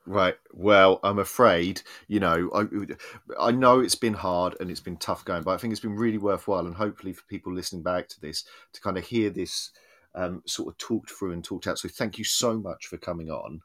Right. 0.08 0.36
Well, 0.54 1.00
I'm 1.02 1.18
afraid, 1.18 1.82
you 2.08 2.18
know, 2.18 2.50
I, 2.54 3.48
I 3.48 3.50
know 3.50 3.80
it's 3.80 3.94
been 3.94 4.14
hard 4.14 4.56
and 4.58 4.70
it's 4.70 4.80
been 4.80 4.96
tough 4.96 5.22
going, 5.26 5.42
but 5.42 5.50
I 5.50 5.58
think 5.58 5.70
it's 5.70 5.82
been 5.82 5.96
really 5.96 6.16
worthwhile. 6.16 6.66
And 6.66 6.74
hopefully, 6.74 7.12
for 7.12 7.24
people 7.24 7.52
listening 7.52 7.82
back 7.82 8.08
to 8.08 8.20
this, 8.20 8.44
to 8.72 8.80
kind 8.80 8.96
of 8.96 9.04
hear 9.04 9.28
this 9.28 9.70
um, 10.14 10.42
sort 10.46 10.68
of 10.68 10.78
talked 10.78 11.10
through 11.10 11.32
and 11.32 11.44
talked 11.44 11.66
out. 11.66 11.78
So, 11.78 11.90
thank 11.90 12.16
you 12.16 12.24
so 12.24 12.58
much 12.58 12.86
for 12.86 12.96
coming 12.96 13.30
on. 13.30 13.60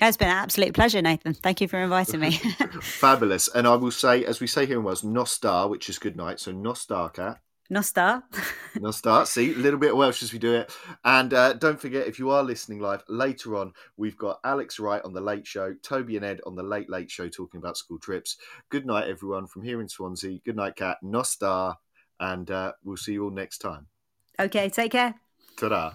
It's 0.00 0.16
been 0.16 0.28
an 0.28 0.36
absolute 0.36 0.74
pleasure, 0.74 1.02
Nathan. 1.02 1.34
Thank 1.34 1.60
you 1.60 1.66
for 1.66 1.80
inviting 1.80 2.20
me. 2.20 2.30
Fabulous. 2.80 3.48
And 3.48 3.66
I 3.66 3.74
will 3.74 3.90
say, 3.90 4.24
as 4.24 4.40
we 4.40 4.46
say 4.46 4.66
here 4.66 4.78
in 4.78 4.84
Wales, 4.84 5.02
Nos 5.02 5.38
da, 5.38 5.66
which 5.66 5.90
is 5.90 5.98
good 5.98 6.16
night. 6.16 6.38
So, 6.38 6.52
Nostar, 6.52 7.12
Kat. 7.12 7.40
Nos 7.70 7.92
da. 7.92 8.22
nos 8.80 9.00
da. 9.00 9.22
See, 9.22 9.52
a 9.52 9.56
little 9.56 9.78
bit 9.78 9.92
of 9.92 9.96
Welsh 9.96 10.24
as 10.24 10.32
we 10.32 10.40
do 10.40 10.54
it. 10.54 10.76
And 11.04 11.32
uh, 11.32 11.52
don't 11.52 11.80
forget, 11.80 12.08
if 12.08 12.18
you 12.18 12.30
are 12.30 12.42
listening 12.42 12.80
live, 12.80 13.04
later 13.08 13.56
on, 13.56 13.72
we've 13.96 14.16
got 14.18 14.40
Alex 14.44 14.80
Wright 14.80 15.00
on 15.04 15.12
The 15.12 15.20
Late 15.20 15.46
Show, 15.46 15.74
Toby 15.82 16.16
and 16.16 16.24
Ed 16.24 16.40
on 16.44 16.56
The 16.56 16.64
Late 16.64 16.90
Late 16.90 17.10
Show 17.10 17.28
talking 17.28 17.58
about 17.58 17.76
school 17.76 18.00
trips. 18.00 18.38
Good 18.70 18.86
night, 18.86 19.06
everyone, 19.06 19.46
from 19.46 19.62
here 19.62 19.80
in 19.80 19.88
Swansea. 19.88 20.40
Good 20.44 20.56
night, 20.56 20.74
Kat. 20.74 20.98
Nos 21.00 21.36
da. 21.36 21.74
And 22.18 22.50
uh, 22.50 22.72
we'll 22.82 22.96
see 22.96 23.12
you 23.12 23.24
all 23.24 23.30
next 23.30 23.58
time. 23.58 23.86
Okay, 24.38 24.68
take 24.68 24.92
care. 24.92 25.14
Ta 25.56 25.94